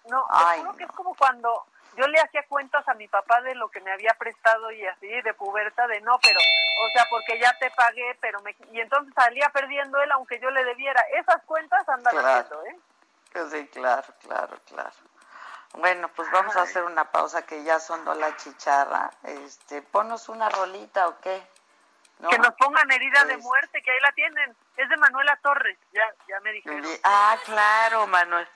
No, 0.08 0.26
Ay, 0.30 0.60
juro 0.60 0.76
que 0.76 0.84
es 0.84 0.92
como 0.92 1.14
cuando 1.14 1.66
yo 1.98 2.06
le 2.06 2.20
hacía 2.20 2.44
cuentas 2.48 2.86
a 2.88 2.94
mi 2.94 3.08
papá 3.08 3.40
de 3.42 3.54
lo 3.56 3.68
que 3.70 3.80
me 3.80 3.92
había 3.92 4.14
prestado 4.14 4.70
y 4.70 4.86
así, 4.86 5.08
de 5.22 5.34
puberta, 5.34 5.86
de 5.88 6.00
no, 6.00 6.18
pero, 6.22 6.38
o 6.38 6.88
sea, 6.92 7.04
porque 7.10 7.38
ya 7.40 7.52
te 7.58 7.70
pagué, 7.72 8.16
pero 8.20 8.40
me... 8.42 8.54
Y 8.72 8.80
entonces 8.80 9.12
salía 9.14 9.48
perdiendo 9.50 10.00
él 10.00 10.10
aunque 10.12 10.38
yo 10.40 10.50
le 10.50 10.64
debiera. 10.64 11.00
Esas 11.14 11.42
cuentas 11.44 11.88
andan 11.88 12.12
Claro. 12.12 12.28
haciendo, 12.28 12.64
¿eh? 12.66 12.78
Sí, 13.50 13.68
claro, 13.68 14.06
claro, 14.20 14.58
claro. 14.66 14.90
Bueno, 15.74 16.08
pues 16.16 16.30
vamos 16.30 16.56
a 16.56 16.62
hacer 16.62 16.82
una 16.84 17.04
pausa 17.10 17.44
que 17.44 17.62
ya 17.62 17.78
sonó 17.78 18.14
la 18.14 18.34
chicharra. 18.36 19.10
Este, 19.24 19.82
ponos 19.82 20.28
una 20.28 20.48
rolita 20.48 21.08
o 21.08 21.20
qué. 21.20 21.42
¿No? 22.20 22.30
Que 22.30 22.38
nos 22.38 22.54
pongan 22.54 22.90
herida 22.90 23.24
de 23.24 23.34
Pues- 23.34 23.44
muerte, 23.44 23.82
que 23.82 23.90
ahí 23.90 24.00
la 24.00 24.12
tienen. 24.12 24.56
Es 24.76 24.88
de 24.88 24.96
Manuela 24.96 25.36
Torres, 25.42 25.78
ya, 25.92 26.02
ya 26.26 26.40
me 26.40 26.52
dijeron. 26.52 26.82
Ah, 27.04 27.36
claro, 27.44 28.06
Manuel. 28.06 28.48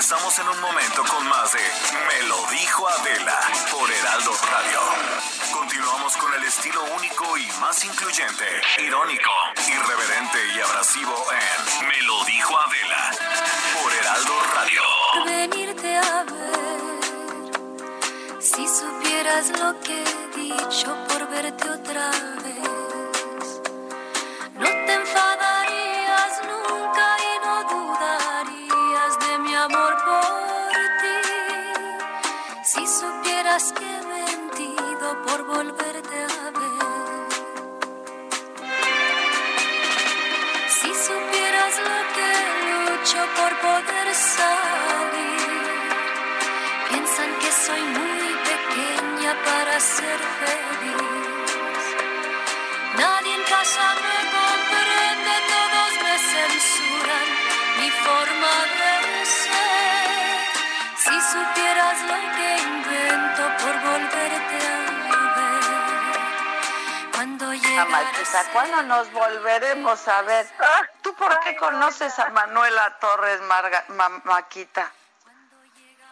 Regresamos 0.00 0.38
en 0.38 0.48
un 0.48 0.60
momento 0.62 1.04
con 1.04 1.28
más 1.28 1.52
de 1.52 1.58
Me 1.58 2.26
lo 2.26 2.38
dijo 2.50 2.88
Adela 2.88 3.38
por 3.70 3.92
Heraldo 3.92 4.32
Radio. 4.50 4.80
Continuamos 5.52 6.16
con 6.16 6.32
el 6.32 6.44
estilo 6.44 6.82
único 6.96 7.36
y 7.36 7.46
más 7.60 7.84
incluyente, 7.84 8.46
irónico, 8.82 9.30
irreverente 9.68 10.38
y 10.56 10.60
abrasivo 10.60 11.14
en 11.32 11.86
Me 11.86 12.00
lo 12.04 12.24
dijo 12.24 12.56
Adela 12.58 13.10
por 13.74 13.92
Heraldo 13.92 14.32
Radio. 14.54 14.82
venirte 15.26 15.98
a 15.98 16.24
ver. 16.24 16.80
Si 18.40 18.66
supieras 18.66 19.50
lo 19.50 19.78
que 19.80 20.02
he 20.02 20.28
dicho 20.34 20.96
por 21.08 21.28
verte 21.28 21.68
otra 21.68 22.10
vez, 22.42 22.79
por 43.40 43.52
poder 43.60 44.08
salir, 44.14 45.40
piensan 46.88 47.30
que 47.40 47.50
soy 47.66 47.82
muy 47.98 48.28
pequeña 48.50 49.32
para 49.48 49.80
ser 49.80 50.20
feliz. 50.40 51.82
Nadie 52.98 53.34
en 53.34 53.44
casa 53.54 53.84
me 54.06 54.18
comprende, 54.38 55.34
todos 55.54 55.92
me 56.04 56.14
censuran 56.32 57.28
mi 57.78 57.90
forma 58.06 58.52
de 58.80 58.94
ser. 59.40 60.38
Si 61.04 61.16
supieras 61.34 61.98
lo 62.10 62.18
que 62.36 62.48
invento 62.72 63.42
por 63.62 63.74
volverte 63.88 64.58
a 64.68 65.20
ver. 65.36 66.20
Cuando 67.14 67.44
Maquita, 67.46 68.40
¿cuándo 68.52 68.82
nos 68.82 69.06
volveremos 69.12 70.08
a 70.08 70.22
ver? 70.22 70.46
¿Tú 70.46 70.89
por 71.20 71.40
qué 71.40 71.56
conoces 71.56 72.18
a 72.18 72.30
Manuela 72.30 72.96
Torres 72.98 73.40
Marga, 73.42 73.84
Ma- 73.88 74.20
Maquita? 74.24 74.90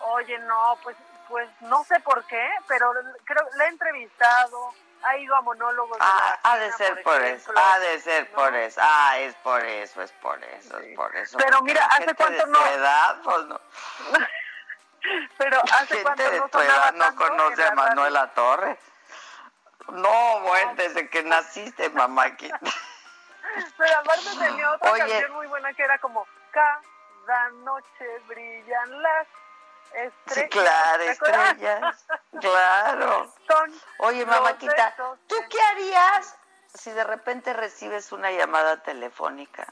Oye, 0.00 0.38
no, 0.40 0.78
pues, 0.82 0.96
pues 1.28 1.48
no 1.62 1.82
sé 1.84 1.98
por 2.00 2.24
qué, 2.26 2.48
pero 2.68 2.92
creo 3.24 3.48
la 3.56 3.64
he 3.64 3.68
entrevistado, 3.68 4.72
ha 5.02 5.16
ido 5.16 5.34
a 5.34 5.40
monólogos. 5.42 5.98
de 5.98 6.04
Ah, 6.04 6.38
la 6.44 6.50
ha 6.52 6.58
de 6.58 6.72
ser 6.72 7.02
por 7.02 7.20
eso, 7.22 7.52
ha 7.56 7.78
de 7.80 8.00
ser 8.00 8.30
por 8.32 8.54
eso. 8.54 8.80
Ah, 8.82 9.18
es 9.18 9.34
por 9.36 9.64
eso, 9.64 10.02
es 10.02 10.12
por 10.12 10.42
eso, 10.44 10.78
es 10.78 10.96
por 10.96 11.16
eso. 11.16 11.38
Pero 11.38 11.62
mira, 11.62 11.84
¿hace 11.86 12.14
cuánto 12.14 12.46
de 12.46 12.52
no? 12.52 12.66
edad, 12.66 13.20
pues 13.24 13.44
no. 13.46 13.60
Pero 15.38 15.62
hace 15.72 15.86
gente 15.86 16.02
cuánto 16.02 16.30
de 16.30 16.38
no 16.40 16.48
tu 16.48 16.60
edad 16.60 16.92
no 16.94 17.14
conoce 17.16 17.64
a? 17.64 17.74
Manuela 17.74 18.34
Torres. 18.34 18.78
No, 19.88 20.40
bueno, 20.40 20.74
desde 20.74 21.08
que 21.08 21.22
naciste, 21.22 21.88
mamáquita. 21.90 22.58
Pero 23.76 23.98
aparte 23.98 24.28
tenía 24.38 24.70
otra 24.72 24.92
Oye. 24.92 25.00
canción 25.00 25.32
muy 25.32 25.46
buena 25.46 25.72
que 25.74 25.82
era 25.82 25.98
como 25.98 26.26
Cada 26.52 27.50
noche 27.64 28.18
brillan 28.26 29.02
las 29.02 29.26
estrellas. 29.92 30.12
Sí, 30.26 30.48
claro, 30.48 31.02
estrellas. 31.02 32.06
Claro. 32.40 33.34
Son 33.46 33.72
Oye, 33.98 34.24
mamáquita, 34.24 34.94
¿tú 35.26 35.36
qué 35.50 35.60
harías 35.72 36.36
si 36.74 36.90
de 36.92 37.04
repente 37.04 37.52
recibes 37.52 38.12
una 38.12 38.30
llamada 38.30 38.82
telefónica 38.82 39.66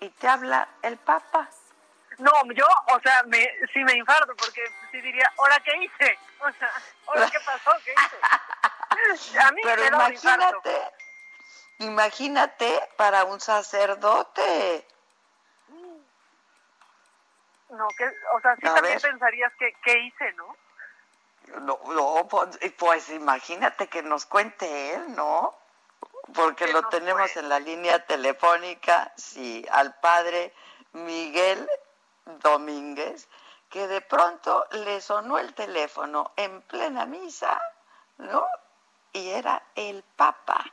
y 0.00 0.08
te 0.10 0.28
habla 0.28 0.68
el 0.82 0.96
Papa? 0.98 1.48
No, 2.18 2.32
yo, 2.52 2.66
o 2.94 3.00
sea, 3.00 3.22
me, 3.26 3.50
sí 3.72 3.82
me 3.84 3.94
infarto 3.94 4.34
porque 4.36 4.62
sí 4.90 5.00
diría, 5.00 5.30
¿ahora 5.38 5.58
qué 5.64 5.76
hice? 5.84 6.18
O 6.40 6.50
sea, 6.52 6.70
¿ahora 7.06 7.28
qué 7.30 7.38
pasó? 7.40 7.70
¿Qué 7.84 7.92
hice? 7.92 9.36
A 9.40 9.52
mí 9.52 9.60
Pero 9.62 9.82
me 9.82 9.88
imagínate, 9.88 10.92
imagínate 11.80 12.88
para 12.96 13.24
un 13.24 13.40
sacerdote. 13.40 14.86
No, 17.70 17.88
que, 17.96 18.04
o 18.34 18.40
sea, 18.40 18.56
sí 18.56 18.66
A 18.66 18.74
también 18.74 18.94
ver. 18.94 19.02
pensarías 19.02 19.52
que 19.58 19.72
qué 19.84 19.98
hice, 19.98 20.32
¿no? 20.34 20.56
No, 21.60 21.80
no, 21.88 22.28
pues, 22.28 22.58
pues 22.78 23.10
imagínate 23.10 23.88
que 23.88 24.02
nos 24.02 24.26
cuente 24.26 24.94
él, 24.94 25.14
¿no? 25.14 25.54
Porque 26.34 26.68
lo 26.68 26.82
tenemos 26.88 27.36
en 27.36 27.48
la 27.48 27.58
línea 27.58 28.04
telefónica, 28.06 29.12
sí, 29.16 29.66
al 29.70 29.98
padre 30.00 30.54
Miguel 30.92 31.68
Domínguez, 32.24 33.28
que 33.68 33.88
de 33.88 34.00
pronto 34.00 34.66
le 34.70 35.00
sonó 35.00 35.38
el 35.38 35.54
teléfono 35.54 36.32
en 36.36 36.62
plena 36.62 37.06
misa, 37.06 37.60
¿no? 38.18 38.46
Y 39.12 39.30
era 39.30 39.62
el 39.74 40.04
Papa. 40.16 40.64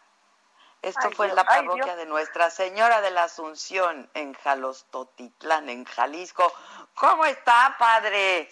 Esto 0.82 1.08
Ay, 1.08 1.14
fue 1.16 1.28
en 1.28 1.36
la 1.36 1.44
parroquia 1.44 1.96
de 1.96 2.06
Nuestra 2.06 2.50
Señora 2.50 3.02
de 3.02 3.12
la 3.12 3.24
Asunción 3.24 4.10
en 4.14 4.34
Jalostotitlán, 4.34 5.70
en 5.70 5.86
Jalisco. 5.86 6.52
¿Cómo 6.94 7.26
está, 7.26 7.76
padre? 7.78 8.50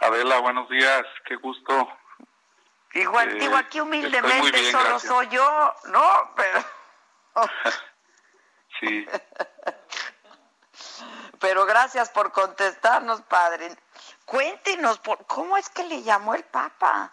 Adela, 0.00 0.38
buenos 0.38 0.68
días, 0.70 1.04
qué 1.26 1.36
gusto. 1.36 1.88
Igual, 2.94 3.30
Eh, 3.30 3.34
digo, 3.40 3.56
aquí 3.56 3.80
humildemente 3.80 4.50
bien, 4.58 4.72
solo 4.72 4.84
gracias. 4.90 5.12
soy 5.12 5.28
yo, 5.28 5.74
¿no? 5.86 6.34
Pero, 6.36 6.64
Sí, 8.80 9.06
pero 11.40 11.66
gracias 11.66 12.10
por 12.10 12.32
contestarnos, 12.32 13.20
padre. 13.22 13.76
Cuéntenos, 14.24 14.98
por, 15.00 15.26
¿cómo 15.26 15.56
es 15.56 15.68
que 15.68 15.84
le 15.84 16.02
llamó 16.02 16.34
el 16.34 16.44
Papa? 16.44 17.12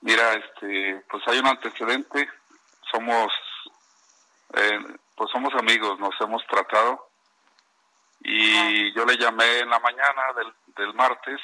mira, 0.00 0.32
este, 0.34 1.04
pues 1.10 1.22
hay 1.26 1.38
un 1.40 1.48
antecedente, 1.48 2.28
somos, 2.90 3.32
eh, 4.54 4.78
pues 5.16 5.30
somos 5.30 5.52
amigos, 5.54 5.98
nos 5.98 6.14
hemos 6.20 6.44
tratado 6.46 7.08
y 8.20 8.92
yo 8.94 9.04
le 9.04 9.16
llamé 9.16 9.58
en 9.60 9.70
la 9.70 9.78
mañana 9.80 10.22
del, 10.36 10.52
del 10.76 10.94
martes, 10.94 11.40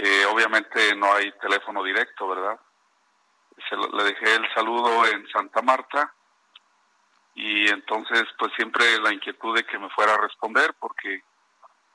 Eh, 0.00 0.24
obviamente 0.26 0.94
no 0.94 1.12
hay 1.12 1.32
teléfono 1.40 1.82
directo, 1.82 2.28
¿verdad? 2.28 2.56
Se 3.68 3.74
lo- 3.74 3.88
le 3.88 4.04
dejé 4.04 4.32
el 4.36 4.54
saludo 4.54 5.04
en 5.06 5.26
Santa 5.28 5.60
Marta 5.60 6.14
y 7.34 7.68
entonces 7.68 8.22
pues 8.38 8.52
siempre 8.54 8.84
la 9.00 9.12
inquietud 9.12 9.56
de 9.56 9.64
que 9.64 9.76
me 9.76 9.90
fuera 9.90 10.14
a 10.14 10.18
responder 10.18 10.72
porque 10.78 11.24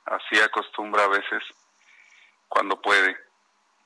así 0.04 0.38
acostumbra 0.38 1.04
a 1.04 1.08
veces 1.08 1.42
cuando 2.46 2.78
puede. 2.82 3.16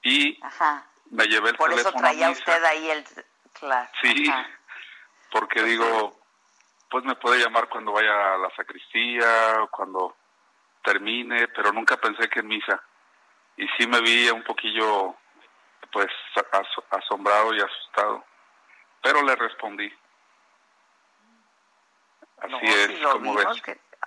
Y 0.02 0.42
Ajá. 0.42 0.84
me 1.12 1.24
llevé 1.28 1.50
el 1.50 1.56
Por 1.56 1.70
eso 1.72 1.82
teléfono 1.92 1.98
a 1.98 2.10
traía 2.10 2.28
misa. 2.30 2.40
usted 2.40 2.64
ahí 2.64 2.90
el... 2.90 3.04
Claro. 3.52 3.88
Sí. 4.02 4.28
ajá. 4.28 4.46
porque 5.30 5.62
digo, 5.62 6.18
pues 6.90 7.04
me 7.04 7.16
puede 7.16 7.42
llamar 7.42 7.68
cuando 7.68 7.92
vaya 7.92 8.34
a 8.34 8.38
la 8.38 8.50
sacristía 8.56 9.62
o 9.62 9.68
cuando 9.68 10.16
termine, 10.82 11.48
pero 11.48 11.72
nunca 11.72 11.96
pensé 11.96 12.28
que 12.28 12.40
en 12.40 12.48
misa. 12.48 12.82
Y 13.56 13.66
sí 13.76 13.86
me 13.86 14.00
vi 14.00 14.30
un 14.30 14.42
poquillo, 14.44 15.16
pues, 15.92 16.08
asombrado 16.90 17.54
y 17.54 17.60
asustado, 17.60 18.24
pero 19.02 19.22
le 19.22 19.34
respondí. 19.36 19.92
Así 22.38 22.66
es, 22.66 23.00
como 23.00 23.34
ves. 23.34 23.46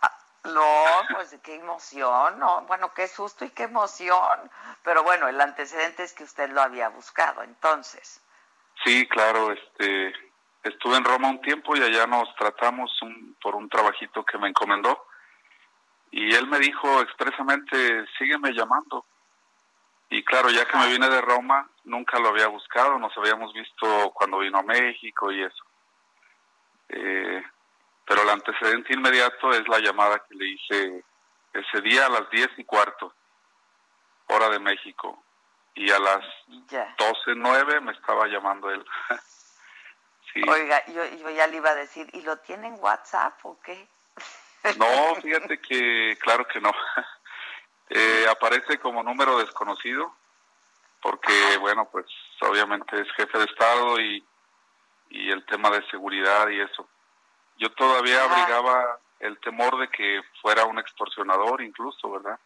Ah, 0.01 0.17
no, 0.45 0.85
pues 1.13 1.37
qué 1.43 1.55
emoción, 1.55 2.39
no, 2.39 2.61
bueno, 2.61 2.93
qué 2.93 3.07
susto 3.07 3.43
y 3.45 3.49
qué 3.49 3.63
emoción. 3.63 4.49
Pero 4.83 5.03
bueno, 5.03 5.27
el 5.27 5.39
antecedente 5.39 6.03
es 6.03 6.13
que 6.13 6.23
usted 6.23 6.49
lo 6.49 6.61
había 6.61 6.89
buscado, 6.89 7.43
entonces. 7.43 8.20
Sí, 8.83 9.07
claro, 9.07 9.51
este, 9.51 10.13
estuve 10.63 10.97
en 10.97 11.05
Roma 11.05 11.29
un 11.29 11.41
tiempo 11.41 11.75
y 11.75 11.81
allá 11.81 12.07
nos 12.07 12.33
tratamos 12.35 12.91
por 13.41 13.55
un 13.55 13.69
trabajito 13.69 14.23
que 14.23 14.37
me 14.37 14.49
encomendó. 14.49 15.05
Y 16.11 16.33
él 16.33 16.47
me 16.47 16.59
dijo 16.59 17.01
expresamente, 17.01 18.05
sígueme 18.17 18.51
llamando. 18.53 19.05
Y 20.09 20.23
claro, 20.23 20.49
ya 20.49 20.65
que 20.65 20.77
me 20.77 20.89
vine 20.89 21.07
de 21.09 21.21
Roma, 21.21 21.69
nunca 21.85 22.19
lo 22.19 22.29
había 22.29 22.47
buscado, 22.47 22.99
nos 22.99 23.17
habíamos 23.17 23.53
visto 23.53 24.11
cuando 24.13 24.39
vino 24.39 24.57
a 24.57 24.63
México 24.63 25.31
y 25.31 25.41
eso. 25.41 25.63
Eh, 26.89 27.41
pero 28.05 28.23
el 28.23 28.29
antecedente 28.29 28.93
inmediato 28.93 29.51
es 29.51 29.65
la 29.69 29.79
llamada 29.79 30.21
que 30.27 30.35
le 30.35 30.47
hice 30.49 31.05
ese 31.53 31.81
día 31.81 32.07
a 32.07 32.09
las 32.09 32.29
diez 32.29 32.49
y 32.57 32.65
cuarto, 32.65 33.13
hora 34.27 34.49
de 34.49 34.59
México. 34.59 35.23
Y 35.73 35.89
a 35.91 35.99
las 35.99 36.25
doce 36.97 37.33
nueve 37.35 37.79
me 37.81 37.93
estaba 37.93 38.27
llamando 38.27 38.69
él. 38.69 38.85
Oiga, 40.47 40.83
yo, 40.87 41.03
yo 41.05 41.29
ya 41.29 41.47
le 41.47 41.57
iba 41.57 41.69
a 41.69 41.75
decir, 41.75 42.09
¿y 42.13 42.21
lo 42.21 42.37
tiene 42.37 42.67
en 42.67 42.79
WhatsApp 42.79 43.37
o 43.43 43.59
qué? 43.61 43.87
No, 44.77 45.15
fíjate 45.15 45.59
que 45.59 46.17
claro 46.21 46.47
que 46.47 46.59
no. 46.59 46.71
Eh, 47.93 48.25
aparece 48.29 48.79
como 48.79 49.03
número 49.03 49.37
desconocido 49.39 50.15
porque, 51.01 51.57
bueno, 51.59 51.89
pues 51.91 52.05
obviamente 52.39 53.01
es 53.01 53.11
jefe 53.17 53.37
de 53.37 53.43
Estado 53.43 53.99
y, 53.99 54.25
y 55.09 55.29
el 55.29 55.45
tema 55.45 55.69
de 55.71 55.85
seguridad 55.89 56.47
y 56.47 56.61
eso. 56.61 56.87
Yo 57.57 57.69
todavía 57.73 58.23
abrigaba 58.23 58.97
el 59.19 59.37
temor 59.39 59.77
de 59.77 59.89
que 59.89 60.21
fuera 60.41 60.63
un 60.63 60.79
extorsionador 60.79 61.61
incluso, 61.61 62.11
¿verdad? 62.11 62.39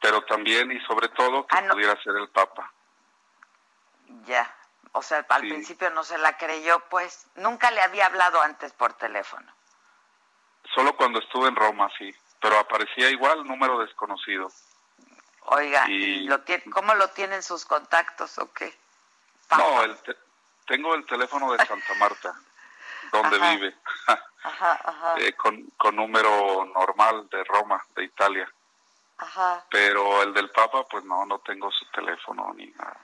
Pero 0.00 0.22
también 0.24 0.72
y 0.72 0.80
sobre 0.80 1.08
todo 1.10 1.46
que 1.46 1.56
ah, 1.56 1.68
pudiera 1.70 2.00
ser 2.02 2.16
el 2.16 2.28
Papa. 2.28 2.72
Ya, 4.24 4.52
o 4.92 5.02
sea, 5.02 5.24
al 5.28 5.42
principio 5.42 5.90
no 5.90 6.02
se 6.02 6.18
la 6.18 6.36
creyó, 6.36 6.80
pues 6.88 7.26
nunca 7.36 7.70
le 7.70 7.80
había 7.80 8.06
hablado 8.06 8.40
antes 8.42 8.72
por 8.72 8.94
teléfono. 8.94 9.52
Solo 10.74 10.96
cuando 10.96 11.20
estuve 11.20 11.48
en 11.48 11.56
Roma, 11.56 11.88
sí, 11.96 12.14
pero 12.40 12.58
aparecía 12.58 13.10
igual, 13.10 13.44
número 13.44 13.78
desconocido. 13.78 14.50
Oiga, 15.42 15.88
y... 15.88 16.24
lo 16.24 16.40
tiene, 16.40 16.64
¿cómo 16.72 16.94
lo 16.94 17.08
tienen 17.08 17.42
sus 17.42 17.64
contactos 17.64 18.38
o 18.38 18.52
qué? 18.52 18.74
No, 19.56 19.82
el 19.82 19.96
tengo 20.66 20.94
el 20.94 21.04
teléfono 21.04 21.50
de 21.52 21.58
Santa 21.66 21.94
Marta, 21.94 22.32
donde 23.12 23.38
vive, 23.38 23.76
ajá, 24.06 24.80
ajá. 24.84 25.14
Eh, 25.18 25.32
con, 25.34 25.60
con 25.76 25.96
número 25.96 26.64
normal 26.66 27.28
de 27.28 27.42
Roma, 27.44 27.84
de 27.96 28.04
Italia. 28.04 28.48
Ajá. 29.20 29.66
Pero 29.70 30.22
el 30.22 30.32
del 30.32 30.50
Papa, 30.50 30.86
pues 30.88 31.04
no, 31.04 31.26
no 31.26 31.38
tengo 31.40 31.70
su 31.70 31.84
teléfono 31.90 32.52
ni 32.54 32.66
nada. 32.68 33.00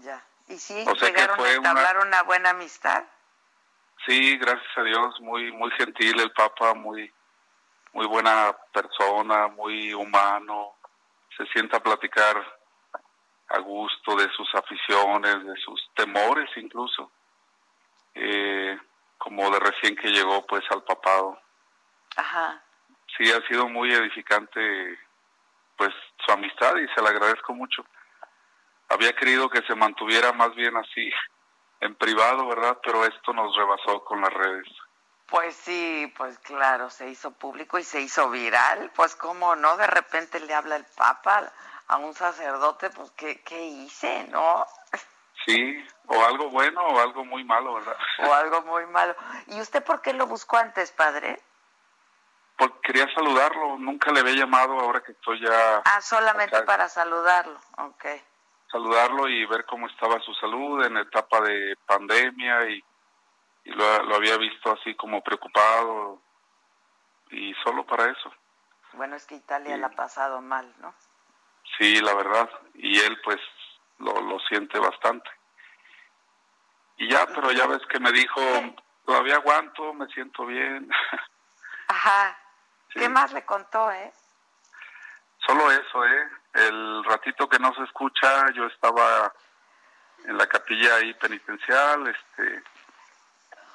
Ya. 0.00 0.24
¿Y 0.48 0.56
sí 0.56 0.84
llegaron 1.00 1.40
a 1.40 1.52
entablar 1.52 1.96
una... 1.96 2.06
una 2.06 2.22
buena 2.22 2.50
amistad? 2.50 3.04
Sí, 4.06 4.38
gracias 4.38 4.78
a 4.78 4.82
Dios, 4.82 5.20
muy 5.20 5.50
muy 5.50 5.70
gentil 5.72 6.20
el 6.20 6.30
Papa, 6.30 6.74
muy 6.74 7.12
muy 7.92 8.06
buena 8.06 8.56
persona, 8.72 9.48
muy 9.48 9.92
humano, 9.94 10.76
se 11.36 11.44
sienta 11.46 11.78
a 11.78 11.82
platicar 11.82 12.36
a 13.48 13.58
gusto 13.58 14.14
de 14.16 14.30
sus 14.30 14.54
aficiones, 14.54 15.44
de 15.44 15.56
sus 15.56 15.90
temores 15.94 16.48
incluso, 16.56 17.10
eh, 18.14 18.78
como 19.18 19.50
de 19.50 19.58
recién 19.58 19.96
que 19.96 20.08
llegó 20.08 20.46
pues 20.46 20.62
al 20.70 20.84
papado. 20.84 21.40
Ajá. 22.16 22.62
Sí, 23.16 23.32
ha 23.32 23.40
sido 23.48 23.68
muy 23.68 23.92
edificante 23.92 24.98
pues 25.76 25.92
su 26.24 26.32
amistad 26.32 26.76
y 26.76 26.88
se 26.94 27.02
le 27.02 27.08
agradezco 27.08 27.54
mucho. 27.54 27.84
Había 28.88 29.14
querido 29.14 29.48
que 29.48 29.62
se 29.62 29.74
mantuviera 29.74 30.32
más 30.32 30.54
bien 30.54 30.76
así 30.76 31.10
en 31.80 31.94
privado, 31.96 32.46
¿verdad? 32.46 32.78
Pero 32.82 33.04
esto 33.04 33.32
nos 33.32 33.54
rebasó 33.56 34.04
con 34.04 34.20
las 34.20 34.32
redes. 34.32 34.66
Pues 35.28 35.56
sí, 35.56 36.12
pues 36.16 36.38
claro, 36.38 36.88
se 36.88 37.10
hizo 37.10 37.32
público 37.32 37.78
y 37.78 37.82
se 37.82 38.00
hizo 38.00 38.30
viral, 38.30 38.92
pues 38.94 39.16
cómo 39.16 39.56
no, 39.56 39.76
de 39.76 39.88
repente 39.88 40.38
le 40.38 40.54
habla 40.54 40.76
el 40.76 40.86
Papa 40.96 41.52
a 41.88 41.96
un 41.96 42.14
sacerdote, 42.14 42.90
pues 42.90 43.10
qué, 43.12 43.42
qué 43.42 43.64
hice, 43.64 44.28
¿no? 44.30 44.64
Sí, 45.44 45.84
o 46.06 46.24
algo 46.24 46.50
bueno 46.50 46.80
o 46.80 47.00
algo 47.00 47.24
muy 47.24 47.44
malo, 47.44 47.74
¿verdad? 47.74 47.96
O 48.20 48.32
algo 48.32 48.62
muy 48.62 48.86
malo. 48.86 49.14
¿Y 49.48 49.60
usted 49.60 49.84
por 49.84 50.00
qué 50.00 50.12
lo 50.12 50.26
buscó 50.26 50.56
antes, 50.56 50.92
padre? 50.92 51.40
Porque 52.56 52.78
quería 52.82 53.06
saludarlo, 53.14 53.78
nunca 53.78 54.10
le 54.12 54.20
había 54.20 54.34
llamado 54.34 54.78
ahora 54.80 55.02
que 55.02 55.12
estoy 55.12 55.40
ya... 55.40 55.82
Ah, 55.84 56.00
solamente 56.00 56.62
para 56.62 56.88
saludarlo, 56.88 57.58
ok 57.78 58.06
saludarlo 58.70 59.28
y 59.28 59.46
ver 59.46 59.64
cómo 59.64 59.86
estaba 59.86 60.20
su 60.20 60.34
salud 60.34 60.84
en 60.84 60.96
etapa 60.98 61.40
de 61.40 61.76
pandemia 61.86 62.68
y, 62.68 62.84
lo, 63.64 64.14
había 64.14 64.36
visto 64.36 64.72
así 64.72 64.94
como 64.94 65.22
preocupado 65.22 66.20
y 67.30 67.52
solo 67.64 67.84
para 67.84 68.10
eso. 68.10 68.32
Bueno, 68.92 69.16
es 69.16 69.26
que 69.26 69.34
Italia 69.34 69.76
la 69.76 69.88
ha 69.88 69.90
pasado 69.90 70.40
mal, 70.40 70.72
¿no? 70.78 70.94
Sí, 71.76 72.00
la 72.00 72.14
verdad, 72.14 72.48
y 72.74 72.98
él 73.00 73.20
pues 73.24 73.38
lo, 73.98 74.20
lo 74.20 74.38
siente 74.40 74.78
bastante. 74.78 75.28
Y 76.98 77.10
ya, 77.10 77.26
pero 77.26 77.50
ya 77.50 77.66
ves 77.66 77.84
que 77.90 77.98
me 77.98 78.12
dijo, 78.12 78.40
todavía 79.04 79.36
aguanto, 79.36 79.92
me 79.94 80.06
siento 80.08 80.46
bien. 80.46 80.88
Ajá. 81.88 82.38
¿Qué 82.98 83.08
más 83.08 83.32
le 83.32 83.44
contó, 83.44 83.90
eh? 83.92 84.12
Solo 85.46 85.70
eso, 85.70 86.04
¿eh? 86.04 86.28
El 86.54 87.04
ratito 87.04 87.48
que 87.48 87.58
no 87.58 87.74
se 87.74 87.82
escucha, 87.84 88.50
yo 88.52 88.66
estaba 88.66 89.32
en 90.24 90.36
la 90.36 90.46
capilla 90.46 90.96
ahí 90.96 91.12
penitencial, 91.14 92.06
este, 92.08 92.62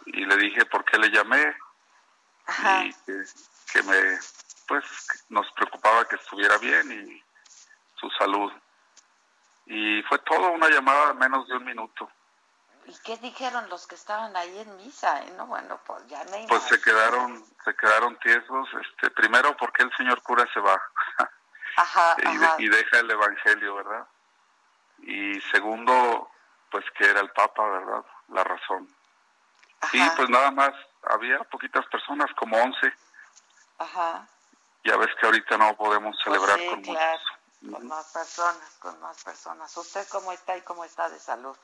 y 0.08 0.26
le 0.26 0.36
dije 0.38 0.66
por 0.66 0.84
qué 0.84 0.98
le 0.98 1.10
llamé, 1.10 1.56
y 2.84 2.94
que, 3.06 3.84
me, 3.84 4.20
pues, 4.68 4.84
nos 5.30 5.50
preocupaba 5.52 6.08
que 6.08 6.16
estuviera 6.16 6.58
bien 6.58 6.92
y 6.92 7.24
su 8.00 8.10
salud. 8.12 8.52
Y 9.68 10.02
fue 10.04 10.18
todo 10.20 10.52
una 10.52 10.68
llamada 10.70 11.14
menos 11.14 11.48
de 11.48 11.56
un 11.56 11.64
minuto. 11.64 12.12
¿Y 12.86 12.96
qué 13.04 13.18
dijeron 13.18 13.70
los 13.70 13.88
que 13.88 13.96
estaban 13.96 14.36
ahí 14.36 14.60
en 14.60 14.76
misa? 14.78 15.22
Eh? 15.24 15.34
No, 15.38 15.46
bueno, 15.48 15.80
pues 15.86 16.06
ya 16.08 16.24
me 16.26 16.46
Pues 16.48 16.64
se 16.64 16.82
quedaron, 16.82 17.46
se 17.64 17.76
quedaron 17.76 18.18
tiesos, 18.20 18.70
este, 18.82 19.10
primero 19.12 19.56
porque 19.58 19.84
el 19.84 19.96
señor 19.96 20.22
cura 20.24 20.48
se 20.54 20.60
va. 20.60 20.82
y, 22.60 22.68
deja 22.68 23.00
el 23.00 23.12
Evangelio, 23.12 23.76
¿verdad? 23.76 24.08
Y 25.00 25.40
segundo, 25.52 26.30
pues 26.70 26.86
que 26.98 27.10
era 27.10 27.22
el 27.22 27.30
Papa, 27.32 27.68
¿verdad? 27.68 28.06
La 28.30 28.44
razón. 28.44 28.88
Sí, 29.90 30.02
pues 30.16 30.30
nada 30.30 30.52
más, 30.52 30.74
había 31.10 31.40
poquitas 31.46 31.86
personas, 31.88 32.30
como 32.36 32.58
once. 32.58 32.94
Ajá. 33.78 34.28
Ya 34.84 34.98
ves 34.98 35.10
que 35.20 35.26
ahorita 35.26 35.58
no 35.58 35.76
podemos 35.76 36.16
pues 36.16 36.24
celebrar 36.24 36.60
con 36.68 36.82
claro, 36.82 37.20
Con 37.72 37.88
más 37.88 38.12
personas, 38.12 38.78
con 38.80 39.00
más 39.00 39.24
personas. 39.24 39.76
¿Usted 39.78 40.08
cómo 40.10 40.32
está 40.32 40.58
y 40.58 40.62
cómo 40.62 40.84
está 40.84 41.10
de 41.10 41.20
salud? 41.20 41.58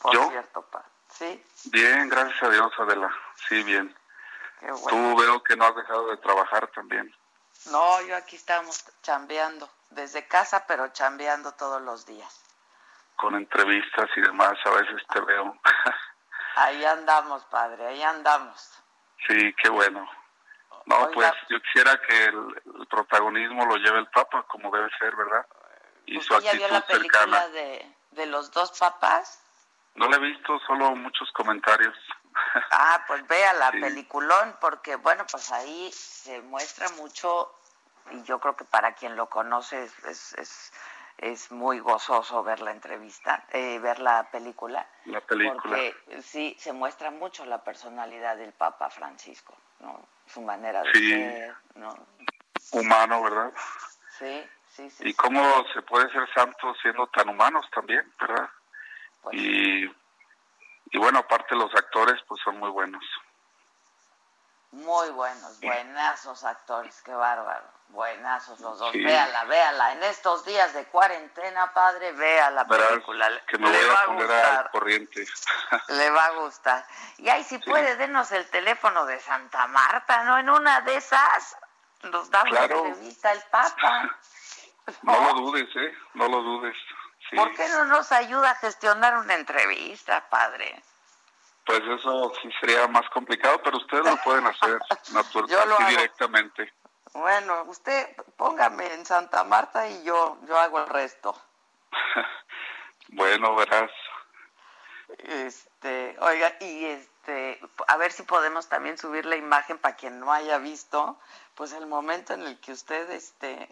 Por 0.00 0.14
¿Yo? 0.14 0.30
cierto, 0.30 0.62
pa. 0.62 0.84
¿Sí? 1.08 1.42
Bien, 1.66 2.08
gracias 2.08 2.42
a 2.42 2.48
Dios, 2.50 2.72
Adela. 2.78 3.10
Sí, 3.48 3.62
bien. 3.62 3.94
Tú 4.88 5.16
veo 5.16 5.42
que 5.42 5.56
no 5.56 5.66
has 5.66 5.76
dejado 5.76 6.08
de 6.08 6.16
trabajar 6.18 6.66
también. 6.68 7.14
No, 7.66 8.02
yo 8.02 8.16
aquí 8.16 8.36
estamos 8.36 8.84
chambeando, 9.02 9.68
desde 9.90 10.26
casa, 10.26 10.66
pero 10.66 10.88
chambeando 10.88 11.52
todos 11.52 11.80
los 11.82 12.04
días. 12.06 12.40
Con 13.16 13.34
entrevistas 13.34 14.08
y 14.16 14.20
demás, 14.20 14.54
a 14.64 14.70
veces 14.70 15.02
te 15.12 15.20
veo. 15.20 15.56
ahí 16.56 16.84
andamos, 16.84 17.44
padre, 17.44 17.86
ahí 17.86 18.02
andamos. 18.02 18.70
Sí, 19.26 19.54
qué 19.62 19.68
bueno. 19.68 20.08
No, 20.86 21.10
pues 21.12 21.32
yo 21.48 21.60
quisiera 21.62 21.98
que 22.06 22.24
el, 22.24 22.86
protagonismo 22.90 23.64
lo 23.64 23.76
lleve 23.76 23.98
el 24.00 24.08
Papa, 24.08 24.44
como 24.48 24.70
debe 24.70 24.90
ser, 24.98 25.16
¿verdad? 25.16 25.46
Y 26.06 26.20
su 26.20 26.34
actitud 26.34 26.58
ya 26.58 26.58
vio 26.58 26.68
la 26.68 26.86
película 26.86 27.48
de, 27.48 27.96
de 28.10 28.26
los 28.26 28.50
dos 28.50 28.78
papas? 28.78 29.40
No 29.94 30.08
la 30.08 30.16
he 30.16 30.20
visto, 30.20 30.58
solo 30.66 30.94
muchos 30.96 31.30
comentarios. 31.32 31.96
Ah, 32.72 33.04
pues 33.06 33.26
vea 33.28 33.52
la 33.52 33.70
peliculón, 33.70 34.56
porque 34.60 34.96
bueno, 34.96 35.24
pues 35.30 35.52
ahí 35.52 35.90
se 35.92 36.42
muestra 36.42 36.88
mucho, 36.96 37.52
y 38.10 38.22
yo 38.24 38.40
creo 38.40 38.56
que 38.56 38.64
para 38.64 38.94
quien 38.94 39.14
lo 39.14 39.28
conoce 39.28 39.84
es, 39.84 40.32
es, 40.34 40.72
es 41.18 41.52
muy 41.52 41.78
gozoso 41.78 42.42
ver 42.42 42.60
la 42.60 42.72
entrevista, 42.72 43.44
eh, 43.52 43.78
ver 43.78 44.00
la 44.00 44.30
película. 44.30 44.84
La 45.04 45.20
película. 45.20 45.60
Porque 45.62 46.22
sí, 46.22 46.56
se 46.58 46.72
muestra 46.72 47.12
mucho 47.12 47.44
la 47.44 47.62
personalidad 47.62 48.36
del 48.36 48.52
Papa 48.52 48.90
Francisco, 48.90 49.56
¿no? 49.78 50.04
Su 50.26 50.40
manera 50.42 50.82
de 50.82 50.92
Sí. 50.92 51.10
ser, 51.10 51.54
¿no? 51.76 51.94
Humano, 52.72 53.22
¿verdad? 53.22 53.52
Sí, 54.18 54.44
sí, 54.70 54.90
sí. 54.90 55.08
Y 55.08 55.14
cómo 55.14 55.64
se 55.72 55.82
puede 55.82 56.10
ser 56.10 56.28
santo 56.34 56.74
siendo 56.82 57.06
tan 57.08 57.28
humanos 57.28 57.64
también, 57.72 58.12
¿verdad? 58.18 58.48
Y, 59.32 59.84
y 60.90 60.98
bueno, 60.98 61.20
aparte 61.20 61.54
los 61.54 61.74
actores 61.74 62.20
pues 62.28 62.40
son 62.42 62.58
muy 62.58 62.70
buenos. 62.70 63.02
Muy 64.72 65.08
buenos, 65.10 65.60
buenazos 65.60 66.42
actores, 66.44 67.00
qué 67.02 67.12
bárbaro. 67.14 67.64
Buenazos 67.90 68.58
los 68.58 68.76
dos. 68.78 68.90
Sí. 68.90 69.04
Véala, 69.04 69.44
véala. 69.44 69.92
En 69.92 70.02
estos 70.02 70.44
días 70.44 70.72
de 70.74 70.84
cuarentena, 70.86 71.72
padre, 71.72 72.10
vea 72.12 72.50
la 72.50 72.66
película. 72.66 73.28
Que 73.46 73.56
me 73.58 73.70
le 73.70 73.78
voy 73.78 73.94
va 73.94 74.00
a 74.00 74.06
poner 74.06 74.26
gustar. 74.26 74.58
al 74.64 74.70
corriente. 74.70 75.26
Le 75.88 76.10
va 76.10 76.24
a 76.24 76.30
gustar. 76.30 76.86
Y 77.18 77.28
ahí 77.28 77.44
si 77.44 77.58
puede, 77.58 77.94
denos 77.96 78.32
el 78.32 78.48
teléfono 78.50 79.06
de 79.06 79.20
Santa 79.20 79.68
Marta, 79.68 80.24
¿no? 80.24 80.38
En 80.38 80.50
una 80.50 80.80
de 80.80 80.96
esas 80.96 81.56
nos 82.04 82.28
da 82.30 82.42
una 82.42 82.50
Claro. 82.50 82.84
entrevista 82.86 83.30
el 83.32 83.42
Papa. 83.50 84.10
No 85.02 85.18
lo 85.18 85.34
dudes, 85.40 85.68
¿eh? 85.76 85.94
No 86.14 86.28
lo 86.28 86.42
dudes. 86.42 86.76
Sí. 87.34 87.40
¿Por 87.40 87.54
qué 87.56 87.68
no 87.68 87.84
nos 87.86 88.12
ayuda 88.12 88.50
a 88.50 88.54
gestionar 88.56 89.16
una 89.18 89.34
entrevista, 89.34 90.28
padre? 90.28 90.80
Pues 91.66 91.80
eso 91.82 92.32
sí 92.40 92.48
sería 92.60 92.86
más 92.88 93.08
complicado, 93.10 93.60
pero 93.64 93.78
ustedes 93.78 94.04
lo 94.04 94.16
pueden 94.18 94.46
hacer 94.46 94.78
natural, 95.12 95.48
Yo 95.48 95.64
lo 95.66 95.74
así 95.74 95.82
hago. 95.82 95.90
directamente. 95.90 96.72
Bueno, 97.12 97.64
usted 97.64 98.14
póngame 98.36 98.92
en 98.92 99.06
Santa 99.06 99.44
Marta 99.44 99.88
y 99.88 100.04
yo, 100.04 100.38
yo 100.46 100.58
hago 100.58 100.80
el 100.80 100.88
resto. 100.88 101.36
Bueno, 103.08 103.54
verás. 103.54 103.90
Este, 105.18 106.16
oiga, 106.20 106.56
y 106.58 106.86
este, 106.86 107.60
a 107.86 107.96
ver 107.96 108.10
si 108.10 108.22
podemos 108.22 108.68
también 108.68 108.98
subir 108.98 109.26
la 109.26 109.36
imagen 109.36 109.78
para 109.78 109.94
quien 109.94 110.18
no 110.18 110.32
haya 110.32 110.58
visto, 110.58 111.16
pues 111.54 111.72
el 111.74 111.86
momento 111.86 112.32
en 112.32 112.42
el 112.42 112.58
que 112.60 112.72
usted 112.72 113.08
este 113.10 113.68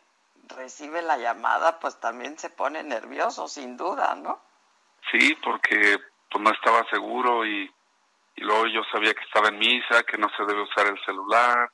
recibe 0.52 1.02
la 1.02 1.18
llamada, 1.18 1.78
pues 1.80 1.98
también 2.00 2.38
se 2.38 2.50
pone 2.50 2.82
nervioso, 2.82 3.48
sin 3.48 3.76
duda, 3.76 4.14
¿no? 4.14 4.40
Sí, 5.10 5.34
porque 5.42 5.98
pues 6.30 6.42
no 6.42 6.50
estaba 6.50 6.88
seguro 6.90 7.44
y, 7.44 7.72
y 8.36 8.40
luego 8.40 8.66
yo 8.66 8.82
sabía 8.90 9.14
que 9.14 9.24
estaba 9.24 9.48
en 9.48 9.58
misa, 9.58 10.02
que 10.04 10.18
no 10.18 10.28
se 10.36 10.44
debe 10.44 10.62
usar 10.62 10.86
el 10.86 11.04
celular. 11.04 11.70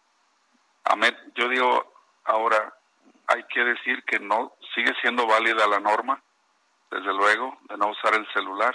Amén. 0.85 1.17
Yo 1.35 1.49
digo, 1.49 1.93
ahora 2.25 2.75
hay 3.29 3.45
que 3.45 3.63
decir 3.63 4.03
que 4.05 4.19
no 4.19 4.55
sigue 4.75 4.95
siendo 5.01 5.27
válida 5.27 5.67
la 5.67 5.81
norma, 5.81 6.23
desde 6.91 7.13
luego, 7.13 7.59
de 7.69 7.77
no 7.77 7.89
usar 7.89 8.15
el 8.15 8.27
celular, 8.33 8.75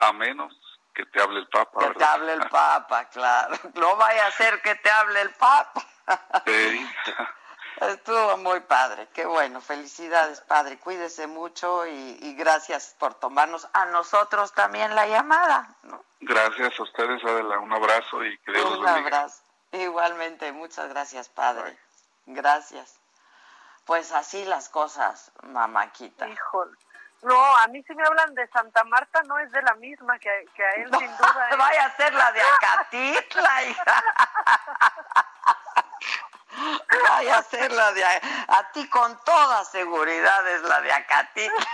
a 0.00 0.12
menos 0.12 0.54
que 0.94 1.04
te 1.06 1.20
hable 1.20 1.40
el 1.40 1.48
Papa. 1.48 1.88
Que 1.88 1.94
te 1.94 2.04
hable 2.04 2.32
el 2.34 2.48
Papa, 2.48 3.08
claro. 3.08 3.56
No 3.74 3.96
vaya 3.96 4.26
a 4.26 4.30
ser 4.30 4.60
que 4.62 4.74
te 4.76 4.90
hable 4.90 5.20
el 5.22 5.30
Papa. 5.30 5.82
Sí. 6.46 6.86
Estuvo 7.80 8.36
muy 8.38 8.60
padre, 8.60 9.08
qué 9.12 9.26
bueno, 9.26 9.60
felicidades 9.60 10.40
padre, 10.42 10.78
cuídese 10.78 11.26
mucho 11.26 11.86
y, 11.86 12.18
y 12.22 12.34
gracias 12.34 12.94
por 12.98 13.14
tomarnos 13.14 13.68
a 13.72 13.84
nosotros 13.86 14.52
también 14.52 14.94
la 14.94 15.06
llamada, 15.06 15.68
¿no? 15.82 16.04
Gracias 16.20 16.78
a 16.78 16.82
ustedes, 16.82 17.22
Adela. 17.24 17.58
Un 17.58 17.72
abrazo 17.72 18.24
y 18.24 18.38
que 18.38 18.52
Dios 18.52 18.64
los 18.64 18.78
Un 18.78 18.84
bendiga. 18.84 19.06
abrazo. 19.18 19.42
Igualmente, 19.72 20.52
muchas 20.52 20.88
gracias, 20.88 21.28
padre. 21.28 21.76
Gracias. 22.26 22.94
Pues 23.84 24.12
así 24.12 24.44
las 24.44 24.68
cosas, 24.68 25.32
mamáquita. 25.42 26.28
Híjole. 26.28 26.76
No, 27.22 27.56
a 27.56 27.66
mí 27.68 27.82
si 27.84 27.94
me 27.94 28.04
hablan 28.04 28.34
de 28.34 28.46
Santa 28.48 28.84
Marta 28.84 29.22
no 29.24 29.38
es 29.38 29.50
de 29.50 29.62
la 29.62 29.74
misma 29.74 30.18
que, 30.18 30.30
a- 30.30 30.52
que 30.54 30.64
a 30.64 30.70
él, 30.76 30.90
sin 30.98 31.16
duda. 31.16 31.48
¿eh? 31.50 31.56
Vaya 31.56 31.84
a 31.86 31.96
ser 31.96 32.14
la 32.14 32.30
de 32.32 32.40
Acatitla, 32.42 33.62
hija. 33.64 34.04
Vaya 37.08 37.38
a 37.38 37.42
ser 37.42 37.72
la 37.72 37.92
de 37.92 38.04
a, 38.04 38.20
a 38.48 38.72
ti 38.72 38.88
con 38.88 39.18
toda 39.24 39.64
seguridad 39.64 40.48
es 40.48 40.62
la 40.62 40.80
de 40.80 40.92
Acatitla. 40.92 41.66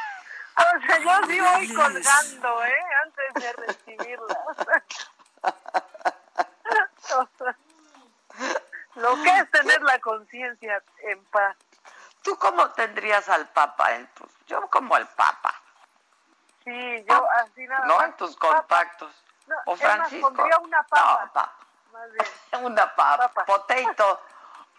O 0.56 0.86
sea, 0.86 0.98
yo 0.98 1.26
sí 1.26 1.40
voy 1.40 1.74
colgando, 1.74 2.64
¿eh? 2.64 2.84
Antes 3.04 3.34
de 3.34 3.52
recibirla. 3.52 4.36
Lo 8.96 9.14
que 9.22 9.38
es 9.38 9.50
tener 9.50 9.82
la 9.82 9.98
conciencia 10.00 10.82
en 11.04 11.24
paz. 11.26 11.56
¿Tú 12.22 12.36
cómo 12.38 12.68
tendrías 12.70 13.28
al 13.28 13.48
Papa 13.48 13.92
en 13.94 14.06
tus... 14.08 14.28
Yo 14.46 14.68
como 14.68 14.96
el 14.96 15.06
Papa, 15.08 15.54
Sí, 16.64 17.04
yo 17.08 17.26
así 17.36 17.66
nada 17.66 17.86
¿no? 17.86 17.96
más. 17.96 18.06
En 18.06 18.12
tus 18.18 18.36
contactos. 18.36 19.10
No, 19.46 19.56
o 19.64 19.74
es 19.74 19.82
más, 19.82 19.96
Francisco. 19.96 20.32
pondría 20.32 20.58
una 20.58 20.82
papa. 20.82 21.20
No, 21.24 21.32
papa. 21.32 21.52
Más 21.92 22.12
bien. 22.12 22.26
Una 22.66 22.94
papa. 22.94 23.44
Potato. 23.46 24.20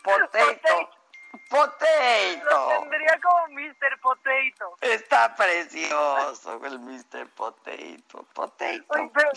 Potato. 0.04 0.90
Lo 1.34 1.50
Potato. 1.50 2.68
tendría 2.82 3.20
como 3.22 3.48
Mr. 3.50 4.00
Potato. 4.02 4.78
Está 4.82 5.34
precioso 5.36 6.62
el 6.66 6.80
Mr. 6.80 7.28
Potato. 7.30 8.24
Potato. 8.34 8.84
Oye, 8.90 9.12
pero 9.14 9.30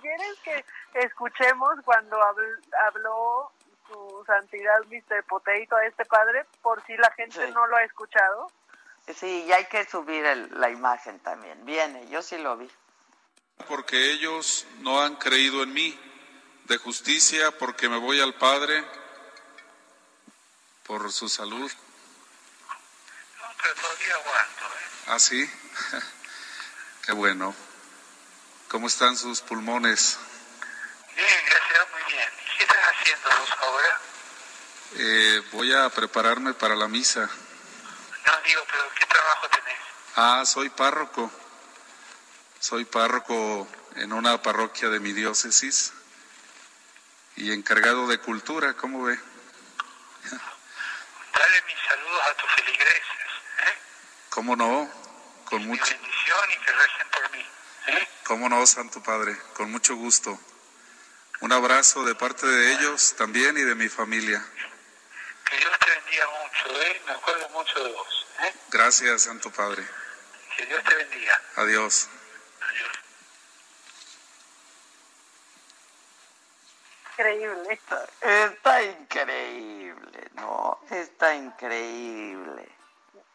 ¿quieres 0.00 0.38
que 0.44 0.64
escuchemos 0.94 1.70
cuando 1.84 2.18
habl- 2.18 2.60
habló 2.86 3.50
su 3.88 4.24
santidad 4.26 4.80
Mr. 4.90 5.24
Potato 5.24 5.76
a 5.76 5.86
este 5.86 6.04
padre? 6.04 6.44
Por 6.62 6.84
si 6.86 6.96
la 6.96 7.10
gente 7.12 7.46
Sí. 7.46 7.52
no 7.52 7.66
lo 7.66 7.76
ha 7.76 7.82
escuchado. 7.84 8.50
Sí, 9.14 9.44
y 9.48 9.52
hay 9.52 9.64
que 9.66 9.84
subir 9.86 10.24
el- 10.26 10.60
la 10.60 10.68
imagen 10.68 11.18
también. 11.20 11.64
Viene, 11.64 12.06
yo 12.08 12.22
sí 12.22 12.36
lo 12.38 12.56
vi. 12.56 12.70
porque 13.66 14.12
ellos 14.12 14.66
no 14.82 15.00
han 15.00 15.16
creído 15.16 15.64
en 15.64 15.72
mí, 15.72 15.98
de 16.66 16.76
justicia 16.78 17.50
porque 17.58 17.88
me 17.88 17.98
voy 17.98 18.20
al 18.20 18.32
Padre 18.34 18.84
por 20.88 21.12
su 21.12 21.28
salud. 21.28 21.70
pero 23.62 23.74
todavía 23.74 24.14
aguanto. 24.14 24.64
¿eh? 24.64 25.04
¿Ah, 25.08 25.18
sí? 25.18 25.50
Qué 27.04 27.12
bueno. 27.12 27.54
¿Cómo 28.68 28.86
están 28.86 29.16
sus 29.16 29.42
pulmones? 29.42 30.18
Bien, 31.14 31.28
gracias, 31.46 31.88
muy 31.92 32.12
bien. 32.12 32.28
¿Qué 32.56 32.64
estás 32.64 32.78
haciendo 32.78 33.28
vos 33.38 33.50
ahora? 33.60 34.00
Eh, 34.94 35.42
voy 35.52 35.74
a 35.74 35.90
prepararme 35.90 36.54
para 36.54 36.74
la 36.74 36.88
misa. 36.88 37.20
No 37.20 38.32
digo, 38.46 38.62
pero 38.70 38.84
¿qué 38.98 39.04
trabajo 39.04 39.48
tenés? 39.50 39.78
Ah, 40.16 40.42
soy 40.46 40.70
párroco. 40.70 41.30
Soy 42.60 42.86
párroco 42.86 43.68
en 43.96 44.14
una 44.14 44.40
parroquia 44.40 44.88
de 44.88 45.00
mi 45.00 45.12
diócesis 45.12 45.92
y 47.36 47.52
encargado 47.52 48.08
de 48.08 48.18
cultura, 48.18 48.72
¿cómo 48.74 49.04
ve? 49.04 49.18
Dale 51.38 51.62
mis 51.66 51.76
saludos 51.86 52.22
a 52.30 52.34
tus 52.34 52.50
feligreses. 52.52 53.02
¿eh? 53.66 53.78
¿Cómo 54.30 54.56
no? 54.56 54.90
Con 55.44 55.60
Mi 55.60 55.66
mucho, 55.68 55.84
bendición 55.84 56.50
y 56.50 56.56
que 56.64 56.72
recen 56.72 57.08
por 57.10 57.30
mí. 57.30 57.46
¿eh? 57.88 58.08
cómo 58.24 58.48
no, 58.48 58.66
Santo 58.66 59.02
Padre, 59.02 59.36
con 59.54 59.70
mucho 59.70 59.94
gusto. 59.96 60.38
Un 61.40 61.52
abrazo 61.52 62.04
de 62.04 62.14
parte 62.14 62.46
de 62.46 62.72
ellos 62.72 63.14
también 63.16 63.56
y 63.56 63.62
de 63.62 63.74
mi 63.74 63.88
familia. 63.88 64.44
Que 65.48 65.56
Dios 65.56 65.72
te 65.78 65.90
bendiga 65.90 66.26
mucho. 66.42 66.82
¿eh? 66.82 67.02
Me 67.06 67.12
acuerdo 67.12 67.48
mucho 67.50 67.84
de 67.84 67.92
vos. 67.92 68.26
¿eh? 68.40 68.54
Gracias, 68.70 69.22
Santo 69.22 69.50
Padre. 69.50 69.86
Que 70.56 70.66
Dios 70.66 70.82
te 70.84 70.94
bendiga. 70.96 71.40
Adiós. 71.56 72.08
Increíble. 77.18 77.80
Está 78.20 78.80
increíble, 78.80 80.30
¿no? 80.34 80.78
Está 80.88 81.34
increíble. 81.34 82.68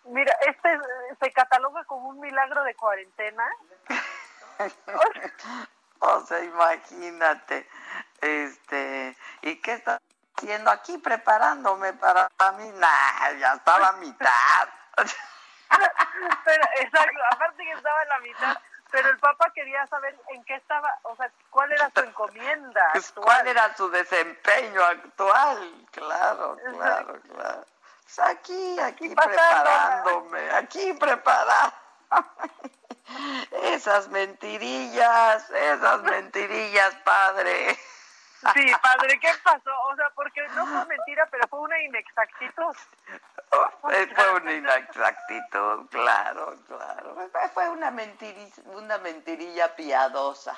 Mira, 0.05 0.33
este 0.47 0.79
se 1.19 1.31
cataloga 1.33 1.83
como 1.83 2.09
un 2.09 2.19
milagro 2.21 2.63
de 2.63 2.75
cuarentena. 2.75 3.45
O 6.05 6.19
sea, 6.25 6.43
imagínate, 6.43 7.65
este, 8.19 9.15
¿y 9.41 9.55
qué 9.61 9.71
está 9.71 10.01
haciendo 10.35 10.69
aquí 10.69 10.97
preparándome 10.97 11.93
para 11.93 12.29
mí? 12.57 12.69
Nah, 12.75 13.31
ya 13.39 13.53
estaba 13.53 13.87
a 13.87 13.93
mitad. 13.93 14.67
pero 16.43 16.63
exacto, 16.81 17.19
aparte 17.31 17.63
que 17.63 17.71
estaba 17.71 18.03
en 18.03 18.09
la 18.09 18.19
mitad, 18.19 18.57
pero 18.93 19.09
el 19.09 19.17
Papa 19.17 19.51
quería 19.55 19.87
saber 19.87 20.15
en 20.29 20.43
qué 20.43 20.53
estaba, 20.53 20.87
o 21.01 21.15
sea, 21.15 21.27
cuál 21.49 21.71
era 21.71 21.89
su 21.89 21.99
encomienda. 22.01 22.81
Pues. 22.93 23.11
¿Cuál 23.13 23.47
era 23.47 23.75
su 23.75 23.89
desempeño 23.89 24.83
actual? 24.83 25.87
Claro, 25.91 26.57
claro, 26.63 27.19
claro. 27.21 27.65
Pues 28.03 28.19
aquí, 28.19 28.79
aquí 28.79 29.09
pasándola. 29.15 30.03
preparándome, 30.03 30.51
aquí 30.51 30.93
preparando. 30.93 31.75
Esas 33.63 34.07
mentirillas, 34.09 35.49
esas 35.49 36.03
mentirillas, 36.03 36.95
padre. 37.03 37.77
Sí, 38.53 38.71
padre, 38.81 39.19
¿qué 39.19 39.29
pasó? 39.43 39.71
O 39.91 39.95
sea, 39.95 40.09
porque 40.15 40.47
no 40.49 40.65
fue 40.65 40.85
mentira, 40.85 41.27
pero 41.29 41.47
fue 41.49 41.59
una 41.59 41.81
inexactitud. 41.81 42.75
Fue 43.81 44.33
una 44.41 44.53
inexactitud, 44.53 45.87
claro, 45.89 46.55
claro. 46.67 47.15
Fue 47.53 47.69
una, 47.69 47.91
mentiri- 47.91 48.63
una 48.65 48.97
mentirilla 48.99 49.75
piadosa. 49.75 50.57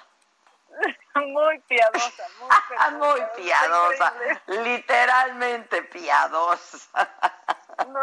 Muy 1.16 1.60
piadosa, 1.60 2.24
muy, 2.40 2.50
Ah, 2.78 2.92
Muy 2.92 3.20
está 3.20 3.34
piadosa, 3.36 4.14
literalmente 4.48 5.82
piadosa. 5.84 7.10
No. 7.88 8.00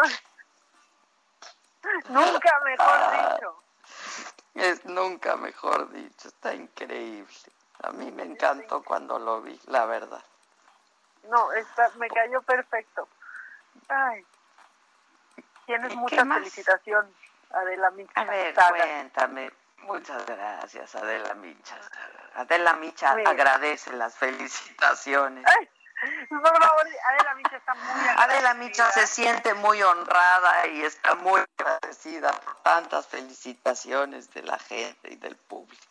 Nunca 2.10 2.60
mejor 2.64 2.86
Ah. 2.88 3.34
dicho. 3.34 3.62
Es 4.54 4.84
nunca 4.84 5.36
mejor 5.36 5.90
dicho, 5.90 6.28
está 6.28 6.54
increíble. 6.54 7.34
A 7.82 7.90
mí 7.90 8.10
me 8.12 8.22
encantó 8.24 8.82
cuando 8.82 9.18
lo 9.18 9.40
vi, 9.40 9.58
la 9.66 9.86
verdad. 9.86 10.22
No, 11.24 11.52
está, 11.52 11.88
me 11.96 12.08
cayó 12.08 12.42
perfecto. 12.42 13.08
Ay. 13.88 14.24
Tienes 15.66 15.94
mucha 15.94 16.24
más? 16.24 16.38
felicitación, 16.38 17.14
Adela 17.50 17.90
Micha. 17.90 18.12
A 18.20 18.24
ver, 18.24 18.54
Saga. 18.54 18.68
cuéntame. 18.84 19.50
Muchas 19.78 20.24
gracias, 20.26 20.94
Adela 20.94 21.34
Micha. 21.34 21.76
Adela 22.36 22.74
Micha 22.74 23.10
agradece 23.12 23.92
las 23.94 24.14
felicitaciones. 24.16 25.44
Por 26.28 26.40
favor, 26.62 26.86
Adela 27.10 27.34
Micha 27.34 27.56
está 27.56 27.74
muy 27.74 27.84
Adela 28.16 28.22
agradecida. 28.22 28.54
Micha 28.54 28.90
se 28.92 29.06
siente 29.06 29.54
muy 29.54 29.82
honrada 29.82 30.66
y 30.68 30.82
está 30.82 31.14
muy 31.16 31.42
agradecida 31.58 32.32
por 32.32 32.56
tantas 32.62 33.06
felicitaciones 33.08 34.32
de 34.34 34.42
la 34.42 34.58
gente 34.58 35.12
y 35.12 35.16
del 35.16 35.36
público. 35.36 35.82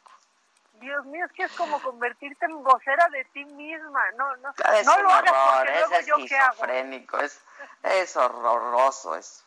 Dios 0.74 1.06
mío, 1.06 1.24
es 1.26 1.32
que 1.34 1.44
es 1.44 1.52
como 1.54 1.80
convertirte 1.82 2.46
en 2.46 2.64
vocera 2.64 3.08
de 3.10 3.24
ti 3.26 3.46
misma. 3.46 4.02
No, 4.18 4.36
no, 4.38 4.50
Es 4.74 4.86
no 4.86 4.96
un 4.98 5.04
lo 5.04 5.10
hagas 5.12 5.34
porque 5.58 5.74
luego 5.80 5.96
es 5.96 6.06
yo 6.08 6.16
qué 6.28 6.36
hago. 6.38 6.52
esquizofrénico, 6.54 7.20
es, 7.20 7.40
es 7.84 8.18
horroroso 8.18 9.16
eso. 9.16 9.44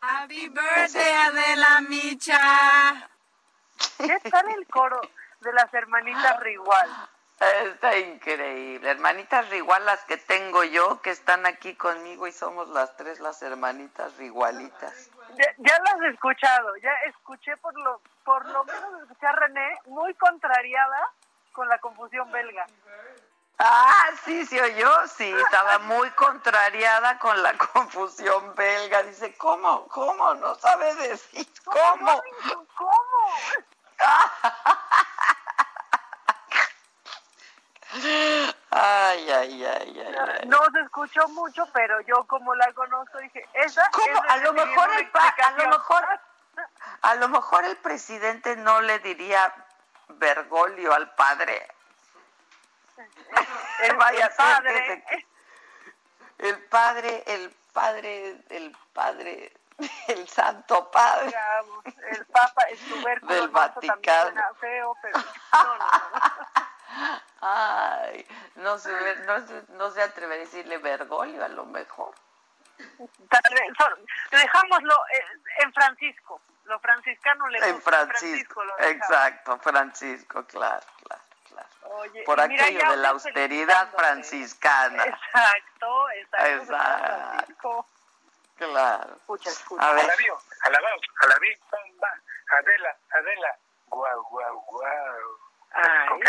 Happy 0.00 0.48
birthday, 0.48 1.12
Adela 1.12 1.80
Micha. 1.88 3.08
¿Qué 3.98 4.30
tal 4.30 4.50
el 4.50 4.66
coro 4.68 5.00
de 5.40 5.52
las 5.52 5.72
hermanitas 5.72 6.40
Rigual? 6.40 6.90
Está 7.64 7.98
increíble. 7.98 8.90
Hermanitas 8.90 9.48
Rigual, 9.50 9.84
las 9.84 10.04
que 10.04 10.16
tengo 10.16 10.64
yo, 10.64 11.02
que 11.02 11.10
están 11.10 11.44
aquí 11.44 11.74
conmigo 11.74 12.26
y 12.26 12.32
somos 12.32 12.68
las 12.70 12.96
tres 12.96 13.20
las 13.20 13.42
hermanitas 13.42 14.16
Rigualitas. 14.16 15.10
Ya, 15.36 15.52
ya 15.58 15.78
las 15.84 16.00
he 16.02 16.08
escuchado, 16.08 16.76
ya 16.76 16.92
escuché 17.08 17.56
por 17.58 17.78
lo, 17.78 18.00
por 18.24 18.46
lo 18.48 18.64
menos 18.64 19.02
escuché 19.02 19.26
a 19.26 19.32
René 19.32 19.78
muy 19.86 20.14
contrariada 20.14 21.10
con 21.52 21.68
la 21.68 21.78
confusión 21.78 22.30
belga. 22.32 22.66
Ah, 23.58 24.10
sí, 24.24 24.44
se 24.44 24.60
oyó, 24.60 24.90
sí, 25.08 25.32
estaba 25.32 25.78
muy 25.78 26.10
contrariada 26.10 27.18
con 27.18 27.42
la 27.42 27.56
confusión 27.72 28.54
belga. 28.54 29.02
Dice, 29.04 29.34
¿cómo? 29.36 29.86
¿Cómo? 29.88 30.34
No 30.34 30.54
sabe 30.56 30.94
decir, 30.96 31.46
¿cómo? 31.64 32.22
¿Cómo? 32.74 32.92
Ay, 38.70 39.30
ay, 39.30 39.64
ay, 39.64 39.64
ay, 39.64 40.16
ay. 40.40 40.48
No 40.48 40.58
se 40.70 40.80
escuchó 40.80 41.26
mucho, 41.28 41.66
pero 41.72 41.98
yo 42.02 42.26
como 42.26 42.54
la 42.54 42.70
conozco 42.74 43.18
dije, 43.18 43.48
esa 43.54 43.88
¿Cómo? 43.90 44.22
es 44.22 44.30
A 44.30 44.36
lo 44.38 44.52
mejor 44.52 44.90
el 44.92 45.10
a 45.14 45.50
lo 45.52 45.68
mejor 45.70 46.04
a 47.02 47.14
lo 47.14 47.28
mejor 47.28 47.64
el 47.64 47.76
presidente 47.76 48.56
no 48.56 48.80
le 48.80 48.98
diría 48.98 49.52
Bergoglio 50.08 50.92
al 50.94 51.14
padre. 51.14 51.66
El, 53.82 53.96
Vaya 53.96 54.26
el 54.26 54.32
padre, 54.34 55.04
el 56.38 56.58
padre, 56.64 57.24
el 57.26 57.50
padre, 57.72 58.40
el 58.50 58.76
padre, 58.92 59.52
el 60.08 60.28
santo 60.28 60.90
padre 60.90 61.26
digamos, 61.26 61.84
el 62.10 62.24
Papa 62.26 62.64
tubérculo 62.88 63.34
Del 63.34 63.48
Vaticano. 63.48 64.54
feo, 64.60 64.96
pero 65.02 65.18
no, 65.18 65.64
no, 65.64 65.78
no. 65.78 67.20
Ay, 67.42 68.26
no 68.56 68.78
se, 68.78 69.16
no, 69.26 69.46
se- 69.46 69.64
no 69.68 69.90
se 69.90 70.02
atreve 70.02 70.34
a 70.36 70.38
decirle 70.38 70.78
Bergoglio 70.78 71.44
a 71.44 71.48
lo 71.48 71.66
mejor. 71.66 72.14
Tal 73.30 73.54
vez, 73.54 73.72
son- 73.78 74.06
dejámoslo 74.30 74.94
eh, 75.12 75.24
en 75.58 75.72
Francisco, 75.74 76.40
lo 76.64 76.78
franciscano 76.80 77.46
le 77.48 77.58
En 77.68 77.74
gusta, 77.74 77.90
Francisco, 78.06 78.64
lo 78.64 78.74
dejamos. 78.76 78.96
exacto, 78.96 79.58
Francisco, 79.58 80.44
claro, 80.46 80.84
claro, 81.04 81.22
claro. 81.56 81.96
Oye, 81.96 82.22
Por 82.24 82.40
aquello 82.40 82.90
de 82.90 82.96
la 82.96 83.08
austeridad 83.10 83.88
franciscana. 83.90 85.04
Exacto, 85.04 86.10
exacto. 86.10 86.46
Exacto. 86.62 87.86
Claro. 88.56 89.16
Escucha, 89.16 89.50
escucha. 89.50 89.88
A 89.88 89.92
ver. 89.92 90.04
Alabío, 90.04 90.38
alabao, 90.62 90.98
alabí, 91.22 91.54
bomba, 91.70 92.08
Adela, 92.58 92.96
Adela, 93.10 93.58
guau, 93.88 94.22
guau, 94.30 94.64
guau. 94.66 95.38
Ay. 95.72 96.08
Ok. 96.10 96.26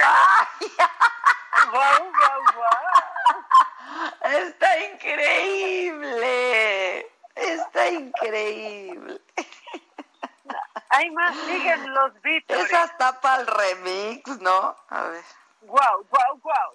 Guau, 1.72 2.12
guau, 2.12 2.42
guau. 2.54 2.86
Está 4.22 4.78
increíble. 4.86 6.36
Está 7.36 7.88
increíble. 7.90 9.22
Hay 10.90 11.10
más, 11.12 11.36
siguen 11.36 11.94
los 11.94 12.22
Beatles. 12.22 12.66
Esa 12.66 12.86
está 12.86 13.20
para 13.20 13.42
el 13.42 13.48
remix, 13.48 14.40
¿no? 14.42 14.76
A 14.90 15.04
ver. 15.04 15.24
Guau, 15.62 16.04
guau, 16.10 16.38
guau. 16.42 16.74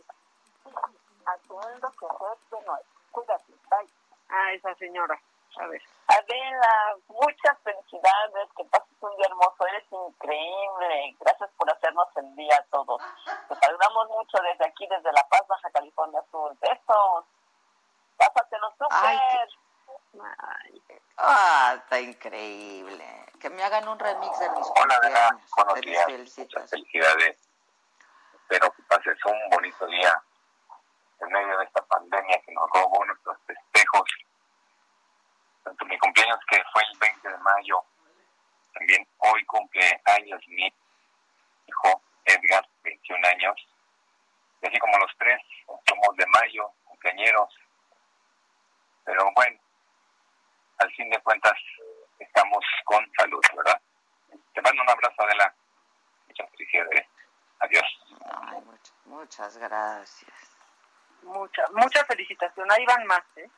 haciendo 1.24 1.90
que 1.93 2.56
de 2.56 2.62
nuevo. 2.64 2.82
Cuídate, 3.10 3.52
bye. 3.70 3.89
Ah, 4.28 4.52
esa 4.52 4.74
señora. 4.76 5.18
A 5.60 5.66
ver. 5.66 5.82
Adela, 6.09 6.97
muchas 7.09 7.59
felicidades, 7.62 8.48
que 8.56 8.64
pases 8.64 8.89
un 9.01 9.16
día 9.16 9.26
hermoso, 9.26 9.66
eres 9.66 9.84
increíble. 9.90 11.16
Gracias 11.20 11.51
por 11.56 11.70
hacernos 11.70 12.09
el 12.16 12.34
día 12.36 12.56
a 12.56 12.64
todos. 12.70 13.01
Te 13.48 13.55
saludamos 13.56 14.09
mucho 14.09 14.39
desde 14.43 14.66
aquí, 14.66 14.86
desde 14.86 15.12
La 15.12 15.26
Paz, 15.28 15.43
Baja 15.48 15.70
California 15.70 16.22
Sur. 16.30 16.55
Besos. 16.60 17.24
Pásatelo 18.16 18.70
súper. 18.72 19.48
Ay. 20.20 20.82
Ah, 21.16 21.74
está 21.78 22.01
increíble. 22.01 23.05
Que 23.40 23.48
me 23.51 23.62
hagan 23.62 23.89
un 23.89 23.98
remix 23.98 24.39
de 24.39 24.51
mis 24.51 24.66
Hola, 24.68 24.98
buenos 25.56 25.74
de 25.74 25.80
mis 25.80 25.90
días. 25.90 26.05
felicitaciones. 26.06 26.70
Felicidades. 26.70 27.36
Espero 28.34 28.70
que 28.72 28.82
pases 28.82 29.24
un 29.24 29.51
bonito 29.51 29.86
día 29.86 30.22
en 31.20 31.28
medio 31.28 31.59
de 31.59 31.64
esta 31.64 31.82
pandemia 31.86 32.40
que 32.43 32.52
nos 32.52 32.68
robó 32.70 33.05
nuestros 33.06 33.39
festejos. 33.47 34.10
Tanto 35.64 35.84
mi 35.86 35.98
cumpleaños 35.98 36.39
que 36.51 36.62
fue 36.72 36.82
el 36.82 36.98
20 36.98 37.28
de 37.28 37.39
mayo, 37.39 37.82
también 38.74 39.06
hoy 39.18 39.44
cumple 39.47 40.02
años 40.05 40.40
mi 40.48 40.72
hijo 41.66 42.02
Edgar, 42.24 42.68
21 42.82 43.28
años. 43.28 43.68
Y 44.60 44.66
así 44.66 44.78
como 44.78 44.98
los 44.98 45.10
tres, 45.18 45.40
somos 45.66 46.16
de 46.16 46.26
mayo, 46.26 46.70
cumpleañeros. 46.84 47.55
Pero 49.05 49.30
bueno, 49.34 49.59
al 50.82 50.92
fin 50.92 51.09
de 51.10 51.18
cuentas 51.20 51.59
estamos 52.18 52.64
con 52.84 53.10
salud, 53.16 53.40
¿verdad? 53.56 53.80
Te 54.52 54.60
mando 54.62 54.82
un 54.82 54.90
abrazo, 54.90 55.22
Adela. 55.22 55.54
Muchas 56.26 56.50
felicidades. 56.50 57.06
Adiós. 57.60 57.84
Ay, 58.24 58.62
muchas 59.04 59.56
gracias. 59.59 60.32
Mucha, 61.22 61.64
mucha 61.72 62.04
felicitación. 62.04 62.70
Ahí 62.70 62.84
van 62.84 63.06
más, 63.06 63.22
¿eh? 63.36 63.48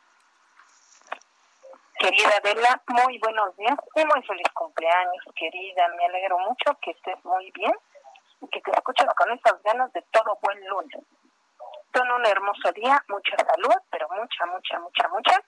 Querida 1.98 2.36
Adela, 2.36 2.82
muy 2.88 3.18
buenos 3.18 3.56
días 3.56 3.78
y 3.94 4.05
muy 4.05 4.22
feliz 4.26 4.48
cumpleaños, 4.52 5.24
querida. 5.36 5.88
Me 5.96 6.05
alegro 6.05 6.38
mucho 6.38 6.76
que 6.82 6.90
estés 6.90 7.24
muy 7.24 7.51
bien 7.52 7.72
y 8.42 8.48
que 8.48 8.60
te 8.60 8.70
escuches 8.72 9.06
con 9.16 9.30
esas 9.32 9.62
ganas 9.62 9.92
de 9.92 10.02
todo 10.10 10.38
buen 10.42 10.66
lunes. 10.66 11.01
Ten 11.92 12.10
un 12.10 12.26
hermoso 12.26 12.72
día, 12.72 13.02
mucha 13.09 13.36
salud, 13.36 13.80
pero 13.90 14.09
mucha, 14.10 14.46
mucha, 14.46 14.78
mucha, 14.80 15.09
mucha. 15.09 15.40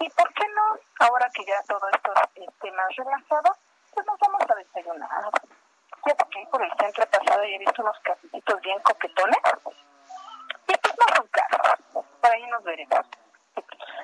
Y 0.00 0.10
por 0.10 0.34
qué 0.34 0.44
no, 0.48 0.78
ahora 1.00 1.30
que 1.34 1.44
ya 1.44 1.62
todo 1.68 1.88
esto 1.88 2.12
esté 2.34 2.72
más 2.72 2.96
relajado, 2.96 3.56
pues 3.92 4.06
nos 4.06 4.18
vamos 4.18 4.42
a 4.50 4.54
desayunar. 4.54 5.30
Fíjate 6.02 6.24
que 6.30 6.46
por 6.50 6.62
el 6.62 6.72
centro 6.78 7.06
pasado 7.06 7.44
y 7.44 7.54
he 7.54 7.58
visto 7.58 7.82
unos 7.82 7.98
cafecitos 8.00 8.60
bien 8.60 8.78
coquetones. 8.82 9.38
Y 10.66 10.76
pues 10.76 10.94
no 10.98 11.16
son 11.16 11.28
caros. 11.28 11.78
Por 11.92 12.30
ahí 12.30 12.46
nos 12.48 12.62
veremos. 12.64 13.06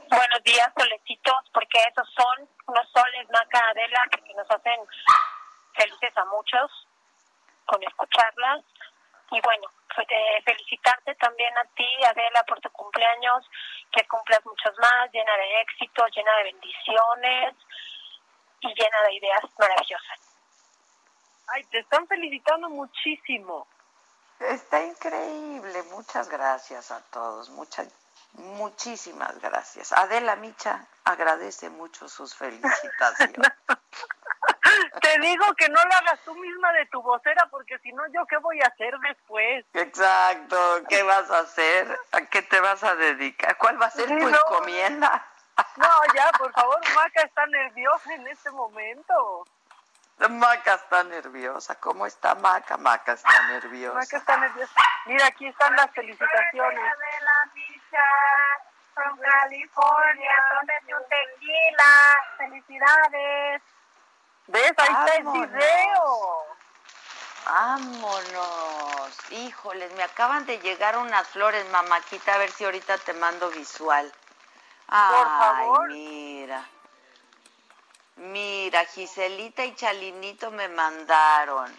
Buenos 0.08 0.42
días, 0.44 0.72
solecitos, 0.76 1.50
porque 1.52 1.78
esos 1.88 2.08
son 2.14 2.48
unos 2.66 2.88
soles, 2.92 3.28
Maca 3.30 3.68
Adela, 3.70 4.02
que 4.10 4.34
nos 4.34 4.50
hacen 4.50 4.80
felices 5.74 6.16
a 6.16 6.24
muchos 6.26 6.88
con 7.66 7.82
escucharlas. 7.82 8.64
Y 9.32 9.40
bueno, 9.40 9.69
fe- 9.94 10.07
eh, 10.11 10.43
felicitarte 10.44 11.15
también 11.16 11.57
a 11.59 11.65
ti, 11.74 11.86
Adela, 12.05 12.43
por 12.44 12.61
tu 12.61 12.70
cumpleaños, 12.70 13.48
que 13.93 14.07
cumplas 14.09 14.44
muchos 14.44 14.77
más, 14.78 15.11
llena 15.12 15.36
de 15.36 15.61
éxito, 15.62 16.07
llena 16.09 16.36
de 16.39 16.43
bendiciones 16.44 17.55
y 18.61 18.69
llena 18.69 19.02
de 19.07 19.15
ideas 19.15 19.40
maravillosas. 19.59 20.20
Ay, 21.48 21.65
te 21.65 21.78
están 21.81 22.07
felicitando 22.07 22.69
muchísimo. 22.70 23.66
Está 24.40 24.82
increíble. 24.85 25.82
Muchas 25.90 26.28
gracias 26.28 26.90
a 26.90 27.01
todos. 27.11 27.51
Muchas, 27.51 27.89
muchísimas 28.35 29.39
gracias. 29.40 29.93
Adela 29.93 30.36
Micha 30.36 30.86
agradece 31.05 31.69
mucho 31.70 32.09
sus 32.09 32.35
felicitaciones. 32.36 33.52
Te 35.02 35.19
digo 35.20 35.55
que 35.55 35.69
no 35.69 35.82
lo 35.85 35.94
hagas 35.94 36.20
tú 36.24 36.35
misma 36.35 36.73
de 36.73 36.86
tu 36.86 37.02
vocera, 37.02 37.47
porque 37.51 37.78
si 37.78 37.93
no, 37.93 38.02
¿yo 38.12 38.27
qué 38.27 38.36
voy 38.39 38.61
a 38.61 38.66
hacer 38.66 38.94
después? 39.01 39.65
Exacto. 39.74 40.82
¿Qué 40.89 41.02
vas 41.02 41.31
a 41.31 41.40
hacer? 41.40 41.98
¿A 42.12 42.20
qué 42.23 42.43
te 42.43 42.61
vas 42.61 42.82
a 42.82 42.94
dedicar? 42.94 43.57
¿Cuál 43.57 43.81
va 43.81 43.86
a 43.86 43.90
ser 43.90 44.09
Sí, 44.09 44.19
tu 44.19 44.28
no. 44.28 44.36
encomienda? 44.36 45.27
No, 45.77 45.89
ya, 46.15 46.31
por 46.39 46.52
favor, 46.52 46.81
Maca 46.94 47.23
está 47.23 47.47
nerviosa 47.47 48.15
en 48.15 48.27
este 48.28 48.51
momento. 48.51 49.44
Maca 50.28 50.74
está 50.74 51.05
nerviosa. 51.05 51.74
¿Cómo 51.81 52.07
está 52.07 52.35
Maca? 52.35 52.77
Maca 52.77 53.12
está 53.12 53.48
nerviosa. 53.48 53.98
Maca 53.98 54.16
está 54.16 54.36
nerviosa. 54.36 54.73
Mira, 55.07 55.27
aquí 55.27 55.47
están 55.47 55.74
las 55.77 55.90
felicitaciones. 55.93 56.81
de 56.81 57.24
la 57.24 57.51
from 58.94 59.19
California, 59.19 60.31
tómate 60.51 60.94
un 60.94 61.09
tequila. 61.09 61.93
Felicidades. 62.36 63.62
¿Ves? 64.51 64.72
Ahí 64.77 64.89
está 64.89 65.14
el 65.16 65.24
video. 65.24 66.40
Vámonos. 67.44 69.31
Híjoles, 69.31 69.93
me 69.94 70.02
acaban 70.02 70.44
de 70.47 70.59
llegar 70.59 70.98
unas 70.98 71.27
flores, 71.28 71.64
mamáquita. 71.70 72.35
A 72.35 72.39
ver 72.39 72.51
si 72.51 72.64
ahorita 72.64 72.98
te 72.98 73.12
mando 73.14 73.51
visual. 73.51 74.12
Ay, 74.89 75.24
favor. 75.24 75.89
mira. 75.89 76.68
Mira, 78.16 78.85
Giselita 78.86 79.64
y 79.64 79.74
Chalinito 79.74 80.51
me 80.51 80.68
mandaron. 80.68 81.72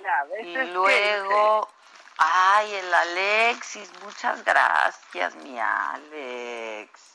Ya, 0.00 0.24
ves. 0.24 0.46
Y 0.46 0.56
luego, 0.72 1.68
ay, 2.16 2.74
el 2.74 2.94
Alexis, 2.94 3.90
muchas 4.02 4.44
gracias, 4.44 5.34
mi 5.36 5.58
Alex. 5.58 7.09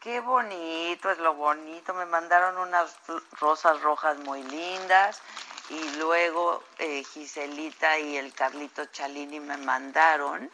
Qué 0.00 0.20
bonito, 0.20 1.10
es 1.10 1.18
lo 1.18 1.34
bonito. 1.34 1.92
Me 1.94 2.06
mandaron 2.06 2.56
unas 2.58 2.96
rosas 3.40 3.80
rojas 3.82 4.16
muy 4.18 4.42
lindas. 4.44 5.20
Y 5.70 5.96
luego 5.96 6.62
eh, 6.78 7.04
Giselita 7.04 7.98
y 7.98 8.16
el 8.16 8.32
Carlito 8.32 8.86
Chalini 8.86 9.38
me 9.38 9.58
mandaron, 9.58 10.50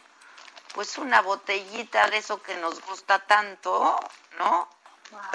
pues 0.74 0.98
una 0.98 1.20
botellita 1.22 2.08
de 2.10 2.16
eso 2.16 2.42
que 2.42 2.56
nos 2.56 2.84
gusta 2.84 3.20
tanto, 3.20 3.96
¿no? 4.38 4.68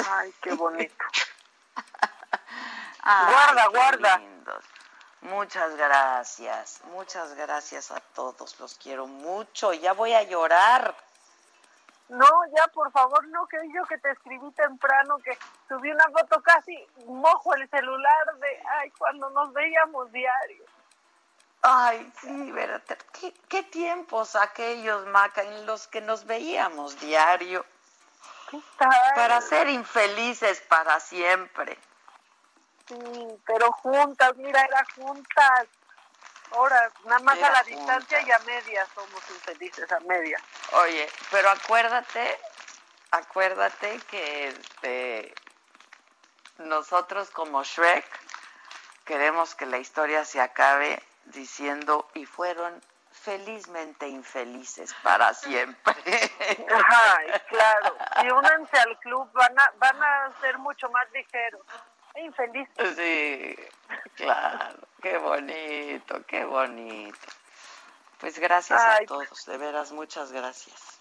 Ay, 0.10 0.34
qué 0.42 0.52
bonito. 0.52 1.06
Ay, 3.04 3.34
Guarda, 3.34 3.68
guarda. 3.68 4.18
lindos. 4.18 4.66
Muchas 5.22 5.76
gracias, 5.78 6.82
muchas 6.92 7.34
gracias 7.36 7.92
a 7.92 8.02
todos, 8.02 8.60
los 8.60 8.76
quiero 8.76 9.08
mucho. 9.08 9.72
Ya 9.74 9.94
voy 9.94 10.14
a 10.14 10.24
llorar. 10.24 10.94
No, 12.10 12.28
ya, 12.56 12.68
por 12.74 12.92
favor, 12.92 13.28
no, 13.28 13.48
que 13.48 13.58
yo 13.74 13.84
que 13.86 13.98
te 14.00 14.12
escribí 14.12 14.52
temprano, 14.52 15.18
que 15.20 15.38
subí 15.68 15.92
una 15.92 16.06
foto 16.06 16.42
casi, 16.42 16.76
mojo 17.06 17.54
el 17.54 17.70
celular 17.70 18.36
de, 18.40 18.64
ay, 18.80 18.92
cuando 18.98 19.30
nos 19.30 19.54
veíamos 19.54 20.12
diario. 20.12 20.66
Ay, 21.62 22.12
sí, 22.20 22.52
¿verdad? 22.52 22.98
¿Qué, 23.14 23.34
qué 23.48 23.64
tiempos 23.64 24.36
aquellos, 24.36 25.06
Maca, 25.08 25.44
en 25.44 25.66
los 25.66 25.88
que 25.88 26.02
nos 26.02 26.26
veíamos 26.26 27.00
diario 27.00 27.66
para 29.16 29.42
ser 29.42 29.70
infelices 29.70 30.62
para 30.62 31.00
siempre. 31.00 31.78
Sí, 32.88 33.42
pero 33.46 33.72
juntas, 33.72 34.36
mira, 34.38 34.64
era 34.64 34.84
juntas. 34.96 35.68
Ahora, 36.52 36.92
nada 37.06 37.20
más 37.20 37.42
a 37.42 37.50
la 37.52 37.64
distancia 37.64 38.22
y 38.22 38.32
a 38.32 38.40
medias 38.40 38.88
somos 38.96 39.22
infelices, 39.30 39.92
a 39.92 40.00
medias. 40.02 40.42
Oye, 40.74 41.10
pero 41.32 41.50
acuérdate, 41.50 42.40
acuérdate 43.12 44.00
que 44.10 44.48
este, 44.48 45.34
nosotros 46.58 47.30
como 47.30 47.64
Shrek 47.64 48.06
queremos 49.06 49.56
que 49.56 49.66
la 49.66 49.78
historia 49.78 50.26
se 50.26 50.42
acabe 50.42 51.02
diciendo 51.26 52.10
y 52.14 52.26
fueron 52.26 52.82
felizmente 53.12 54.08
infelices 54.08 54.94
para 55.04 55.34
siempre. 55.34 55.94
Ay, 56.06 57.28
claro. 57.50 57.96
Y 58.24 58.32
únanse 58.32 58.78
al 58.78 58.98
club, 59.00 59.30
van 59.34 59.60
a, 59.60 59.74
van 59.78 60.04
a 60.04 60.32
ser 60.42 60.58
mucho 60.58 60.90
más 60.90 61.12
ligeros. 61.12 61.66
Infelices. 62.24 62.96
Sí, 62.96 63.56
claro, 64.16 64.80
qué 65.02 65.18
bonito, 65.18 66.26
qué 66.28 66.44
bonito. 66.46 67.18
Pues 68.20 68.38
gracias 68.40 68.82
Ay, 68.82 69.06
a 69.06 69.08
todos, 69.08 69.46
de 69.46 69.58
veras, 69.58 69.92
muchas 69.92 70.32
gracias. 70.32 71.00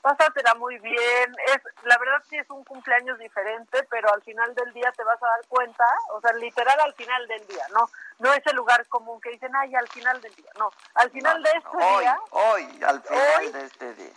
Pásatela 0.00 0.54
muy 0.54 0.78
bien. 0.78 1.34
Es, 1.46 1.62
la 1.84 1.96
verdad 1.98 2.22
sí 2.28 2.36
es 2.36 2.48
un 2.50 2.64
cumpleaños 2.64 3.18
diferente, 3.18 3.84
pero 3.88 4.12
al 4.12 4.20
final 4.22 4.52
del 4.54 4.72
día 4.72 4.90
te 4.96 5.04
vas 5.04 5.22
a 5.22 5.26
dar 5.26 5.46
cuenta, 5.48 5.84
o 6.12 6.20
sea, 6.20 6.32
literal 6.34 6.78
al 6.80 6.92
final 6.94 7.26
del 7.28 7.46
día, 7.46 7.64
no, 7.72 7.88
no 8.18 8.32
ese 8.32 8.52
lugar 8.52 8.84
común 8.88 9.20
que 9.20 9.30
dicen, 9.30 9.54
ay, 9.54 9.74
al 9.76 9.88
final 9.88 10.20
del 10.20 10.34
día, 10.34 10.50
no, 10.58 10.70
al 10.94 11.10
final 11.10 11.40
No, 11.40 11.48
de 11.48 11.54
no, 11.54 11.58
este 11.60 11.76
hoy, 11.86 12.00
día, 12.00 12.18
hoy, 12.30 12.82
al 12.84 13.02
final 13.02 13.24
hoy, 13.38 13.52
de 13.52 13.64
este 13.64 13.94
día. 13.94 14.12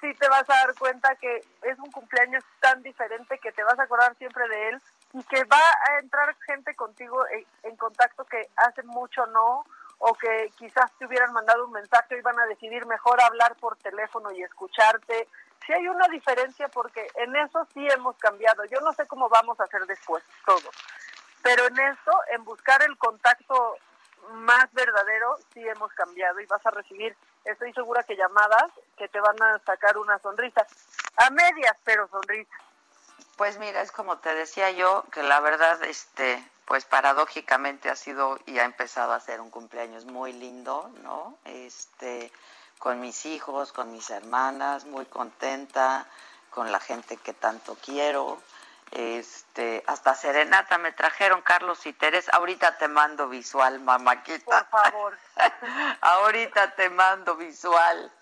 sí 0.00 0.14
te 0.14 0.28
vas 0.28 0.48
a 0.48 0.54
dar 0.66 0.74
cuenta 0.78 1.14
que 1.16 1.36
es 1.62 1.78
un 1.78 1.90
cumpleaños 1.92 2.42
tan 2.60 2.82
diferente 2.82 3.38
que 3.38 3.52
te 3.52 3.62
vas 3.64 3.78
a 3.78 3.82
acordar 3.82 4.14
siempre 4.16 4.48
de 4.48 4.68
él 4.70 4.82
y 5.14 5.22
que 5.24 5.44
va 5.44 5.62
a 5.88 5.98
entrar 6.00 6.36
gente 6.46 6.74
contigo 6.74 7.24
en, 7.62 7.76
contacto 7.76 8.24
que 8.24 8.48
hace 8.56 8.82
mucho 8.82 9.26
no 9.26 9.64
o 9.98 10.14
que 10.14 10.50
quizás 10.56 10.92
te 10.98 11.06
hubieran 11.06 11.32
mandado 11.32 11.66
un 11.66 11.72
mensaje 11.72 12.18
y 12.18 12.22
van 12.22 12.38
a 12.38 12.46
decidir 12.46 12.86
mejor 12.86 13.20
hablar 13.20 13.56
por 13.56 13.76
teléfono 13.78 14.30
y 14.32 14.42
escucharte. 14.42 15.28
Sí 15.66 15.72
hay 15.72 15.88
una 15.88 16.06
diferencia 16.08 16.68
porque 16.68 17.06
en 17.16 17.34
eso 17.36 17.66
sí 17.74 17.86
hemos 17.88 18.16
cambiado. 18.18 18.64
Yo 18.66 18.80
no 18.80 18.92
sé 18.92 19.06
cómo 19.06 19.28
vamos 19.28 19.58
a 19.60 19.64
hacer 19.64 19.84
después 19.86 20.22
todo, 20.44 20.70
pero 21.42 21.66
en 21.66 21.78
eso, 21.78 22.12
en 22.30 22.44
buscar 22.44 22.82
el 22.82 22.96
contacto 22.96 23.76
más 24.32 24.72
verdadero, 24.72 25.36
sí 25.52 25.66
hemos 25.66 25.92
cambiado 25.94 26.38
y 26.40 26.46
vas 26.46 26.64
a 26.64 26.70
recibir, 26.70 27.16
estoy 27.44 27.72
segura 27.72 28.02
que 28.02 28.16
llamadas 28.16 28.70
que 28.96 29.08
te 29.08 29.20
van 29.20 29.40
a 29.42 29.58
sacar 29.60 29.96
una 29.96 30.18
sonrisa. 30.18 30.66
A 31.16 31.30
medias, 31.30 31.76
pero 31.84 32.06
sonrisa. 32.08 32.54
Pues 33.38 33.56
mira, 33.58 33.82
es 33.82 33.92
como 33.92 34.18
te 34.18 34.34
decía 34.34 34.72
yo, 34.72 35.04
que 35.12 35.22
la 35.22 35.38
verdad, 35.38 35.80
este, 35.84 36.44
pues 36.64 36.84
paradójicamente 36.84 37.88
ha 37.88 37.94
sido 37.94 38.36
y 38.46 38.58
ha 38.58 38.64
empezado 38.64 39.12
a 39.12 39.20
ser 39.20 39.40
un 39.40 39.48
cumpleaños 39.48 40.06
muy 40.06 40.32
lindo, 40.32 40.90
¿no? 41.04 41.38
Este, 41.44 42.32
con 42.80 42.98
mis 43.00 43.26
hijos, 43.26 43.72
con 43.72 43.92
mis 43.92 44.10
hermanas, 44.10 44.86
muy 44.86 45.06
contenta, 45.06 46.04
con 46.50 46.72
la 46.72 46.80
gente 46.80 47.16
que 47.16 47.32
tanto 47.32 47.76
quiero. 47.80 48.42
Este, 48.90 49.84
hasta 49.86 50.16
serenata 50.16 50.76
me 50.78 50.90
trajeron 50.90 51.40
Carlos 51.42 51.86
y 51.86 51.92
Teresa. 51.92 52.32
Ahorita 52.34 52.76
te 52.76 52.88
mando 52.88 53.28
visual, 53.28 53.78
mamáquita. 53.78 54.66
Por 54.68 54.82
favor. 54.82 55.18
Ahorita 56.00 56.74
te 56.74 56.90
mando 56.90 57.36
visual. 57.36 58.12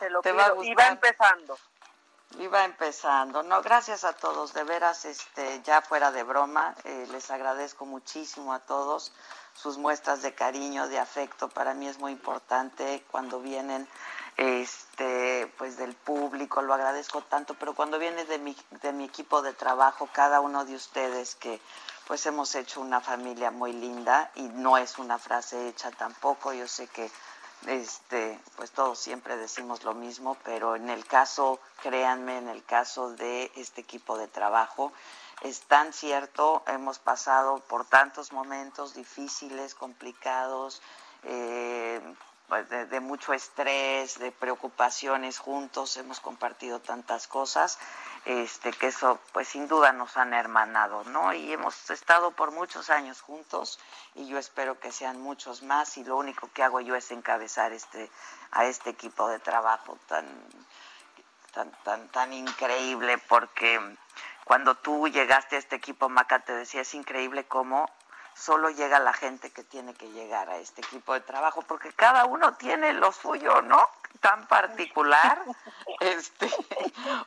Te 0.00 0.10
lo 0.10 0.20
Te 0.20 0.32
pido. 0.32 0.56
va 0.56 0.62
a 0.62 0.64
Y 0.64 0.74
va 0.74 0.88
empezando. 0.88 1.56
Iba 2.38 2.64
empezando. 2.64 3.42
No, 3.42 3.62
gracias 3.62 4.04
a 4.04 4.12
todos, 4.12 4.52
de 4.52 4.64
veras, 4.64 5.04
este, 5.04 5.62
ya 5.62 5.80
fuera 5.80 6.12
de 6.12 6.22
broma, 6.22 6.74
eh, 6.84 7.06
les 7.10 7.30
agradezco 7.30 7.86
muchísimo 7.86 8.52
a 8.52 8.58
todos 8.58 9.12
sus 9.54 9.78
muestras 9.78 10.20
de 10.20 10.34
cariño, 10.34 10.88
de 10.88 10.98
afecto. 10.98 11.48
Para 11.48 11.72
mí 11.72 11.86
es 11.88 11.98
muy 11.98 12.12
importante 12.12 13.02
cuando 13.10 13.40
vienen, 13.40 13.88
este, 14.36 15.50
pues 15.56 15.78
del 15.78 15.94
público, 15.94 16.60
lo 16.60 16.74
agradezco 16.74 17.22
tanto, 17.22 17.54
pero 17.54 17.74
cuando 17.74 17.98
viene 17.98 18.24
de 18.26 18.38
mi, 18.38 18.54
de 18.82 18.92
mi 18.92 19.04
equipo 19.04 19.40
de 19.40 19.54
trabajo, 19.54 20.08
cada 20.12 20.40
uno 20.40 20.66
de 20.66 20.74
ustedes 20.74 21.36
que 21.36 21.60
pues 22.06 22.24
hemos 22.26 22.54
hecho 22.54 22.80
una 22.80 23.00
familia 23.00 23.50
muy 23.50 23.72
linda 23.72 24.30
y 24.34 24.42
no 24.42 24.76
es 24.76 24.98
una 24.98 25.18
frase 25.18 25.68
hecha 25.68 25.90
tampoco. 25.90 26.52
Yo 26.52 26.68
sé 26.68 26.86
que 26.88 27.10
este, 27.66 28.38
pues 28.56 28.70
todos 28.70 28.98
siempre 28.98 29.36
decimos 29.36 29.84
lo 29.84 29.94
mismo, 29.94 30.36
pero 30.44 30.76
en 30.76 30.88
el 30.88 31.04
caso, 31.04 31.60
créanme, 31.82 32.38
en 32.38 32.48
el 32.48 32.64
caso 32.64 33.10
de 33.10 33.50
este 33.56 33.80
equipo 33.80 34.18
de 34.18 34.28
trabajo, 34.28 34.92
es 35.42 35.62
tan 35.62 35.92
cierto, 35.92 36.62
hemos 36.66 36.98
pasado 36.98 37.60
por 37.68 37.84
tantos 37.84 38.32
momentos 38.32 38.94
difíciles, 38.94 39.74
complicados, 39.74 40.80
eh, 41.24 42.00
pues, 42.48 42.68
de, 42.68 43.00
mucho 43.00 43.32
estrés, 43.32 44.18
de 44.18 44.30
preocupaciones 44.30 45.38
juntos, 45.38 45.96
hemos 45.96 46.20
compartido 46.20 46.80
tantas 46.80 47.26
cosas, 47.26 47.78
este, 48.24 48.72
que 48.72 48.88
eso 48.88 49.18
pues 49.32 49.48
sin 49.48 49.68
duda 49.68 49.92
nos 49.92 50.16
han 50.16 50.32
hermanado, 50.32 51.04
¿no? 51.04 51.32
Y 51.32 51.52
hemos 51.52 51.90
estado 51.90 52.30
por 52.32 52.52
muchos 52.52 52.90
años 52.90 53.20
juntos 53.20 53.78
y 54.14 54.26
yo 54.26 54.38
espero 54.38 54.78
que 54.78 54.92
sean 54.92 55.20
muchos 55.20 55.62
más 55.62 55.96
y 55.96 56.04
lo 56.04 56.16
único 56.16 56.50
que 56.52 56.62
hago 56.62 56.80
yo 56.80 56.94
es 56.94 57.10
encabezar 57.10 57.72
este 57.72 58.10
a 58.52 58.64
este 58.66 58.90
equipo 58.90 59.28
de 59.28 59.38
trabajo 59.38 59.98
tan 60.06 60.26
tan 61.52 61.70
tan 61.84 62.08
tan 62.08 62.32
increíble 62.32 63.18
porque 63.28 63.80
cuando 64.44 64.74
tú 64.76 65.08
llegaste 65.08 65.56
a 65.56 65.58
este 65.58 65.76
equipo 65.76 66.08
Maca 66.08 66.40
te 66.40 66.52
decía 66.52 66.80
es 66.82 66.94
increíble 66.94 67.44
cómo 67.46 67.88
solo 68.36 68.70
llega 68.70 68.98
la 68.98 69.12
gente 69.12 69.50
que 69.50 69.64
tiene 69.64 69.94
que 69.94 70.10
llegar 70.10 70.48
a 70.50 70.58
este 70.58 70.82
equipo 70.82 71.14
de 71.14 71.20
trabajo, 71.20 71.62
porque 71.62 71.92
cada 71.92 72.26
uno 72.26 72.54
tiene 72.54 72.92
lo 72.92 73.10
suyo, 73.12 73.62
¿no? 73.62 73.88
Tan 74.20 74.46
particular, 74.46 75.42
este, 76.00 76.50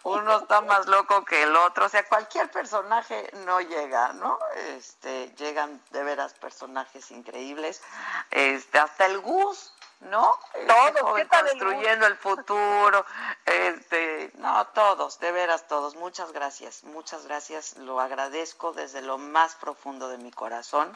uno 0.04 0.40
está 0.40 0.62
más 0.62 0.88
loco 0.88 1.26
que 1.26 1.44
el 1.44 1.56
otro, 1.56 1.86
o 1.86 1.90
sea, 1.90 2.08
cualquier 2.08 2.52
personaje 2.52 3.32
no 3.46 3.60
llega, 3.60 4.14
¿no? 4.14 4.38
Este, 4.76 5.34
llegan 5.36 5.82
de 5.92 6.04
veras 6.04 6.34
personajes 6.36 7.10
increíbles, 7.12 7.82
este, 8.30 8.78
hasta 8.78 9.08
el 9.08 9.20
Gus, 9.20 9.74
¿no? 10.02 10.34
Todos, 10.68 11.28
construyendo 11.28 12.08
el 12.08 12.16
futuro, 12.16 13.06
este, 13.46 14.32
no, 14.36 14.66
todos, 14.68 15.20
de 15.20 15.32
veras 15.32 15.68
todos, 15.68 15.96
muchas 15.96 16.32
gracias, 16.32 16.84
muchas 16.84 17.26
gracias, 17.26 17.78
lo 17.78 18.00
agradezco 18.00 18.72
desde 18.72 19.02
lo 19.02 19.18
más 19.18 19.56
profundo 19.56 20.08
de 20.10 20.18
mi 20.18 20.32
corazón, 20.32 20.96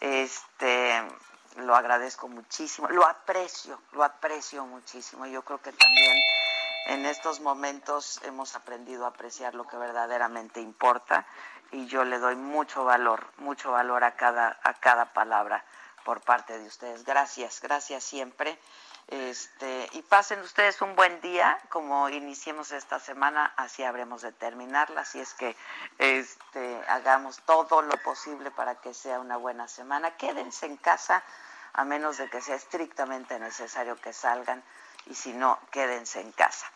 este, 0.00 1.02
lo 1.56 1.74
agradezco 1.74 2.28
muchísimo, 2.28 2.88
lo 2.88 3.06
aprecio, 3.06 3.80
lo 3.92 4.04
aprecio 4.04 4.66
muchísimo, 4.66 5.26
yo 5.26 5.42
creo 5.42 5.60
que 5.62 5.72
también 5.72 6.16
en 6.86 7.06
estos 7.06 7.40
momentos 7.40 8.20
hemos 8.24 8.54
aprendido 8.56 9.06
a 9.06 9.08
apreciar 9.08 9.54
lo 9.54 9.66
que 9.66 9.78
verdaderamente 9.78 10.60
importa 10.60 11.26
y 11.70 11.86
yo 11.86 12.04
le 12.04 12.18
doy 12.18 12.36
mucho 12.36 12.84
valor, 12.84 13.26
mucho 13.38 13.72
valor 13.72 14.04
a 14.04 14.16
cada, 14.16 14.58
a 14.62 14.74
cada 14.74 15.06
palabra 15.14 15.64
por 16.04 16.20
parte 16.20 16.58
de 16.58 16.66
ustedes. 16.66 17.04
Gracias, 17.04 17.60
gracias 17.60 18.04
siempre. 18.04 18.58
Este, 19.08 19.88
y 19.92 20.02
pasen 20.02 20.40
ustedes 20.40 20.80
un 20.80 20.96
buen 20.96 21.20
día, 21.20 21.58
como 21.68 22.08
iniciemos 22.08 22.72
esta 22.72 22.98
semana, 22.98 23.52
así 23.56 23.82
habremos 23.82 24.22
de 24.22 24.32
terminarla, 24.32 25.02
así 25.02 25.20
es 25.20 25.34
que 25.34 25.54
este, 25.98 26.80
hagamos 26.88 27.38
todo 27.44 27.82
lo 27.82 27.96
posible 28.02 28.50
para 28.50 28.76
que 28.76 28.94
sea 28.94 29.20
una 29.20 29.36
buena 29.36 29.68
semana. 29.68 30.16
Quédense 30.16 30.66
en 30.66 30.78
casa, 30.78 31.22
a 31.74 31.84
menos 31.84 32.16
de 32.16 32.30
que 32.30 32.40
sea 32.40 32.54
estrictamente 32.54 33.38
necesario 33.38 33.96
que 33.96 34.12
salgan, 34.12 34.62
y 35.06 35.14
si 35.14 35.34
no, 35.34 35.58
quédense 35.70 36.20
en 36.20 36.32
casa. 36.32 36.66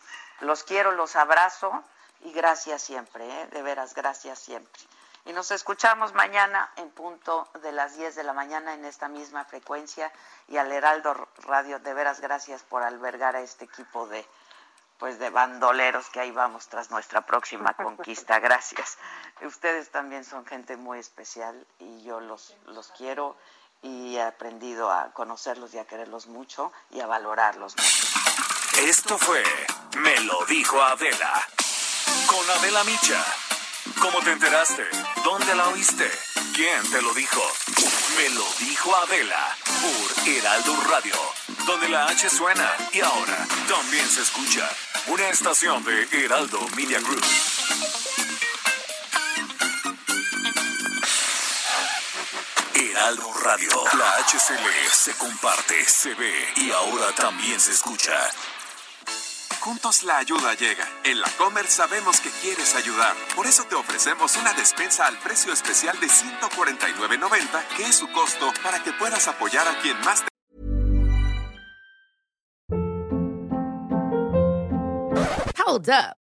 Los 0.41 0.65
quiero, 0.65 0.93
los 0.93 1.17
abrazo 1.17 1.83
y 2.21 2.33
gracias 2.33 2.83
siempre, 2.83 3.25
¿eh? 3.25 3.47
de 3.47 3.63
veras, 3.63 3.95
gracias 3.95 4.39
siempre. 4.39 4.83
Y 5.29 5.35
nos 5.35 5.51
escuchamos 5.51 6.15
mañana 6.15 6.73
en 6.77 6.89
punto 6.89 7.47
de 7.61 7.71
las 7.71 7.99
10 7.99 8.15
de 8.15 8.25
la 8.25 8.33
mañana 8.33 8.73
en 8.73 8.87
esta 8.87 9.09
misma 9.09 9.45
frecuencia. 9.45 10.11
Y 10.49 10.57
al 10.57 10.73
Heraldo 10.73 11.29
Radio, 11.43 11.79
de 11.81 11.93
veras 11.93 12.21
gracias 12.21 12.63
por 12.63 12.83
albergar 12.83 13.37
a 13.37 13.43
este 13.43 13.67
equipo 13.67 14.09
de 14.09 14.27
pues 14.99 15.19
de 15.19 15.29
bandoleros 15.29 16.09
que 16.09 16.19
ahí 16.19 16.31
vamos 16.31 16.67
tras 16.69 16.91
nuestra 16.91 17.27
próxima 17.27 17.75
conquista. 17.75 18.41
Gracias. 18.41 18.97
Ustedes 19.43 19.91
también 19.91 20.25
son 20.25 20.47
gente 20.47 20.79
muy 20.79 20.99
especial 20.99 21.67
y 21.79 22.03
yo 22.03 22.21
los, 22.21 22.57
los 22.65 22.89
quiero 22.93 23.37
y 23.83 24.17
he 24.17 24.23
aprendido 24.23 24.91
a 24.91 25.13
conocerlos 25.13 25.75
y 25.75 25.79
a 25.79 25.85
quererlos 25.85 26.27
mucho 26.27 26.73
y 26.91 27.01
a 27.01 27.07
valorarlos 27.07 27.77
Esto 28.79 29.17
fue 29.19 29.45
Me 29.99 30.19
lo 30.23 30.45
dijo 30.47 30.83
Adela 30.83 31.47
con 32.27 32.51
Adela 32.51 32.83
Micha. 32.85 33.48
¿Cómo 34.01 34.20
te 34.20 34.31
enteraste? 34.33 34.85
¿Dónde 35.25 35.55
la 35.57 35.69
oíste? 35.69 36.09
¿Quién 36.55 36.91
te 36.91 37.03
lo 37.03 37.12
dijo? 37.15 37.43
Me 38.16 38.29
lo 38.31 38.47
dijo 38.61 38.95
Adela 38.97 39.57
por 39.81 40.29
Heraldo 40.29 40.77
Radio, 40.89 41.15
donde 41.66 41.89
la 41.89 42.07
H 42.07 42.31
suena 42.31 42.70
y 42.93 43.01
ahora 43.01 43.47
también 43.69 44.09
se 44.09 44.23
escucha. 44.23 44.69
Una 45.09 45.29
estación 45.29 45.85
de 45.85 46.09
Heraldo 46.12 46.61
Media 46.77 47.01
Group. 47.01 47.25
Heraldo 52.75 53.33
Radio, 53.43 53.85
la 53.99 54.16
HCL 54.25 54.93
se 54.93 55.12
comparte, 55.15 55.85
se 55.85 56.15
ve 56.15 56.53
y 56.57 56.70
ahora 56.70 57.12
también 57.16 57.59
se 57.61 57.73
escucha. 57.73 58.12
Juntos 59.69 60.03
la 60.03 60.16
ayuda 60.16 60.55
llega. 60.55 60.89
En 61.05 61.20
la 61.20 61.28
Comer 61.36 61.66
sabemos 61.66 62.23
que 62.23 62.31
quieres 62.40 62.74
ayudar. 62.74 63.15
Por 63.36 63.47
eso 63.47 63.65
te 63.65 63.74
ofrecemos 63.74 64.35
una 64.39 64.55
despensa 64.55 65.07
al 65.07 65.19
precio 65.19 65.53
especial 65.53 65.95
de 66.01 66.07
149.90, 66.07 67.77
que 67.77 67.82
es 67.82 67.97
su 67.97 68.11
costo, 68.11 68.51
para 68.62 68.82
que 68.82 68.95
puedas 68.95 69.28
apoyar 69.28 69.69
a 69.69 69.78
quien 69.82 70.01
más 70.01 70.23
te... 70.23 70.28
Hold 75.62 75.90
up. 75.90 76.28